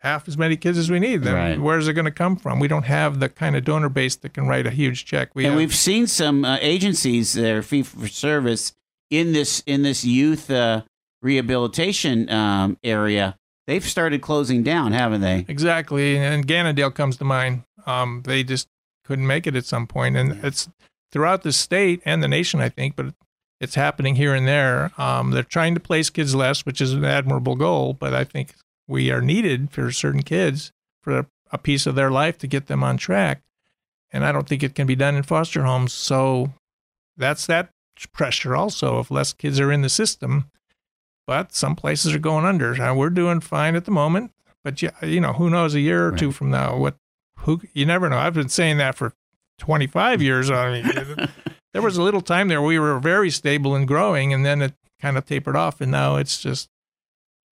half 0.00 0.26
as 0.26 0.38
many 0.38 0.56
kids 0.56 0.78
as 0.78 0.90
we 0.90 1.00
need? 1.00 1.22
Then 1.22 1.34
Right. 1.34 1.60
where's 1.60 1.86
it 1.86 1.92
going 1.92 2.06
to 2.06 2.10
come 2.10 2.36
from? 2.36 2.60
We 2.60 2.68
don't 2.68 2.84
have 2.86 3.20
the 3.20 3.28
kind 3.28 3.54
of 3.56 3.64
donor 3.64 3.90
base 3.90 4.16
that 4.16 4.32
can 4.32 4.46
write 4.46 4.66
a 4.66 4.70
huge 4.70 5.04
check. 5.04 5.34
We 5.34 5.44
and 5.44 5.52
have, 5.52 5.58
we've 5.58 5.74
seen 5.74 6.06
some 6.06 6.46
uh, 6.46 6.56
agencies 6.62 7.34
that 7.34 7.50
are 7.52 7.62
fee 7.62 7.82
for 7.82 8.08
service 8.08 8.72
in 9.10 9.32
this 9.32 9.62
in 9.66 9.82
this 9.82 10.04
youth 10.04 10.50
uh, 10.50 10.82
rehabilitation 11.22 12.30
um, 12.30 12.78
area. 12.82 13.36
They've 13.66 13.84
started 13.84 14.22
closing 14.22 14.62
down, 14.62 14.92
haven't 14.92 15.22
they? 15.22 15.44
Exactly, 15.48 16.16
and 16.16 16.46
Gannondale 16.46 16.92
comes 16.92 17.16
to 17.16 17.24
mind. 17.24 17.64
Um, 17.84 18.22
they 18.24 18.44
just 18.44 18.68
couldn't 19.04 19.26
make 19.26 19.46
it 19.46 19.56
at 19.56 19.64
some 19.64 19.86
point, 19.86 20.16
and 20.16 20.44
it's 20.44 20.68
throughout 21.10 21.42
the 21.42 21.52
state 21.52 22.00
and 22.04 22.22
the 22.22 22.28
nation, 22.28 22.60
I 22.60 22.68
think, 22.68 22.94
but 22.94 23.14
it's 23.60 23.74
happening 23.74 24.16
here 24.16 24.34
and 24.34 24.46
there. 24.46 24.92
Um, 24.98 25.30
they're 25.30 25.42
trying 25.42 25.74
to 25.74 25.80
place 25.80 26.10
kids 26.10 26.34
less, 26.34 26.64
which 26.64 26.80
is 26.80 26.92
an 26.92 27.04
admirable 27.04 27.56
goal, 27.56 27.94
but 27.94 28.14
I 28.14 28.22
think 28.22 28.54
we 28.86 29.10
are 29.10 29.20
needed 29.20 29.70
for 29.72 29.90
certain 29.90 30.22
kids 30.22 30.72
for 31.02 31.18
a, 31.18 31.26
a 31.50 31.58
piece 31.58 31.86
of 31.86 31.94
their 31.94 32.10
life 32.10 32.38
to 32.38 32.46
get 32.46 32.66
them 32.66 32.84
on 32.84 32.96
track, 32.98 33.42
and 34.12 34.24
I 34.24 34.30
don't 34.30 34.48
think 34.48 34.62
it 34.62 34.74
can 34.76 34.86
be 34.86 34.96
done 34.96 35.16
in 35.16 35.24
foster 35.24 35.64
homes. 35.64 35.92
So 35.92 36.52
that's 37.16 37.46
that 37.46 37.70
pressure 38.12 38.54
also 38.56 39.00
if 39.00 39.10
less 39.10 39.32
kids 39.32 39.60
are 39.60 39.72
in 39.72 39.82
the 39.82 39.88
system. 39.88 40.50
But 41.26 41.54
some 41.54 41.74
places 41.74 42.14
are 42.14 42.20
going 42.20 42.44
under. 42.44 42.80
Uh, 42.80 42.94
we're 42.94 43.10
doing 43.10 43.40
fine 43.40 43.74
at 43.74 43.84
the 43.84 43.90
moment. 43.90 44.32
But 44.62 44.82
you, 44.82 44.90
you 45.02 45.20
know, 45.20 45.32
who 45.32 45.50
knows 45.50 45.74
a 45.74 45.80
year 45.80 46.06
or 46.06 46.12
two 46.12 46.32
from 46.32 46.50
now 46.50 46.76
what 46.76 46.96
who 47.40 47.60
you 47.72 47.86
never 47.86 48.08
know. 48.08 48.18
I've 48.18 48.34
been 48.34 48.48
saying 48.48 48.78
that 48.78 48.96
for 48.96 49.12
25 49.58 50.22
years. 50.22 50.50
I 50.50 50.82
mean, 50.82 51.28
there 51.72 51.82
was 51.82 51.96
a 51.96 52.02
little 52.02 52.20
time 52.20 52.48
there 52.48 52.62
we 52.62 52.78
were 52.78 52.98
very 52.98 53.30
stable 53.30 53.74
and 53.74 53.86
growing, 53.86 54.32
and 54.32 54.44
then 54.44 54.62
it 54.62 54.74
kind 55.00 55.16
of 55.16 55.26
tapered 55.26 55.56
off, 55.56 55.80
and 55.80 55.90
now 55.90 56.16
it's 56.16 56.40
just 56.40 56.68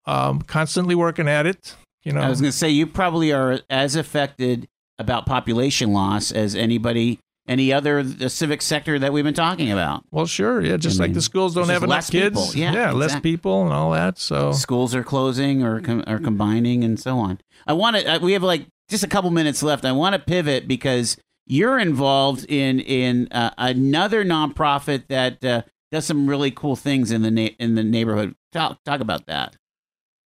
um, 0.06 0.42
constantly 0.42 0.94
working 0.94 1.28
at 1.28 1.46
it. 1.46 1.76
You 2.02 2.12
know, 2.12 2.20
I 2.20 2.28
was 2.28 2.40
going 2.40 2.52
to 2.52 2.56
say 2.56 2.68
you 2.68 2.86
probably 2.86 3.32
are 3.32 3.60
as 3.70 3.96
affected 3.96 4.68
about 4.98 5.26
population 5.26 5.92
loss 5.92 6.30
as 6.30 6.54
anybody, 6.54 7.18
any 7.46 7.72
other 7.72 8.02
the 8.02 8.30
civic 8.30 8.62
sector 8.62 8.98
that 8.98 9.12
we've 9.12 9.24
been 9.24 9.34
talking 9.34 9.70
about. 9.70 10.04
well, 10.10 10.26
sure, 10.26 10.60
yeah, 10.62 10.76
just 10.76 10.98
I 10.98 11.04
like 11.04 11.08
mean, 11.10 11.14
the 11.14 11.22
schools 11.22 11.54
don't 11.54 11.68
have 11.68 11.82
enough 11.82 11.96
less 11.96 12.10
kids, 12.10 12.52
people. 12.52 12.60
Yeah, 12.60 12.92
less 12.92 13.10
exactly. 13.10 13.32
people 13.32 13.64
and 13.64 13.72
all 13.72 13.90
that. 13.92 14.18
So 14.18 14.52
Schools 14.52 14.94
are 14.94 15.04
closing 15.04 15.62
or 15.62 15.80
com- 15.80 16.04
or 16.06 16.18
combining 16.18 16.84
and 16.84 16.98
so 16.98 17.18
on. 17.18 17.40
I 17.66 17.72
want 17.74 17.96
to. 17.96 18.18
We 18.22 18.32
have 18.32 18.42
like 18.42 18.66
just 18.88 19.04
a 19.04 19.08
couple 19.08 19.30
minutes 19.30 19.62
left. 19.62 19.84
I 19.84 19.92
want 19.92 20.14
to 20.14 20.18
pivot 20.18 20.66
because 20.66 21.16
you're 21.46 21.78
involved 21.78 22.46
in 22.48 22.80
in 22.80 23.28
uh, 23.30 23.50
another 23.58 24.24
nonprofit 24.24 25.08
that 25.08 25.44
uh, 25.44 25.62
does 25.92 26.06
some 26.06 26.26
really 26.28 26.50
cool 26.50 26.76
things 26.76 27.10
in 27.10 27.22
the 27.22 27.30
na- 27.30 27.54
in 27.58 27.74
the 27.74 27.84
neighborhood. 27.84 28.34
Talk 28.52 28.82
talk 28.84 29.00
about 29.00 29.26
that. 29.26 29.56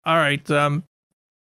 All 0.06 0.18
right. 0.18 0.50
Um, 0.52 0.84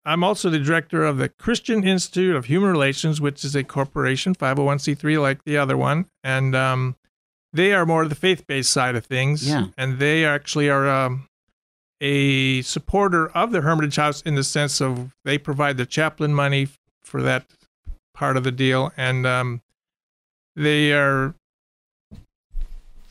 I'm 0.04 0.24
also 0.24 0.50
the 0.50 0.60
director 0.60 1.06
of 1.06 1.18
the 1.18 1.30
Christian 1.30 1.84
Institute 1.84 2.36
of 2.36 2.46
Human 2.46 2.72
Relations, 2.72 3.22
which 3.22 3.44
is 3.44 3.56
a 3.56 3.64
corporation, 3.64 4.34
501c3, 4.34 5.22
like 5.22 5.44
the 5.44 5.58
other 5.58 5.78
one. 5.78 6.08
And 6.24 6.56
um, 6.56 6.96
they 7.54 7.74
are 7.74 7.86
more 7.86 8.04
of 8.04 8.10
the 8.10 8.16
faith 8.16 8.48
based 8.48 8.72
side 8.72 8.96
of 8.96 9.06
things. 9.06 9.48
Yeah. 9.48 9.68
And 9.78 10.00
they 10.00 10.26
actually 10.26 10.70
are 10.70 10.90
um, 10.90 11.28
a 12.00 12.64
supporter 12.64 13.30
of 13.30 13.52
the 13.52 13.62
Hermitage 13.62 13.98
House 13.98 14.22
in 14.22 14.36
the 14.36 14.44
sense 14.44 14.82
of 14.82 15.14
they 15.24 15.38
provide 15.38 15.78
the 15.78 15.86
chaplain 15.86 16.34
money 16.34 16.70
for 17.04 17.22
that 17.22 17.46
part 18.16 18.38
of 18.38 18.44
the 18.44 18.52
deal. 18.52 18.92
And 18.98 19.28
um, 19.28 19.62
they 20.56 20.94
are 20.94 21.36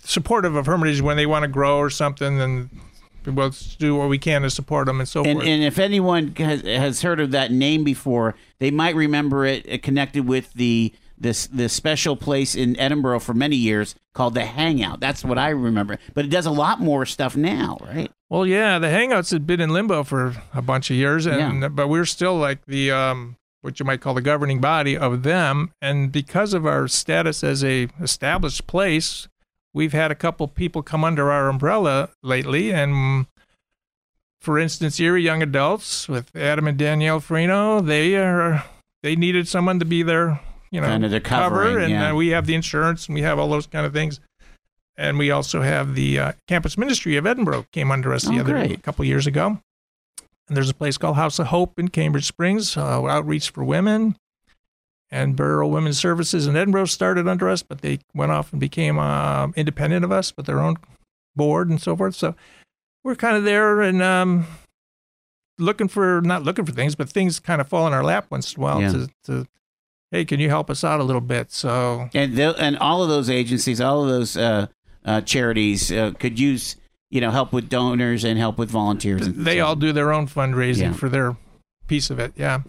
supportive 0.02 0.56
of 0.56 0.66
Hermitage 0.66 1.00
when 1.00 1.16
they 1.16 1.26
want 1.26 1.44
to 1.44 1.48
grow 1.48 1.78
or 1.78 1.88
something. 1.88 2.40
And 2.40 2.68
we'll 3.26 3.52
do 3.78 3.96
what 3.96 4.08
we 4.08 4.18
can 4.18 4.42
to 4.42 4.50
support 4.50 4.86
them 4.86 5.00
and 5.00 5.08
so 5.08 5.24
And, 5.24 5.38
forth. 5.38 5.46
and 5.46 5.62
if 5.62 5.78
anyone 5.78 6.34
has, 6.36 6.62
has 6.62 7.02
heard 7.02 7.20
of 7.20 7.30
that 7.32 7.50
name 7.52 7.84
before, 7.84 8.34
they 8.58 8.70
might 8.70 8.94
remember 8.94 9.44
it 9.44 9.70
uh, 9.70 9.78
connected 9.82 10.26
with 10.26 10.52
the 10.54 10.92
this 11.18 11.46
the 11.48 11.68
special 11.68 12.16
place 12.16 12.54
in 12.54 12.74
Edinboro 12.76 13.20
for 13.20 13.34
many 13.34 13.54
years 13.56 13.94
called 14.14 14.32
the 14.34 14.46
Hangout. 14.46 15.00
That's 15.00 15.22
what 15.22 15.36
I 15.36 15.50
remember. 15.50 15.98
But 16.14 16.24
it 16.24 16.28
does 16.28 16.46
a 16.46 16.50
lot 16.50 16.80
more 16.80 17.04
stuff 17.04 17.36
now, 17.36 17.76
right? 17.82 18.10
Well, 18.30 18.46
yeah, 18.46 18.78
the 18.78 18.86
Hangouts 18.86 19.30
had 19.30 19.46
been 19.46 19.60
in 19.60 19.68
limbo 19.70 20.02
for 20.02 20.34
a 20.54 20.62
bunch 20.62 20.88
of 20.90 20.96
years, 20.96 21.26
and 21.26 21.76
but 21.76 21.88
we're 21.88 22.06
still 22.06 22.36
like 22.38 22.64
the 22.64 22.90
um, 22.90 23.36
what 23.60 23.78
you 23.78 23.84
might 23.84 24.00
call 24.00 24.14
the 24.14 24.22
governing 24.22 24.62
body 24.62 24.96
of 24.96 25.22
them. 25.22 25.72
And 25.82 26.10
because 26.10 26.54
of 26.54 26.64
our 26.64 26.88
status 26.88 27.44
as 27.44 27.62
a 27.62 27.88
established 28.00 28.66
place, 28.66 29.28
we've 29.72 29.92
had 29.92 30.10
a 30.10 30.14
couple 30.14 30.46
people 30.48 30.82
come 30.82 31.04
under 31.04 31.30
our 31.30 31.48
umbrella 31.48 32.10
lately. 32.22 32.72
And 32.72 33.26
for 34.40 34.58
instance, 34.58 34.98
Erie 35.00 35.22
Young 35.22 35.42
Adults 35.42 36.08
with 36.08 36.34
Adam 36.34 36.66
and 36.66 36.78
Danielle 36.78 37.20
Freno, 37.20 37.84
they 37.84 38.16
are 38.16 38.64
they 39.02 39.16
needed 39.16 39.48
someone 39.48 39.78
to 39.78 39.84
be 39.84 40.02
their 40.02 40.40
you 40.70 40.80
know 40.80 40.86
Kind 40.86 41.04
of 41.04 41.22
cover, 41.22 41.78
and 41.78 41.90
yeah. 41.90 42.10
uh, 42.10 42.14
we 42.14 42.28
have 42.28 42.46
the 42.46 42.54
insurance 42.54 43.06
and 43.06 43.14
we 43.14 43.22
have 43.22 43.38
all 43.38 43.48
those 43.48 43.66
kind 43.66 43.86
of 43.86 43.92
things. 43.92 44.20
And 44.96 45.16
we 45.18 45.30
also 45.30 45.62
have 45.62 45.94
the 45.94 46.18
uh, 46.18 46.32
campus 46.46 46.76
ministry 46.76 47.16
of 47.16 47.24
Edinboro 47.24 47.64
came 47.72 47.90
under 47.90 48.12
us 48.12 48.24
the 48.24 48.36
Oh, 48.36 48.40
other 48.40 48.52
great. 48.52 48.72
a 48.72 48.82
couple 48.82 49.02
years 49.06 49.26
ago. 49.26 49.58
And 50.46 50.56
there's 50.56 50.68
a 50.68 50.74
place 50.74 50.98
called 50.98 51.16
House 51.16 51.38
of 51.38 51.46
Hope 51.46 51.78
in 51.78 51.88
Cambridge 51.88 52.26
Springs, 52.26 52.76
uh, 52.76 53.06
outreach 53.06 53.48
for 53.50 53.64
women. 53.64 54.16
And 55.12 55.34
Borough 55.34 55.66
Women's 55.66 55.98
Services 55.98 56.46
in 56.46 56.54
Edinboro 56.54 56.88
started 56.88 57.26
under 57.26 57.48
us, 57.48 57.62
but 57.64 57.80
they 57.80 57.98
went 58.14 58.30
off 58.30 58.52
and 58.52 58.60
became 58.60 58.98
uh, 58.98 59.48
independent 59.56 60.04
of 60.04 60.12
us 60.12 60.32
with 60.36 60.46
their 60.46 60.60
own 60.60 60.76
board 61.34 61.68
and 61.68 61.80
so 61.82 61.96
forth. 61.96 62.14
So 62.14 62.34
we're 63.02 63.16
kind 63.16 63.36
of 63.36 63.42
there 63.44 63.80
and 63.80 64.00
um, 64.02 64.46
looking 65.58 65.88
for, 65.88 66.20
not 66.20 66.44
looking 66.44 66.64
for 66.64 66.72
things, 66.72 66.94
but 66.94 67.08
things 67.08 67.40
kind 67.40 67.60
of 67.60 67.68
fall 67.68 67.86
in 67.86 67.92
our 67.92 68.04
lap 68.04 68.26
once 68.30 68.54
in 68.54 68.60
a 68.60 68.62
while 68.62 68.80
Yeah. 68.80 68.92
to, 68.92 69.08
to, 69.24 69.46
hey, 70.12 70.24
can 70.24 70.38
you 70.40 70.48
help 70.48 70.70
us 70.70 70.84
out 70.84 71.00
a 71.00 71.04
little 71.04 71.20
bit? 71.20 71.50
So 71.52 72.08
And 72.14 72.38
and 72.38 72.78
all 72.78 73.02
of 73.02 73.08
those 73.08 73.28
agencies, 73.28 73.80
all 73.80 74.04
of 74.04 74.08
those 74.08 74.36
uh, 74.36 74.66
uh, 75.04 75.22
charities 75.22 75.90
uh, 75.90 76.12
could 76.18 76.38
use 76.38 76.76
you 77.10 77.20
know 77.20 77.32
help 77.32 77.52
with 77.52 77.68
donors 77.68 78.22
and 78.24 78.38
help 78.38 78.58
with 78.58 78.70
volunteers. 78.70 79.28
They 79.28 79.58
all 79.60 79.74
do 79.74 79.92
their 79.92 80.12
own 80.12 80.28
fundraising 80.28 80.82
Yeah. 80.82 80.92
for 80.92 81.08
their 81.08 81.36
piece 81.88 82.10
of 82.10 82.20
it. 82.20 82.32
Yeah. 82.36 82.60